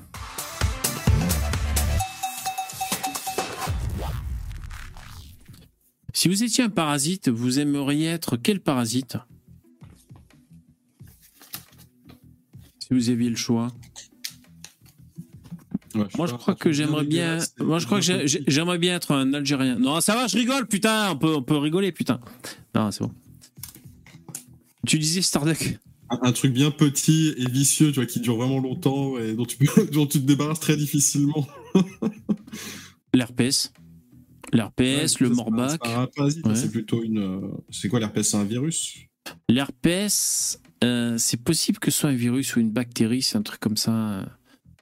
Si 6.14 6.28
vous 6.28 6.44
étiez 6.44 6.64
un 6.64 6.70
parasite, 6.70 7.30
vous 7.30 7.60
aimeriez 7.60 8.08
être 8.08 8.36
quel 8.38 8.60
parasite? 8.60 9.18
Si 12.80 12.88
vous 12.92 13.10
aviez 13.10 13.30
le 13.30 13.36
choix. 13.36 13.68
Ouais, 15.96 16.06
Moi, 16.18 16.28
je 16.28 16.36
crois 16.36 16.56
que 16.56 16.72
j'aimerais 16.72 17.06
bien. 17.06 17.40
Moi, 17.60 17.80
je 17.80 17.86
crois 17.86 18.00
que 18.00 18.06
j'ai- 18.06 18.28
j'ai- 18.28 18.44
j'aimerais 18.48 18.78
bien 18.78 18.96
être 18.96 19.12
un 19.12 19.34
Algérien. 19.34 19.78
Non, 19.78 20.02
ça 20.02 20.16
va, 20.16 20.28
je 20.28 20.38
rigole, 20.38 20.68
putain. 20.68 21.12
On 21.12 21.18
peut, 21.18 21.36
on 21.36 21.42
peut 21.44 21.58
rigoler, 21.58 21.92
putain. 21.92 22.20
Non, 22.76 22.92
c'est 22.92 23.02
bon. 23.04 23.12
Tu 24.88 24.98
disais 25.00 25.22
Starduck. 25.22 25.78
un, 26.10 26.20
un 26.24 26.32
truc 26.32 26.54
bien 26.54 26.72
petit 26.72 27.34
et 27.38 27.50
vicieux, 27.50 27.90
tu 27.92 27.96
vois, 27.96 28.06
qui 28.08 28.20
dure 28.20 28.38
vraiment 28.38 28.60
longtemps 28.60 29.18
et 29.20 29.34
dont 29.36 29.46
tu, 29.46 29.58
dont 29.92 30.06
tu 30.08 30.20
te 30.20 30.26
débarrasses 30.26 30.60
très 30.60 30.78
difficilement. 30.78 31.48
L'herpès. 33.14 33.72
L'herpès, 34.54 35.20
Ouais, 35.20 35.28
le 35.28 35.34
morbac. 35.36 35.70
C'est 35.72 35.78
pas 35.82 35.98
un 36.02 36.08
parasite, 36.08 36.46
Ouais. 36.46 36.56
c'est 36.56 36.72
plutôt 36.72 37.04
une. 37.04 37.20
euh, 37.20 37.40
C'est 37.70 37.88
quoi 37.90 38.00
l'herpès? 38.00 38.28
C'est 38.28 38.38
un 38.38 38.44
virus? 38.44 38.96
L'herpès, 39.48 40.62
euh, 40.84 41.16
c'est 41.18 41.44
possible 41.44 41.80
que 41.80 41.92
ce 41.92 42.00
soit 42.00 42.10
un 42.10 42.16
virus 42.16 42.56
ou 42.56 42.60
une 42.60 42.72
bactérie, 42.72 43.22
c'est 43.22 43.38
un 43.38 43.42
truc 43.42 43.60
comme 43.60 43.78
ça. 43.78 44.26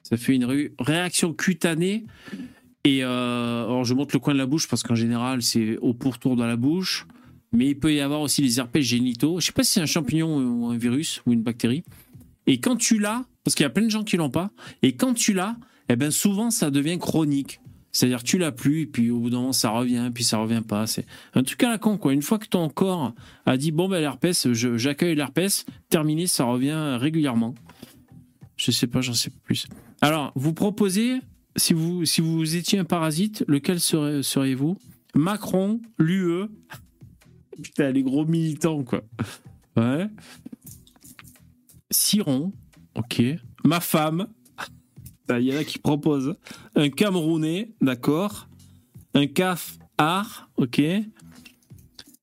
Ça 0.02 0.16
fait 0.16 0.34
une 0.34 0.44
ré- 0.44 0.72
réaction 0.78 1.34
cutanée. 1.34 2.04
Et 2.84 3.02
euh, 3.04 3.64
alors 3.64 3.84
je 3.84 3.92
monte 3.94 4.12
le 4.12 4.18
coin 4.20 4.32
de 4.32 4.38
la 4.38 4.46
bouche 4.46 4.68
parce 4.68 4.82
qu'en 4.82 4.94
général 4.94 5.42
c'est 5.42 5.76
au 5.78 5.92
pourtour 5.94 6.36
de 6.36 6.44
la 6.44 6.56
bouche. 6.56 7.06
Mais 7.52 7.68
il 7.70 7.78
peut 7.78 7.92
y 7.92 8.00
avoir 8.00 8.20
aussi 8.20 8.40
les 8.42 8.58
herpès 8.58 8.82
génitaux. 8.82 9.40
Je 9.40 9.46
sais 9.46 9.52
pas 9.52 9.64
si 9.64 9.72
c'est 9.72 9.80
un 9.80 9.86
champignon 9.86 10.36
ou 10.38 10.66
un 10.66 10.76
virus 10.78 11.22
ou 11.26 11.32
une 11.32 11.42
bactérie. 11.42 11.82
Et 12.46 12.60
quand 12.60 12.76
tu 12.76 12.98
l'as, 12.98 13.24
parce 13.44 13.54
qu'il 13.54 13.64
y 13.64 13.66
a 13.66 13.70
plein 13.70 13.84
de 13.84 13.90
gens 13.90 14.04
qui 14.04 14.16
l'ont 14.16 14.30
pas, 14.30 14.50
et 14.82 14.92
quand 14.96 15.12
tu 15.14 15.32
l'as, 15.34 15.56
eh 15.88 15.96
ben 15.96 16.10
souvent 16.10 16.50
ça 16.50 16.70
devient 16.70 16.98
chronique. 16.98 17.60
C'est-à-dire 17.98 18.22
tu 18.22 18.38
l'as 18.38 18.52
plus, 18.52 18.82
et 18.82 18.86
puis 18.86 19.10
au 19.10 19.18
bout 19.18 19.28
d'un 19.28 19.38
moment 19.38 19.52
ça 19.52 19.70
revient, 19.70 20.08
puis 20.14 20.22
ça 20.22 20.38
revient 20.38 20.62
pas. 20.64 20.86
C'est 20.86 21.04
un 21.34 21.42
truc 21.42 21.60
à 21.64 21.68
la 21.68 21.78
con, 21.78 21.98
quoi. 21.98 22.12
Une 22.12 22.22
fois 22.22 22.38
que 22.38 22.46
ton 22.46 22.68
corps 22.68 23.12
a 23.44 23.56
dit 23.56 23.72
bon 23.72 23.88
ben 23.88 23.98
l'herpès, 23.98 24.52
j'accueille 24.52 25.16
l'herpès, 25.16 25.66
terminé, 25.88 26.28
ça 26.28 26.44
revient 26.44 26.96
régulièrement. 27.00 27.56
Je 28.56 28.70
sais 28.70 28.86
pas, 28.86 29.00
j'en 29.00 29.14
sais 29.14 29.32
plus. 29.42 29.66
Alors, 30.00 30.30
vous 30.36 30.54
proposez, 30.54 31.18
si 31.56 31.72
vous, 31.72 32.04
si 32.04 32.20
vous 32.20 32.54
étiez 32.54 32.78
un 32.78 32.84
parasite, 32.84 33.44
lequel 33.48 33.80
seriez-vous? 33.80 34.78
Macron, 35.16 35.80
l'UE. 35.98 36.44
Putain, 37.64 37.90
les 37.90 38.04
gros 38.04 38.24
militants, 38.24 38.84
quoi. 38.84 39.02
Ouais. 39.76 40.06
Ciron, 41.90 42.52
ok. 42.94 43.22
Ma 43.64 43.80
femme. 43.80 44.28
Il 45.30 45.42
y 45.42 45.54
en 45.54 45.58
a 45.58 45.64
qui 45.64 45.78
proposent. 45.78 46.34
Un 46.74 46.88
Camerounais, 46.88 47.72
d'accord. 47.80 48.48
Un 49.14 49.26
CAF 49.26 49.78
art, 49.98 50.50
ok. 50.56 50.80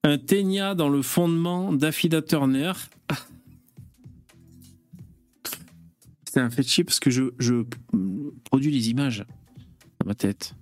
Un 0.03 0.17
ténia 0.17 0.75
dans 0.75 0.89
le 0.89 1.01
fondement 1.01 1.73
d'Affida 1.73 2.21
Turner. 2.21 2.73
C'est 6.25 6.39
un 6.39 6.49
fait 6.49 6.63
chier 6.63 6.83
parce 6.83 6.99
que 6.99 7.09
je, 7.09 7.63
produis 8.43 8.71
les 8.71 8.89
images 8.89 9.25
dans 9.99 10.07
ma 10.07 10.15
tête. 10.15 10.55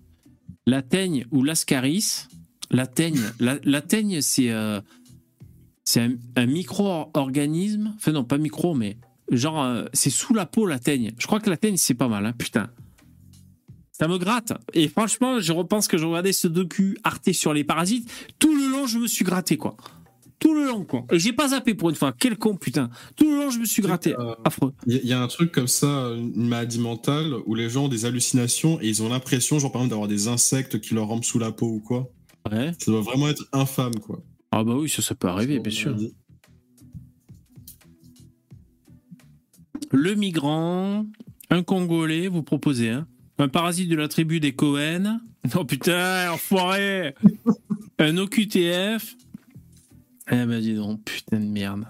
La 0.65 0.81
teigne 0.81 1.25
ou 1.31 1.43
l'ascaris? 1.43 2.27
La 2.71 2.87
teigne, 2.87 3.21
la, 3.39 3.81
teigne, 3.81 4.21
c'est 4.21 4.49
euh, 4.49 4.81
c'est 5.83 6.01
un, 6.01 6.15
un 6.35 6.45
micro-organisme. 6.45 7.93
Enfin, 7.95 8.11
non, 8.13 8.23
pas 8.23 8.37
micro, 8.37 8.73
mais 8.73 8.97
genre, 9.31 9.61
euh, 9.63 9.85
c'est 9.93 10.09
sous 10.09 10.33
la 10.33 10.45
peau 10.45 10.65
la 10.65 10.79
teigne. 10.79 11.13
Je 11.17 11.27
crois 11.27 11.39
que 11.39 11.49
la 11.49 11.57
teigne, 11.57 11.77
c'est 11.77 11.93
pas 11.93 12.07
mal, 12.07 12.25
hein, 12.25 12.33
putain. 12.37 12.69
Ça 13.91 14.07
me 14.07 14.17
gratte. 14.17 14.53
Et 14.73 14.87
franchement, 14.87 15.39
je 15.39 15.51
repense 15.53 15.87
que 15.87 15.97
je 15.97 16.05
regardais 16.05 16.33
ce 16.33 16.47
docu 16.47 16.97
Arte 17.03 17.31
sur 17.31 17.53
les 17.53 17.63
parasites. 17.63 18.09
Tout 18.39 18.55
le 18.55 18.67
long, 18.71 18.87
je 18.87 18.97
me 18.97 19.07
suis 19.07 19.23
gratté, 19.23 19.55
quoi. 19.55 19.77
Tout 20.39 20.53
le 20.55 20.65
long, 20.65 20.83
quoi. 20.83 21.05
Et 21.11 21.19
j'ai 21.19 21.31
pas 21.31 21.49
zappé 21.49 21.73
pour 21.73 21.89
une 21.89 21.95
fois. 21.95 22.11
Quel 22.11 22.37
con, 22.37 22.55
putain. 22.57 22.89
Tout 23.15 23.29
le 23.29 23.37
long, 23.37 23.49
je 23.51 23.59
me 23.59 23.65
suis 23.65 23.81
gratté. 23.81 24.13
Euh, 24.19 24.33
Affreux. 24.43 24.73
Il 24.87 24.93
y, 24.93 24.97
a- 24.97 25.01
il 25.03 25.07
y 25.07 25.13
a 25.13 25.21
un 25.21 25.27
truc 25.27 25.51
comme 25.51 25.67
ça, 25.67 26.09
une 26.09 26.47
maladie 26.47 26.79
mentale, 26.79 27.33
où 27.45 27.55
les 27.55 27.69
gens 27.69 27.85
ont 27.85 27.87
des 27.87 28.05
hallucinations 28.05 28.81
et 28.81 28.89
ils 28.89 29.03
ont 29.03 29.09
l'impression, 29.09 29.59
genre 29.59 29.71
par 29.71 29.81
exemple, 29.81 29.91
d'avoir 29.91 30.07
des 30.09 30.27
insectes 30.27 30.81
qui 30.81 30.95
leur 30.95 31.07
rampent 31.07 31.23
sous 31.23 31.39
la 31.39 31.51
peau 31.51 31.67
ou 31.67 31.79
quoi. 31.79 32.09
Ouais. 32.51 32.71
Ça 32.79 32.91
doit 32.91 33.01
vraiment 33.01 33.29
être 33.29 33.45
infâme, 33.53 33.95
quoi. 34.01 34.21
Ah 34.51 34.63
bah 34.63 34.73
oui, 34.75 34.89
ça, 34.89 35.01
ça 35.01 35.15
peut 35.15 35.27
arriver, 35.29 35.59
bien 35.59 35.71
sûr. 35.71 35.95
Le 39.93 40.15
migrant, 40.15 41.05
un 41.51 41.61
Congolais, 41.61 42.27
vous 42.27 42.41
proposez, 42.41 42.89
hein 42.89 43.07
Un 43.37 43.47
parasite 43.47 43.89
de 43.89 43.95
la 43.95 44.07
tribu 44.07 44.39
des 44.39 44.51
Cohen. 44.53 45.19
Non 45.53 45.65
putain, 45.67 46.31
enfoiré 46.31 47.13
Un 47.99 48.17
OQTF. 48.17 49.15
Eh 50.31 50.45
ben 50.45 50.59
dis 50.59 50.73
donc, 50.73 51.03
putain 51.03 51.39
de 51.39 51.45
merde. 51.45 51.85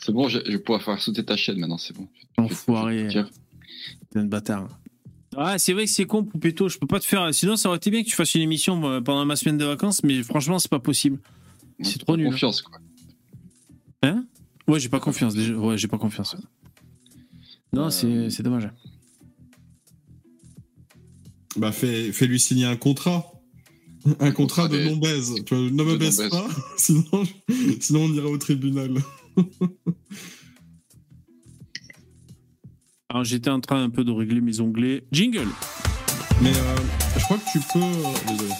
c'est 0.00 0.12
bon, 0.12 0.28
je, 0.28 0.40
je 0.44 0.52
vais 0.52 0.58
pouvoir 0.58 0.82
faire 0.82 1.00
sauter 1.00 1.24
ta 1.24 1.36
chaîne 1.36 1.58
maintenant, 1.58 1.78
c'est 1.78 1.96
bon. 1.96 2.06
Enfoiré, 2.36 3.08
putain 3.08 4.24
de 4.24 4.28
bâtard. 4.28 4.68
Ah, 5.38 5.58
c'est 5.58 5.72
vrai 5.72 5.86
que 5.86 5.90
c'est 5.90 6.04
con, 6.04 6.22
Poupetto, 6.22 6.68
je 6.68 6.78
peux 6.78 6.86
pas 6.86 7.00
te 7.00 7.06
faire... 7.06 7.32
Sinon, 7.34 7.56
ça 7.56 7.68
aurait 7.68 7.78
été 7.78 7.90
bien 7.90 8.02
que 8.02 8.08
tu 8.08 8.14
fasses 8.16 8.34
une 8.34 8.42
émission 8.42 9.02
pendant 9.02 9.24
ma 9.24 9.36
semaine 9.36 9.58
de 9.58 9.64
vacances, 9.64 10.02
mais 10.02 10.22
franchement, 10.22 10.58
c'est 10.58 10.70
pas 10.70 10.80
possible. 10.80 11.18
C'est 11.80 11.98
trop 11.98 12.16
nul. 12.16 12.30
Confiance, 12.30 12.62
quoi. 12.62 12.78
Hein? 14.02 14.24
Ouais, 14.66 14.80
j'ai 14.80 14.88
pas 14.88 15.00
confiance, 15.00 15.34
déjà. 15.34 15.54
Ouais, 15.54 15.76
j'ai 15.78 15.88
pas 15.88 15.98
confiance. 15.98 16.36
Non, 17.72 17.86
Euh, 17.86 17.90
c'est 17.90 18.30
c'est 18.30 18.42
dommage. 18.42 18.68
Bah, 21.56 21.72
fais- 21.72 22.12
fais-lui 22.12 22.38
signer 22.40 22.66
un 22.66 22.76
contrat. 22.76 23.32
Un 24.20 24.30
contrat 24.30 24.68
de 24.68 24.78
non-baise. 24.84 25.34
Tu 25.46 25.54
vois, 25.54 25.64
ne 25.70 25.82
me 25.82 25.96
baisse 25.96 26.20
pas, 26.30 26.46
sinon, 26.76 27.24
sinon 27.80 28.02
on 28.04 28.12
ira 28.12 28.28
au 28.28 28.38
tribunal. 28.38 28.94
Alors 33.08 33.24
j'étais 33.24 33.50
en 33.50 33.60
train 33.60 33.82
un 33.82 33.90
peu 33.90 34.04
de 34.04 34.10
régler 34.12 34.40
mes 34.40 34.60
onglets. 34.60 35.04
Jingle 35.12 35.48
Mais 36.42 36.50
euh, 36.50 36.76
je 37.16 37.24
crois 37.24 37.38
que 37.38 37.50
tu 37.52 37.58
peux. 37.72 37.80
euh, 37.82 38.12
désolé. 38.28 38.50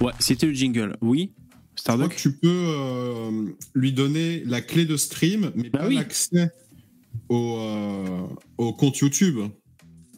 Ouais, 0.00 0.12
c'était 0.20 0.46
le 0.46 0.52
jingle. 0.52 0.96
Oui 1.00 1.32
Je 1.76 1.82
crois 1.82 2.08
que 2.08 2.14
tu 2.16 2.32
peux 2.36 2.48
euh, 2.48 3.46
lui 3.74 3.92
donner 3.92 4.44
la 4.44 4.60
clé 4.60 4.84
de 4.84 4.96
stream, 4.96 5.50
mais 5.56 5.70
Bah 5.70 5.80
pas 5.80 5.88
oui. 5.88 5.94
l'accès 5.96 6.50
au, 7.28 7.56
euh, 7.58 8.26
au 8.58 8.72
compte 8.72 8.98
YouTube. 8.98 9.38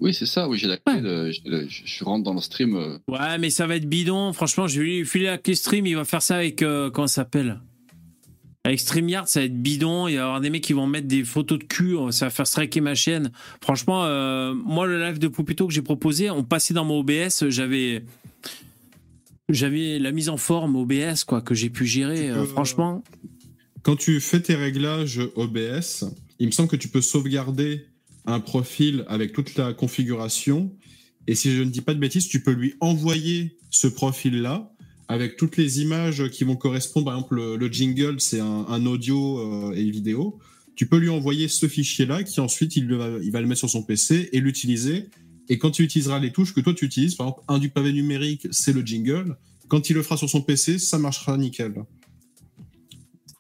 Oui, 0.01 0.15
c'est 0.15 0.27
ça, 0.27 0.49
oui, 0.49 0.57
j'ai 0.57 0.67
la 0.67 0.79
clé. 0.79 0.95
Ouais. 0.95 1.33
je, 1.33 1.67
je- 1.69 1.83
je 1.85 2.05
rentre 2.05 2.25
dans 2.25 2.33
le 2.35 2.41
stream. 2.41 2.75
euh, 2.75 2.97
Ouais, 3.09 3.37
mais 3.39 3.51
ça 3.51 3.67
va 3.67 3.77
être 3.77 3.89
bidon. 3.89 4.33
Franchement, 4.33 4.67
je 4.67 4.81
vais 4.81 4.87
lui 4.87 5.05
filer 5.05 5.27
la 5.27 5.37
clé 5.39 5.55
stream. 5.55 5.87
Il 5.87 5.95
va 5.97 6.05
faire 6.07 6.23
ça 6.23 6.37
avec. 6.37 6.63
euh, 6.63 6.91
comment 6.91 7.07
ça 7.07 7.17
s'appelle? 7.17 7.61
Avec 8.65 8.79
StreamYard, 8.81 9.27
ça 9.29 9.41
va 9.41 9.47
être 9.47 9.57
bidon. 9.61 10.07
Il 10.09 10.15
va 10.15 10.21
y 10.21 10.23
avoir 10.23 10.41
des 10.41 10.49
mecs 10.51 10.63
qui 10.63 10.73
vont 10.75 10.87
mettre 10.87 11.07
des 11.09 11.25
photos 11.25 11.59
de 11.59 11.65
cul. 11.65 11.97
Ça 12.11 12.27
va 12.27 12.31
faire 12.31 12.47
striker 12.47 12.81
ma 12.81 12.95
chaîne. 12.95 13.31
Franchement, 13.63 14.05
euh, 14.05 14.55
moi, 14.55 14.87
le 14.87 15.03
live 15.03 15.19
de 15.19 15.29
Poupito 15.29 15.67
que 15.67 15.73
j'ai 15.73 15.83
proposé, 15.83 16.31
on 16.31 16.45
passait 16.45 16.73
dans 16.75 16.85
mon 16.85 17.01
OBS. 17.01 17.49
J'avais. 17.49 18.03
J'avais 19.49 19.99
la 19.99 20.13
mise 20.13 20.29
en 20.29 20.37
forme 20.37 20.77
OBS, 20.77 21.25
quoi, 21.27 21.41
que 21.43 21.55
j'ai 21.55 21.71
pu 21.71 21.85
gérer. 21.85 22.31
Euh, 22.31 22.45
franchement. 22.47 23.03
Quand 23.83 23.97
tu 23.97 24.21
fais 24.21 24.41
tes 24.41 24.55
réglages 24.55 25.21
OBS, 25.37 26.05
il 26.41 26.47
me 26.47 26.53
semble 26.53 26.69
que 26.69 26.77
tu 26.77 26.89
peux 26.89 27.03
sauvegarder 27.03 27.87
un 28.27 28.41
profil 28.41 29.05
avec 29.09 29.33
toute 29.33 29.57
la 29.57 29.73
configuration. 29.73 30.75
Et 31.27 31.35
si 31.35 31.53
je 31.53 31.63
ne 31.63 31.71
dis 31.71 31.83
pas 31.83 31.95
de 31.95 32.01
bêtises, 32.01 32.29
tu 32.29 32.43
peux 32.43 32.53
lui 32.53 32.75
envoyer 32.81 33.59
ce 33.71 33.87
profil-là 33.87 34.73
avec 35.09 35.37
toutes 35.37 35.57
les 35.57 35.81
images 35.81 36.29
qui 36.31 36.45
vont 36.45 36.57
correspondre. 36.57 37.07
Par 37.07 37.15
exemple, 37.15 37.35
le, 37.37 37.57
le 37.57 37.73
jingle, 37.73 38.21
c'est 38.21 38.41
un, 38.41 38.87
audio 38.87 39.39
euh, 39.39 39.73
et 39.75 39.89
vidéo. 39.91 40.39
Tu 40.77 40.87
peux 40.87 40.97
lui 40.97 41.11
envoyer 41.11 41.47
ce 41.47 41.69
fichier-là 41.69 42.23
qui 42.23 42.41
ensuite 42.41 42.75
il 42.75 42.87
va 42.87 43.41
le 43.41 43.47
mettre 43.47 43.59
sur 43.59 43.69
son 43.69 43.83
PC 43.83 44.31
et 44.33 44.41
l'utiliser. 44.41 45.11
Et 45.51 45.59
quand 45.59 45.79
il 45.79 45.85
utilisera 45.85 46.19
les 46.21 46.33
touches 46.33 46.55
que 46.55 46.61
toi 46.61 46.73
tu 46.73 46.87
utilises, 46.87 47.17
par 47.17 47.27
exemple, 47.27 47.45
un 47.49 47.59
du 47.59 47.69
pavé 47.69 47.93
numérique, 47.93 48.49
c'est 48.51 48.73
le 48.73 48.81
jingle. 48.81 49.37
Quand 49.69 49.91
il 49.91 49.95
le 49.95 50.03
fera 50.03 50.17
sur 50.17 50.31
son 50.31 50.41
PC, 50.41 50.79
ça 50.79 50.99
marchera 50.99 51.37
nickel. 51.37 51.75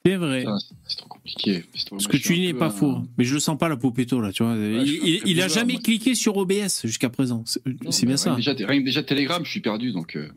C'est 0.07 0.17
vrai. 0.17 0.45
ah, 0.47 0.57
c'est- 0.87 0.97
trop 0.97 1.09
compliqué. 1.09 1.65
Trop- 1.87 1.99
Ce 1.99 2.09
que 2.09 2.17
tu 2.17 2.35
dis 2.35 2.47
n'est 2.47 2.55
pas 2.55 2.67
un- 2.67 2.71
faux. 2.71 2.99
Mais 3.19 3.25
je 3.25 3.35
le 3.35 3.41
sens 3.41 3.59
pas, 3.59 3.69
la 3.69 3.77
Poupito, 3.77 4.21
là, 4.21 4.33
tu 4.33 4.43
vois. 4.43 4.55
il, 4.57 5.21
il- 5.27 5.41
a 5.43 5.49
jamais 5.49 5.75
moi. 5.75 5.83
cliqué 5.83 6.15
sur 6.15 6.37
OBS 6.39 6.83
jusqu'à 6.87 7.11
présent. 7.11 7.45
C'est 7.47 7.63
bien 7.65 7.81
mais 8.07 8.17
ça. 8.17 8.35
Déjà, 8.35 8.53
rien 8.53 8.81
que 8.81 8.85
déjà 8.87 9.03
Telegram, 9.03 9.45
je 9.45 9.51
suis 9.51 9.61
perdu, 9.61 9.93
donc. 9.93 10.17
euh, 10.17 10.29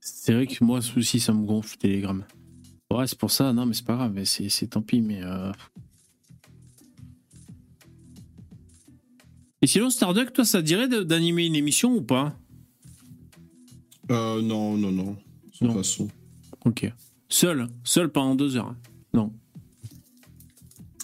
C'est 0.00 0.34
vrai 0.34 0.46
que 0.46 0.64
moi 0.64 0.80
aussi 0.96 1.20
ça 1.20 1.32
me 1.32 1.44
gonfle 1.46 1.76
Telegram. 1.76 2.24
Ouais, 2.90 3.06
c'est 3.06 3.16
pour 3.18 3.30
ça. 3.30 3.52
Non, 3.52 3.66
mais 3.66 3.74
c'est 3.74 3.84
pas 3.86 3.94
grave. 3.94 4.12
mais 4.14 4.24
C'est 4.24 4.48
c'est 4.48 4.66
tant 4.66 4.82
pis. 4.82 5.00
Mais 5.00 5.20
euh... 5.22 5.52
et 9.62 9.66
sinon, 9.66 9.90
Starduck, 9.90 10.32
toi, 10.32 10.44
ça 10.44 10.60
te 10.60 10.66
dirait 10.66 10.88
de- 10.88 11.02
d'animer 11.02 11.46
une 11.46 11.54
émission 11.54 11.94
ou 11.94 12.02
pas? 12.02 12.36
Euh, 14.10 14.42
non, 14.42 14.76
non, 14.76 14.90
non. 14.90 15.16
Sans 15.52 15.66
Non. 15.66 15.74
façon. 15.74 16.08
Ok. 16.64 16.90
Seul, 17.30 17.68
seul 17.84 18.10
pendant 18.10 18.34
deux 18.34 18.56
heures. 18.56 18.74
Non. 19.14 19.32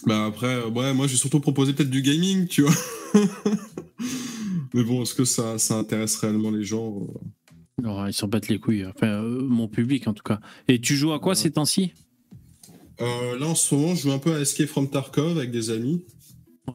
Bah 0.05 0.25
après, 0.25 0.63
ouais, 0.63 0.93
moi 0.93 1.07
j'ai 1.07 1.15
surtout 1.17 1.39
proposé 1.39 1.73
peut-être 1.73 1.89
du 1.89 2.01
gaming, 2.01 2.47
tu 2.47 2.61
vois. 2.61 2.73
Mais 4.73 4.83
bon, 4.83 5.01
est-ce 5.01 5.15
que 5.15 5.25
ça, 5.25 5.57
ça 5.57 5.75
intéresse 5.77 6.15
réellement 6.17 6.51
les 6.51 6.63
gens 6.63 6.99
euh 7.01 7.81
Non, 7.81 8.05
ils 8.05 8.13
s'en 8.13 8.27
battent 8.27 8.47
les 8.49 8.59
couilles. 8.59 8.85
Enfin, 8.85 9.07
euh, 9.23 9.41
mon 9.41 9.67
public 9.67 10.07
en 10.07 10.13
tout 10.13 10.23
cas. 10.23 10.39
Et 10.67 10.79
tu 10.79 10.95
joues 10.95 11.13
à 11.13 11.19
quoi 11.19 11.31
Ouais. 11.31 11.35
ces 11.35 11.51
temps-ci? 11.51 11.93
Euh, 13.01 13.37
Là 13.39 13.47
en 13.47 13.55
ce 13.55 13.73
moment, 13.75 13.95
je 13.95 14.01
joue 14.03 14.11
un 14.11 14.19
peu 14.19 14.35
à 14.35 14.39
Escape 14.41 14.67
from 14.67 14.89
Tarkov 14.89 15.37
avec 15.37 15.51
des 15.51 15.69
amis. 15.69 16.05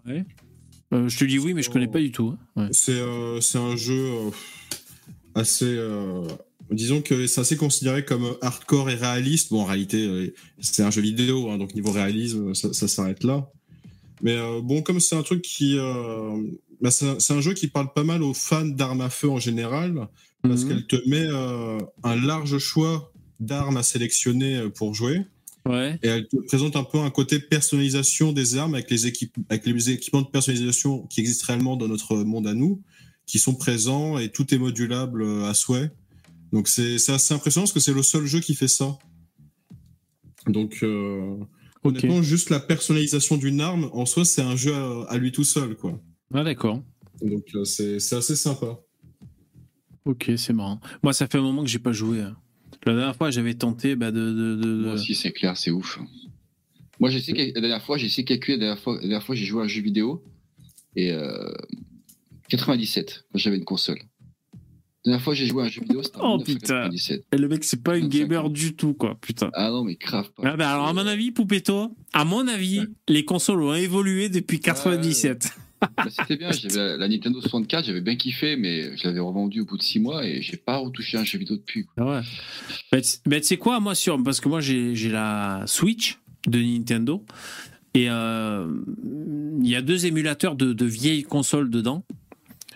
Ouais. 0.07 0.25
Euh, 0.95 1.09
je 1.09 1.19
te 1.19 1.25
dis 1.25 1.39
oui, 1.39 1.55
mais 1.55 1.63
je 1.63 1.71
connais 1.71 1.89
pas 1.89 2.01
du 2.01 2.11
tout. 2.13 2.35
hein. 2.57 2.65
Ouais. 2.65 2.69
C'est 2.73 3.59
un 3.59 3.77
jeu 3.77 4.09
assez. 5.35 5.79
Disons 6.73 7.03
que 7.03 7.27
c'est 7.27 7.41
assez 7.41 7.57
considéré 7.57 8.05
comme 8.05 8.37
hardcore 8.41 8.91
et 8.91 8.95
réaliste. 8.95 9.51
Bon, 9.51 9.61
en 9.63 9.65
réalité, 9.65 10.03
euh, 10.05 10.33
c'est 10.61 10.83
un 10.83 10.91
jeu 10.91 11.03
vidéo, 11.03 11.51
hein, 11.51 11.59
donc 11.59 11.75
niveau 11.75 11.91
réalisme, 11.91 12.55
ça, 12.55 12.73
ça 12.73 12.89
s'arrête 12.89 13.25
là. 13.25 13.49
Mais 14.23 14.37
euh, 14.37 14.61
bon, 14.63 14.83
comme 14.83 15.01
c'est 15.01 15.17
un 15.17 15.23
truc 15.23 15.43
qui. 15.43 15.77
euh, 15.79 16.37
bah, 16.81 16.91
c'est 16.91 17.33
un- 17.33 17.41
jeu 17.41 17.55
qui 17.55 17.69
parle 17.69 17.93
pas 17.93 18.03
mal 18.05 18.23
aux 18.23 18.35
fans 18.35 18.65
d'armes 18.65 19.01
à 19.03 19.11
feu 19.11 19.29
en 19.31 19.39
général, 19.39 20.09
parce 20.43 20.63
Mhm. 20.65 20.69
qu'elle 20.69 20.87
te 20.87 21.09
met 21.09 21.27
euh, 21.29 21.79
un 22.03 22.17
large 22.17 22.59
choix 22.59 23.13
d'armes 23.41 23.77
à 23.77 23.83
sélectionner 23.83 24.69
pour 24.75 24.95
jouer. 24.95 25.21
Ouais. 25.65 25.97
Et 26.03 26.09
elle 26.09 26.27
te 26.27 26.37
présente 26.49 26.75
un 26.75 26.83
peu 26.83 26.99
un 26.99 27.11
côté 27.11 27.39
personnalisation 27.39 28.33
des 28.33 28.57
armes 28.57 28.75
avec 28.75 28.91
les, 28.91 29.07
équipes, 29.07 29.37
avec 29.49 29.65
les 29.65 29.91
équipements 29.91 30.23
de 30.23 30.27
personnalisation 30.27 31.03
qui 31.07 31.21
existent 31.21 31.45
réellement 31.47 31.77
dans 31.77 31.87
notre 31.87 32.17
monde 32.17 32.49
à 32.49 32.55
nous, 32.55 32.83
qui 33.27 33.39
sont 33.39 33.55
présents 33.55 34.19
et 34.19 34.29
tout 34.31 34.53
est 34.53 34.59
modulable 34.59 35.25
à 35.45 35.55
souhait. 35.55 35.93
Donc 36.53 36.69
c'est 36.69 36.99
c'est 36.99 37.13
assez 37.13 37.33
impressionnant 37.35 37.65
parce 37.65 37.73
que 37.73 37.81
c'est 37.81 37.95
le 37.95 38.03
seul 38.03 38.27
jeu 38.27 38.41
qui 38.41 38.55
fait 38.55 38.69
ça. 38.69 38.99
Donc 40.47 40.79
euh, 40.83 41.37
Ok. 41.85 41.97
honnêtement, 41.97 42.23
juste 42.23 42.51
la 42.51 42.61
personnalisation 42.61 43.37
d'une 43.37 43.61
arme, 43.61 43.91
en 43.93 44.07
soi, 44.07 44.25
c'est 44.25 44.43
un 44.43 44.55
jeu 44.57 44.75
à, 44.75 45.05
à 45.09 45.19
lui 45.19 45.33
tout 45.33 45.45
seul. 45.45 45.77
quoi. 45.77 46.01
Ah, 46.35 46.45
d'accord. 46.45 46.83
Donc 47.23 47.45
euh, 47.55 47.65
c'est 47.65 47.99
c'est 48.01 48.17
assez 48.17 48.37
sympa. 48.37 48.79
Ok, 50.05 50.31
c'est 50.37 50.53
marrant. 50.53 50.81
Moi, 51.03 51.13
ça 51.13 51.27
fait 51.29 51.39
un 51.39 51.43
moment 51.43 51.63
que 51.63 51.69
j'ai 51.71 51.79
pas 51.79 51.93
joué. 51.93 52.21
hein. 52.21 52.37
La 52.85 52.95
dernière 52.95 53.15
fois, 53.17 53.31
j'avais 53.31 53.55
tenté 53.55 53.95
bah, 53.95 54.11
de. 54.11 54.33
de, 54.33 54.57
de- 54.57 54.83
Moi 54.85 54.95
aussi, 54.95 55.15
c'est 55.15 55.31
clair, 55.33 55.57
c'est 55.57 55.71
ouf. 55.71 56.01
Moi, 56.99 57.11
j'ai 57.11 57.19
essayé, 57.19 57.53
la 57.53 57.61
dernière 57.61 57.83
fois, 57.85 57.97
j'ai 57.97 58.07
essayé 58.07 58.25
de 58.25 58.29
calculer, 58.29 58.57
la 58.57 58.65
dernière 58.67 58.83
fois, 58.83 58.95
la 58.97 59.01
dernière 59.03 59.23
fois 59.23 59.35
j'ai 59.37 59.45
joué 59.45 59.61
à 59.63 59.65
un 59.65 59.69
jeu 59.69 59.81
vidéo, 59.83 60.25
et 60.97 61.13
euh, 61.13 61.53
97, 62.49 63.25
quand 63.33 63.39
j'avais 63.39 63.57
une 63.57 63.65
console. 63.65 63.99
La 65.05 65.11
dernière 65.13 65.25
fois, 65.25 65.35
j'ai 65.35 65.47
joué 65.47 65.63
à 65.65 65.67
un 65.67 65.69
jeu 65.69 65.81
vidéo, 65.83 66.01
c'était 66.03 66.19
en 66.21 66.35
Oh, 66.35 66.39
putain. 66.39 66.89
1997. 66.89 67.25
Et 67.33 67.37
le 67.37 67.49
mec, 67.49 67.65
c'est 67.65 67.83
pas 67.83 67.97
une 67.97 68.05
25 68.05 68.19
gamer 68.21 68.51
du 68.51 68.75
tout, 68.77 68.95
quoi. 68.95 69.17
Putain. 69.21 69.51
Ah 69.55 69.71
non, 69.71 69.83
mais 69.83 69.97
grave 69.97 70.31
pas. 70.37 70.43
Ah 70.47 70.57
bah 70.57 70.71
alors, 70.71 70.87
à 70.87 70.93
mon 70.93 71.07
avis, 71.07 71.33
Poupetto, 71.33 71.97
à 72.13 72.25
mon 72.25 72.47
avis, 72.47 72.81
Ouais. 72.81 72.87
les 73.09 73.25
consoles 73.25 73.63
ont 73.63 73.75
évolué 73.75 74.29
depuis 74.29 74.61
97. 74.61 75.51
Bah, 75.97 76.05
c'était 76.09 76.37
bien, 76.37 76.53
j'avais 76.53 76.77
la, 76.77 76.97
la 76.97 77.09
Nintendo 77.09 77.41
64, 77.41 77.85
j'avais 77.87 78.01
bien 78.01 78.15
kiffé, 78.15 78.55
mais 78.55 78.97
je 78.97 79.03
l'avais 79.09 79.19
revendue 79.19 79.63
au 79.63 79.65
bout 79.65 79.77
de 79.77 79.83
6 79.83 79.99
mois 79.99 80.25
et 80.25 80.41
j'ai 80.41 80.57
pas 80.57 80.77
retouché 80.77 81.19
un 81.19 81.25
jeu 81.25 81.39
vidéo 81.41 81.57
depuis. 81.57 81.85
quoi. 81.87 82.23
Ah 82.23 82.23
ouais. 82.93 83.01
Tu 83.03 83.09
bah, 83.27 83.41
tu 83.41 83.47
sais 83.49 83.57
quoi, 83.57 83.81
moi, 83.81 83.97
sur, 83.97 84.23
parce 84.23 84.41
que 84.41 84.49
moi, 84.49 84.61
j'ai 84.61 84.95
j'ai 84.95 85.09
la 85.09 85.65
Switch 85.67 86.21
de 86.47 86.61
Nintendo. 86.61 87.25
Et 87.95 88.07
euh, 88.09 88.69
il 89.61 89.69
y 89.69 89.75
a 89.75 89.83
deux 89.83 90.07
émulateurs 90.07 90.55
de, 90.55 90.73
de 90.73 90.85
vieilles 90.87 91.25
consoles 91.25 91.69
dedans. 91.71 92.05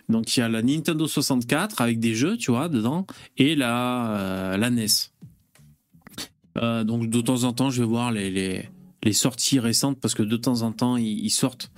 Donc, 0.08 0.36
il 0.36 0.40
y 0.40 0.42
a 0.42 0.48
la 0.48 0.62
Nintendo 0.62 1.06
64 1.06 1.80
avec 1.80 1.98
des 1.98 2.14
jeux, 2.14 2.36
tu 2.36 2.50
vois, 2.50 2.68
dedans, 2.68 3.06
et 3.36 3.56
la, 3.56 4.10
euh, 4.10 4.56
la 4.56 4.70
NES. 4.70 4.86
Euh, 6.58 6.84
donc, 6.84 7.10
de 7.10 7.20
temps 7.20 7.44
en 7.44 7.52
temps, 7.52 7.70
je 7.70 7.82
vais 7.82 7.88
voir 7.88 8.12
les, 8.12 8.30
les, 8.30 8.68
les 9.02 9.12
sorties 9.12 9.58
récentes 9.58 10.00
parce 10.00 10.14
que 10.14 10.22
de 10.22 10.36
temps 10.36 10.62
en 10.62 10.72
temps, 10.72 10.96
ils, 10.96 11.24
ils 11.24 11.30
sortent 11.30 11.70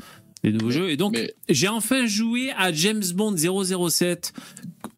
des 0.42 0.52
nouveaux 0.52 0.70
jeux. 0.70 0.90
Et 0.90 0.96
donc, 0.96 1.14
Mais 1.14 1.34
j'ai 1.48 1.68
enfin 1.68 2.06
joué 2.06 2.52
à 2.56 2.72
James 2.72 3.02
Bond 3.14 3.36
007 3.36 4.32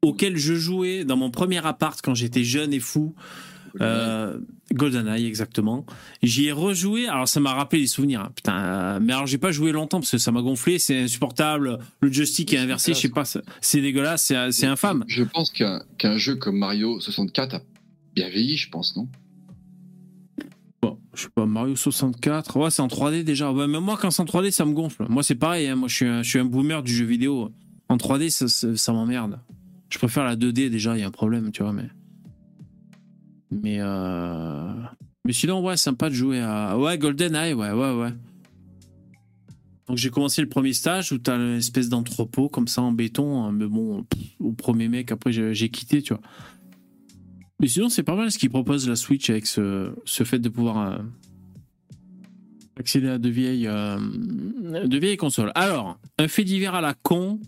auquel 0.03 0.37
je 0.37 0.55
jouais 0.55 1.05
dans 1.05 1.17
mon 1.17 1.31
premier 1.31 1.65
appart 1.65 2.01
quand 2.03 2.15
j'étais 2.15 2.45
jeune 2.45 2.73
et 2.73 2.81
fou. 2.81 3.15
Euh, 3.81 4.39
GoldenEye, 4.73 5.27
exactement. 5.27 5.85
J'y 6.23 6.47
ai 6.47 6.53
rejoué. 6.53 7.07
Alors, 7.09 7.29
ça 7.29 7.41
m'a 7.41 7.55
rappelé 7.55 7.83
des 7.83 7.87
souvenirs. 7.89 8.21
hein. 8.23 8.33
Putain, 8.35 8.57
euh, 8.59 9.01
mais 9.03 9.13
alors, 9.13 9.27
j'ai 9.27 9.39
pas 9.39 9.53
joué 9.53 9.73
longtemps 9.73 10.01
parce 10.01 10.11
que 10.11 10.19
ça 10.19 10.33
m'a 10.33 10.43
gonflé. 10.43 10.79
C'est 10.79 11.03
insupportable. 11.03 11.79
Le 12.01 12.13
joystick 12.13 12.53
est 12.53 12.59
inversé. 12.59 12.95
Je 12.95 12.99
sais 13.01 13.09
pas. 13.09 13.25
c'est- 13.25 13.43
C'est 13.61 13.81
dégueulasse. 13.81 14.33
C'est 14.51 14.67
infâme. 14.67 15.05
Je 15.09 15.23
pense 15.25 15.51
qu'un 15.53 16.17
jeu 16.19 16.37
comme 16.37 16.59
Mario 16.59 17.01
64 17.01 17.55
a 17.57 17.61
bien 18.15 18.29
vieilli, 18.29 18.57
je 18.57 18.69
pense, 18.71 18.97
non? 18.97 19.09
Bon, 20.83 20.99
je 21.15 21.23
sais 21.23 21.29
pas. 21.35 21.47
Mario 21.47 21.77
64. 21.77 22.57
Ouais, 22.59 22.71
c'est 22.71 22.83
en 22.83 22.89
3D 22.89 23.23
déjà. 23.25 23.53
Ouais, 23.53 23.67
mais 23.67 23.81
moi, 23.81 23.99
quand 24.01 24.11
c'est 24.11 24.23
en 24.23 24.27
3D, 24.27 24.51
ça 24.51 24.65
me 24.65 24.73
gonfle. 24.73 25.05
Moi, 25.09 25.23
c'est 25.23 25.35
pareil. 25.35 25.67
hein. 25.69 25.77
Moi, 25.77 25.89
je 25.89 25.95
suis, 25.95 26.07
un, 26.07 26.23
je 26.23 26.29
suis 26.29 26.39
un 26.39 26.45
boomer 26.45 26.83
du 26.83 26.93
jeu 26.95 27.05
vidéo. 27.05 27.53
En 27.89 27.97
3D, 27.97 28.31
ça, 28.31 28.49
ça, 28.49 28.75
ça 28.77 28.93
m'emmerde. 28.93 29.39
Je 29.91 29.99
préfère 29.99 30.25
la 30.25 30.37
2D 30.37 30.71
déjà. 30.71 30.97
Il 30.97 31.01
y 31.01 31.03
a 31.03 31.07
un 31.07 31.11
problème, 31.11 31.51
tu 31.53 31.63
vois. 31.63 31.73
Mais. 31.73 31.89
Mais. 33.51 33.79
Euh... 33.81 34.73
Mais 35.25 35.33
sinon, 35.33 35.63
ouais, 35.63 35.77
sympa 35.77 36.09
de 36.09 36.15
jouer 36.15 36.41
à. 36.41 36.79
Ouais, 36.79 36.99
GoldenEye, 36.99 37.55
ouais, 37.55 37.73
ouais, 37.73 37.95
ouais. 37.95 38.13
Donc 39.87 39.97
j'ai 39.97 40.11
commencé 40.11 40.41
le 40.41 40.49
premier 40.49 40.73
stage 40.73 41.11
où 41.11 41.19
t'as 41.19 41.37
une 41.37 41.57
espèce 41.57 41.89
d'entrepôt 41.89 42.49
comme 42.49 42.69
ça 42.69 42.81
en 42.81 42.93
béton, 42.93 43.43
hein, 43.43 43.51
mais 43.51 43.67
bon, 43.67 44.07
au 44.39 44.53
premier 44.53 44.89
mec, 44.89 45.11
après 45.11 45.33
j'ai 45.33 45.53
j'ai 45.53 45.69
quitté, 45.69 46.01
tu 46.01 46.15
vois. 46.15 46.23
Mais 47.59 47.67
sinon, 47.67 47.89
c'est 47.89 48.05
pas 48.05 48.15
mal 48.15 48.31
ce 48.31 48.39
qu'ils 48.39 48.51
proposent 48.51 48.89
la 48.89 48.95
Switch 48.95 49.29
avec 49.31 49.47
ce, 49.47 49.93
ce 50.05 50.25
fait 50.25 50.39
de 50.39 50.49
pouvoir 50.49 50.79
euh, 50.79 50.99
accéder 52.79 53.09
à 53.09 53.19
de 53.19 53.29
vieilles, 53.29 53.67
euh, 53.67 53.99
de 53.99 54.99
vieilles 54.99 55.19
consoles. 55.19 55.53
Alors, 55.55 55.99
un 56.19 56.29
fait 56.29 56.45
divers 56.45 56.75
à 56.75 56.81
la 56.81 56.95
con. 56.95 57.41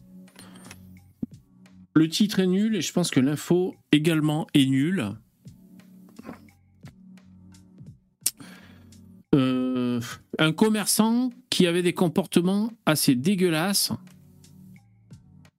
Le 1.94 2.08
titre 2.08 2.40
est 2.40 2.46
nul 2.46 2.76
et 2.76 2.80
je 2.80 2.92
pense 2.92 3.10
que 3.10 3.20
l'info 3.20 3.74
également 3.92 4.46
est 4.52 4.66
nulle. 4.66 5.12
Euh, 9.34 10.00
un 10.38 10.52
commerçant 10.52 11.30
qui 11.48 11.66
avait 11.66 11.82
des 11.82 11.94
comportements 11.94 12.70
assez 12.84 13.14
dégueulasses 13.14 13.92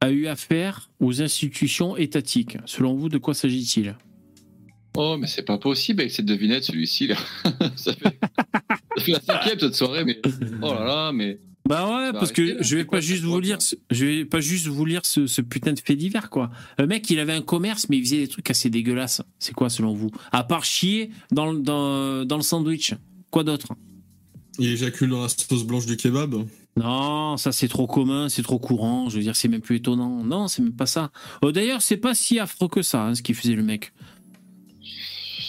a 0.01 0.11
eu 0.11 0.27
affaire 0.27 0.89
aux 0.99 1.21
institutions 1.21 1.97
étatiques. 1.97 2.57
Selon 2.65 2.93
vous, 2.93 3.09
de 3.09 3.17
quoi 3.17 3.33
s'agit-il? 3.33 3.95
Oh, 4.95 5.17
mais 5.17 5.27
c'est 5.27 5.43
pas 5.43 5.57
possible 5.57 6.01
avec 6.01 6.11
cette 6.11 6.25
devinette, 6.25 6.65
celui-ci. 6.65 7.07
Là. 7.07 7.15
ça, 7.75 7.93
fait... 7.93 8.19
ça 8.97 9.03
fait 9.03 9.11
la 9.11 9.21
cinquième 9.21 9.59
cette 9.59 9.75
soirée, 9.75 10.05
mais 10.05 10.19
oh 10.61 10.73
là 10.73 10.85
là, 10.85 11.11
mais. 11.11 11.39
Bah 11.67 11.87
ouais, 11.87 12.11
parce 12.11 12.33
que 12.33 12.61
je 12.61 12.75
vais 12.75 12.85
quoi 12.85 12.97
pas 12.97 13.01
juste 13.01 13.23
vous 13.23 13.39
lire, 13.39 13.57
je 13.89 14.05
vais 14.05 14.25
pas 14.25 14.41
juste 14.41 14.67
vous 14.67 14.83
lire 14.83 14.99
ce, 15.05 15.27
ce 15.27 15.39
putain 15.39 15.71
de 15.71 15.79
fait 15.79 15.95
divers 15.95 16.29
quoi. 16.29 16.51
Le 16.77 16.87
mec, 16.87 17.09
il 17.09 17.19
avait 17.19 17.31
un 17.31 17.41
commerce, 17.41 17.87
mais 17.87 17.97
il 17.97 18.03
faisait 18.03 18.17
des 18.17 18.27
trucs 18.27 18.49
assez 18.49 18.69
dégueulasses. 18.69 19.21
C'est 19.39 19.53
quoi 19.53 19.69
selon 19.69 19.93
vous? 19.93 20.11
À 20.33 20.43
part 20.43 20.65
chier 20.65 21.09
dans, 21.31 21.53
dans 21.53 22.35
le 22.35 22.41
sandwich, 22.41 22.95
quoi 23.33 23.43
d'autre 23.43 23.73
Il 24.59 24.67
éjacule 24.67 25.09
dans 25.09 25.23
la 25.23 25.29
sauce 25.29 25.63
blanche 25.65 25.85
du 25.85 25.97
kebab. 25.97 26.45
Non, 26.77 27.35
ça 27.37 27.51
c'est 27.51 27.67
trop 27.67 27.87
commun, 27.87 28.29
c'est 28.29 28.43
trop 28.43 28.59
courant. 28.59 29.09
Je 29.09 29.17
veux 29.17 29.23
dire, 29.23 29.35
c'est 29.35 29.47
même 29.47 29.61
plus 29.61 29.77
étonnant. 29.77 30.23
Non, 30.23 30.47
c'est 30.47 30.61
même 30.61 30.75
pas 30.75 30.85
ça. 30.85 31.11
Oh, 31.41 31.51
D'ailleurs, 31.51 31.81
c'est 31.81 31.97
pas 31.97 32.13
si 32.15 32.39
affreux 32.39 32.67
que 32.67 32.81
ça, 32.81 33.07
hein, 33.07 33.15
ce 33.15 33.21
qu'il 33.21 33.35
faisait 33.35 33.55
le 33.55 33.63
mec. 33.63 33.91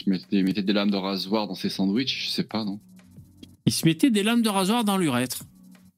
Il 0.07 0.45
mettait 0.45 0.63
des 0.63 0.73
lames 0.73 0.91
de 0.91 0.97
rasoir 0.97 1.47
dans 1.47 1.55
ses 1.55 1.71
sandwichs, 1.71 2.27
je 2.27 2.31
sais 2.31 2.45
pas, 2.45 2.65
non 2.65 2.81
Il 3.67 3.73
se 3.73 3.87
mettait 3.87 4.11
des 4.11 4.23
lames 4.23 4.43
de 4.43 4.49
rasoir 4.49 4.85
dans 4.85 4.99
l'urètre. 4.99 5.45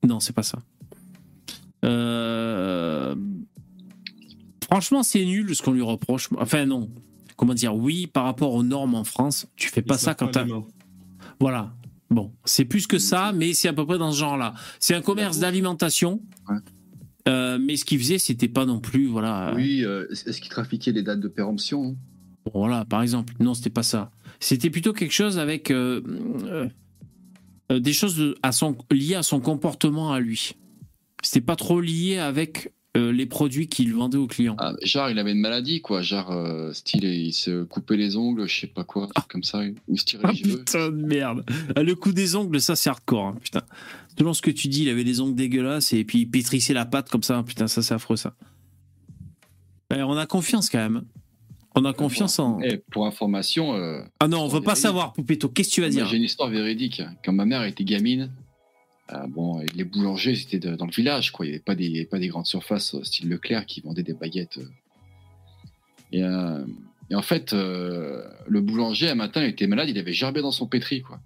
Non, 0.04 0.20
c'est 0.20 0.34
pas 0.34 0.44
ça. 0.44 0.58
Euh, 1.84 3.14
Franchement, 4.64 5.04
c'est 5.04 5.24
nul 5.24 5.54
ce 5.54 5.62
qu'on 5.62 5.72
lui 5.72 5.82
reproche. 5.82 6.28
Enfin, 6.38 6.66
non. 6.66 6.90
Comment 7.36 7.54
dire 7.54 7.76
Oui, 7.76 8.06
par 8.06 8.24
rapport 8.24 8.52
aux 8.54 8.62
normes 8.64 8.94
en 8.94 9.04
France, 9.04 9.46
tu 9.56 9.68
fais 9.68 9.82
pas 9.82 9.98
ça 9.98 10.10
lave 10.10 10.16
quand 10.18 10.28
t'as. 10.28 10.46
Voilà. 11.40 11.74
Bon, 12.10 12.32
c'est 12.44 12.64
plus 12.64 12.86
que 12.86 12.98
ça, 12.98 13.32
mais 13.34 13.52
c'est 13.52 13.68
à 13.68 13.72
peu 13.72 13.84
près 13.84 13.98
dans 13.98 14.12
ce 14.12 14.18
genre-là. 14.18 14.54
C'est 14.78 14.94
un 14.94 15.02
commerce 15.02 15.38
d'alimentation. 15.38 16.22
Ouais. 16.48 16.56
Euh, 17.28 17.58
mais 17.60 17.76
ce 17.76 17.84
qu'il 17.84 17.98
faisait, 17.98 18.18
c'était 18.18 18.46
pas 18.48 18.64
non 18.64 18.78
plus, 18.78 19.06
voilà. 19.08 19.52
Oui, 19.56 19.84
euh, 19.84 20.06
est-ce 20.10 20.40
qu'il 20.40 20.50
trafiquait 20.50 20.92
les 20.92 21.02
dates 21.02 21.18
de 21.20 21.26
péremption 21.28 21.84
hein? 21.84 21.94
Voilà, 22.54 22.84
par 22.84 23.02
exemple. 23.02 23.34
Non, 23.40 23.54
c'était 23.54 23.70
pas 23.70 23.82
ça. 23.82 24.12
C'était 24.38 24.70
plutôt 24.70 24.92
quelque 24.92 25.12
chose 25.12 25.36
avec 25.40 25.72
euh, 25.72 26.00
des 27.70 27.92
choses 27.92 28.16
de- 28.16 28.36
à 28.44 28.52
son, 28.52 28.76
liées 28.92 29.16
à 29.16 29.24
son 29.24 29.40
comportement 29.40 30.12
à 30.12 30.20
lui. 30.20 30.52
C'était 31.22 31.44
pas 31.44 31.56
trop 31.56 31.80
lié 31.80 32.18
avec 32.18 32.72
euh, 32.96 33.12
les 33.12 33.26
produits 33.26 33.68
qu'il 33.68 33.92
vendait 33.94 34.16
aux 34.18 34.26
clients. 34.26 34.56
Ah, 34.58 34.72
Genre, 34.82 35.10
il 35.10 35.18
avait 35.18 35.32
une 35.32 35.40
maladie, 35.40 35.80
quoi. 35.80 36.02
Genre, 36.02 36.30
euh, 36.32 36.72
style, 36.72 37.04
il 37.04 37.32
se 37.32 37.64
coupait 37.64 37.96
les 37.96 38.16
ongles, 38.16 38.48
je 38.48 38.60
sais 38.60 38.66
pas 38.66 38.84
quoi, 38.84 39.08
comme 39.28 39.42
ça. 39.44 39.62
Il 39.88 39.98
se 40.00 40.04
tirait 40.04 40.22
Ah 40.26 40.32
les 40.32 40.38
cheveux. 40.38 40.58
putain 40.58 40.90
de 40.90 40.96
merde. 40.96 41.44
Ah, 41.76 41.82
Le 41.82 41.94
coup 41.94 42.12
des 42.12 42.34
ongles, 42.36 42.60
ça 42.60 42.74
c'est 42.76 42.90
hardcore. 42.90 43.26
hein, 43.26 43.36
putain. 43.42 43.62
Selon 44.18 44.32
ce 44.32 44.40
que 44.42 44.50
tu 44.50 44.68
dis, 44.68 44.82
il 44.84 44.88
avait 44.88 45.04
des 45.04 45.20
ongles 45.20 45.34
dégueulasses 45.34 45.92
et 45.92 46.04
puis 46.04 46.20
il 46.20 46.26
pétrissait 46.26 46.72
la 46.74 46.86
pâte 46.86 47.10
comme 47.10 47.22
ça. 47.22 47.42
Putain, 47.46 47.68
ça 47.68 47.82
c'est 47.82 47.94
affreux 47.94 48.16
ça. 48.16 48.34
Ouais, 49.90 50.02
on 50.02 50.16
a 50.16 50.26
confiance 50.26 50.68
quand 50.70 50.78
même. 50.78 51.02
On 51.74 51.84
a 51.84 51.92
confiance 51.92 52.38
en. 52.38 52.60
Et 52.62 52.78
pour 52.90 53.06
information, 53.06 53.74
euh, 53.76 54.00
Ah 54.18 54.28
non, 54.28 54.40
on 54.40 54.48
veut 54.48 54.60
pas 54.60 54.72
véridique. 54.72 54.82
savoir, 54.82 55.12
Poupetto. 55.12 55.48
Qu'est-ce 55.50 55.68
que 55.68 55.74
tu 55.74 55.80
vas 55.82 55.90
dire? 55.90 56.06
j'ai 56.06 56.16
une 56.16 56.22
histoire 56.22 56.48
véridique. 56.48 57.02
Quand 57.24 57.32
ma 57.32 57.44
mère 57.44 57.62
était 57.64 57.84
gamine, 57.84 58.30
euh, 59.12 59.26
bon, 59.28 59.60
les 59.74 59.84
boulangers, 59.84 60.34
c'était 60.34 60.58
de- 60.58 60.74
dans 60.76 60.86
le 60.86 60.92
village, 60.92 61.30
quoi. 61.32 61.46
Il 61.46 61.50
n'y 61.50 61.54
avait 61.54 61.62
pas 61.64 61.74
des, 61.74 62.04
pas 62.06 62.18
des 62.18 62.28
grandes 62.28 62.46
surfaces 62.46 62.94
euh, 62.94 63.04
style 63.04 63.28
Leclerc 63.28 63.66
qui 63.66 63.80
vendaient 63.80 64.02
des 64.02 64.14
baguettes. 64.14 64.58
euh. 64.58 64.68
Et, 66.12 66.22
euh, 66.22 66.64
et 67.10 67.14
en 67.14 67.22
fait, 67.22 67.52
euh, 67.52 68.24
le 68.48 68.60
boulanger, 68.60 69.08
un 69.08 69.14
matin, 69.14 69.42
il 69.44 69.50
était 69.50 69.66
malade, 69.66 69.88
il 69.88 69.98
avait 69.98 70.12
gerbé 70.12 70.40
dans 70.42 70.50
son 70.52 70.66
pétri, 70.66 71.02
quoi. 71.02 71.20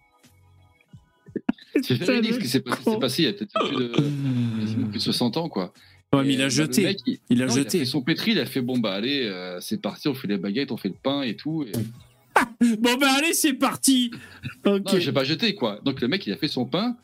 C'est 1.83 1.95
véridique 1.95 2.35
ce 2.35 2.39
qui 2.41 2.49
s'est 2.49 2.61
passé, 3.01 3.23
il 3.23 3.27
y 3.27 3.29
a 3.29 3.33
peut-être 3.33 3.53
plus 3.69 3.77
de, 3.77 3.89
quasiment 4.61 4.87
plus 4.89 4.99
de 4.99 5.03
60 5.03 5.37
ans, 5.37 5.49
quoi. 5.49 5.73
Ouais, 6.13 6.25
mais 6.25 6.31
Et, 6.31 6.35
il 6.35 6.41
a 6.43 6.45
bah, 6.47 6.49
jeté. 6.51 6.83
mec, 6.83 6.99
il- 7.07 7.19
Il 7.31 7.43
a 7.43 7.47
non, 7.47 7.55
jeté. 7.55 7.79
fait 7.79 7.85
son 7.85 8.03
pétri, 8.03 8.33
il 8.33 8.39
a 8.41 8.45
fait 8.47 8.61
bon 8.61 8.79
bah 8.79 8.93
allez, 8.93 9.23
euh, 9.23 9.61
c'est 9.61 9.81
parti, 9.81 10.09
on 10.09 10.15
fait 10.15 10.27
les 10.27 10.37
baguettes, 10.39 10.73
on 10.73 10.77
fait 10.77 10.89
le 10.89 10.97
pain 11.01 11.23
et 11.23 11.37
tout. 11.37 11.63
et- 11.65 11.73
Bon 12.79 12.97
ben 12.97 13.09
allez, 13.17 13.33
c'est 13.33 13.55
parti. 13.55 14.11
Ok. 14.67 14.93
Non, 14.93 14.99
j'ai 14.99 15.13
pas 15.13 15.25
jeté 15.25 15.55
quoi. 15.55 15.81
Donc 15.85 16.01
le 16.01 16.09
mec 16.09 16.27
il 16.27 16.33
a 16.33 16.37
fait 16.37 16.49
son 16.49 16.67
pain. 16.67 16.97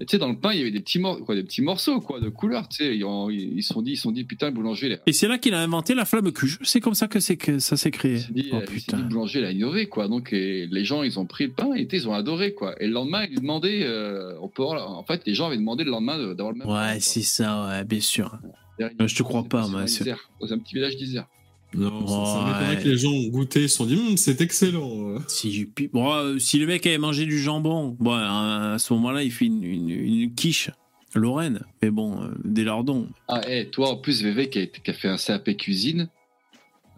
Tu 0.00 0.06
sais 0.08 0.18
dans 0.18 0.28
le 0.28 0.36
pain 0.38 0.52
il 0.52 0.58
y 0.58 0.60
avait 0.62 0.70
des 0.70 0.80
petits 0.80 0.98
mor- 0.98 1.18
quoi, 1.24 1.34
des 1.34 1.42
petits 1.42 1.62
morceaux 1.62 2.00
quoi 2.00 2.20
de 2.20 2.28
couleur. 2.28 2.68
Tu 2.68 2.76
sais 2.84 2.96
ils 2.96 3.62
se 3.62 3.72
sont 3.72 3.82
dit 3.82 3.92
ils 3.92 3.96
sont 3.96 4.12
dit 4.12 4.24
putain 4.24 4.48
le 4.48 4.52
boulanger 4.54 4.94
a- 4.94 4.98
Et 5.06 5.12
c'est 5.12 5.26
là 5.28 5.38
qu'il 5.38 5.54
a 5.54 5.60
inventé 5.60 5.94
la 5.94 6.04
flamme 6.04 6.32
cuge. 6.32 6.58
C'est 6.62 6.80
comme 6.80 6.94
ça 6.94 7.08
que 7.08 7.18
c'est 7.20 7.36
que 7.36 7.58
ça 7.58 7.76
s'est 7.76 7.90
créé. 7.90 8.18
il 8.28 8.34
dit, 8.34 8.48
Oh 8.52 8.56
euh, 8.56 8.60
s'est 8.60 8.66
dit, 8.66 8.72
putain. 8.74 8.98
le 8.98 9.04
boulanger 9.04 9.38
il 9.38 9.44
a 9.46 9.52
innové 9.52 9.86
quoi. 9.88 10.08
Donc 10.08 10.32
et 10.32 10.66
les 10.66 10.84
gens 10.84 11.02
ils 11.02 11.18
ont 11.18 11.24
pris 11.26 11.46
le 11.46 11.52
pain 11.52 11.74
et 11.74 11.88
ils 11.90 12.08
ont 12.08 12.12
adoré 12.14 12.52
quoi. 12.54 12.74
Et 12.82 12.86
le 12.86 12.92
lendemain 12.92 13.24
ils 13.30 13.40
demandaient 13.40 13.82
euh, 13.84 14.34
on 14.42 14.48
peut 14.48 14.62
avoir- 14.62 14.90
en 14.98 15.02
fait 15.04 15.22
les 15.26 15.34
gens 15.34 15.46
avaient 15.46 15.56
demandé 15.56 15.84
le 15.84 15.90
lendemain 15.90 16.18
de- 16.18 16.34
d'avoir 16.34 16.52
le 16.52 16.58
même. 16.58 16.68
Ouais, 16.68 17.00
c'est 17.00 17.22
ça, 17.22 17.66
ouais, 17.68 17.84
bien 17.84 18.00
sûr. 18.00 18.38
Derrière, 18.78 19.08
je 19.08 19.14
te 19.16 19.22
crois 19.22 19.44
pas, 19.44 19.66
moi, 19.68 19.86
c'est- 19.86 20.10
un 20.10 20.58
petit 20.58 20.74
village 20.74 20.96
d'Isère. 20.96 21.26
Non, 21.74 22.06
ça, 22.06 22.14
ça 22.14 22.38
Ouais. 22.44 22.52
m'étonnerait 22.52 22.82
que 22.82 22.88
les 22.88 22.96
gens 22.96 23.10
ont 23.12 23.26
goûté, 23.28 23.62
ils 23.62 23.68
se 23.68 23.76
sont 23.76 23.86
dit, 23.86 23.94
Hum, 23.96 24.16
c'est 24.16 24.40
excellent. 24.40 25.18
Si, 25.28 25.68
bon, 25.92 26.12
euh, 26.14 26.38
si 26.38 26.58
le 26.58 26.66
mec 26.66 26.86
avait 26.86 26.96
mangé 26.98 27.26
du 27.26 27.38
jambon, 27.40 27.96
bon, 27.98 28.12
à 28.14 28.76
ce 28.78 28.92
moment-là, 28.94 29.22
il 29.22 29.30
fait 29.32 29.46
une, 29.46 29.62
une- 29.64 29.90
une 29.90 30.34
quiche 30.34 30.70
Lorraine. 31.14 31.60
Mais 31.82 31.90
bon, 31.90 32.22
euh, 32.22 32.28
des 32.44 32.62
lardons. 32.64 33.08
Ah, 33.28 33.40
et 33.50 33.68
toi, 33.70 33.90
en 33.90 33.96
plus, 33.96 34.22
VV 34.22 34.50
qui 34.50 34.58
a, 34.60 34.66
qui 34.66 34.90
a 34.90 34.94
fait 34.94 35.08
un 35.08 35.16
CAP 35.16 35.56
cuisine, 35.56 36.08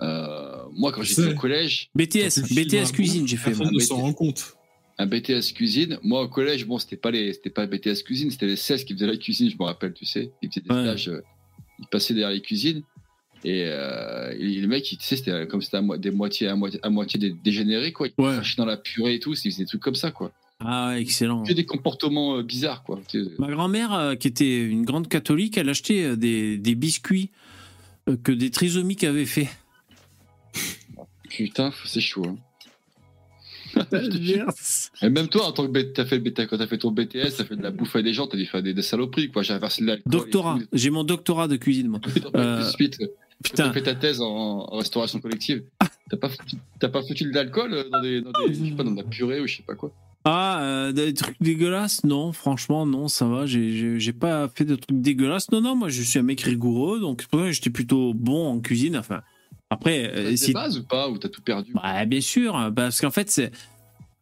euh, 0.03 0.57
moi, 0.73 0.93
quand 0.93 1.03
j'étais 1.03 1.25
au 1.27 1.35
collège, 1.35 1.91
BTS, 1.95 2.41
BTS 2.53 2.93
cuisine, 2.93 3.27
j'ai 3.27 3.37
fait. 3.37 3.51
Personne 3.51 3.73
ne 3.75 3.79
s'en 3.81 3.97
rend 3.97 4.13
compte. 4.13 4.55
un 4.99 5.07
BTS 5.07 5.53
cuisine, 5.55 5.99
moi, 6.03 6.23
au 6.23 6.29
collège, 6.29 6.67
bon, 6.67 6.79
c'était 6.79 6.97
pas 6.97 7.11
les, 7.13 7.33
c'était 7.33 7.51
pas 7.51 7.67
BTS 7.67 8.03
cuisine, 8.05 8.31
c'était 8.31 8.47
les 8.47 8.57
16 8.57 8.85
qui 8.85 8.95
faisaient 8.95 9.07
la 9.07 9.17
cuisine, 9.17 9.49
je 9.51 9.57
me 9.57 9.65
rappelle, 9.65 9.93
tu 9.95 10.05
sais. 10.05 10.33
Ils 10.43 10.49
faisaient 10.51 10.61
des 10.63 10.75
Ouais. 10.75 10.83
stages, 10.83 11.09
euh, 11.09 11.21
ils 11.79 11.87
passaient 11.87 12.15
derrière 12.15 12.31
les 12.35 12.43
cuisines. 12.43 12.83
Et, 13.45 13.63
euh, 13.67 14.35
et 14.39 14.55
le 14.61 14.67
mec, 14.67 14.91
il- 14.91 14.99
tu 14.99 15.05
sais, 15.07 15.17
c'était 15.17 15.47
comme 15.47 15.63
c'était 15.63 15.77
à, 15.77 15.83
mo- 15.83 15.97
des 15.97 16.11
moitiés, 16.11 16.49
à 16.49 16.57
moitié, 16.57 16.81
à 16.83 16.91
moitié 16.91 17.21
dé- 17.21 17.35
dégénéré, 17.45 17.93
quoi. 17.93 18.09
Il 18.09 18.25
Ouais. 18.25 18.37
dans 18.57 18.65
la 18.67 18.77
purée 18.77 19.15
et 19.15 19.21
tout, 19.21 19.33
il 19.35 19.51
faisait 19.53 19.63
des 19.63 19.67
trucs 19.69 19.81
comme 19.83 19.95
ça, 19.95 20.11
quoi. 20.11 20.33
Ah, 20.61 20.95
excellent. 20.99 21.45
Que 21.45 21.53
des 21.53 21.65
comportements 21.65 22.37
euh, 22.39 22.43
bizarres, 22.43 22.83
quoi. 22.83 23.01
Ma 23.39 23.49
grand-mère, 23.49 23.93
euh, 23.95 24.15
qui 24.17 24.27
était 24.27 24.65
une 24.65 24.85
grande 24.85 25.09
catholique, 25.09 25.57
elle 25.57 25.69
achetait 25.69 26.17
des, 26.17 26.59
des 26.59 26.75
biscuits 26.75 27.31
que 28.25 28.33
des 28.33 28.51
trisomiques 28.51 29.05
avaient 29.05 29.25
fait. 29.27 29.49
Putain, 31.31 31.73
c'est 31.85 32.01
chaud, 32.01 32.25
hein. 32.27 32.37
Et 35.03 35.11
même 35.11 35.29
toi, 35.29 35.47
en 35.47 35.53
tant 35.53 35.69
que 35.71 35.79
t'as 35.93 36.07
fait 36.07 36.17
le 36.17 36.23
BTS, 36.23 36.47
quand 36.49 36.57
t'as 36.59 36.67
fait 36.67 36.79
ton 36.79 36.91
BTS, 36.91 37.37
t'as 37.37 37.45
fait 37.45 37.55
de 37.55 37.63
la 37.63 37.71
bouffe 37.71 37.95
à 37.95 38.03
des 38.03 38.13
gens, 38.15 38.27
t'as 38.27 38.37
dû 38.39 38.47
faire 38.47 38.63
des, 38.63 38.75
des 38.75 38.83
saloperies, 38.83 39.31
quoi. 39.31 39.43
J'ai 39.43 39.53
inversé 39.53 39.85
de 39.85 39.91
et 39.91 40.03
Doctorat. 40.07 40.59
J'ai 40.73 40.91
mon 40.91 41.05
doctorat 41.05 41.47
de 41.49 41.57
cuisine, 41.57 41.89
moi. 41.89 42.01
Suite. 42.75 42.99
Putain. 43.45 43.69
T'as 43.69 43.73
fait 43.73 43.83
ta 43.83 43.95
thèse 43.95 44.21
en, 44.21 44.27
en 44.71 44.77
restauration 44.77 45.21
collective. 45.21 45.63
T'as 46.11 46.17
pas, 46.17 46.29
foutu- 46.29 46.57
t'as 46.81 46.89
pas 46.89 47.03
foutu 47.03 47.25
de 47.25 47.35
l'alcool 47.35 47.73
euh, 47.75 47.85
dans 47.91 48.01
des, 48.01 48.21
dans 48.23 48.33
des, 48.33 48.55
je 48.55 48.65
sais 48.71 48.77
pas, 48.77 48.83
dans 48.83 48.91
de 48.93 48.97
la 48.97 49.05
purée 49.05 49.41
ou 49.41 49.47
je 49.47 49.57
sais 49.59 49.63
pas 49.63 49.75
quoi? 49.75 49.91
Ah, 50.25 50.61
euh, 50.63 50.93
des 50.93 51.15
trucs 51.15 51.41
dégueulasses? 51.41 52.03
Non, 52.05 52.33
franchement, 52.33 52.85
non, 52.85 53.09
ça 53.09 53.27
va. 53.27 53.47
J'ai- 53.47 54.13
pas 54.13 54.49
fait 54.49 54.65
de 54.65 54.75
trucs 54.75 55.01
dégueulasses. 55.01 55.51
Non, 55.53 55.61
non, 55.61 55.77
moi, 55.77 55.89
je 55.89 56.03
suis 56.03 56.19
un 56.19 56.23
mec 56.23 56.41
rigoureux, 56.41 56.99
donc 57.01 57.23
c'est 57.23 57.31
pour 57.31 57.41
ça 57.41 57.47
que 57.47 57.53
j'étais 57.53 57.71
plutôt 57.71 58.13
bon 58.15 58.49
en 58.49 58.61
cuisine. 58.61 58.97
Enfin, 58.97 59.23
après, 59.71 60.11
euh, 60.15 60.31
des 60.31 60.37
si 60.37 60.53
bases 60.53 60.79
ou 60.79 60.85
pas? 60.85 61.09
Ou 61.09 61.19
t'as 61.19 61.29
tout 61.29 61.43
perdu? 61.43 61.73
Ouais, 61.83 62.07
bien 62.07 62.21
sûr, 62.21 62.73
parce 62.75 63.01
qu'en 63.01 63.11
fait, 63.11 63.31
c'est. 63.31 63.53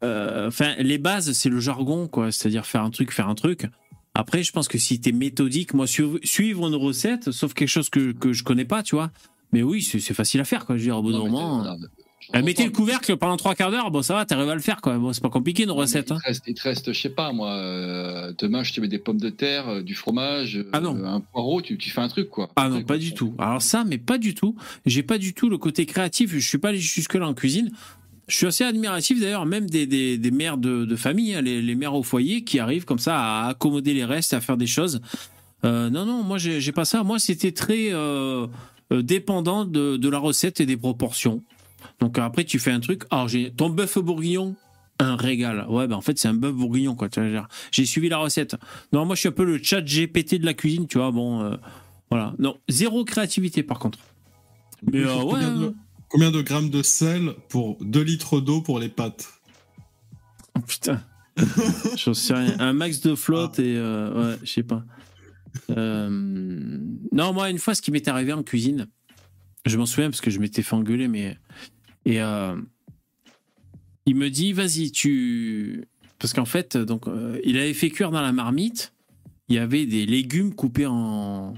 euh, 0.05 0.49
Enfin, 0.49 0.75
les 0.79 0.99
bases, 0.99 1.33
c'est 1.33 1.49
le 1.49 1.61
jargon, 1.61 2.07
quoi. 2.09 2.31
C'est-à-dire 2.31 2.67
faire 2.67 2.83
un 2.83 2.91
truc, 2.91 3.13
faire 3.13 3.29
un 3.29 3.35
truc. 3.35 3.67
Après, 4.19 4.43
je 4.43 4.51
pense 4.51 4.67
que 4.69 4.79
si 4.79 4.99
t'es 5.01 5.13
méthodique, 5.13 5.75
moi, 5.75 5.87
suivre, 5.87 6.19
suivre 6.25 6.67
une 6.69 6.75
recette, 6.75 7.31
sauf 7.33 7.53
quelque 7.53 7.69
chose 7.69 7.91
que, 7.91 8.13
que 8.13 8.33
je 8.33 8.45
connais 8.45 8.65
pas, 8.65 8.83
tu 8.83 8.95
vois. 8.95 9.11
Mais 9.53 9.63
oui, 9.63 9.83
c'est 9.83 10.01
facile 10.15 10.41
à 10.41 10.45
faire, 10.45 10.65
quoi. 10.65 10.77
Je 10.77 10.81
veux 10.81 10.87
dire, 10.87 10.97
au 10.99 11.03
bout 11.03 11.13
d'un 11.13 11.19
moment. 11.19 11.65
euh, 12.35 12.43
mettez 12.43 12.65
le 12.65 12.71
couvercle 12.71 13.17
pendant 13.19 13.37
trois 13.37 13.55
quarts 13.55 13.71
d'heure, 13.71 13.91
bon, 13.91 14.01
ça 14.03 14.15
va, 14.15 14.25
t'arrives 14.25 14.49
à 14.49 14.55
le 14.55 14.61
faire, 14.63 14.81
quoi. 14.81 14.99
Bon, 14.99 15.13
c'est 15.13 15.21
pas 15.23 15.29
compliqué, 15.29 15.63
une 15.65 15.69
Non, 15.69 15.75
mais 15.77 15.83
recette. 15.83 16.09
Il 16.11 16.15
Hein. 16.15 16.19
te, 16.19 16.27
reste, 16.27 16.45
il 16.49 16.55
te 16.55 16.63
reste, 16.63 16.93
je 16.93 17.01
sais 17.01 17.11
pas 17.11 17.31
moi, 17.33 17.51
euh, 17.53 18.33
demain 18.39 18.63
je 18.65 18.73
te 18.73 18.81
mets 18.81 18.89
des 18.89 18.99
pommes 18.99 19.21
de 19.21 19.29
terre, 19.31 19.69
euh, 19.69 19.83
du 19.83 19.95
fromage, 19.95 20.57
euh, 20.57 20.69
Ah 20.73 20.81
non. 20.81 20.97
un 21.05 21.21
poireau, 21.21 21.61
tu, 21.63 21.77
tu 21.79 21.91
fais 21.91 22.01
un 22.01 22.09
truc 22.09 22.29
quoi. 22.31 22.49
Ah 22.57 22.69
non, 22.69 22.83
pas 22.83 22.99
du 22.99 23.13
tout. 23.15 23.35
Alors 23.39 23.63
ça, 23.63 23.85
mais 23.85 23.99
pas 23.99 24.19
du 24.19 24.35
tout. 24.35 24.57
J'ai 24.87 25.03
pas 25.05 25.19
du 25.19 25.35
tout 25.35 25.49
le 25.51 25.59
côté 25.59 25.85
créatif. 25.87 26.33
Je 26.33 26.39
suis 26.41 26.59
pas 26.59 26.71
allé 26.71 26.79
jusque-là 26.79 27.29
en 27.29 27.35
cuisine. 27.35 27.71
Je 28.29 28.37
suis 28.37 28.47
assez 28.47 28.65
admiratif 28.65 29.21
d'ailleurs, 29.21 29.47
même 29.47 29.71
des, 29.71 29.87
des, 29.87 30.19
des 30.19 30.31
mères 30.31 30.57
de, 30.57 30.85
de 30.85 30.97
famille, 30.97 31.35
hein, 31.35 31.43
les, 31.43 31.63
les 31.63 31.75
mères 31.75 31.95
au 31.95 32.03
foyer 32.03 32.43
qui 32.43 32.59
arrivent 32.59 32.85
comme 32.85 32.99
ça 32.99 33.19
à 33.19 33.49
accommoder 33.49 33.95
les 33.95 34.05
restes, 34.05 34.35
à 34.35 34.41
faire 34.41 34.57
des 34.57 34.67
choses. 34.67 35.01
Euh, 35.65 35.91
non, 35.91 36.05
non, 36.05 36.23
moi 36.23 36.39
j'ai 36.39 36.73
pas 36.73 36.85
ça. 36.85 37.05
Moi 37.05 37.19
c'était 37.19 37.53
très 37.53 37.93
euh, 37.93 38.47
euh, 38.93 39.03
dépendant 39.03 39.65
de, 39.65 39.97
de 39.97 40.09
la 40.09 40.19
recette 40.19 40.61
et 40.61 40.67
des 40.67 40.77
proportions. 40.77 41.43
Donc 42.01 42.19
après 42.19 42.45
tu 42.45 42.59
fais 42.59 42.73
un 42.73 42.81
truc. 42.81 43.05
Alors 43.11 43.29
j'ai 43.29 43.51
ton 43.53 43.71
bœuf 43.71 43.99
bourguignon, 43.99 44.55
un 44.99 45.17
régal. 45.17 45.67
Ouais, 45.69 45.87
ben 45.87 45.97
en 45.97 46.01
fait 46.01 46.19
c'est 46.19 46.29
un 46.29 46.35
bœuf 46.35 46.53
bourguignon 46.53 46.95
quoi. 46.95 47.09
J'ai 47.71 47.85
suivi 47.85 48.09
la 48.09 48.19
recette. 48.19 48.57
Non, 48.93 49.05
moi 49.05 49.15
je 49.15 49.21
suis 49.21 49.29
un 49.29 49.33
peu 49.33 49.45
le 49.45 49.63
chat 49.63 49.81
GPT 49.81 50.41
de 50.41 50.45
la 50.47 50.55
cuisine, 50.55 50.87
tu 50.87 50.99
vois. 50.99 51.11
Bon, 51.11 51.43
euh, 51.43 51.57
voilà. 52.11 52.35
Non, 52.39 52.57
zéro 52.69 53.05
créativité 53.05 53.63
par 53.63 53.79
contre. 53.79 53.99
Mais 54.93 55.01
euh, 55.01 55.23
ouais. 55.23 55.41
de, 55.41 55.75
combien 56.09 56.31
de 56.31 56.41
grammes 56.43 56.71
de 56.71 56.83
sel 56.83 57.35
pour 57.49 57.77
2 57.81 58.01
litres 58.03 58.41
d'eau 58.41 58.61
pour 58.61 58.79
les 58.79 58.89
pâtes 58.89 59.29
Oh, 60.57 60.61
putain. 60.67 61.03
J'en 61.97 62.15
sais 62.15 62.35
rien. 62.35 62.57
Un 62.59 62.73
max 62.73 63.01
de 63.01 63.15
flotte 63.15 63.59
et. 63.59 63.77
euh, 63.77 64.33
ouais, 64.33 64.39
je 64.43 64.51
sais 64.51 64.63
pas. 64.63 64.85
Euh, 65.71 66.09
non, 67.13 67.33
moi, 67.33 67.51
une 67.51 67.59
fois, 67.59 67.75
ce 67.75 67.83
qui 67.83 67.91
m'est 67.91 68.09
arrivé 68.09 68.33
en 68.33 68.43
cuisine, 68.43 68.87
je 69.67 69.77
m'en 69.77 69.85
souviens 69.87 70.09
parce 70.11 70.21
que 70.23 70.31
je 70.31 70.39
m'étais 70.41 70.63
fait 70.63 70.75
engueuler, 70.75 71.09
mais. 71.09 71.37
Et. 72.07 72.23
euh, 72.23 72.57
il 74.07 74.15
me 74.17 74.31
dit, 74.31 74.53
vas-y, 74.53 74.93
tu. 74.93 75.85
Parce 76.19 76.33
qu'en 76.33 76.45
fait, 76.47 76.77
donc, 76.77 77.07
euh, 77.09 77.39
il 77.45 77.59
avait 77.59 77.75
fait 77.75 77.91
cuire 77.91 78.11
dans 78.11 78.23
la 78.23 78.33
marmite, 78.33 78.95
il 79.49 79.57
y 79.57 79.59
avait 79.59 79.85
des 79.85 80.07
légumes 80.07 80.55
coupés 80.55 80.87
en. 80.87 81.53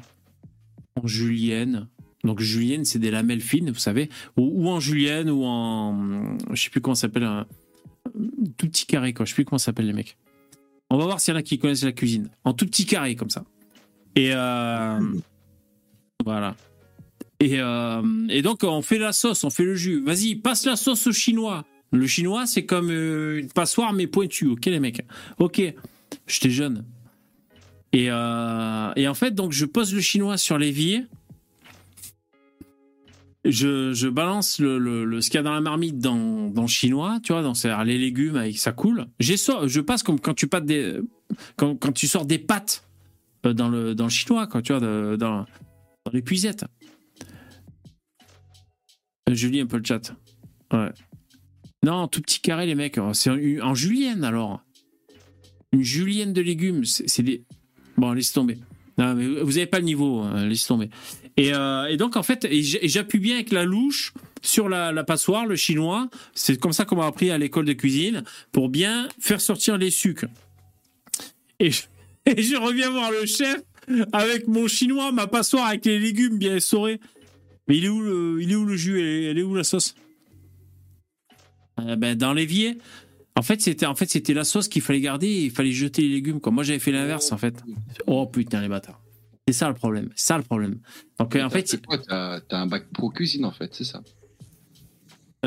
en 0.97 1.07
julienne. 1.07 1.89
Donc, 2.24 2.40
julienne, 2.40 2.85
c'est 2.85 2.99
des 2.99 3.11
lamelles 3.11 3.40
fines, 3.40 3.70
vous 3.70 3.78
savez. 3.78 4.09
Ou, 4.36 4.69
en 4.69 4.81
julienne, 4.81 5.31
ou 5.31 5.45
en. 5.45 6.36
Je 6.53 6.62
sais 6.62 6.70
plus 6.70 6.81
comment 6.81 6.95
ça 6.97 7.03
s'appelle. 7.03 7.24
un- 7.24 7.47
tout 8.57 8.66
petit 8.69 8.86
carré, 8.86 9.12
quoi. 9.12 9.24
Je 9.27 9.31
sais 9.31 9.35
plus 9.35 9.45
comment 9.45 9.59
ça 9.59 9.66
s'appelle 9.66 9.86
les 9.86 9.93
mecs. 9.93 10.16
On 10.90 10.97
va 10.99 11.05
voir 11.05 11.20
s'il 11.20 11.32
y 11.32 11.36
en 11.36 11.40
a 11.40 11.43
qui 11.43 11.59
connaissent 11.59 11.85
la 11.85 11.93
cuisine. 11.93 12.31
En 12.45 12.55
tout 12.55 12.65
petit 12.66 12.86
carré, 12.86 13.15
comme 13.15 13.31
ça. 13.31 13.45
Et 14.16 14.31
euh, 14.32 14.99
voilà. 16.24 16.57
Et, 17.40 17.61
euh, 17.61 18.03
et 18.31 18.43
donc, 18.43 18.65
on 18.65 18.82
fait 18.82 18.99
la 18.99 19.12
sauce, 19.12 19.45
on 19.45 19.51
fait 19.51 19.65
le 19.65 19.74
jus. 19.77 20.03
Vas-y, 20.03 20.35
passe 20.36 20.65
la 20.66 20.74
sauce 20.77 21.07
au 21.07 21.12
chinois. 21.12 21.65
Le 21.93 22.07
chinois, 22.07 22.47
c'est 22.47 22.65
comme 22.65 22.90
euh, 22.90 23.39
une 23.40 23.49
passoire, 23.51 23.93
mais 23.93 24.07
pointue. 24.07 24.47
Ok, 24.47 24.66
les 24.66 24.81
mecs. 24.81 25.03
Ok, 25.39 25.62
j'étais 26.27 26.51
jeune. 26.51 26.85
Et, 27.93 28.07
et 28.07 29.09
en 29.09 29.15
fait, 29.15 29.35
donc, 29.35 29.53
je 29.53 29.65
pose 29.66 29.95
le 29.95 30.01
chinois 30.01 30.36
sur 30.36 30.59
l'évier. 30.59 31.05
Je, 33.44 34.09
balance 34.09 34.59
le, 34.59 35.20
ce 35.20 35.31
qu'il 35.31 35.36
y 35.36 35.40
a 35.40 35.43
dans 35.43 35.55
la 35.55 35.60
marmite 35.60 35.98
dans, 35.98 36.51
le 36.55 36.66
chinois, 36.66 37.20
tu 37.23 37.32
vois, 37.32 37.43
dans 37.43 37.55
les 37.85 37.98
légumes 37.98 38.36
avec 38.36 38.59
ça 38.59 38.73
coule. 38.73 39.06
J'ai 39.20 39.36
je 39.36 39.81
passe 39.81 40.02
comme 40.02 40.20
quand 40.20 40.35
tu 40.35 42.06
sors 42.06 42.27
des 42.27 42.39
pâtes 42.39 42.89
euh, 43.47 43.52
dans 43.52 43.69
le 43.69 43.94
dans 43.94 44.05
le 44.05 44.10
chinois, 44.10 44.47
quoi, 44.47 44.62
tu 44.62 44.73
vois, 44.73 45.16
dans, 45.16 45.47
les 46.12 46.23
puisettes. 46.23 46.65
Euh, 49.28 49.35
Je 49.35 49.48
lis 49.48 49.60
un 49.60 49.66
peu 49.66 49.78
le 49.78 49.85
chat. 49.85 50.15
Ouais. 50.73 50.90
Non, 51.85 52.09
tout 52.09 52.20
petit 52.20 52.40
carré, 52.40 52.66
les 52.66 52.74
mecs. 52.74 52.98
Oh, 52.98 53.12
C'est 53.12 53.31
en, 53.31 53.69
en 53.69 53.74
julienne 53.74 54.24
alors. 54.24 54.62
Une 55.73 55.82
julienne 55.82 56.32
de 56.32 56.40
légumes, 56.40 56.85
c'est 56.85 57.09
c'est 57.09 57.23
des. 57.23 57.44
Bon, 57.97 58.12
laisse 58.12 58.32
tomber. 58.32 58.59
Non, 58.97 59.15
mais 59.15 59.27
vous 59.27 59.52
n'avez 59.52 59.66
pas 59.66 59.78
le 59.78 59.85
niveau, 59.85 60.20
hein, 60.20 60.47
laisse 60.47 60.66
tomber. 60.66 60.90
Et, 61.39 61.55
euh, 61.55 61.86
et 61.86 61.97
donc, 61.97 62.16
en 62.16 62.24
fait, 62.24 62.48
j'appuie 62.51 63.20
bien 63.20 63.36
avec 63.36 63.52
la 63.52 63.65
louche 63.65 64.12
sur 64.43 64.69
la, 64.69 65.05
passoire, 65.05 65.47
le 65.47 65.55
chinois. 65.55 66.10
C'est 66.35 66.59
comme 66.59 66.73
ça 66.73 66.85
qu'on 66.85 66.97
m'a 66.97 67.06
appris 67.06 67.31
à 67.31 67.39
l'école 67.39 67.65
de 67.65 67.73
cuisine, 67.73 68.24
pour 68.51 68.69
bien 68.69 69.09
faire 69.20 69.40
sortir 69.40 69.78
les 69.78 69.90
sucres. 69.90 70.27
Et 71.60 71.70
je, 71.70 72.56
reviens 72.56 72.90
voir 72.90 73.10
le 73.10 73.24
chef 73.24 73.56
avec 74.12 74.48
mon 74.48 74.69
chinois, 74.69 75.12
ma 75.12 75.27
passoire 75.27 75.69
avec 75.69 75.86
les 75.86 75.98
légumes 75.98 76.39
bien 76.39 76.56
essorés. 76.56 77.01
Mais 77.69 77.78
il 77.78 77.85
est 77.85 77.89
où 77.89 78.02
le, 78.02 78.43
il 78.43 78.52
est 78.52 78.55
où 78.55 78.65
le 78.65 78.77
jus? 78.77 79.01
Elle 79.01 79.39
est, 79.39 79.43
où 79.43 79.55
la 79.55 79.65
sauce? 79.65 79.94
Euh, 81.81 81.97
ben, 81.97 82.16
Dans 82.16 82.35
l'évier. 82.35 82.78
En 83.36 83.43
fait, 83.43 83.62
c'était 83.62 83.86
en 83.86 83.94
fait, 83.94 84.28
la 84.31 84.44
sauce 84.44 84.69
qu'il 84.69 84.82
fallait 84.82 85.01
garder 85.01 85.28
il 85.28 85.51
fallait 85.52 85.70
jeter 85.70 86.02
les 86.02 86.09
légumes. 86.09 86.40
Quoi. 86.40 86.51
Moi, 86.52 86.65
j'avais 86.65 86.81
fait 86.81 86.93
l'inverse, 86.93 87.31
en 87.31 87.39
fait. 87.39 87.55
Oh 88.06 88.27
putain, 88.27 88.60
les 88.60 88.69
bâtards. 88.69 89.01
C'est 89.49 89.55
ça 89.55 89.69
le 89.69 89.75
problème. 89.75 90.11
C'est 90.15 90.27
ça 90.27 90.37
le 90.37 90.43
problème. 90.45 90.79
Donc, 91.19 91.35
euh, 91.35 91.43
en 91.43 91.49
fait, 91.49 91.66
c'est 91.66 91.83
quoi? 91.85 91.97
T'as 91.97 92.41
t'as 92.41 92.59
un 92.61 92.66
bac 92.66 92.85
pro 92.93 93.09
cuisine 93.09 93.47
en 93.47 93.51
fait, 93.51 93.75
c'est 93.75 93.85
ça. 93.85 94.03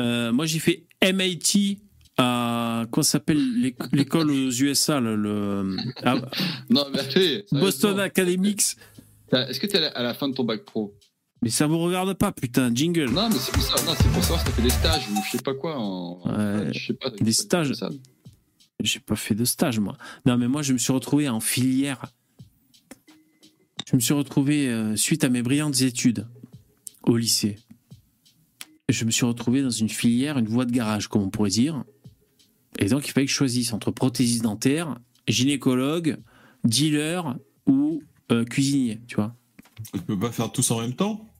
Euh, 0.00 0.32
moi, 0.32 0.44
j'ai 0.44 0.58
fait 0.58 0.86
MIT 1.02 1.78
à. 2.18 2.84
Comment 2.90 3.04
s'appelle? 3.04 3.38
L'éc- 3.60 3.92
l'école 3.92 4.28
aux 4.32 4.50
USA 4.50 4.98
le, 4.98 5.14
le- 5.14 5.76
à 6.02 6.16
Non, 6.70 6.86
mais 6.92 6.98
allez, 6.98 7.44
Boston. 7.52 8.00
Academics. 8.00 8.76
Est-ce 9.30 9.60
que 9.60 9.68
t'es 9.68 9.78
à 9.78 9.82
la- 9.82 9.88
à 9.90 10.02
la 10.02 10.14
fin 10.14 10.28
de 10.28 10.34
ton 10.34 10.42
bac 10.42 10.64
pro? 10.64 10.94
Mais 11.42 11.50
ça 11.50 11.68
vous 11.68 11.78
regarde 11.78 12.12
pas, 12.14 12.32
putain, 12.32 12.74
jingle. 12.74 13.10
Non, 13.10 13.28
mais 13.28 13.36
c'est 13.38 13.52
pour 13.52 13.62
ça. 13.62 13.84
Non, 13.84 13.92
c'est 13.96 14.08
pour 14.12 14.22
savoir 14.22 14.40
si 14.40 14.46
t'as 14.46 14.52
fait 14.52 14.62
des 14.62 14.70
stages 14.70 15.08
ou 15.12 15.16
je 15.24 15.30
sais 15.36 15.42
pas 15.44 15.54
quoi. 15.54 15.76
En... 15.78 16.22
Ouais. 16.26 16.72
je 16.72 16.86
sais 16.88 16.94
pas. 16.94 17.10
Des 17.10 17.32
stages. 17.32 17.72
J'ai 18.82 18.98
pas 18.98 19.14
fait 19.14 19.36
de 19.36 19.44
stage, 19.44 19.78
moi. 19.78 19.96
Non, 20.26 20.36
mais 20.36 20.48
moi, 20.48 20.62
je 20.62 20.72
me 20.72 20.78
suis 20.78 20.92
retrouvé 20.92 21.28
en 21.28 21.38
filière. 21.38 22.02
Je 23.92 23.96
me 23.96 24.00
suis 24.00 24.14
retrouvé, 24.14 24.68
euh, 24.68 24.96
suite 24.96 25.22
à 25.22 25.28
mes 25.28 25.42
brillantes 25.42 25.82
études 25.82 26.26
au 27.02 27.18
lycée, 27.18 27.58
je 28.88 29.04
me 29.04 29.10
suis 29.10 29.26
retrouvé 29.26 29.60
dans 29.60 29.70
une 29.70 29.90
filière, 29.90 30.38
une 30.38 30.48
voie 30.48 30.64
de 30.64 30.72
garage, 30.72 31.08
comme 31.08 31.20
on 31.20 31.28
pourrait 31.28 31.50
dire. 31.50 31.84
Et 32.78 32.86
donc, 32.86 33.06
il 33.06 33.12
fallait 33.12 33.26
que 33.26 33.32
je 33.32 33.36
choisisse 33.36 33.74
entre 33.74 33.90
prothésiste 33.90 34.44
dentaire, 34.44 34.98
gynécologue, 35.28 36.16
dealer 36.64 37.36
ou 37.66 38.02
euh, 38.30 38.44
cuisinier, 38.44 39.00
tu 39.08 39.16
vois. 39.16 39.36
Tu 39.92 40.00
peux 40.00 40.18
pas 40.18 40.32
faire 40.32 40.50
tous 40.50 40.70
en 40.70 40.80
même 40.80 40.94
temps? 40.94 41.30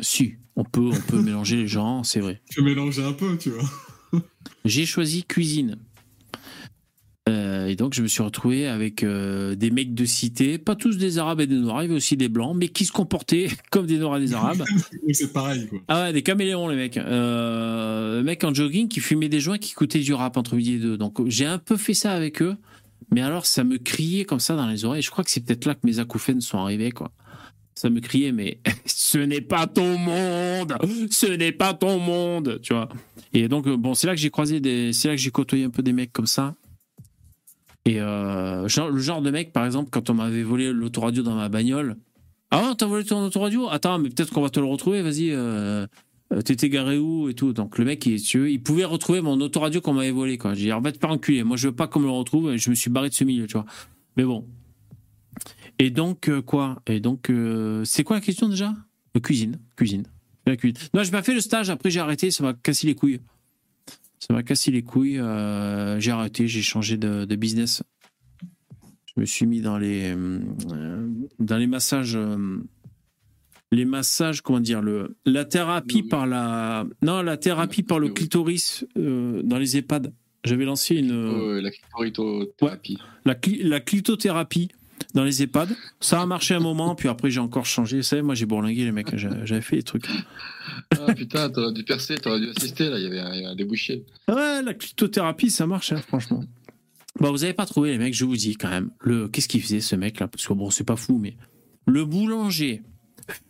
Si, 0.00 0.34
on 0.54 0.64
peut, 0.64 0.90
on 0.92 1.00
peut 1.00 1.22
mélanger 1.22 1.56
les 1.56 1.66
gens, 1.66 2.04
c'est 2.04 2.20
vrai. 2.20 2.42
Tu 2.50 2.56
peux 2.56 2.64
mélanger 2.66 3.04
un 3.04 3.14
peu, 3.14 3.38
tu 3.38 3.50
vois. 3.50 4.22
J'ai 4.66 4.84
choisi 4.84 5.24
cuisine. 5.24 5.78
Euh, 7.28 7.66
et 7.66 7.74
donc, 7.74 7.94
je 7.94 8.02
me 8.02 8.06
suis 8.06 8.22
retrouvé 8.22 8.68
avec 8.68 9.02
euh, 9.02 9.56
des 9.56 9.70
mecs 9.70 9.94
de 9.94 10.04
cité, 10.04 10.58
pas 10.58 10.76
tous 10.76 10.96
des 10.96 11.18
Arabes 11.18 11.40
et 11.40 11.46
des 11.48 11.56
Noirs, 11.56 11.82
il 11.82 11.86
y 11.86 11.88
avait 11.88 11.96
aussi 11.96 12.16
des 12.16 12.28
Blancs, 12.28 12.54
mais 12.56 12.68
qui 12.68 12.84
se 12.84 12.92
comportaient 12.92 13.48
comme 13.70 13.86
des 13.86 13.98
Noirs 13.98 14.18
et 14.18 14.20
des 14.20 14.34
Arabes. 14.34 14.62
C'est 15.12 15.32
pareil, 15.32 15.66
quoi. 15.66 15.80
Ah 15.88 16.04
ouais, 16.04 16.12
des 16.12 16.22
caméléons, 16.22 16.68
les 16.68 16.76
mecs. 16.76 16.96
Euh, 16.96 18.22
mecs 18.22 18.44
en 18.44 18.54
jogging 18.54 18.86
qui 18.86 19.00
fumaient 19.00 19.28
des 19.28 19.40
joints 19.40 19.58
qui 19.58 19.72
écoutaient 19.72 20.00
du 20.00 20.14
rap 20.14 20.36
entre 20.36 20.54
midi 20.54 20.74
et 20.74 20.78
deux. 20.78 20.96
Donc, 20.96 21.26
j'ai 21.26 21.46
un 21.46 21.58
peu 21.58 21.76
fait 21.76 21.94
ça 21.94 22.12
avec 22.12 22.42
eux, 22.42 22.56
mais 23.10 23.22
alors, 23.22 23.44
ça 23.44 23.64
me 23.64 23.78
criait 23.78 24.24
comme 24.24 24.40
ça 24.40 24.54
dans 24.54 24.68
les 24.68 24.84
oreilles. 24.84 25.02
Je 25.02 25.10
crois 25.10 25.24
que 25.24 25.30
c'est 25.30 25.44
peut-être 25.44 25.66
là 25.66 25.74
que 25.74 25.84
mes 25.84 25.98
acouphènes 25.98 26.40
sont 26.40 26.58
arrivés, 26.58 26.92
quoi. 26.92 27.10
Ça 27.74 27.90
me 27.90 28.00
criait, 28.00 28.32
mais 28.32 28.60
ce 28.86 29.18
n'est 29.18 29.40
pas 29.40 29.66
ton 29.66 29.98
monde, 29.98 30.76
ce 31.10 31.26
n'est 31.26 31.52
pas 31.52 31.74
ton 31.74 31.98
monde, 31.98 32.60
tu 32.62 32.72
vois. 32.72 32.88
Et 33.32 33.48
donc, 33.48 33.66
euh, 33.66 33.76
bon, 33.76 33.94
c'est 33.94 34.06
là 34.06 34.14
que 34.14 34.20
j'ai 34.20 34.30
croisé 34.30 34.60
des, 34.60 34.92
c'est 34.92 35.08
là 35.08 35.14
que 35.14 35.20
j'ai 35.20 35.30
côtoyé 35.30 35.64
un 35.64 35.70
peu 35.70 35.82
des 35.82 35.92
mecs 35.92 36.12
comme 36.12 36.26
ça. 36.26 36.54
Et 37.86 38.00
euh, 38.00 38.62
le 38.64 38.98
genre 38.98 39.22
de 39.22 39.30
mec, 39.30 39.52
par 39.52 39.64
exemple, 39.64 39.90
quand 39.90 40.10
on 40.10 40.14
m'avait 40.14 40.42
volé 40.42 40.72
l'autoradio 40.72 41.22
dans 41.22 41.36
ma 41.36 41.48
bagnole. 41.48 41.96
Ah, 42.50 42.74
t'as 42.76 42.86
volé 42.86 43.04
ton 43.04 43.24
autoradio? 43.24 43.68
Attends, 43.70 44.00
mais 44.00 44.08
peut-être 44.08 44.32
qu'on 44.32 44.42
va 44.42 44.50
te 44.50 44.58
le 44.58 44.66
retrouver, 44.66 45.02
vas-y. 45.02 45.30
Euh, 45.30 45.86
euh, 46.32 46.42
T'étais 46.42 46.68
garé 46.68 46.98
où 46.98 47.28
et 47.28 47.34
tout. 47.34 47.52
Donc 47.52 47.78
le 47.78 47.84
mec, 47.84 48.04
il, 48.04 48.18
il 48.18 48.60
pouvait 48.60 48.84
retrouver 48.84 49.20
mon 49.20 49.40
autoradio 49.40 49.80
qu'on 49.80 49.92
m'avait 49.92 50.10
volé. 50.10 50.36
Quoi. 50.36 50.54
J'ai 50.54 50.64
dit, 50.64 50.70
va 50.70 50.90
te 50.90 50.98
faire 50.98 51.10
enculer. 51.10 51.44
Moi, 51.44 51.56
je 51.56 51.68
veux 51.68 51.74
pas 51.76 51.86
qu'on 51.86 52.00
me 52.00 52.06
le 52.06 52.10
retrouve. 52.10 52.52
Et 52.52 52.58
je 52.58 52.70
me 52.70 52.74
suis 52.74 52.90
barré 52.90 53.08
de 53.08 53.14
ce 53.14 53.22
milieu, 53.22 53.46
tu 53.46 53.52
vois. 53.52 53.66
Mais 54.16 54.24
bon. 54.24 54.44
Et 55.78 55.90
donc, 55.90 56.28
quoi? 56.40 56.82
Et 56.88 56.98
donc, 56.98 57.30
c'est 57.84 58.02
quoi 58.02 58.16
la 58.16 58.20
question 58.20 58.48
déjà? 58.48 58.74
Cuisine. 59.22 59.60
Cuisine. 59.76 60.04
La 60.44 60.56
cuisine. 60.56 60.78
Non, 60.92 61.04
j'ai 61.04 61.12
pas 61.12 61.22
fait 61.22 61.34
le 61.34 61.40
stage. 61.40 61.70
Après, 61.70 61.90
j'ai 61.90 62.00
arrêté. 62.00 62.32
Ça 62.32 62.42
m'a 62.42 62.52
cassé 62.52 62.88
les 62.88 62.96
couilles. 62.96 63.20
Ça 64.26 64.34
m'a 64.34 64.42
cassé 64.42 64.70
les 64.70 64.82
couilles. 64.82 65.18
euh, 65.18 66.00
j'ai 66.00 66.10
arrêté. 66.10 66.48
J'ai 66.48 66.62
changé 66.62 66.96
de, 66.96 67.24
de 67.24 67.36
business. 67.36 67.82
Je 69.14 69.20
me 69.20 69.24
suis 69.24 69.46
mis 69.46 69.60
dans 69.60 69.78
les, 69.78 70.14
euh, 70.16 71.08
dans 71.38 71.56
les 71.56 71.66
massages. 71.66 72.16
euh, 72.16 72.58
les 73.72 73.84
massages, 73.84 74.42
comment 74.42 74.60
dire, 74.60 74.80
le, 74.80 75.16
la 75.24 75.44
thérapie 75.44 76.02
par 76.02 76.26
la. 76.26 76.86
Non, 77.02 77.22
la 77.22 77.36
thérapie 77.36 77.82
par 77.82 77.98
le 77.98 78.08
clitoris 78.10 78.84
dans 78.96 79.58
les 79.58 79.76
EHPAD. 79.76 80.12
J'avais 80.44 80.64
lancé 80.64 80.96
une. 80.96 81.58
La 81.60 81.70
clitoritothérapie. 81.70 82.98
La, 83.24 83.34
cli- 83.34 83.62
la 83.66 83.80
clitothérapie 83.80 84.68
dans 85.16 85.24
les 85.24 85.42
EHPAD. 85.42 85.74
Ça 85.98 86.20
a 86.22 86.26
marché 86.26 86.54
un 86.54 86.60
moment, 86.60 86.94
puis 86.94 87.08
après 87.08 87.30
j'ai 87.30 87.40
encore 87.40 87.66
changé. 87.66 87.96
Vous 87.96 88.02
savez, 88.04 88.22
moi 88.22 88.34
j'ai 88.36 88.46
bourlingué 88.46 88.84
les 88.84 88.92
mecs, 88.92 89.16
j'a- 89.16 89.44
j'avais 89.44 89.62
fait 89.62 89.76
des 89.76 89.82
trucs. 89.82 90.06
Ah 90.90 91.12
putain, 91.14 91.48
t'aurais 91.50 91.72
dû 91.72 91.82
percer, 91.84 92.14
t'aurais 92.16 92.38
dû 92.38 92.50
assister 92.56 92.88
là, 92.90 92.98
il 92.98 93.04
y 93.04 93.06
avait 93.06 93.18
un, 93.18 93.32
il 93.32 93.36
y 93.36 93.38
avait 93.44 93.52
un 93.52 93.56
débouché. 93.56 94.04
Ouais, 94.28 94.62
la 94.62 94.74
clitothérapie, 94.74 95.50
ça 95.50 95.66
marche, 95.66 95.92
hein, 95.92 96.02
franchement. 96.06 96.44
Bon, 97.18 97.30
vous 97.32 97.44
avez 97.44 97.54
pas 97.54 97.64
trouvé 97.66 97.90
les 97.92 97.98
mecs, 97.98 98.14
je 98.14 98.24
vous 98.26 98.36
dis 98.36 98.56
quand 98.56 98.68
même. 98.68 98.90
Le, 99.00 99.26
qu'est-ce 99.28 99.48
qu'il 99.48 99.62
faisait 99.62 99.80
ce 99.80 99.96
mec 99.96 100.20
là 100.20 100.28
Parce 100.28 100.46
que 100.46 100.52
bon, 100.52 100.70
c'est 100.70 100.84
pas 100.84 100.96
fou, 100.96 101.18
mais 101.18 101.34
le 101.86 102.04
boulanger 102.04 102.82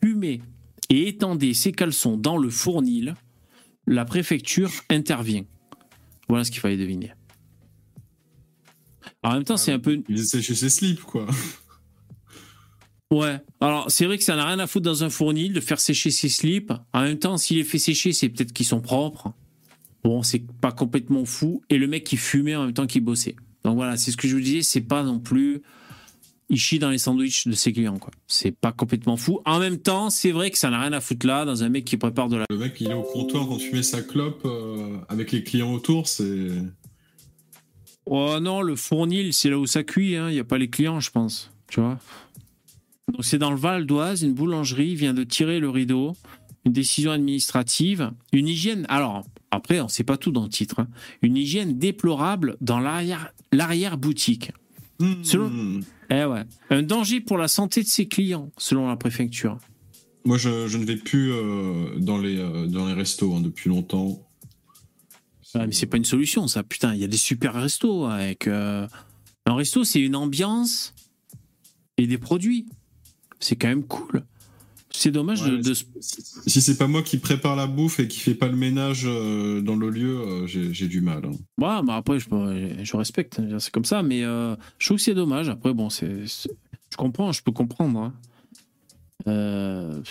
fumait 0.02 0.40
et 0.88 1.08
étendait 1.08 1.52
ses 1.52 1.72
caleçons 1.72 2.16
dans 2.16 2.36
le 2.38 2.48
fournil. 2.48 3.14
La 3.88 4.04
préfecture 4.04 4.70
intervient. 4.88 5.44
Voilà 6.28 6.44
ce 6.44 6.50
qu'il 6.52 6.60
fallait 6.60 6.76
deviner. 6.76 7.12
En 9.26 9.32
même 9.32 9.44
temps, 9.44 9.56
c'est 9.56 9.72
un 9.72 9.80
peu 9.80 10.00
Il 10.08 10.20
essaie 10.20 10.40
chez 10.40 10.54
ses 10.54 10.70
slips, 10.70 11.02
quoi. 11.02 11.26
Ouais. 13.10 13.40
Alors, 13.60 13.90
c'est 13.90 14.06
vrai 14.06 14.18
que 14.18 14.24
ça 14.24 14.36
n'a 14.36 14.46
rien 14.46 14.60
à 14.60 14.68
foutre 14.68 14.84
dans 14.84 15.02
un 15.02 15.10
fournil 15.10 15.52
de 15.52 15.60
faire 15.60 15.80
sécher 15.80 16.12
ses 16.12 16.28
slips. 16.28 16.72
En 16.92 17.02
même 17.02 17.18
temps, 17.18 17.36
s'il 17.36 17.56
les 17.56 17.64
fait 17.64 17.78
sécher, 17.78 18.12
c'est 18.12 18.28
peut-être 18.28 18.52
qu'ils 18.52 18.66
sont 18.66 18.80
propres. 18.80 19.32
Bon, 20.04 20.22
c'est 20.22 20.44
pas 20.60 20.70
complètement 20.70 21.24
fou. 21.24 21.60
Et 21.70 21.78
le 21.78 21.88
mec 21.88 22.04
qui 22.04 22.16
fumait 22.16 22.54
en 22.54 22.66
même 22.66 22.72
temps 22.72 22.86
qu'il 22.86 23.02
bossait. 23.02 23.34
Donc 23.64 23.74
voilà, 23.74 23.96
c'est 23.96 24.12
ce 24.12 24.16
que 24.16 24.28
je 24.28 24.36
vous 24.36 24.40
disais, 24.40 24.62
c'est 24.62 24.80
pas 24.80 25.02
non 25.02 25.18
plus. 25.18 25.60
il 26.48 26.58
chie 26.58 26.78
dans 26.78 26.90
les 26.90 26.98
sandwichs 26.98 27.48
de 27.48 27.54
ses 27.54 27.72
clients, 27.72 27.98
quoi. 27.98 28.12
C'est 28.28 28.52
pas 28.52 28.70
complètement 28.70 29.16
fou. 29.16 29.40
En 29.44 29.58
même 29.58 29.78
temps, 29.78 30.08
c'est 30.08 30.30
vrai 30.30 30.52
que 30.52 30.58
ça 30.58 30.70
n'a 30.70 30.80
rien 30.80 30.92
à 30.92 31.00
foutre 31.00 31.26
là, 31.26 31.44
dans 31.44 31.64
un 31.64 31.68
mec 31.68 31.84
qui 31.84 31.96
prépare 31.96 32.28
de 32.28 32.36
la. 32.36 32.44
Le 32.48 32.58
mec, 32.58 32.80
il 32.80 32.92
est 32.92 32.94
au 32.94 33.02
comptoir 33.02 33.48
quand 33.48 33.56
tu 33.56 33.72
mets 33.72 33.82
sa 33.82 34.02
clope 34.02 34.42
euh, 34.44 34.98
avec 35.08 35.32
les 35.32 35.42
clients 35.42 35.72
autour, 35.72 36.06
c'est. 36.06 36.50
Oh 38.06 38.38
non, 38.40 38.62
le 38.62 38.76
fournil, 38.76 39.32
c'est 39.32 39.50
là 39.50 39.58
où 39.58 39.66
ça 39.66 39.82
cuit, 39.82 40.12
il 40.12 40.16
hein. 40.16 40.30
n'y 40.30 40.38
a 40.38 40.44
pas 40.44 40.58
les 40.58 40.70
clients, 40.70 41.00
je 41.00 41.10
pense. 41.10 41.50
Tu 41.68 41.80
vois? 41.80 41.98
Donc 43.12 43.24
c'est 43.24 43.38
dans 43.38 43.50
le 43.50 43.56
Val 43.56 43.86
d'Oise, 43.86 44.22
une 44.22 44.32
boulangerie 44.34 44.94
vient 44.94 45.14
de 45.14 45.24
tirer 45.24 45.58
le 45.60 45.68
rideau, 45.70 46.16
une 46.64 46.72
décision 46.72 47.10
administrative, 47.12 48.10
une 48.32 48.48
hygiène. 48.48 48.86
Alors, 48.88 49.24
après, 49.50 49.80
on 49.80 49.84
ne 49.84 49.88
sait 49.88 50.04
pas 50.04 50.16
tout 50.16 50.30
dans 50.32 50.42
le 50.44 50.48
titre. 50.48 50.80
hein. 50.80 50.88
Une 51.22 51.36
hygiène 51.36 51.78
déplorable 51.78 52.56
dans 52.60 52.78
l'arrière- 52.80 53.32
l'arrière-boutique. 53.52 54.52
Selon- 55.22 55.80
Eh 56.10 56.24
ouais. 56.24 56.42
Un 56.70 56.82
danger 56.82 57.20
pour 57.20 57.36
la 57.38 57.48
santé 57.48 57.82
de 57.82 57.88
ses 57.88 58.06
clients, 58.08 58.50
selon 58.58 58.88
la 58.88 58.96
préfecture. 58.96 59.58
Moi, 60.24 60.38
je, 60.38 60.66
je 60.66 60.78
ne 60.78 60.84
vais 60.84 60.96
plus 60.96 61.32
euh, 61.32 61.98
dans, 61.98 62.18
les, 62.18 62.38
euh, 62.38 62.66
dans 62.66 62.86
les 62.86 62.94
restos 62.94 63.34
hein, 63.34 63.40
depuis 63.40 63.68
longtemps. 63.68 64.25
Ouais, 65.56 65.66
mais 65.66 65.72
c'est 65.72 65.86
pas 65.86 65.96
une 65.96 66.04
solution, 66.04 66.46
ça. 66.48 66.62
Putain, 66.62 66.94
il 66.94 67.00
y 67.00 67.04
a 67.04 67.08
des 67.08 67.16
super 67.16 67.54
restos 67.54 68.04
avec. 68.06 68.46
euh, 68.46 68.86
Un 69.46 69.54
resto, 69.54 69.84
c'est 69.84 70.00
une 70.00 70.16
ambiance 70.16 70.92
et 71.98 72.06
des 72.06 72.18
produits. 72.18 72.66
C'est 73.40 73.56
quand 73.56 73.68
même 73.68 73.84
cool. 73.84 74.24
C'est 74.90 75.10
dommage 75.10 75.42
de, 75.42 75.56
Ouais, 75.56 75.62
de- 75.62 75.74
Si 75.74 76.22
si 76.46 76.62
c'est 76.62 76.78
pas 76.78 76.86
moi 76.86 77.02
qui 77.02 77.18
prépare 77.18 77.54
la 77.54 77.66
bouffe 77.66 78.00
et 78.00 78.08
qui 78.08 78.18
fait 78.18 78.34
pas 78.34 78.48
le 78.48 78.56
ménage 78.56 79.02
euh, 79.04 79.60
dans 79.60 79.76
le 79.76 79.90
lieu, 79.90 80.18
euh, 80.20 80.46
j'ai 80.46 80.88
du 80.88 81.00
mal. 81.02 81.22
hein. 81.26 81.32
Ouais, 81.58 81.82
mais 81.84 81.92
après, 81.92 82.18
je, 82.18 82.26
je 82.82 82.96
respecte, 82.96 83.38
hein, 83.38 83.58
c'est 83.58 83.70
comme 83.72 83.84
ça, 83.84 84.02
mais 84.02 84.22
je 84.22 84.56
trouve 84.86 84.96
que 84.96 85.02
c'est 85.02 85.14
dommage. 85.14 85.48
Après, 85.50 85.74
bon, 85.74 85.90
c'est, 85.90 86.24
je 86.26 86.96
comprends, 86.96 87.30
je 87.32 87.42
peux 87.42 87.52
comprendre. 87.52 88.12
hein. 89.26 90.02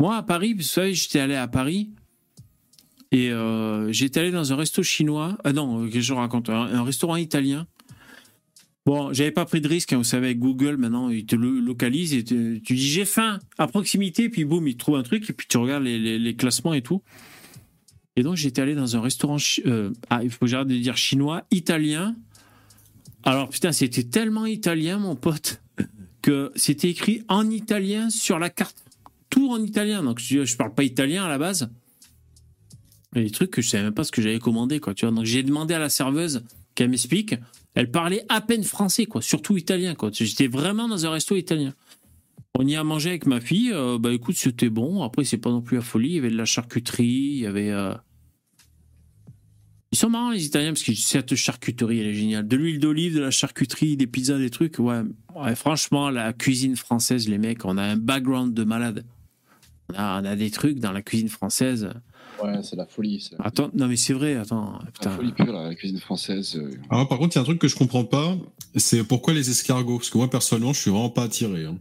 Moi, 0.00 0.16
à 0.16 0.22
Paris, 0.22 0.54
vous 0.54 0.62
savez, 0.62 0.92
j'étais 0.94 1.20
allé 1.20 1.36
à 1.36 1.46
Paris 1.48 1.90
et 3.14 3.30
euh, 3.30 3.92
j'étais 3.92 4.18
allé 4.18 4.32
dans 4.32 4.52
un 4.52 4.56
resto 4.56 4.82
chinois. 4.82 5.38
Ah 5.44 5.52
non, 5.52 5.88
que 5.88 6.00
je 6.00 6.12
raconte 6.12 6.50
un, 6.50 6.82
restaurant 6.82 7.14
italien. 7.14 7.68
Bon, 8.86 9.12
j'avais 9.12 9.30
pas 9.30 9.44
pris 9.44 9.60
de 9.60 9.68
risque, 9.68 9.92
hein, 9.92 9.98
vous 9.98 10.04
savez, 10.04 10.26
avec 10.26 10.40
Google, 10.40 10.76
maintenant, 10.78 11.10
il 11.10 11.24
te 11.24 11.36
lo- 11.36 11.60
localise 11.60 12.12
et 12.12 12.24
tu 12.24 12.60
dis 12.60 12.88
j'ai 12.88 13.04
faim 13.04 13.38
à 13.56 13.68
proximité, 13.68 14.28
puis 14.28 14.44
boum, 14.44 14.66
il 14.66 14.74
te 14.74 14.80
trouve 14.80 14.96
un 14.96 15.04
truc, 15.04 15.30
et 15.30 15.32
puis 15.32 15.46
tu 15.48 15.56
regardes 15.58 15.84
les, 15.84 16.34
classements 16.34 16.74
et 16.74 16.82
tout. 16.82 17.02
Et 18.16 18.24
donc, 18.24 18.34
j'étais 18.34 18.62
allé 18.62 18.74
dans 18.74 18.96
un 18.96 19.00
restaurant, 19.00 19.36
euh, 19.64 19.92
ah, 20.10 20.24
il 20.24 20.30
faut 20.30 20.40
que 20.40 20.46
j'arrête 20.48 20.66
de 20.66 20.76
dire 20.76 20.96
chinois, 20.96 21.44
italien. 21.52 22.16
Alors, 23.22 23.48
putain, 23.48 23.70
c'était 23.70 24.02
tellement 24.02 24.44
italien, 24.44 24.98
mon 24.98 25.14
pote, 25.14 25.62
que 26.20 26.50
c'était 26.56 26.90
écrit 26.90 27.22
en 27.28 27.48
italien 27.48 28.10
sur 28.10 28.40
la 28.40 28.50
carte. 28.50 28.76
Tout 29.30 29.52
en 29.52 29.62
italien. 29.62 30.02
Donc, 30.02 30.18
je, 30.18 30.44
je 30.44 30.56
parle 30.56 30.74
pas 30.74 30.82
italien 30.82 31.24
à 31.24 31.28
la 31.28 31.38
base. 31.38 31.70
Des 33.14 33.30
trucs 33.30 33.50
que 33.50 33.62
je 33.62 33.68
savais 33.68 33.84
même 33.84 33.94
pas 33.94 34.04
ce 34.04 34.12
que 34.12 34.20
j'avais 34.20 34.38
commandé, 34.38 34.80
quoi, 34.80 34.94
tu 34.94 35.06
vois. 35.06 35.14
Donc, 35.14 35.24
j'ai 35.24 35.42
demandé 35.42 35.74
à 35.74 35.78
la 35.78 35.88
serveuse 35.88 36.42
qu'elle 36.74 36.88
m'explique. 36.88 37.36
Elle 37.74 37.90
parlait 37.90 38.24
à 38.28 38.40
peine 38.40 38.64
français, 38.64 39.06
quoi, 39.06 39.22
surtout 39.22 39.56
italien, 39.56 39.94
quoi. 39.94 40.10
J'étais 40.12 40.48
vraiment 40.48 40.88
dans 40.88 41.06
un 41.06 41.10
resto 41.10 41.36
italien. 41.36 41.74
On 42.56 42.66
y 42.66 42.76
a 42.76 42.84
mangé 42.84 43.10
avec 43.10 43.26
ma 43.26 43.40
fille. 43.40 43.72
euh, 43.72 43.98
bah 43.98 44.12
écoute, 44.12 44.36
c'était 44.36 44.68
bon. 44.68 45.02
Après, 45.02 45.24
c'est 45.24 45.38
pas 45.38 45.50
non 45.50 45.60
plus 45.60 45.76
la 45.76 45.82
folie. 45.82 46.10
Il 46.10 46.14
y 46.14 46.18
avait 46.18 46.30
de 46.30 46.36
la 46.36 46.44
charcuterie, 46.44 47.06
il 47.06 47.38
y 47.38 47.46
avait. 47.46 47.70
euh, 47.70 47.94
Ils 49.90 49.98
sont 49.98 50.10
marrants 50.10 50.30
les 50.30 50.44
Italiens 50.44 50.72
parce 50.72 50.82
que 50.82 50.94
cette 50.94 51.34
charcuterie 51.36 52.00
elle 52.00 52.08
est 52.08 52.14
géniale. 52.14 52.46
De 52.46 52.56
l'huile 52.56 52.78
d'olive, 52.80 53.14
de 53.14 53.20
la 53.20 53.30
charcuterie, 53.30 53.96
des 53.96 54.06
pizzas, 54.08 54.38
des 54.38 54.50
trucs. 54.50 54.78
Ouais, 54.78 55.02
franchement, 55.54 56.10
la 56.10 56.32
cuisine 56.32 56.76
française, 56.76 57.28
les 57.28 57.38
mecs, 57.38 57.64
on 57.64 57.76
a 57.76 57.82
un 57.82 57.96
background 57.96 58.54
de 58.54 58.64
malade. 58.64 59.04
On 59.92 59.94
a, 59.96 60.20
on 60.20 60.24
a 60.24 60.36
des 60.36 60.50
trucs 60.50 60.78
dans 60.78 60.92
la 60.92 61.02
cuisine 61.02 61.28
française. 61.28 61.90
Ouais, 62.44 62.62
c'est 62.62 62.76
la 62.76 62.86
folie. 62.86 63.20
C'est 63.20 63.38
la, 63.38 63.44
Attends, 63.46 63.70
non 63.74 63.86
mais 63.88 63.96
c'est 63.96 64.12
vrai. 64.12 64.34
Attends, 64.36 64.78
la 64.84 64.90
putain. 64.90 65.10
folie 65.10 65.32
pure, 65.32 65.52
la 65.52 65.74
cuisine 65.74 65.98
française. 65.98 66.56
euh. 66.56 66.70
Alors, 66.90 67.08
par 67.08 67.18
contre, 67.18 67.34
il 67.34 67.36
y 67.36 67.38
a 67.38 67.42
un 67.42 67.44
truc 67.44 67.58
que 67.58 67.68
je 67.68 67.76
comprends 67.76 68.04
pas, 68.04 68.36
c'est 68.76 69.02
pourquoi 69.04 69.32
les 69.34 69.48
escargots? 69.50 69.98
Parce 69.98 70.10
que 70.10 70.18
moi, 70.18 70.28
personnellement, 70.28 70.72
je 70.72 70.80
suis 70.80 70.90
vraiment 70.90 71.10
pas 71.10 71.24
attiré. 71.24 71.64
hein. 71.64 71.76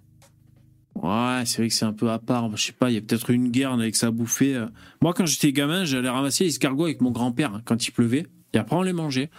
Ouais, 0.96 1.44
c'est 1.46 1.58
vrai 1.58 1.70
que 1.70 1.74
c'est 1.74 1.86
un 1.86 1.94
peu 1.94 2.12
à 2.12 2.20
part. 2.20 2.56
Je 2.56 2.66
sais 2.68 2.72
pas, 2.72 2.92
il 2.92 2.94
y 2.94 2.98
a 2.98 3.02
peut-être 3.02 3.30
une 3.32 3.50
guerre 3.50 3.74
avec 3.74 3.96
ça 3.96 4.08
à 4.08 4.12
bouffer. 4.12 4.56
euh. 4.56 4.68
Moi, 5.02 5.14
quand 5.14 5.26
j'étais 5.26 5.52
gamin, 5.52 5.86
j'allais 5.86 6.10
ramasser 6.10 6.44
les 6.44 6.52
escargots 6.52 6.86
avec 6.86 7.02
mon 7.02 7.12
grand-père 7.12 7.56
hein, 7.56 7.62
quand 7.66 7.86
il 7.88 7.92
pleuvait. 7.92 8.28
Et 8.54 8.58
après, 8.58 8.76
on 8.76 8.84
les 8.84 8.94
mangeait. 8.94 9.30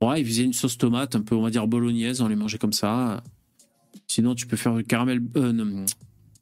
Ouais, 0.00 0.20
il 0.20 0.26
faisait 0.26 0.44
une 0.44 0.52
sauce 0.52 0.78
tomate, 0.78 1.16
un 1.16 1.22
peu, 1.22 1.34
on 1.34 1.42
va 1.42 1.50
dire, 1.50 1.66
bolognaise. 1.66 2.20
On 2.20 2.28
les 2.28 2.36
mangeait 2.36 2.58
comme 2.58 2.72
ça. 2.72 3.22
Sinon, 4.06 4.34
tu 4.34 4.46
peux 4.46 4.56
faire 4.56 4.74
du 4.74 4.84
caramel. 4.84 5.20
euh, 5.36 5.52
non, 5.52 5.84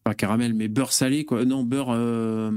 pas 0.02 0.14
caramel, 0.14 0.52
mais 0.52 0.68
beurre 0.68 0.92
salé, 0.92 1.24
quoi. 1.24 1.44
Non, 1.46 1.62
beurre. 1.64 1.88
euh, 1.90 2.50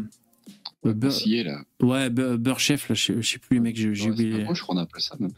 euh, 0.85 1.09
Scié, 1.09 1.43
là. 1.43 1.61
ouais, 1.81 2.09
beurre, 2.09 2.37
beurre 2.37 2.59
chef, 2.59 2.87
là. 2.89 2.95
Je 2.95 3.03
sais- 3.03 3.21
je 3.21 3.27
sais 3.27 3.39
plus, 3.39 3.55
les 3.55 3.59
mecs, 3.61 3.75
j'ai 3.75 3.93
c'est 3.95 4.09
oublié. 4.09 4.31
je 4.53 4.61
crois 4.61 4.75
qu'on 4.75 4.77
appelle 4.77 5.01
ça 5.01 5.15
même. 5.19 5.31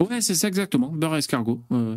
Ouais, 0.00 0.20
c'est 0.20 0.34
ça 0.34 0.46
exactement. 0.48 0.88
Beurre 0.90 1.14
à 1.14 1.18
escargot. 1.18 1.62
ouais. 1.70 1.96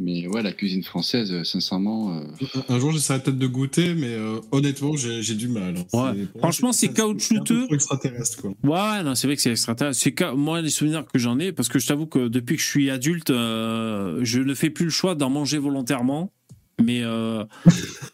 Mais 0.00 0.28
ouais, 0.28 0.42
la 0.44 0.52
cuisine 0.52 0.84
française, 0.84 1.32
euh, 1.32 1.42
sincèrement. 1.42 2.16
euh, 2.16 2.22
Un- 2.68 2.74
Un 2.76 2.78
jour, 2.78 2.92
j'essaierai 2.92 3.20
peut-être 3.20 3.38
de 3.38 3.46
goûter, 3.48 3.94
mais 3.94 4.14
euh, 4.14 4.38
honnêtement, 4.52 4.94
j'ai 4.96 5.34
du 5.34 5.48
mal. 5.48 5.76
hein. 5.76 5.84
Ouais. 5.92 6.26
C'est- 6.32 6.38
Franchement, 6.38 6.72
c'est 6.72 6.88
caoutchouteux. 6.92 7.64
trop 7.66 7.74
extraterrestre, 7.74 8.40
quoi. 8.40 8.52
Ouais, 8.62 9.02
non, 9.02 9.16
c'est 9.16 9.26
vrai 9.26 9.34
que 9.34 9.42
c'est 9.42 9.50
extraterrestre. 9.50 10.00
C'est 10.00 10.14
ca- 10.16 10.34
moi 10.34 10.60
les 10.62 10.70
souvenirs 10.70 11.04
que 11.04 11.18
j'en 11.18 11.40
ai, 11.40 11.50
parce 11.50 11.68
que 11.68 11.80
je 11.80 11.86
t'avoue 11.88 12.06
que 12.06 12.28
depuis 12.28 12.54
que 12.54 12.62
je 12.62 12.68
suis 12.68 12.90
adulte, 12.90 13.30
euh, 13.30 14.20
je 14.22 14.38
ne 14.38 14.54
fais 14.54 14.70
plus 14.70 14.84
le 14.84 14.90
choix 14.92 15.16
d'en 15.16 15.30
manger 15.30 15.58
volontairement. 15.58 16.32
Mais 16.80 17.02
euh, 17.02 17.42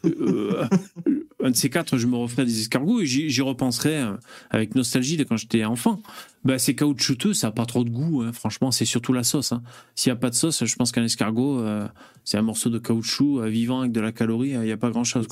euh, 0.06 0.64
un 1.44 1.50
de 1.50 1.56
ces 1.56 1.70
quatre, 1.70 1.96
je 1.98 2.06
me 2.06 2.16
referai 2.16 2.44
des 2.44 2.60
escargots 2.60 3.00
et 3.02 3.06
j'y 3.06 3.40
repenserai 3.42 3.96
euh, 3.98 4.16
avec 4.50 4.74
nostalgie 4.74 5.16
de 5.16 5.24
quand 5.24 5.36
j'étais 5.36 5.64
enfant. 5.64 6.02
Bah, 6.44 6.58
c'est 6.58 6.74
caoutchouteux, 6.74 7.32
ça 7.32 7.46
n'a 7.48 7.52
pas 7.52 7.66
trop 7.66 7.84
de 7.84 7.90
goût. 7.90 8.22
hein. 8.22 8.32
Franchement, 8.32 8.70
c'est 8.70 8.84
surtout 8.84 9.12
la 9.12 9.22
sauce. 9.24 9.52
hein. 9.52 9.62
S'il 9.94 10.10
n'y 10.10 10.16
a 10.16 10.20
pas 10.20 10.30
de 10.30 10.34
sauce, 10.34 10.64
je 10.64 10.76
pense 10.76 10.90
qu'un 10.92 11.04
escargot, 11.04 11.60
euh, 11.60 11.86
c'est 12.24 12.36
un 12.38 12.42
morceau 12.42 12.70
de 12.70 12.78
caoutchouc 12.78 13.40
euh, 13.40 13.48
vivant 13.48 13.80
avec 13.80 13.92
de 13.92 14.00
la 14.00 14.12
calorie. 14.12 14.54
euh, 14.54 14.62
Il 14.62 14.66
n'y 14.66 14.72
a 14.72 14.76
pas 14.76 14.90
grand-chose. 14.90 15.26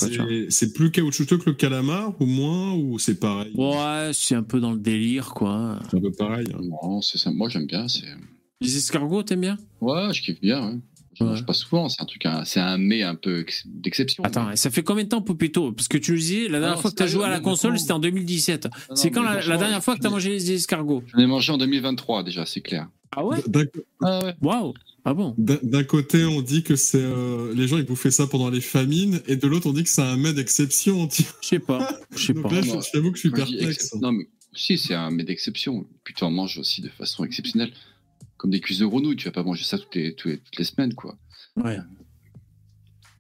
C'est- 0.51 0.73
plus 0.73 0.91
caoutchouteux 0.91 1.39
que 1.39 1.51
le 1.51 1.57
calamar, 1.57 2.15
ou 2.21 2.27
moins, 2.27 2.73
ou 2.75 2.99
c'est 2.99 3.19
pareil? 3.19 3.53
Ouais, 3.55 4.11
c'est 4.15 4.35
un 4.35 4.43
peu 4.43 4.61
dans 4.61 4.73
le 4.73 4.79
délire, 4.79 5.31
quoi. 5.35 5.79
C'est 5.91 5.97
un 5.97 6.01
peu 6.01 6.13
pareil. 6.13 6.47
hein. 6.55 6.61
non, 6.63 7.01
c'est 7.03 7.19
ça. 7.19 7.31
Moi, 7.31 7.49
j'aime 7.49 7.67
bien. 7.67 7.87
Les 8.61 8.77
escargots, 8.77 9.23
t'aimes 9.23 9.41
bien? 9.41 9.59
Ouais, 9.81 10.13
je 10.15 10.23
kiffe 10.23 10.41
bien. 10.41 10.81
Je 11.23 11.27
Ouais. 11.27 11.31
mange 11.33 11.47
pas 11.47 11.53
souvent. 11.53 11.89
C'est 11.89 12.03
un 12.03 12.07
truc, 12.07 12.27
un- 12.27 12.45
c'est 12.45 12.61
un 12.61 12.79
mets 12.79 13.03
un 13.03 13.15
peu 13.15 13.41
ex- 13.41 13.63
d'exception. 13.67 14.25
Attends, 14.25 14.55
ça 14.57 14.71
fait 14.71 14.83
combien 14.83 15.05
de 15.05 15.09
temps, 15.09 15.23
Popito 15.23 15.73
Parce 15.73 15.89
que 15.89 15.99
tu 15.99 16.13
nous 16.13 16.19
disais, 16.19 16.49
la 16.49 16.59
dernière 16.61 16.77
non, 16.77 16.83
fois 16.83 16.91
que 16.91 16.97
tu 16.97 17.03
as 17.03 17.07
joué 17.07 17.25
à 17.25 17.29
la 17.29 17.39
mais 17.39 17.43
console, 17.43 17.79
c'était 17.79 17.93
en 17.93 17.99
2017. 17.99 18.65
Non, 18.65 18.71
non, 18.91 18.97
C'est 18.97 19.11
quand 19.11 19.23
mais 19.23 19.47
la, 19.47 19.57
dernière 19.57 19.83
fois 19.83 19.95
que 19.97 20.01
tu 20.01 20.07
as 20.07 20.11
je- 20.11 20.15
mangé 20.15 20.31
les 20.31 20.53
escargots? 20.53 21.03
J'en 21.13 21.19
ai 21.19 21.27
mangé 21.27 21.53
en 21.53 21.59
2023 21.59 22.23
déjà, 22.23 22.45
c'est 22.47 22.61
clair. 22.61 22.89
Ah 23.15 23.25
ouais? 23.25 23.39
Ah 24.03 24.25
ouais. 24.25 24.35
Waouh 24.41 24.73
Ah 25.05 25.15
bon? 25.15 25.35
D'un 25.39 25.85
côté, 25.85 26.25
on 26.25 26.41
dit 26.43 26.63
que 26.63 26.77
c'est 26.77 26.97
euh, 27.03 27.53
les 27.55 27.67
gens 27.69 27.77
ils 27.77 27.85
bouffaient 27.85 28.11
ça 28.13 28.27
pendant 28.27 28.51
les 28.51 28.61
famines, 28.61 29.21
et 29.27 29.37
de 29.37 29.47
l'autre, 29.49 29.67
on 29.69 29.73
dit 29.73 29.83
que 29.83 29.89
c'est 29.91 30.01
un 30.03 30.17
mets 30.17 30.33
d'exception. 30.33 31.09
Je 31.11 31.23
sais 31.47 31.59
pas. 31.59 31.89
Je 32.17 32.25
sais 32.27 32.35
pas. 32.35 32.49
là, 32.51 32.63
je- 32.63 32.71
j'avoue 32.93 33.11
que 33.11 33.17
je 33.17 33.21
suis 33.21 33.29
je 33.31 33.35
perplexe. 33.35 33.95
Non, 34.01 34.13
mais 34.13 34.29
si, 34.55 34.79
c'est 34.79 34.95
un 34.95 35.11
mets 35.11 35.25
d'exception. 35.25 35.85
Puis 36.05 36.15
tu 36.15 36.25
en 36.25 36.31
manges 36.31 36.57
aussi 36.59 36.81
de 36.83 36.89
façon 36.89 37.25
exceptionnelle. 37.25 37.73
Comme 38.43 38.51
des 38.51 38.59
cuisses 38.59 38.81
de 38.81 38.87
grenouille, 38.87 39.15
tu 39.15 39.27
vas 39.27 39.31
pas 39.31 39.45
manger 39.45 39.63
ça 39.63 39.79
toutes 39.79 39.95
les, 39.95 40.17
toutes 40.17 40.33
les, 40.33 40.39
toutes 40.39 40.59
les 40.59 40.65
semaines, 40.65 40.95
quoi. 40.95 41.17
Ouais. 41.55 41.79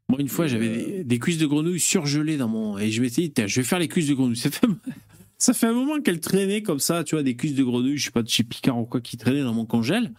Moi, 0.09 0.20
une 0.20 0.28
fois, 0.28 0.49
j'avais 0.49 0.69
des, 0.69 1.05
des 1.05 1.19
cuisses 1.20 1.39
de 1.39 1.47
grenouille 1.47 1.78
surgelées 1.78 2.36
dans 2.36 2.49
mon. 2.49 2.77
Et 2.77 2.90
je 2.90 3.01
m'étais 3.01 3.28
dit, 3.28 3.32
je 3.47 3.61
vais 3.61 3.65
faire 3.65 3.78
les 3.78 3.86
cuisses 3.86 4.09
de 4.09 4.15
grenouille. 4.15 4.36
Ça 4.36 4.51
fait, 4.51 4.66
ça 5.39 5.55
fait 5.55 5.69
un 5.69 5.74
moment 5.74 6.01
qu'elles 6.01 6.19
traînaient 6.19 6.62
comme 6.62 6.81
ça, 6.81 7.05
tu 7.05 7.15
vois, 7.15 7.23
des 7.23 7.36
cuisses 7.36 7.55
de 7.55 7.62
grenouille, 7.62 7.99
je 7.99 8.07
sais 8.07 8.11
pas, 8.11 8.24
de 8.24 8.28
chez 8.28 8.43
Picard 8.43 8.81
ou 8.81 8.85
quoi, 8.85 9.01
qui 9.01 9.16
traînaient 9.16 9.44
dans 9.44 9.55
mon 9.55 9.65
congèle. 9.65 10.12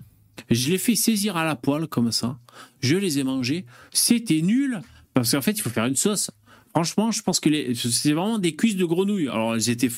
Je 0.50 0.70
les 0.70 0.78
fais 0.78 0.96
saisir 0.96 1.36
à 1.36 1.44
la 1.44 1.58
poêle 1.58 1.88
comme 1.88 2.14
ça. 2.14 2.40
Je 2.80 2.96
les 2.96 3.20
ai 3.20 3.26
mangées. 3.26 3.66
C'était 3.92 4.40
nul. 4.40 4.80
Parce 5.14 5.34
qu'en 5.34 5.42
fait, 5.42 5.52
il 5.52 5.62
faut 5.62 5.70
faire 5.70 5.86
une 5.86 5.98
sauce. 5.98 6.32
Franchement, 6.70 7.12
je 7.12 7.22
pense 7.24 7.42
que 7.42 7.50
les... 7.50 7.76
c'est 7.76 8.14
vraiment 8.14 8.40
des 8.40 8.56
cuisses 8.56 8.78
de 8.78 8.86
grenouille. 8.86 9.28
Alors, 9.28 9.54
elles 9.54 9.70
étaient 9.70 9.92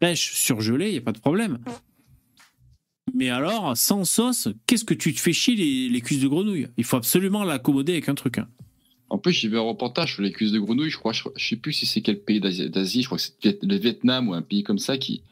fraîches, 0.00 0.32
surgelées, 0.32 0.88
il 0.88 0.92
n'y 0.92 0.98
a 0.98 1.02
pas 1.02 1.12
de 1.12 1.20
problème. 1.20 1.58
Mais 3.22 3.30
alors, 3.30 3.76
sans 3.76 4.04
sauce, 4.04 4.48
qu'est-ce 4.66 4.84
que 4.84 4.94
tu 4.94 5.14
te 5.14 5.20
fais 5.20 5.32
chier 5.32 5.54
les, 5.54 5.88
les 5.88 6.00
cuisses 6.00 6.18
de 6.18 6.26
grenouille? 6.26 6.66
Il 6.76 6.82
faut 6.82 6.96
absolument 6.96 7.44
l'accommoder 7.44 7.92
avec 7.92 8.08
un 8.08 8.16
truc. 8.16 8.38
hein. 8.38 8.48
En 9.10 9.18
plus, 9.18 9.32
j'ai 9.32 9.46
vu 9.48 9.56
un 9.56 9.60
reportage 9.62 10.14
sur 10.14 10.22
les 10.22 10.32
cuisses 10.32 10.50
de 10.50 10.58
grenouille, 10.58 10.90
je 10.90 10.98
crois, 10.98 11.12
je, 11.12 11.22
je 11.36 11.48
sais 11.50 11.54
plus 11.54 11.72
si 11.72 11.86
c'est 11.86 12.00
quel 12.02 12.20
pays 12.20 12.40
d'Asie, 12.40 13.02
je 13.02 13.06
crois 13.06 13.18
que 13.18 13.22
c'est 13.40 13.62
le 13.62 13.76
Vietnam 13.76 14.28
ou 14.28 14.34
un 14.34 14.42
pays 14.42 14.64
comme 14.64 14.80
ça 14.80 14.98
qui, 14.98 15.22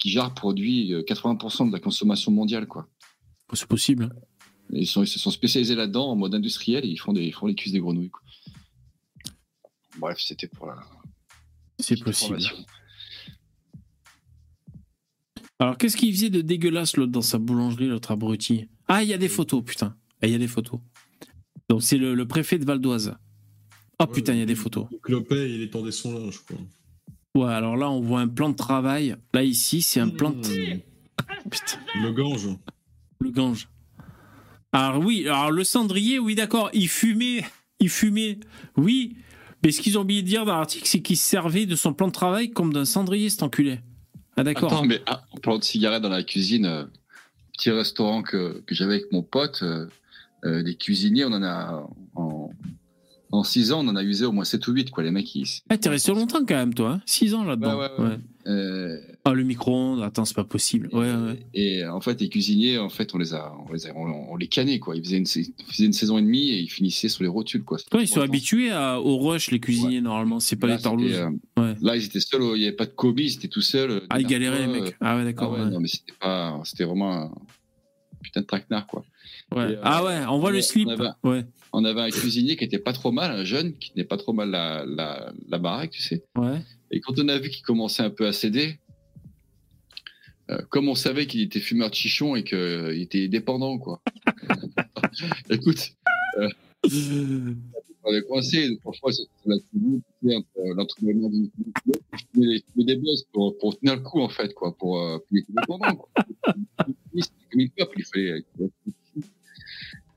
qui 0.00 0.10
genre 0.10 0.34
produit 0.34 0.92
euh, 0.92 1.02
80% 1.02 1.68
de 1.68 1.72
la 1.72 1.78
consommation 1.78 2.32
mondiale, 2.32 2.66
quoi. 2.66 2.88
C'est 3.52 3.68
possible. 3.68 4.10
hein. 4.12 4.20
Ils, 4.72 4.88
sont, 4.88 5.04
ils 5.04 5.06
se 5.06 5.20
sont 5.20 5.30
spécialisés 5.30 5.76
là-dedans 5.76 6.08
en 6.10 6.16
mode 6.16 6.34
industriel 6.34 6.84
et 6.84 6.88
ils 6.88 6.96
font, 6.98 7.12
des, 7.12 7.22
ils 7.22 7.32
font 7.32 7.46
les 7.46 7.54
cuisses 7.54 7.72
des 7.72 7.78
grenouilles, 7.80 8.10
quoi. 8.10 8.22
Bref, 9.98 10.18
c'était 10.20 10.48
pour 10.48 10.66
la. 10.66 10.78
C'est 11.78 12.02
possible. 12.02 12.40
Alors, 15.60 15.76
qu'est-ce 15.78 15.96
qu'il 15.96 16.12
faisait 16.12 16.30
de 16.30 16.40
dégueulasse 16.40 16.96
l'autre 16.96 17.12
dans 17.12 17.20
sa 17.22 17.38
boulangerie, 17.38 17.86
l'autre 17.86 18.10
abruti? 18.10 18.66
Ah, 18.88 19.02
il 19.04 19.08
y 19.10 19.14
a 19.14 19.18
des 19.18 19.28
photos, 19.28 19.62
putain. 19.64 19.94
Ah, 20.22 20.26
Il 20.26 20.32
y 20.32 20.34
a 20.34 20.38
des 20.38 20.48
photos. 20.48 20.80
Donc 21.68 21.82
c'est 21.82 21.98
le, 21.98 22.14
le 22.14 22.26
préfet 22.26 22.58
de 22.58 22.64
Val 22.64 22.80
d'Oise. 22.80 23.14
Oh 24.00 24.04
Ouais, 24.04 24.12
putain, 24.12 24.32
il 24.32 24.38
y 24.40 24.42
a 24.42 24.46
des 24.46 24.54
photos. 24.56 24.86
Le 24.90 24.98
clopet, 24.98 25.50
il 25.54 25.62
étendait 25.62 25.92
son 25.92 26.12
linge, 26.18 26.40
quoi. 26.46 26.56
Ouais, 27.36 27.52
alors 27.52 27.76
là, 27.76 27.88
on 27.90 28.00
voit 28.00 28.20
un 28.20 28.26
plan 28.28 28.48
de 28.48 28.56
travail. 28.56 29.14
Là, 29.32 29.44
ici, 29.44 29.82
c'est 29.82 30.00
un 30.00 30.08
plan 30.08 30.30
de. 30.30 30.38
Mmh. 30.38 30.80
Putain, 31.50 31.78
Le 32.02 32.10
gange. 32.12 32.48
le 33.20 33.30
gange. 33.30 33.68
Alors 34.72 35.04
oui, 35.04 35.26
alors 35.28 35.50
le 35.50 35.62
cendrier, 35.64 36.18
oui, 36.18 36.34
d'accord, 36.34 36.70
il 36.72 36.88
fumait. 36.88 37.44
Il 37.78 37.88
fumait, 37.88 38.38
oui. 38.76 39.16
Mais 39.62 39.70
ce 39.72 39.80
qu'ils 39.80 39.98
ont 39.98 40.02
oublié 40.02 40.22
de 40.22 40.26
dire 40.26 40.44
dans 40.44 40.56
l'article, 40.56 40.86
c'est 40.86 41.02
qu'il 41.02 41.16
se 41.16 41.24
servait 41.26 41.66
de 41.66 41.76
son 41.76 41.92
plan 41.92 42.06
de 42.08 42.12
travail 42.12 42.50
comme 42.50 42.72
d'un 42.72 42.84
cendrier, 42.84 43.28
cet 43.30 43.42
enculé. 43.42 43.80
Ah, 44.36 44.44
d'accord. 44.44 44.72
Attends, 44.72 44.84
mais 44.84 45.00
ah, 45.06 45.22
en 45.32 45.38
parlant 45.38 45.58
de 45.58 45.64
cigarettes 45.64 46.02
dans 46.02 46.08
la 46.08 46.22
cuisine, 46.22 46.66
euh, 46.66 46.84
petit 47.52 47.70
restaurant 47.70 48.22
que, 48.22 48.62
que 48.66 48.74
j'avais 48.74 48.94
avec 48.94 49.12
mon 49.12 49.22
pote, 49.22 49.60
euh, 49.62 49.86
euh, 50.44 50.62
des 50.62 50.74
cuisiniers, 50.76 51.24
on 51.24 51.32
en 51.32 51.42
a 51.42 51.86
en, 52.14 52.50
en 53.32 53.44
6 53.44 53.72
ans, 53.72 53.84
on 53.84 53.88
en 53.88 53.96
a 53.96 54.02
usé 54.02 54.24
au 54.24 54.32
moins 54.32 54.44
7 54.44 54.66
ou 54.68 54.72
8, 54.72 54.90
quoi. 54.90 55.02
Les 55.02 55.10
mecs, 55.10 55.34
ils. 55.34 55.46
Ah, 55.68 55.76
t'es 55.76 55.88
resté 55.88 56.12
longtemps 56.12 56.44
quand 56.46 56.54
même, 56.54 56.74
toi. 56.74 57.00
6 57.06 57.34
ans 57.34 57.44
là-dedans. 57.44 57.78
Ouais, 57.78 57.90
ouais, 57.98 58.04
ouais. 58.08 58.18
Euh, 58.50 58.98
Ah, 59.24 59.32
le 59.34 59.44
micro-ondes, 59.44 60.02
attends, 60.02 60.24
c'est 60.24 60.34
pas 60.34 60.44
possible. 60.44 60.88
Ouais, 60.92 61.12
ouais. 61.14 61.38
Et 61.54 61.84
en 61.86 62.00
fait, 62.00 62.20
les 62.20 62.28
cuisiniers, 62.28 62.78
en 62.78 62.88
fait, 62.88 63.14
on 63.14 63.18
les 63.18 63.32
a, 63.34 63.52
on 63.68 63.72
les 63.72 63.86
a, 63.86 63.94
on, 63.94 64.32
on 64.32 64.36
les 64.36 64.48
cannait, 64.48 64.78
quoi. 64.78 64.96
Ils 64.96 65.04
faisaient 65.04 65.18
une, 65.18 65.26
ils 65.36 65.64
faisaient 65.66 65.84
une 65.86 65.92
saison 65.92 66.18
et 66.18 66.22
demie 66.22 66.50
et 66.50 66.58
ils 66.58 66.68
finissaient 66.70 67.08
sur 67.08 67.22
les 67.22 67.28
rotules, 67.28 67.62
quoi. 67.62 67.78
Ils 67.98 68.08
sont 68.08 68.20
habitués 68.22 68.70
à- 68.70 69.00
au 69.00 69.18
rush, 69.18 69.50
les 69.50 69.60
cuisiniers, 69.60 70.00
normalement. 70.00 70.40
C'est 70.40 70.56
pas 70.56 70.66
Là, 70.66 70.76
les 70.76 70.82
tarlouses. 70.82 71.12
euh. 71.58 71.74
Là, 71.82 71.96
ils 71.96 72.04
étaient 72.04 72.20
seuls, 72.20 72.42
il 72.56 72.60
n'y 72.60 72.66
avait 72.66 72.76
pas 72.76 72.86
de 72.86 72.90
commis, 72.92 73.24
ils 73.24 73.34
étaient 73.34 73.48
tout 73.48 73.60
seuls. 73.62 73.90
euh, 73.90 74.00
Ah, 74.10 74.20
ils 74.20 74.26
galéraient, 74.26 74.66
les 74.66 74.80
mecs. 74.80 74.96
Ah, 75.00 75.14
ouais, 75.16 75.22
Ah 75.22 75.24
d'accord. 75.24 75.52
ouais. 75.52 75.64
non, 75.66 75.80
mais 75.80 75.88
c'était 75.88 76.12
pas, 76.20 76.60
c'était 76.64 76.84
vraiment 76.84 77.12
un 77.12 77.32
putain 78.22 78.40
de 78.40 78.46
traquenard, 78.46 78.86
quoi. 78.86 79.04
Ouais. 79.54 79.72
Et, 79.72 79.76
ah, 79.82 80.04
ouais, 80.04 80.20
on 80.28 80.38
voit 80.38 80.50
le 80.50 80.60
slip. 80.60 80.88
on 80.88 80.92
avait- 80.92 81.08
Ouais. 81.22 81.44
On 81.72 81.84
avait 81.84 82.00
un 82.00 82.10
cuisinier 82.10 82.56
qui 82.56 82.64
était 82.64 82.80
pas 82.80 82.92
trop 82.92 83.12
mal, 83.12 83.30
un 83.30 83.44
jeune 83.44 83.74
qui 83.78 83.92
tenait 83.92 84.04
pas 84.04 84.16
trop 84.16 84.32
mal 84.32 84.50
la, 84.50 84.84
la, 84.86 85.32
la 85.48 85.58
baraque, 85.58 85.90
tu 85.90 86.02
sais. 86.02 86.24
Ouais. 86.36 86.58
Et 86.90 87.00
quand 87.00 87.18
on 87.18 87.28
a 87.28 87.38
vu 87.38 87.50
qu'il 87.50 87.64
commençait 87.64 88.02
un 88.02 88.10
peu 88.10 88.26
à 88.26 88.32
céder, 88.32 88.78
euh, 90.50 90.60
comme 90.68 90.88
on 90.88 90.94
savait 90.94 91.26
qu'il 91.26 91.40
était 91.40 91.60
fumeur 91.60 91.90
de 91.90 91.94
chichon 91.94 92.34
et 92.34 92.42
qu'il 92.42 93.00
était 93.00 93.28
dépendant, 93.28 93.78
quoi. 93.78 94.02
Écoute, 95.50 95.92
on 98.02 98.14
est 98.14 98.22
coincé. 98.26 98.78
Parfois, 98.82 99.12
c'est 99.12 99.22
la 99.46 99.56
l'entraînement 100.74 101.28
d'une 101.28 101.50
mais 102.34 102.84
des 102.84 102.96
buzz 102.96 103.26
pour, 103.32 103.56
pour 103.58 103.78
tenir 103.78 103.96
le 103.96 104.02
coup, 104.02 104.20
en 104.20 104.28
fait, 104.28 104.52
quoi. 104.54 104.76
Pour, 104.76 105.00
euh, 105.00 105.18
il 105.30 105.38
était 105.38 105.52
dépendant, 105.52 105.94
quoi. 105.94 106.08
Comme 106.44 108.04
fallait. 108.12 108.44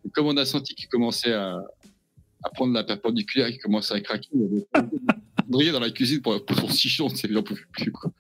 Et 0.06 0.10
comme 0.10 0.28
on 0.28 0.38
a 0.38 0.45
senti 0.45 0.74
qu'il 0.74 0.88
commençait 0.90 1.34
à, 1.34 1.64
à 2.44 2.50
prendre 2.50 2.74
la 2.74 2.84
perpendiculaire, 2.84 3.50
qu'il 3.50 3.62
commençait 3.62 3.94
à 3.94 4.02
craquer, 4.02 4.30
il 4.34 4.44
avait 4.44 4.66
briller 5.48 5.72
dans 5.72 5.80
la 5.80 5.90
cuisine 5.91 6.22
pour, 6.22 6.44
pour 6.45 6.60
son 6.60 6.70
chichon, 6.70 7.07
tu 7.10 7.18
sais, 7.18 7.30
j'en 7.32 7.44
pouvais 7.44 7.61
plus, 7.72 7.91
quoi. 7.91 8.11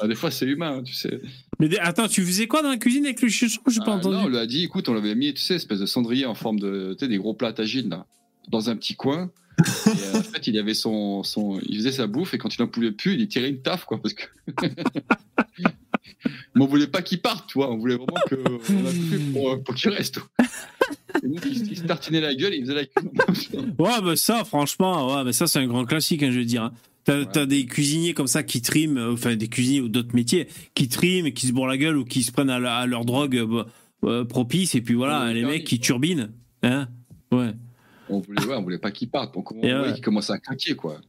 Ah, 0.00 0.08
des 0.08 0.14
fois, 0.16 0.30
c'est 0.32 0.46
humain, 0.46 0.78
hein, 0.78 0.82
tu 0.82 0.92
sais. 0.94 1.20
Mais 1.60 1.78
attends, 1.78 2.08
tu 2.08 2.24
faisais 2.24 2.48
quoi 2.48 2.62
dans 2.62 2.70
la 2.70 2.76
cuisine 2.78 3.04
avec 3.04 3.22
le 3.22 3.28
chichon? 3.28 3.60
J'ai 3.68 3.78
pas 3.80 3.92
Ah, 3.92 3.96
entendu. 3.96 4.16
non, 4.16 4.22
on 4.24 4.28
lui 4.28 4.38
a 4.38 4.46
dit, 4.46 4.64
écoute, 4.64 4.88
on 4.88 4.94
l'avait 4.94 5.14
mis, 5.14 5.32
tu 5.34 5.40
sais, 5.40 5.54
espèce 5.54 5.78
de 5.78 5.86
cendrier 5.86 6.26
en 6.26 6.34
forme 6.34 6.58
de, 6.58 6.94
tu 6.98 7.04
sais, 7.04 7.08
des 7.08 7.18
gros 7.18 7.34
plats 7.34 7.48
à 7.48 7.52
tagine, 7.52 7.88
là, 7.90 8.06
dans 8.48 8.70
un 8.70 8.76
petit 8.76 8.94
coin. 8.96 9.30
Et, 9.60 9.90
euh, 9.90 10.18
en 10.18 10.22
fait, 10.22 10.46
il 10.48 10.58
avait 10.58 10.74
son, 10.74 11.22
son, 11.22 11.60
il 11.66 11.76
faisait 11.76 11.92
sa 11.92 12.06
bouffe 12.08 12.34
et 12.34 12.38
quand 12.38 12.52
il 12.56 12.62
en 12.62 12.66
pouvait 12.66 12.90
plus, 12.90 13.14
il 13.14 13.28
tirait 13.28 13.50
une 13.50 13.62
taf, 13.62 13.84
quoi, 13.84 14.00
parce 14.02 14.14
que. 14.14 14.24
Mais 16.54 16.62
on 16.62 16.66
voulait 16.66 16.86
pas 16.86 17.02
qu'il 17.02 17.20
parte, 17.20 17.48
tu 17.48 17.58
vois, 17.58 17.70
on 17.70 17.78
voulait 17.78 17.96
vraiment 17.96 18.20
que, 18.28 18.34
on 18.36 18.86
a 18.86 18.90
tout 18.92 19.02
fait 19.10 19.32
pour, 19.32 19.62
pour 19.64 19.74
qu'il 19.74 19.90
reste. 19.90 20.20
Et 21.22 21.28
donc, 21.28 21.40
il, 21.46 21.70
il 21.72 21.76
se 21.78 21.82
tartinait 21.84 22.20
la 22.20 22.34
gueule, 22.34 22.54
il 22.54 22.62
faisait 22.62 22.74
la 22.74 22.84
cuisine. 22.86 23.74
Ouais, 23.78 24.00
bah 24.02 24.16
ça, 24.16 24.44
franchement, 24.44 25.14
ouais, 25.16 25.24
bah 25.24 25.32
ça, 25.32 25.46
c'est 25.46 25.58
un 25.58 25.66
grand 25.66 25.84
classique, 25.84 26.22
hein, 26.22 26.30
je 26.30 26.38
veux 26.38 26.44
dire. 26.44 26.64
hein. 26.64 26.72
T'as 27.04 27.24
Ouais. 27.40 27.46
des 27.48 27.66
cuisiniers 27.66 28.14
comme 28.14 28.28
ça 28.28 28.44
qui 28.44 28.62
triment, 28.62 28.96
euh, 28.96 29.12
enfin 29.14 29.34
des 29.34 29.48
cuisiniers 29.48 29.80
ou 29.80 29.88
d'autres 29.88 30.14
métiers, 30.14 30.46
qui 30.74 30.88
triment 30.88 31.26
et 31.26 31.32
qui 31.32 31.48
se 31.48 31.52
bourrent 31.52 31.66
la 31.66 31.76
gueule 31.76 31.96
ou 31.96 32.04
qui 32.04 32.22
se 32.22 32.30
prennent 32.30 32.50
à, 32.50 32.60
la- 32.60 32.76
à 32.76 32.86
leur 32.86 33.04
drogue 33.04 33.36
euh, 33.36 33.64
euh, 34.04 34.24
propice, 34.24 34.74
et 34.76 34.80
puis 34.82 34.94
voilà, 34.94 35.24
Ouais, 35.24 35.34
les 35.34 35.44
mecs 35.44 35.64
qui 35.64 35.80
turbinent. 35.80 36.30
Hein 36.62 36.88
ouais. 37.32 37.50
On 38.08 38.20
voulait, 38.20 38.44
ouais, 38.44 38.54
on 38.56 38.62
voulait 38.62 38.78
pas 38.78 38.90
qu'il 38.92 39.08
parte. 39.10 39.34
Donc, 39.34 39.50
on 39.52 39.60
ouais. 39.60 39.92
qu'il 39.94 40.02
commençait 40.04 40.32
à 40.32 40.38
craquer, 40.38 40.74
quoi. 40.76 41.00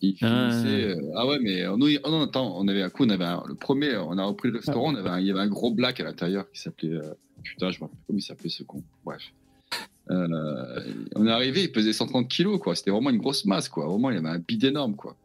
Il 0.00 0.16
Ah, 0.22 0.50
finissait. 0.50 0.84
euh, 0.90 1.12
Ah 1.16 1.26
ouais, 1.26 1.38
mais 1.40 1.64
nous, 1.76 1.88
oh 2.04 2.10
non, 2.10 2.22
attends, 2.22 2.54
on 2.58 2.68
avait 2.68 2.82
un 2.82 2.90
coup, 2.90 3.04
on 3.04 3.10
avait 3.10 3.24
un- 3.24 3.42
le 3.46 3.54
premier, 3.54 3.96
on 3.96 4.16
a 4.18 4.24
repris 4.24 4.50
le 4.50 4.56
restaurant, 4.58 4.92
on 4.92 4.96
avait 4.96 5.08
un- 5.10 5.20
il 5.20 5.26
y 5.26 5.30
avait 5.30 5.40
un 5.40 5.48
gros 5.48 5.72
black 5.72 6.00
à 6.00 6.04
l'intérieur 6.04 6.50
qui 6.52 6.60
s'appelait. 6.60 6.92
euh, 6.94 7.02
putain, 7.42 7.70
je 7.70 7.78
me 7.78 7.82
rappelle 7.84 7.96
pas 7.98 8.04
comment 8.06 8.18
il 8.18 8.22
s'appelait 8.22 8.48
ce 8.50 8.62
con. 8.62 8.82
Bref. 9.04 9.22
Euh, 10.10 10.80
on 11.16 11.26
est 11.26 11.30
arrivé, 11.30 11.64
il 11.64 11.72
pesait 11.72 11.92
130 11.92 12.28
kilos, 12.28 12.58
quoi. 12.60 12.74
C'était 12.74 12.90
vraiment 12.90 13.10
une 13.10 13.18
grosse 13.18 13.44
masse, 13.44 13.68
quoi. 13.68 13.86
Vraiment, 13.86 14.10
il 14.10 14.16
avait 14.16 14.28
un 14.28 14.38
bide 14.38 14.64
énorme, 14.64 14.94
quoi. 14.96 15.16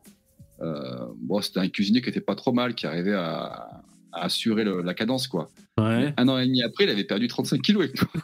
Euh, 0.61 1.05
bon, 1.17 1.41
c'était 1.41 1.59
un 1.59 1.69
cuisinier 1.69 2.01
qui 2.01 2.09
était 2.09 2.21
pas 2.21 2.35
trop 2.35 2.51
mal, 2.51 2.75
qui 2.75 2.85
arrivait 2.85 3.13
à, 3.13 3.81
à 4.11 4.25
assurer 4.25 4.63
le- 4.63 4.81
la 4.81 4.93
cadence, 4.93 5.27
quoi. 5.27 5.49
Ouais. 5.79 6.13
Un 6.17 6.27
an 6.27 6.37
et 6.37 6.45
demi 6.45 6.61
après, 6.63 6.83
il 6.83 6.89
avait 6.89 7.03
perdu 7.05 7.27
35 7.27 7.61
kilos 7.61 7.83
avec 7.85 8.01
nous. 8.01 8.21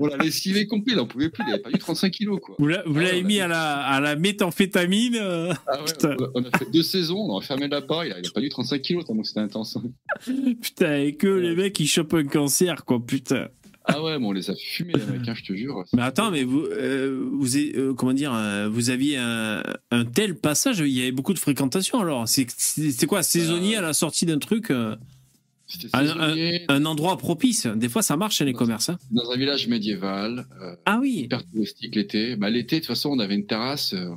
On 0.00 0.06
l'a 0.06 0.16
lessivé 0.16 0.66
complet, 0.66 0.94
il 0.94 1.00
en 1.00 1.06
pouvait 1.06 1.28
plus, 1.28 1.44
il 1.46 1.52
avait 1.52 1.62
perdu 1.62 1.78
35 1.78 2.10
kilos, 2.10 2.40
quoi. 2.42 2.56
Vous 2.58 2.66
Ah, 2.68 2.82
l'avez 2.86 3.22
on 3.22 3.26
mis 3.26 3.40
à 3.40 3.48
la, 3.48 3.78
à 3.78 4.00
la 4.00 4.16
méthamphétamine 4.16 5.16
euh, 5.20 5.52
Ah 5.66 5.82
ouais, 5.82 6.16
on 6.34 6.42
a- 6.44 6.48
on 6.52 6.58
fait 6.58 6.70
deux 6.72 6.82
saisons, 6.82 7.18
on 7.18 7.32
a 7.32 7.36
enfermé 7.38 7.68
la 7.68 7.80
barre, 7.80 8.04
il 8.06 8.12
a, 8.12 8.18
il 8.18 8.26
a 8.26 8.30
perdu 8.30 8.48
35 8.48 8.82
kilos 8.82 9.04
tellement 9.04 9.24
c'était 9.24 9.40
intense. 9.40 9.78
Putain, 10.60 10.96
et 11.02 11.14
que 11.14 11.26
les 11.26 11.54
mecs, 11.54 11.78
ils 11.80 11.86
chopent 11.88 12.14
un 12.14 12.24
cancer, 12.24 12.84
quoi, 12.84 13.04
putain. 13.04 13.48
Ah 13.88 14.02
ouais, 14.02 14.18
mais 14.18 14.26
on 14.26 14.32
les 14.32 14.50
a 14.50 14.54
fumés, 14.56 14.94
les 14.94 15.18
mecs, 15.18 15.28
hein, 15.28 15.34
je 15.36 15.44
te 15.44 15.54
jure. 15.56 15.84
Mais 15.92 16.02
attends, 16.02 16.32
mais 16.32 16.42
vous, 16.42 16.58
euh, 16.72 17.24
vous, 17.32 17.56
euh, 17.56 17.94
comment 17.94 18.12
dire, 18.14 18.34
euh, 18.34 18.68
vous 18.68 18.90
aviez 18.90 19.16
un, 19.16 19.62
un 19.92 20.04
tel 20.04 20.34
passage, 20.34 20.80
il 20.80 20.88
y 20.88 21.02
avait 21.02 21.12
beaucoup 21.12 21.32
de 21.34 21.38
fréquentation 21.38 22.00
alors. 22.00 22.26
C'est 22.26 23.06
quoi, 23.06 23.22
saisonnier 23.22 23.76
à 23.76 23.80
la 23.82 23.92
sortie 23.92 24.26
d'un 24.26 24.38
truc 24.38 24.72
un- 25.92 26.84
endroit 26.84 27.16
propice. 27.18 27.66
Des 27.66 27.88
fois, 27.88 28.02
ça 28.02 28.16
marche 28.16 28.36
chez 28.36 28.44
les 28.44 28.52
commerces. 28.52 28.88
hein. 28.90 28.98
dans 29.10 29.30
un 29.30 29.36
village 29.36 29.66
médiéval, 29.68 30.46
euh, 30.62 30.76
Ah 30.84 30.98
oui. 31.00 31.22
hyper 31.24 31.44
touristique 31.46 31.94
l'été. 31.96 32.36
Bah, 32.36 32.50
l'été, 32.50 32.76
de 32.76 32.80
toute 32.80 32.88
façon, 32.88 33.10
on 33.10 33.18
avait 33.18 33.34
une 33.34 33.46
terrasse, 33.46 33.92
euh, 33.94 34.08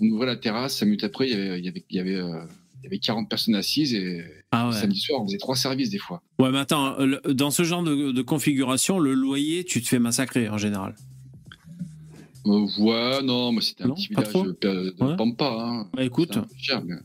on 0.00 0.06
ouvrait 0.06 0.26
la 0.26 0.36
terrasse, 0.36 0.76
cinq 0.76 0.86
minutes 0.86 1.04
après, 1.04 1.28
il 1.28 1.32
y 1.32 1.34
avait, 1.40 1.58
il 1.58 1.64
y 1.64 1.68
avait, 1.68 1.84
il 1.90 1.96
y 1.96 2.00
avait, 2.00 2.14
euh, 2.16 2.40
il 2.80 2.84
y 2.84 2.86
avait 2.86 2.98
40 2.98 3.28
personnes 3.28 3.54
assises 3.54 3.94
et 3.94 4.24
Ah 4.52 4.68
ouais. 4.68 4.74
samedi 4.74 5.00
soir, 5.00 5.20
on 5.22 5.26
faisait 5.26 5.38
trois 5.38 5.56
services 5.56 5.90
des 5.90 5.98
fois. 5.98 6.22
Ouais, 6.38 6.50
mais 6.50 6.58
attends, 6.58 6.96
dans 7.28 7.50
ce 7.50 7.62
genre 7.64 7.82
de, 7.82 8.12
de 8.12 8.22
configuration, 8.22 8.98
le 8.98 9.14
loyer, 9.14 9.64
tu 9.64 9.82
te 9.82 9.88
fais 9.88 9.98
massacrer 9.98 10.48
en 10.48 10.58
général. 10.58 10.94
Euh, 12.46 12.66
ouais, 12.78 13.22
non, 13.22 13.52
mais 13.52 13.60
c'était 13.60 13.84
un 13.84 13.88
Non, 13.88 13.94
petit 13.94 14.08
village 14.08 14.32
de, 14.60 14.94
Ouais. 15.00 15.16
Pampa. 15.16 15.56
Hein. 15.60 15.88
Bah 15.94 16.04
écoute, 16.04 16.38
cher, 16.58 16.82
mais- 16.84 16.96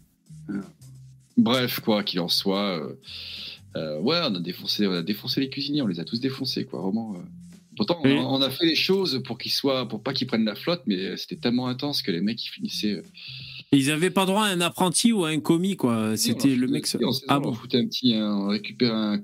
Bref, 1.35 1.79
quoi 1.79 2.03
qu'il 2.03 2.19
en 2.19 2.27
soit, 2.29 2.87
euh, 3.75 3.97
euh, 3.97 3.99
ouais, 4.01 4.19
on 4.23 4.35
a 4.35 4.39
défoncé, 4.39 4.87
on 4.87 4.91
a 4.93 5.01
défoncé 5.01 5.41
les 5.41 5.49
cuisiniers, 5.49 5.81
on 5.81 5.87
les 5.87 5.99
a 5.99 6.03
tous 6.05 6.19
défoncés, 6.19 6.65
quoi, 6.65 6.81
vraiment. 6.81 7.13
euh. 7.15 7.19
Pourtant, 7.75 7.97
on, 8.03 8.07
a, 8.07 8.21
on 8.25 8.41
a 8.43 8.51
fait 8.51 8.67
les 8.67 8.75
choses 8.75 9.23
pour 9.25 9.39
qu'ils 9.39 9.51
soient, 9.51 9.87
pour 9.87 10.03
pas 10.03 10.13
qu'ils 10.13 10.27
prennent 10.27 10.45
la 10.45 10.53
flotte, 10.53 10.83
mais 10.85 11.17
c'était 11.17 11.37
tellement 11.37 11.67
intense 11.67 12.03
que 12.03 12.11
les 12.11 12.21
mecs 12.21 12.43
ils 12.45 12.49
finissaient. 12.49 12.91
euh, 12.97 13.01
ils 13.71 13.89
avaient 13.89 14.11
pas 14.11 14.27
droit 14.27 14.43
à 14.45 14.49
un 14.49 14.61
apprenti 14.61 15.11
ou 15.11 15.25
à 15.25 15.29
un 15.29 15.39
commis, 15.39 15.75
quoi. 15.75 16.15
C'était 16.15 16.49
on 16.49 16.55
le 16.55 16.67
foutait- 16.67 16.71
mec. 16.71 16.85
saison, 16.85 17.09
Ah 17.27 17.39
on 17.39 17.41
bon. 17.41 17.53
foutait 17.53 17.79
un 17.79 17.87
petit, 17.87 18.13
on 18.15 18.49
récupérait 18.49 18.93
un, 18.93 19.19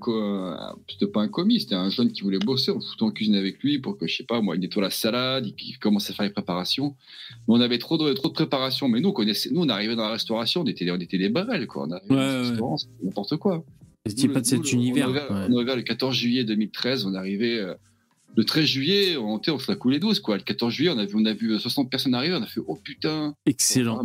c'était 0.88 1.06
pas 1.06 1.20
un 1.20 1.28
commis, 1.28 1.60
c'était 1.60 1.76
un 1.76 1.90
jeune 1.90 2.10
qui 2.10 2.22
voulait 2.22 2.40
bosser, 2.40 2.72
on 2.72 2.74
le 2.74 2.80
foutait 2.80 3.04
en 3.04 3.12
cuisine 3.12 3.36
avec 3.36 3.60
lui 3.62 3.78
pour 3.78 3.96
que, 3.96 4.08
je 4.08 4.16
sais 4.16 4.24
pas, 4.24 4.40
moi, 4.40 4.56
il 4.56 4.60
nettoie 4.60 4.82
la 4.82 4.90
salade, 4.90 5.46
il, 5.46 5.54
il 5.68 5.78
commence 5.78 6.10
à 6.10 6.14
faire 6.14 6.24
les 6.26 6.32
préparations. 6.32 6.96
Mais 7.46 7.54
on 7.54 7.60
avait 7.60 7.78
trop 7.78 7.98
de, 7.98 8.12
trop 8.14 8.26
de 8.26 8.32
préparation. 8.34 8.88
Mais 8.88 9.00
nous, 9.00 9.10
on 9.10 9.12
connaissait, 9.12 9.50
nous, 9.52 9.60
on 9.62 9.68
arrivait 9.68 9.94
dans 9.94 10.06
la 10.06 10.10
restauration, 10.14 10.62
on 10.62 10.66
était, 10.66 10.90
on 10.90 10.96
était 10.98 11.18
des 11.18 11.28
barrels, 11.28 11.68
quoi. 11.68 11.86
On 11.86 11.90
arrivait 11.92 12.12
Ouais, 12.50 12.56
dans 12.56 12.72
ouais. 12.72 12.78
n'importe 13.04 13.36
quoi. 13.36 13.64
C'était 14.06 14.28
pas 14.28 14.40
de 14.40 14.46
cet 14.46 14.72
univers. 14.72 15.06
On 15.08 15.10
ouvert, 15.10 15.30
ouais. 15.30 15.46
on 15.50 15.58
a 15.58 15.62
ouvert 15.62 15.76
le 15.76 15.82
14 15.82 16.14
juillet 16.16 16.44
2013, 16.44 17.04
on 17.06 17.14
est 17.14 17.18
arrivé 17.18 17.58
euh, 17.60 17.74
le 18.36 18.44
13 18.44 18.64
juillet, 18.64 19.16
on, 19.16 19.40
on 19.46 19.58
se 19.58 19.70
la 19.70 19.76
coulait 19.76 19.98
douce, 19.98 20.20
quoi. 20.20 20.36
Le 20.36 20.42
14 20.42 20.72
juillet, 20.72 20.90
on 20.94 20.98
a 20.98 21.04
vu, 21.04 21.14
on 21.16 21.24
a 21.26 21.32
vu 21.34 21.58
60 21.58 21.90
personnes 21.90 22.14
arriver, 22.14 22.34
on 22.34 22.42
a 22.42 22.46
fait, 22.46 22.60
oh 22.66 22.76
putain. 22.82 23.34
Excellent. 23.44 24.02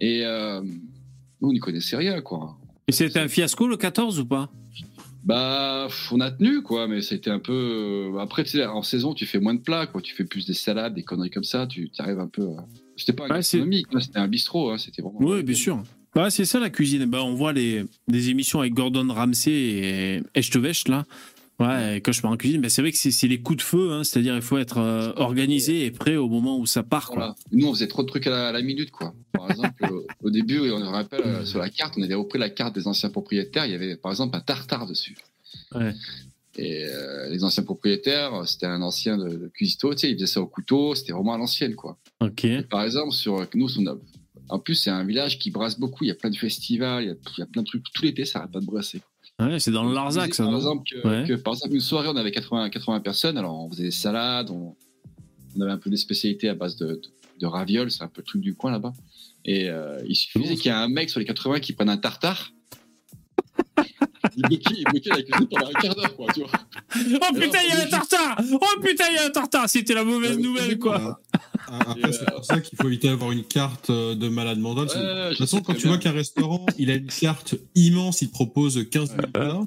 Et 0.00 0.22
euh, 0.24 0.60
nous, 0.62 1.48
on 1.48 1.52
n'y 1.52 1.58
connaissait 1.60 1.96
rien, 1.96 2.20
quoi. 2.20 2.58
Et 2.88 2.92
c'était 2.92 3.18
un 3.18 3.28
fiasco 3.28 3.66
le 3.66 3.76
14 3.76 4.20
ou 4.20 4.26
pas? 4.26 4.50
Bah, 5.24 5.88
on 6.12 6.20
a 6.20 6.30
tenu, 6.30 6.62
quoi, 6.62 6.86
mais 6.86 7.00
c'était 7.02 7.30
un 7.30 7.40
peu. 7.40 8.12
euh, 8.14 8.18
Après, 8.18 8.44
tu 8.44 8.50
sais, 8.50 8.66
en 8.66 8.82
saison, 8.82 9.12
tu 9.14 9.26
fais 9.26 9.40
moins 9.40 9.54
de 9.54 9.60
plats, 9.60 9.86
quoi. 9.86 10.00
Tu 10.02 10.14
fais 10.14 10.24
plus 10.24 10.46
des 10.46 10.54
salades, 10.54 10.94
des 10.94 11.02
conneries 11.02 11.30
comme 11.30 11.42
ça, 11.42 11.66
tu 11.66 11.90
arrives 11.98 12.20
un 12.20 12.28
peu. 12.28 12.42
à- 12.50 12.66
C'était 12.96 13.12
pas 13.12 13.24
un 13.24 13.28
Ouais, 13.30 13.36
gastronomique, 13.36 13.92
là, 13.92 14.00
c'était 14.00 14.18
un 14.18 14.28
bistrot, 14.28 14.70
hein, 14.70 14.78
c'était 14.78 15.02
vraiment. 15.02 15.18
Oui, 15.20 15.42
bien 15.42 15.54
sûr. 15.54 15.82
Bah, 16.16 16.30
c'est 16.30 16.46
ça 16.46 16.58
la 16.58 16.70
cuisine. 16.70 17.04
Bah, 17.04 17.22
on 17.22 17.34
voit 17.34 17.52
les, 17.52 17.84
des 18.08 18.30
émissions 18.30 18.60
avec 18.60 18.72
Gordon 18.72 19.06
Ramsay 19.12 19.52
et 19.52 20.22
Echtevest, 20.34 20.88
là. 20.88 21.04
Ouais, 21.60 21.98
et 21.98 22.00
cauchemar 22.00 22.32
en 22.32 22.36
cuisine. 22.38 22.62
Bah, 22.62 22.70
c'est 22.70 22.80
vrai 22.80 22.90
que 22.90 22.96
c'est 22.96 23.10
c'est 23.10 23.28
les 23.28 23.40
coups 23.42 23.58
de 23.58 23.62
feu, 23.62 23.92
hein. 23.92 24.02
c'est-à-dire 24.02 24.34
il 24.34 24.40
faut 24.40 24.56
être 24.56 24.78
euh, 24.78 25.12
organisé 25.16 25.84
et 25.84 25.90
prêt 25.90 26.16
au 26.16 26.28
moment 26.28 26.58
où 26.58 26.64
ça 26.64 26.82
part. 26.82 27.08
Quoi. 27.08 27.16
Voilà. 27.16 27.34
Nous, 27.52 27.66
on 27.66 27.74
faisait 27.74 27.86
trop 27.86 28.02
de 28.02 28.08
trucs 28.08 28.26
à 28.26 28.30
la, 28.30 28.48
à 28.48 28.52
la 28.52 28.62
minute, 28.62 28.90
quoi. 28.90 29.14
Par 29.32 29.50
exemple, 29.50 29.74
au- 29.92 30.06
au 30.22 30.30
début, 30.30 30.58
on 30.70 30.78
se 30.78 30.84
rappelle, 30.84 31.20
euh, 31.24 31.44
sur 31.44 31.58
la 31.58 31.68
carte, 31.68 31.94
on 31.98 32.02
avait 32.02 32.14
repris 32.14 32.38
la 32.38 32.48
carte 32.48 32.74
des 32.74 32.86
anciens 32.86 33.10
propriétaires, 33.10 33.66
il 33.66 33.72
y 33.72 33.74
avait, 33.74 33.96
par 33.96 34.10
exemple, 34.10 34.36
un 34.36 34.40
tartare 34.40 34.86
dessus. 34.86 35.16
Ouais. 35.74 35.92
Et 36.58 36.84
euh, 36.86 37.28
les 37.28 37.44
anciens 37.44 37.62
propriétaires, 37.62 38.46
c'était 38.46 38.64
un 38.66 38.80
ancien 38.80 39.18
de, 39.18 39.28
de 39.28 39.48
cuistot, 39.48 39.92
tu 39.94 40.00
sais, 40.00 40.10
il 40.10 40.14
faisait 40.14 40.26
ça 40.26 40.40
au 40.40 40.46
couteau, 40.46 40.94
c'était 40.94 41.12
vraiment 41.12 41.34
à 41.34 41.38
l'ancienne, 41.38 41.74
quoi. 41.74 41.98
Ok. 42.20 42.44
Et 42.44 42.62
par 42.62 42.82
exemple, 42.84 43.12
sur 43.12 43.46
nous, 43.54 43.68
on 43.78 43.86
a, 43.86 43.96
en 44.48 44.58
plus, 44.58 44.74
c'est 44.74 44.90
un 44.90 45.04
village 45.04 45.38
qui 45.38 45.50
brasse 45.50 45.78
beaucoup, 45.78 46.04
il 46.04 46.08
y 46.08 46.10
a 46.10 46.14
plein 46.14 46.30
de 46.30 46.36
festivals, 46.36 47.02
il 47.02 47.06
y 47.08 47.10
a, 47.10 47.14
il 47.36 47.40
y 47.40 47.42
a 47.42 47.46
plein 47.46 47.62
de 47.62 47.66
trucs, 47.66 47.84
tout 47.92 48.02
l'été, 48.02 48.24
ça 48.24 48.40
arrête 48.40 48.52
pas 48.52 48.60
de 48.60 48.66
brasser. 48.66 49.00
Ouais, 49.40 49.58
c'est 49.58 49.70
dans 49.70 49.84
le 49.84 49.92
Larzac, 49.94 50.34
ça, 50.34 50.44
par 50.44 50.52
non 50.52 50.58
exemple, 50.58 50.84
que, 50.90 51.06
Ouais. 51.06 51.24
que, 51.28 51.34
par 51.34 51.54
exemple, 51.54 51.74
une 51.74 51.80
soirée, 51.80 52.08
on 52.08 52.16
avait 52.16 52.30
80, 52.32 52.70
80 52.70 53.00
personnes, 53.00 53.36
alors 53.38 53.58
on 53.64 53.68
faisait 53.70 53.82
des 53.84 53.90
salades, 53.90 54.50
on, 54.50 54.74
on 55.56 55.60
avait 55.60 55.72
un 55.72 55.78
peu 55.78 55.90
des 55.90 55.96
spécialités 55.96 56.48
à 56.48 56.54
base 56.54 56.76
de, 56.76 56.86
de, 56.86 57.00
de 57.40 57.46
ravioles, 57.46 57.90
c'est 57.90 58.02
un 58.02 58.08
peu 58.08 58.22
le 58.22 58.26
truc 58.26 58.40
du 58.40 58.54
coin 58.54 58.70
là-bas. 58.70 58.92
Et 59.44 59.68
euh, 59.68 59.98
il 60.08 60.14
suffisait 60.16 60.54
qu'il 60.56 60.66
y 60.66 60.68
ait 60.68 60.78
un 60.78 60.88
mec 60.88 61.10
sur 61.10 61.20
les 61.20 61.26
80 61.26 61.60
qui 61.60 61.72
prenne 61.72 61.88
un 61.90 61.96
tartare. 61.98 62.52
Il 64.36 64.42
bloquait, 64.42 64.74
il 64.76 64.84
bloquait 64.84 65.10
la 65.10 65.22
cuisine 65.22 65.48
pendant 65.48 65.68
un 65.68 65.72
quart 65.72 65.94
d'heure, 65.94 66.14
quoi, 66.16 66.26
tu 66.32 66.40
vois. 66.40 66.50
Oh 66.96 67.34
putain, 67.34 67.58
il 67.64 67.74
y 67.74 67.80
a 67.80 67.82
un 67.84 67.88
tartare 67.88 68.40
Oh 68.52 68.80
putain, 68.82 69.04
il 69.10 69.16
y 69.16 69.18
a 69.18 69.26
un 69.26 69.30
tartare 69.30 69.68
C'était 69.68 69.94
la 69.94 70.04
mauvaise 70.04 70.38
nouvelle, 70.38 70.78
quoi 70.78 71.20
Ah, 71.68 71.78
Après, 71.90 72.12
c'est 72.12 72.30
pour 72.30 72.44
ça 72.44 72.60
qu'il 72.60 72.78
faut 72.80 72.86
éviter 72.86 73.08
d'avoir 73.08 73.32
une 73.32 73.44
carte 73.44 73.90
euh, 73.90 74.14
de 74.14 74.28
malade 74.28 74.58
mental. 74.58 74.86
De 74.86 75.28
toute 75.30 75.38
façon, 75.38 75.60
quand 75.62 75.74
tu 75.74 75.88
vois 75.88 75.98
qu'un 75.98 76.12
restaurant, 76.12 76.64
il 76.78 76.90
a 76.90 76.94
une 76.94 77.06
carte 77.08 77.56
immense, 77.74 78.22
il 78.22 78.30
propose 78.30 78.86
15 78.90 79.10
000 79.10 79.20
plats, 79.32 79.60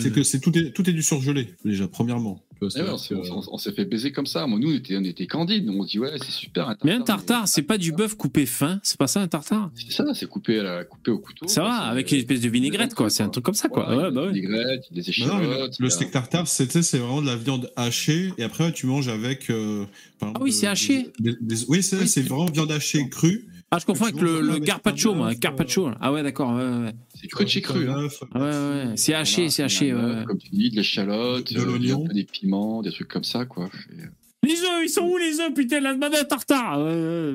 c'est 0.00 0.12
que 0.12 0.22
c'est 0.22 0.40
tout 0.40 0.56
est 0.58 0.72
tout 0.72 0.88
est 0.88 0.92
du 0.92 1.02
surgelé 1.02 1.54
déjà 1.64 1.86
premièrement. 1.86 2.40
Vois, 2.60 2.70
Eh 2.76 2.82
ouais, 2.82 2.88
on 2.90 2.98
s'est- 2.98 3.14
que- 3.14 3.30
on, 3.30 3.42
on 3.52 3.58
s'est 3.58 3.72
fait 3.72 3.84
baiser 3.84 4.12
comme 4.12 4.26
ça. 4.26 4.46
Moi, 4.46 4.58
nous, 4.58 4.70
on 4.72 4.74
était, 4.74 4.96
on 4.96 5.04
était 5.04 5.26
candides. 5.26 5.68
On 5.68 5.82
se 5.82 5.90
dit, 5.90 5.98
ouais, 5.98 6.12
c'est 6.18 6.30
super. 6.30 6.68
Un 6.68 6.76
Mais 6.84 6.92
un 6.92 7.00
tartare, 7.00 7.46
c'est 7.48 7.62
pas 7.62 7.78
du 7.78 7.92
bœuf 7.92 8.14
coupé 8.14 8.46
fin 8.46 8.80
C'est 8.82 8.96
pas 8.98 9.06
ça, 9.06 9.20
un 9.20 9.28
tartare? 9.28 9.70
C'est 9.74 9.92
ça, 9.92 10.04
c'est 10.14 10.28
coupé, 10.28 10.60
à 10.60 10.62
la- 10.62 10.84
coupé 10.84 11.10
au 11.10 11.18
couteau. 11.18 11.46
Ça 11.48 11.62
va, 11.62 11.74
avec 11.76 12.10
une 12.12 12.18
espèce 12.18 12.40
de 12.40 12.48
vinaigrette, 12.48 12.94
quoi. 12.94 13.10
C'est 13.10 13.22
un 13.22 13.28
truc 13.28 13.44
comme 13.44 13.54
ça, 13.54 13.68
quoi. 13.68 13.88
Ouais, 13.94 14.10
bah 14.10 14.26
ouais. 14.26 14.32
Des 14.32 14.40
graines, 14.40 14.80
des 14.90 15.00
non, 15.26 15.36
mais 15.38 15.46
le- 15.46 15.50
échalotes. 15.52 15.76
le 15.78 15.86
a- 15.86 15.90
steak 15.90 16.10
tartare, 16.10 16.48
c'est 16.48 16.66
vraiment 16.98 17.20
de 17.22 17.26
la 17.26 17.36
viande 17.36 17.70
hachée 17.76 18.32
et 18.38 18.42
après 18.44 18.72
tu 18.72 18.86
manges 18.86 19.08
avec. 19.08 19.50
euh, 19.50 19.84
par 20.18 20.28
exemple, 20.30 20.38
Ah 20.40 20.44
oui, 20.44 20.52
c'est 20.52 20.66
euh, 20.66 20.70
haché. 20.70 21.12
des- 21.18 21.36
des- 21.40 21.64
oui, 21.68 21.82
c'est 21.82 21.98
Oui, 21.98 22.08
c'est 22.08 22.22
vraiment 22.22 22.46
viande 22.46 22.70
hachée 22.72 23.08
crue. 23.08 23.46
Ah, 23.74 23.78
je 23.80 23.86
confonds 23.86 24.04
avec 24.04 24.20
le, 24.20 24.40
le 24.40 24.52
un 24.52 25.14
moi. 25.14 25.34
Carpaccio. 25.34 25.90
Ah 26.00 26.12
ouais, 26.12 26.22
d'accord. 26.22 26.50
Ouais, 26.54 26.62
ouais, 26.62 26.92
C'est 27.20 27.26
cru 27.26 27.44
de 27.44 27.48
chez 27.50 27.60
cru. 27.60 27.88
hein. 27.90 28.04
Œuf, 28.04 28.22
ouais. 28.34 28.40
Ouais. 28.40 28.84
C'est 28.94 29.14
haché, 29.14 29.48
c'est 29.48 29.64
haché. 29.64 29.92
ouais. 29.92 30.24
Comme 30.26 30.38
tu 30.38 30.48
dis, 30.50 30.70
de 30.70 30.76
l'échalote, 30.76 31.52
De 31.52 31.58
euh, 31.60 31.64
l'oignon. 31.64 32.04
peu 32.06 32.14
des 32.14 32.22
piments, 32.24 32.82
des 32.82 32.92
trucs 32.92 33.08
comme 33.08 33.24
ça, 33.24 33.46
quoi. 33.46 33.68
Et- 33.90 34.46
Les 34.46 34.60
œufs, 34.62 34.82
ils 34.84 34.88
sont 34.88 35.02
où 35.02 35.16
les 35.16 35.40
œufs 35.40 35.52
Putain, 35.54 35.80
la 35.80 35.94
demande 35.94 36.14
tartare 36.28 36.78
Ouais, 36.84 37.34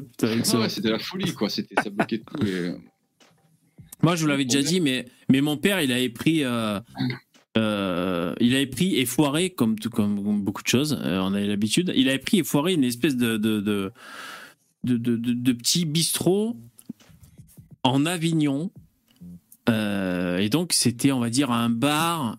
ouais, 0.57 0.69
c'était 0.69 0.91
la 0.91 0.99
folie, 0.99 1.33
quoi. 1.33 1.49
C'était, 1.49 1.75
ça 1.83 1.89
bloquait 1.89 2.19
tout. 2.19 2.45
Et... 2.45 2.71
Moi, 4.01 4.15
je 4.15 4.21
vous 4.21 4.27
l'avais 4.27 4.45
déjà 4.45 4.61
dit, 4.61 4.79
mais, 4.79 5.05
mais 5.27 5.41
mon 5.41 5.57
père, 5.57 5.81
il 5.81 5.91
avait 5.91 6.07
pris. 6.07 6.45
euh, 6.45 6.79
euh, 7.57 8.33
il 8.39 8.55
avait 8.55 8.67
pris 8.67 8.95
et 8.95 9.05
foiré, 9.05 9.49
comme, 9.49 9.77
tout- 9.77 9.89
comme 9.89 10.41
beaucoup 10.41 10.61
de 10.63 10.67
choses, 10.67 10.97
euh, 11.03 11.19
on 11.19 11.33
avait 11.33 11.47
l'habitude. 11.47 11.91
Il 11.95 12.07
avait 12.07 12.19
pris 12.19 12.39
et 12.39 12.43
foiré 12.43 12.73
une 12.75 12.83
espèce 12.85 13.17
de, 13.17 13.35
de, 13.37 13.59
de, 13.59 13.91
de, 14.83 14.97
de- 14.97 15.15
de- 15.17 15.33
de 15.33 15.51
petit 15.53 15.85
bistrot 15.85 16.57
en 17.83 18.05
Avignon. 18.05 18.71
Euh, 19.69 20.37
et 20.37 20.49
donc, 20.49 20.73
c'était, 20.73 21.11
on 21.11 21.19
va 21.19 21.29
dire, 21.29 21.51
un 21.51 21.69
bar 21.69 22.37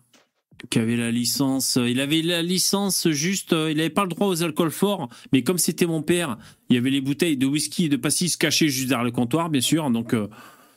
qui 0.69 0.79
avait 0.79 0.97
la 0.97 1.11
licence. 1.11 1.77
Il 1.81 1.99
avait 1.99 2.21
la 2.21 2.41
licence 2.43 3.09
juste. 3.09 3.53
euh, 3.53 3.71
Il 3.71 3.77
n'avait 3.77 3.89
pas 3.89 4.03
le 4.03 4.09
droit 4.09 4.27
aux 4.27 4.43
alcools 4.43 4.69
forts, 4.71 5.09
mais 5.33 5.43
comme 5.43 5.57
c'était 5.57 5.85
mon 5.87 6.03
père, 6.03 6.37
il 6.69 6.75
y 6.75 6.77
avait 6.77 6.89
les 6.91 7.01
bouteilles 7.01 7.37
de 7.37 7.45
whisky 7.47 7.85
et 7.85 7.89
de 7.89 7.95
pastis 7.97 8.37
cachées 8.37 8.69
juste 8.69 8.89
derrière 8.89 9.03
le 9.05 9.11
comptoir, 9.11 9.49
bien 9.49 9.61
sûr. 9.61 9.89
Donc, 9.89 10.13
euh, 10.13 10.27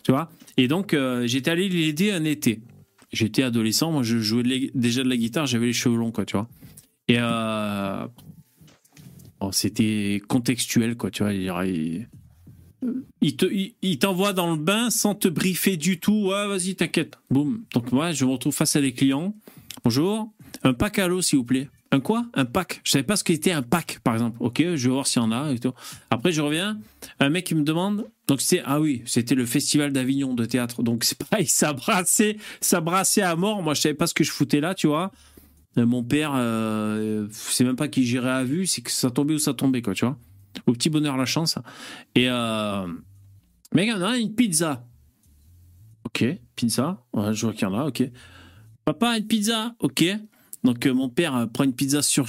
tu 0.05 0.13
vois. 0.13 0.31
Et 0.57 0.69
donc, 0.69 0.95
euh, 0.95 1.27
j'étais 1.27 1.51
allé 1.51 1.69
l'aider 1.69 2.13
un 2.13 2.25
été. 2.25 2.63
J'étais 3.13 3.43
adolescent, 3.43 3.93
moi, 3.93 4.03
je 4.03 4.19
jouais 4.19 4.71
déjà 4.75 5.03
de 5.05 5.09
la 5.09 5.17
guitare, 5.17 5.47
j'avais 5.47 5.67
les 5.67 5.73
cheveux 5.73 5.97
longs, 5.97 6.13
quoi, 6.13 6.25
tu 6.25 6.37
vois. 6.37 6.49
Et 7.07 7.17
euh, 7.19 8.07
c'était 9.53 10.23
contextuel, 10.29 10.97
quoi, 10.97 11.11
tu 11.11 11.23
vois. 11.23 11.33
Il, 11.33 11.43
il- 11.67 12.07
il 13.23 13.37
te- 13.37 13.47
il- 13.47 13.75
il 13.83 13.99
t'envoie 13.99 14.33
dans 14.33 14.51
le 14.51 14.59
bain 14.59 14.91
sans 14.91 15.15
te 15.15 15.29
briefer 15.29 15.77
du 15.77 15.99
tout. 16.01 16.27
Ouais, 16.29 16.47
vas-y, 16.47 16.75
t'inquiète. 16.75 17.19
Boum. 17.31 17.63
Donc, 17.73 17.93
moi, 17.93 18.13
je 18.13 18.25
me 18.25 18.31
retrouve 18.31 18.55
face 18.55 18.77
à 18.77 18.81
des 18.81 18.93
clients. 18.93 19.35
Bonjour. 19.85 20.33
Un 20.63 20.75
pack 20.75 20.99
à 20.99 21.09
l'eau, 21.09 21.23
s'il 21.23 21.39
vous 21.39 21.45
plaît. 21.45 21.69
Un 21.91 22.01
quoi? 22.01 22.27
Un 22.35 22.45
pack. 22.45 22.81
Je 22.85 22.91
savais 22.91 23.05
pas 23.05 23.17
ce 23.17 23.25
qu'était 23.25 23.53
un 23.53 23.63
pack, 23.63 24.01
par 24.03 24.15
exemple. 24.15 24.37
Ok, 24.41 24.59
je 24.61 24.89
vais 24.89 24.93
voir 24.93 25.07
s'il 25.07 25.23
y 25.23 25.25
en 25.25 25.33
a. 25.33 25.53
Après, 26.11 26.33
je 26.33 26.41
reviens. 26.43 26.79
Un 27.21 27.29
mec 27.31 27.45
qui 27.47 27.55
me 27.55 27.63
demande. 27.63 28.07
Donc, 28.27 28.41
c'est 28.41 28.63
ah 28.65 28.81
oui, 28.81 29.03
c'était 29.07 29.35
le 29.35 29.47
festival 29.47 29.93
d'Avignon 29.93 30.35
de 30.35 30.45
théâtre. 30.45 30.83
Donc, 30.83 31.05
c'est 31.05 31.17
pareil, 31.31 31.47
ça 31.47 31.73
brassait, 31.73 32.37
ça 32.61 32.83
à 33.23 33.37
mort. 33.37 33.63
Moi, 33.63 33.75
je 33.75 33.81
savais 33.81 33.95
pas 33.95 34.07
ce 34.07 34.15
que 34.15 34.25
je 34.25 34.31
foutais 34.33 34.61
là, 34.61 34.75
tu 34.75 34.89
vois. 34.89 35.13
Euh, 35.79 35.87
Mon 35.87 36.03
père, 36.03 36.33
euh, 36.35 37.27
c'est 37.31 37.65
même 37.65 37.77
pas 37.77 37.89
qu'il 37.89 38.05
gérait 38.05 38.31
à 38.31 38.45
vue, 38.45 38.67
c'est 38.67 38.83
que 38.83 38.91
ça 38.91 39.11
tombait 39.11 39.35
ou 39.35 39.39
ça 39.39 39.55
tombait, 39.55 39.83
quoi, 39.83 39.95
tu 39.95 40.05
vois. 40.05 40.19
Au 40.67 40.73
petit 40.73 40.91
bonheur, 40.91 41.17
la 41.17 41.27
chance. 41.27 41.59
Et 42.15 42.29
euh, 42.29 42.87
mec, 43.75 43.91
en 43.91 44.03
a 44.03 44.17
une 44.17 44.35
pizza. 44.35 44.87
Ok, 46.05 46.25
pizza. 46.55 47.03
Je 47.15 47.47
vois 47.47 47.53
qu'il 47.53 47.63
y 47.63 47.71
en 47.71 47.75
a, 47.75 47.87
ok. 47.87 48.03
Papa, 48.85 49.17
une 49.19 49.27
pizza. 49.27 49.75
Ok. 49.81 50.05
Donc, 50.63 50.87
euh, 50.87 50.95
mon 50.95 51.09
père 51.09 51.37
euh, 51.37 51.47
prend 51.47 51.65
une 51.65 51.75
pizza 51.75 52.03
sur... 52.03 52.27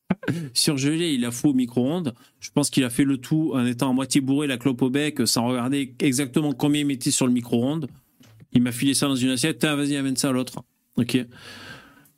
surgelée, 0.54 1.14
il 1.14 1.20
la 1.20 1.30
fout 1.30 1.50
au 1.50 1.54
micro-ondes. 1.54 2.14
Je 2.40 2.50
pense 2.50 2.70
qu'il 2.70 2.84
a 2.84 2.90
fait 2.90 3.04
le 3.04 3.18
tout 3.18 3.52
en 3.54 3.66
étant 3.66 3.90
à 3.90 3.92
moitié 3.92 4.20
bourré, 4.20 4.46
la 4.46 4.56
clope 4.56 4.80
au 4.82 4.90
bec, 4.90 5.26
sans 5.26 5.46
regarder 5.46 5.94
exactement 5.98 6.52
combien 6.52 6.80
il 6.80 6.86
mettait 6.86 7.10
sur 7.10 7.26
le 7.26 7.32
micro-ondes. 7.32 7.88
Il 8.52 8.62
m'a 8.62 8.72
filé 8.72 8.94
ça 8.94 9.06
dans 9.06 9.16
une 9.16 9.30
assiette. 9.30 9.58
Tiens, 9.58 9.76
vas-y, 9.76 9.96
amène 9.96 10.16
ça 10.16 10.30
à 10.30 10.32
l'autre. 10.32 10.62
Ok. 10.96 11.18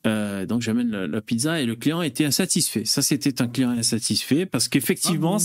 Euh, 0.06 0.46
donc 0.46 0.62
j'amène 0.62 0.90
la, 0.90 1.06
la 1.06 1.20
pizza 1.20 1.60
et 1.60 1.66
le 1.66 1.76
client 1.76 2.00
était 2.02 2.24
insatisfait. 2.24 2.84
Ça, 2.84 3.02
c'était 3.02 3.42
un 3.42 3.48
client 3.48 3.70
insatisfait 3.70 4.46
parce 4.46 4.68
qu'effectivement, 4.68 5.38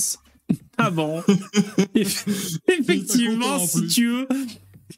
Ah 0.77 0.89
bon 0.91 1.21
ah 1.25 1.25
bon, 1.25 1.35
effectivement, 2.67 3.59
si 3.59 3.87
tu 3.87 4.07
veux, 4.09 4.27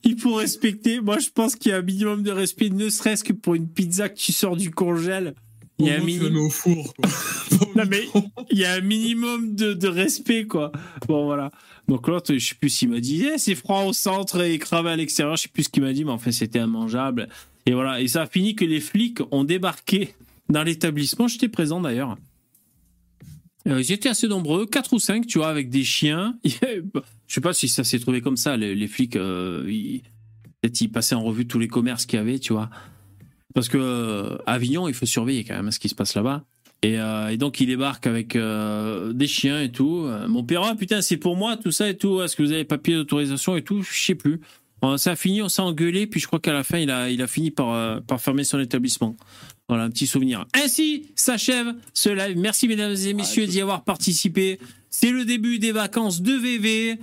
il 0.03 0.19
faut 0.19 0.33
respecter. 0.35 0.99
Moi, 1.01 1.19
je 1.19 1.29
pense 1.29 1.55
qu'il 1.55 1.71
y 1.71 1.73
a 1.73 1.77
un 1.77 1.81
minimum 1.81 2.23
de 2.23 2.31
respect, 2.31 2.69
ne 2.69 2.89
serait-ce 2.89 3.23
que 3.23 3.33
pour 3.33 3.55
une 3.55 3.67
pizza 3.67 4.09
que 4.09 4.17
tu 4.17 4.31
sors 4.31 4.55
du 4.55 4.71
congèle. 4.71 5.33
Il 5.79 5.85
y 5.85 5.91
a 5.91 5.97
un 5.97 6.03
minimum. 6.03 6.33
mets 6.33 6.39
au 6.39 6.49
four. 6.49 6.93
Quoi. 6.95 7.09
Non, 7.75 7.83
mais 7.89 8.03
il 8.51 8.57
y 8.57 8.65
a 8.65 8.73
un 8.73 8.81
minimum 8.81 9.55
de, 9.55 9.73
de 9.73 9.87
respect, 9.87 10.45
quoi. 10.45 10.71
Bon, 11.07 11.25
voilà. 11.25 11.51
Donc 11.87 12.07
l'autre, 12.07 12.33
je 12.33 12.45
sais 12.49 12.55
plus 12.55 12.69
s'il 12.69 12.89
m'a 12.89 12.99
dit, 12.99 13.23
Eh, 13.31 13.37
c'est 13.37 13.55
froid 13.55 13.83
au 13.83 13.93
centre 13.93 14.41
et 14.41 14.57
cravé 14.57 14.89
à 14.89 14.95
l'extérieur. 14.95 15.35
Je 15.37 15.43
sais 15.43 15.49
plus 15.49 15.63
ce 15.63 15.69
qu'il 15.69 15.83
m'a 15.83 15.93
dit, 15.93 16.03
mais 16.03 16.11
enfin, 16.11 16.31
c'était 16.31 16.59
immangeable. 16.59 17.29
Et 17.67 17.73
voilà. 17.73 18.01
Et 18.01 18.07
ça 18.07 18.23
a 18.23 18.27
fini 18.27 18.55
que 18.55 18.65
les 18.65 18.79
flics 18.79 19.19
ont 19.29 19.43
débarqué 19.43 20.15
dans 20.49 20.63
l'établissement. 20.63 21.27
J'étais 21.27 21.49
présent 21.49 21.81
d'ailleurs. 21.81 22.17
Euh, 23.67 23.81
ils 23.81 23.91
étaient 23.91 24.09
assez 24.09 24.29
nombreux, 24.29 24.65
4 24.65 24.93
ou 24.93 24.99
5, 24.99 25.27
tu 25.27 25.39
vois, 25.39 25.49
avec 25.49 25.69
des 25.69 25.83
chiens. 25.83 26.39
Je 26.45 26.81
sais 27.27 27.41
pas 27.41 27.53
si 27.53 27.67
ça 27.67 27.83
s'est 27.83 27.99
trouvé 27.99 28.21
comme 28.21 28.37
ça. 28.37 28.55
Les, 28.55 28.87
flics, 28.87 29.17
euh, 29.17 29.65
ils, 29.67 30.01
peut-être 30.61 30.79
ils 30.79 30.87
passaient 30.87 31.15
en 31.15 31.23
revue 31.23 31.45
tous 31.45 31.59
les 31.59 31.67
commerces 31.67 32.05
qu'il 32.05 32.17
y 32.17 32.21
avait, 32.21 32.39
tu 32.39 32.53
vois. 32.53 32.69
Parce 33.53 33.67
que 33.67 33.77
euh, 33.77 34.37
Avignon, 34.45 34.87
il 34.87 34.93
faut 34.93 35.05
surveiller 35.05 35.43
quand 35.43 35.55
même 35.55 35.71
ce 35.71 35.79
qui 35.79 35.89
se 35.89 35.95
passe 35.95 36.15
là-bas. 36.15 36.45
Et, 36.83 36.97
donc 37.37 37.59
il 37.59 37.65
débarque 37.65 38.05
avec 38.05 38.37
des 38.37 39.27
chiens 39.27 39.61
et 39.61 39.71
tout. 39.71 40.07
Mon 40.27 40.43
père, 40.43 40.61
ah, 40.63 40.75
putain, 40.75 41.01
c'est 41.01 41.17
pour 41.17 41.35
moi 41.35 41.57
tout 41.57 41.71
ça 41.71 41.89
et 41.89 41.97
tout. 41.97 42.21
Est-ce 42.21 42.35
que 42.35 42.43
vous 42.43 42.51
avez 42.51 42.65
papier 42.65 42.93
d'autorisation 42.93 43.57
et 43.57 43.63
tout? 43.63 43.81
Je 43.81 43.99
sais 43.99 44.15
plus. 44.15 44.39
Euh, 44.83 44.97
ça 44.97 45.11
a 45.11 45.15
fini, 45.15 45.41
on 45.41 45.49
s'est 45.49 45.61
engueulé, 45.61 46.07
puis 46.07 46.19
je 46.19 46.27
crois 46.27 46.39
qu'à 46.39 46.53
la 46.53 46.63
fin, 46.63 46.77
il 46.77 46.91
a, 46.91 47.09
il 47.09 47.21
a 47.21 47.27
fini 47.27 47.51
par, 47.51 47.73
euh, 47.73 47.99
par 47.99 48.21
fermer 48.21 48.43
son 48.43 48.59
établissement. 48.59 49.15
Voilà, 49.67 49.83
un 49.83 49.89
petit 49.89 50.07
souvenir. 50.07 50.45
Ainsi 50.53 51.07
s'achève 51.15 51.73
ce 51.93 52.09
live. 52.09 52.37
Merci 52.37 52.67
mesdames 52.67 52.95
et 52.95 53.13
messieurs 53.13 53.43
Ah, 53.47 53.51
d'y 53.51 53.59
avoir 53.61 53.83
participé. 53.83 54.59
C'est 54.89 55.11
le 55.11 55.25
début 55.25 55.59
des 55.59 55.71
vacances 55.73 56.21
de 56.21 56.31
VV. 56.33 56.99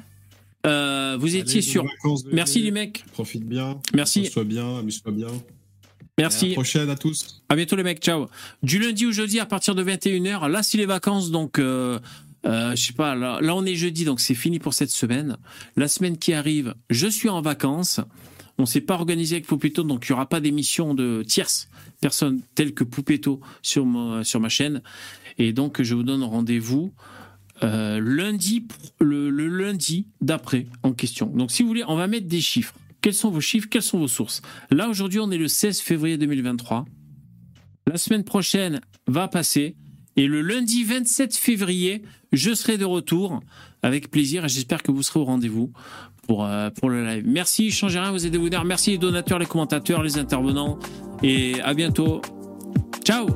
Euh, 0.66 1.18
vous 1.20 1.36
étiez 1.36 1.60
sur. 1.60 1.84
Merci 2.32 2.62
les 2.62 2.70
mecs. 2.70 3.04
Profite 3.12 3.44
bien. 3.44 3.78
Merci. 3.92 4.20
Amuse-toi 4.20 4.44
bien, 4.44 4.78
amuse-toi 4.78 5.12
bien. 5.12 5.28
À 5.28 6.22
Merci. 6.22 6.48
la 6.50 6.54
prochaine 6.54 6.88
à 6.90 6.96
tous. 6.96 7.42
À 7.48 7.56
bientôt 7.56 7.76
les 7.76 7.82
mecs, 7.82 7.98
ciao. 7.98 8.28
Du 8.62 8.78
lundi 8.78 9.04
au 9.04 9.10
jeudi 9.12 9.40
à 9.40 9.46
partir 9.46 9.74
de 9.74 9.82
21h, 9.84 10.48
là 10.48 10.62
c'est 10.62 10.78
les 10.78 10.86
vacances, 10.86 11.30
donc 11.32 11.58
euh, 11.58 11.98
euh, 12.46 12.76
je 12.76 12.82
sais 12.82 12.92
pas, 12.92 13.14
là, 13.14 13.40
on 13.54 13.64
est 13.64 13.74
jeudi, 13.74 14.04
donc 14.04 14.20
c'est 14.20 14.34
fini 14.34 14.58
pour 14.58 14.74
cette 14.74 14.90
semaine. 14.90 15.36
La 15.76 15.88
semaine 15.88 16.18
qui 16.18 16.32
arrive, 16.32 16.74
je 16.90 17.06
suis 17.06 17.28
en 17.28 17.40
vacances. 17.40 18.00
On 18.58 18.66
s'est 18.66 18.80
pas 18.80 18.94
organisé 18.94 19.36
avec 19.36 19.46
Poupetto, 19.46 19.82
donc 19.82 20.06
il 20.06 20.10
y 20.10 20.12
aura 20.12 20.28
pas 20.28 20.40
d'émission 20.40 20.94
de 20.94 21.24
tierces 21.26 21.68
personnes 22.00 22.40
telles 22.54 22.74
que 22.74 22.84
Poupetto 22.84 23.40
sur 23.62 23.84
ma, 23.86 24.48
chaîne. 24.48 24.82
Et 25.38 25.52
donc 25.52 25.82
je 25.82 25.94
vous 25.94 26.04
donne 26.04 26.22
rendez-vous 26.22 26.92
euh, 27.62 28.00
lundi, 28.00 28.66
le 29.00 29.30
lundi 29.30 30.06
d'après 30.20 30.66
en 30.82 30.92
question. 30.92 31.26
Donc 31.26 31.50
si 31.50 31.62
vous 31.62 31.68
voulez, 31.68 31.84
on 31.88 31.96
va 31.96 32.06
mettre 32.06 32.28
des 32.28 32.40
chiffres. 32.40 32.74
Quels 33.00 33.14
sont 33.14 33.30
vos 33.30 33.40
chiffres? 33.40 33.68
Quelles 33.68 33.82
sont 33.82 33.98
vos 33.98 34.08
sources? 34.08 34.40
Là 34.70 34.88
aujourd'hui, 34.88 35.20
on 35.20 35.30
est 35.30 35.36
le 35.36 35.48
16 35.48 35.80
février 35.80 36.16
2023. 36.16 36.86
La 37.86 37.98
semaine 37.98 38.24
prochaine 38.24 38.80
va 39.06 39.28
passer. 39.28 39.76
Et 40.16 40.26
le 40.26 40.42
lundi 40.42 40.84
27 40.84 41.36
février, 41.36 42.02
je 42.32 42.54
serai 42.54 42.78
de 42.78 42.84
retour 42.84 43.40
avec 43.82 44.10
plaisir 44.10 44.44
et 44.44 44.48
j'espère 44.48 44.82
que 44.82 44.92
vous 44.92 45.02
serez 45.02 45.20
au 45.20 45.24
rendez-vous 45.24 45.72
pour, 46.26 46.44
euh, 46.44 46.70
pour 46.70 46.88
le 46.88 47.04
live. 47.04 47.24
Merci, 47.26 47.70
changez 47.70 47.98
rien, 47.98 48.12
vous 48.12 48.24
êtes 48.26 48.32
des 48.32 48.38
winners. 48.38 48.64
Merci 48.64 48.92
les 48.92 48.98
donateurs, 48.98 49.38
les 49.38 49.46
commentateurs, 49.46 50.02
les 50.02 50.18
intervenants. 50.18 50.78
Et 51.22 51.60
à 51.62 51.74
bientôt. 51.74 52.22
Ciao 53.04 53.26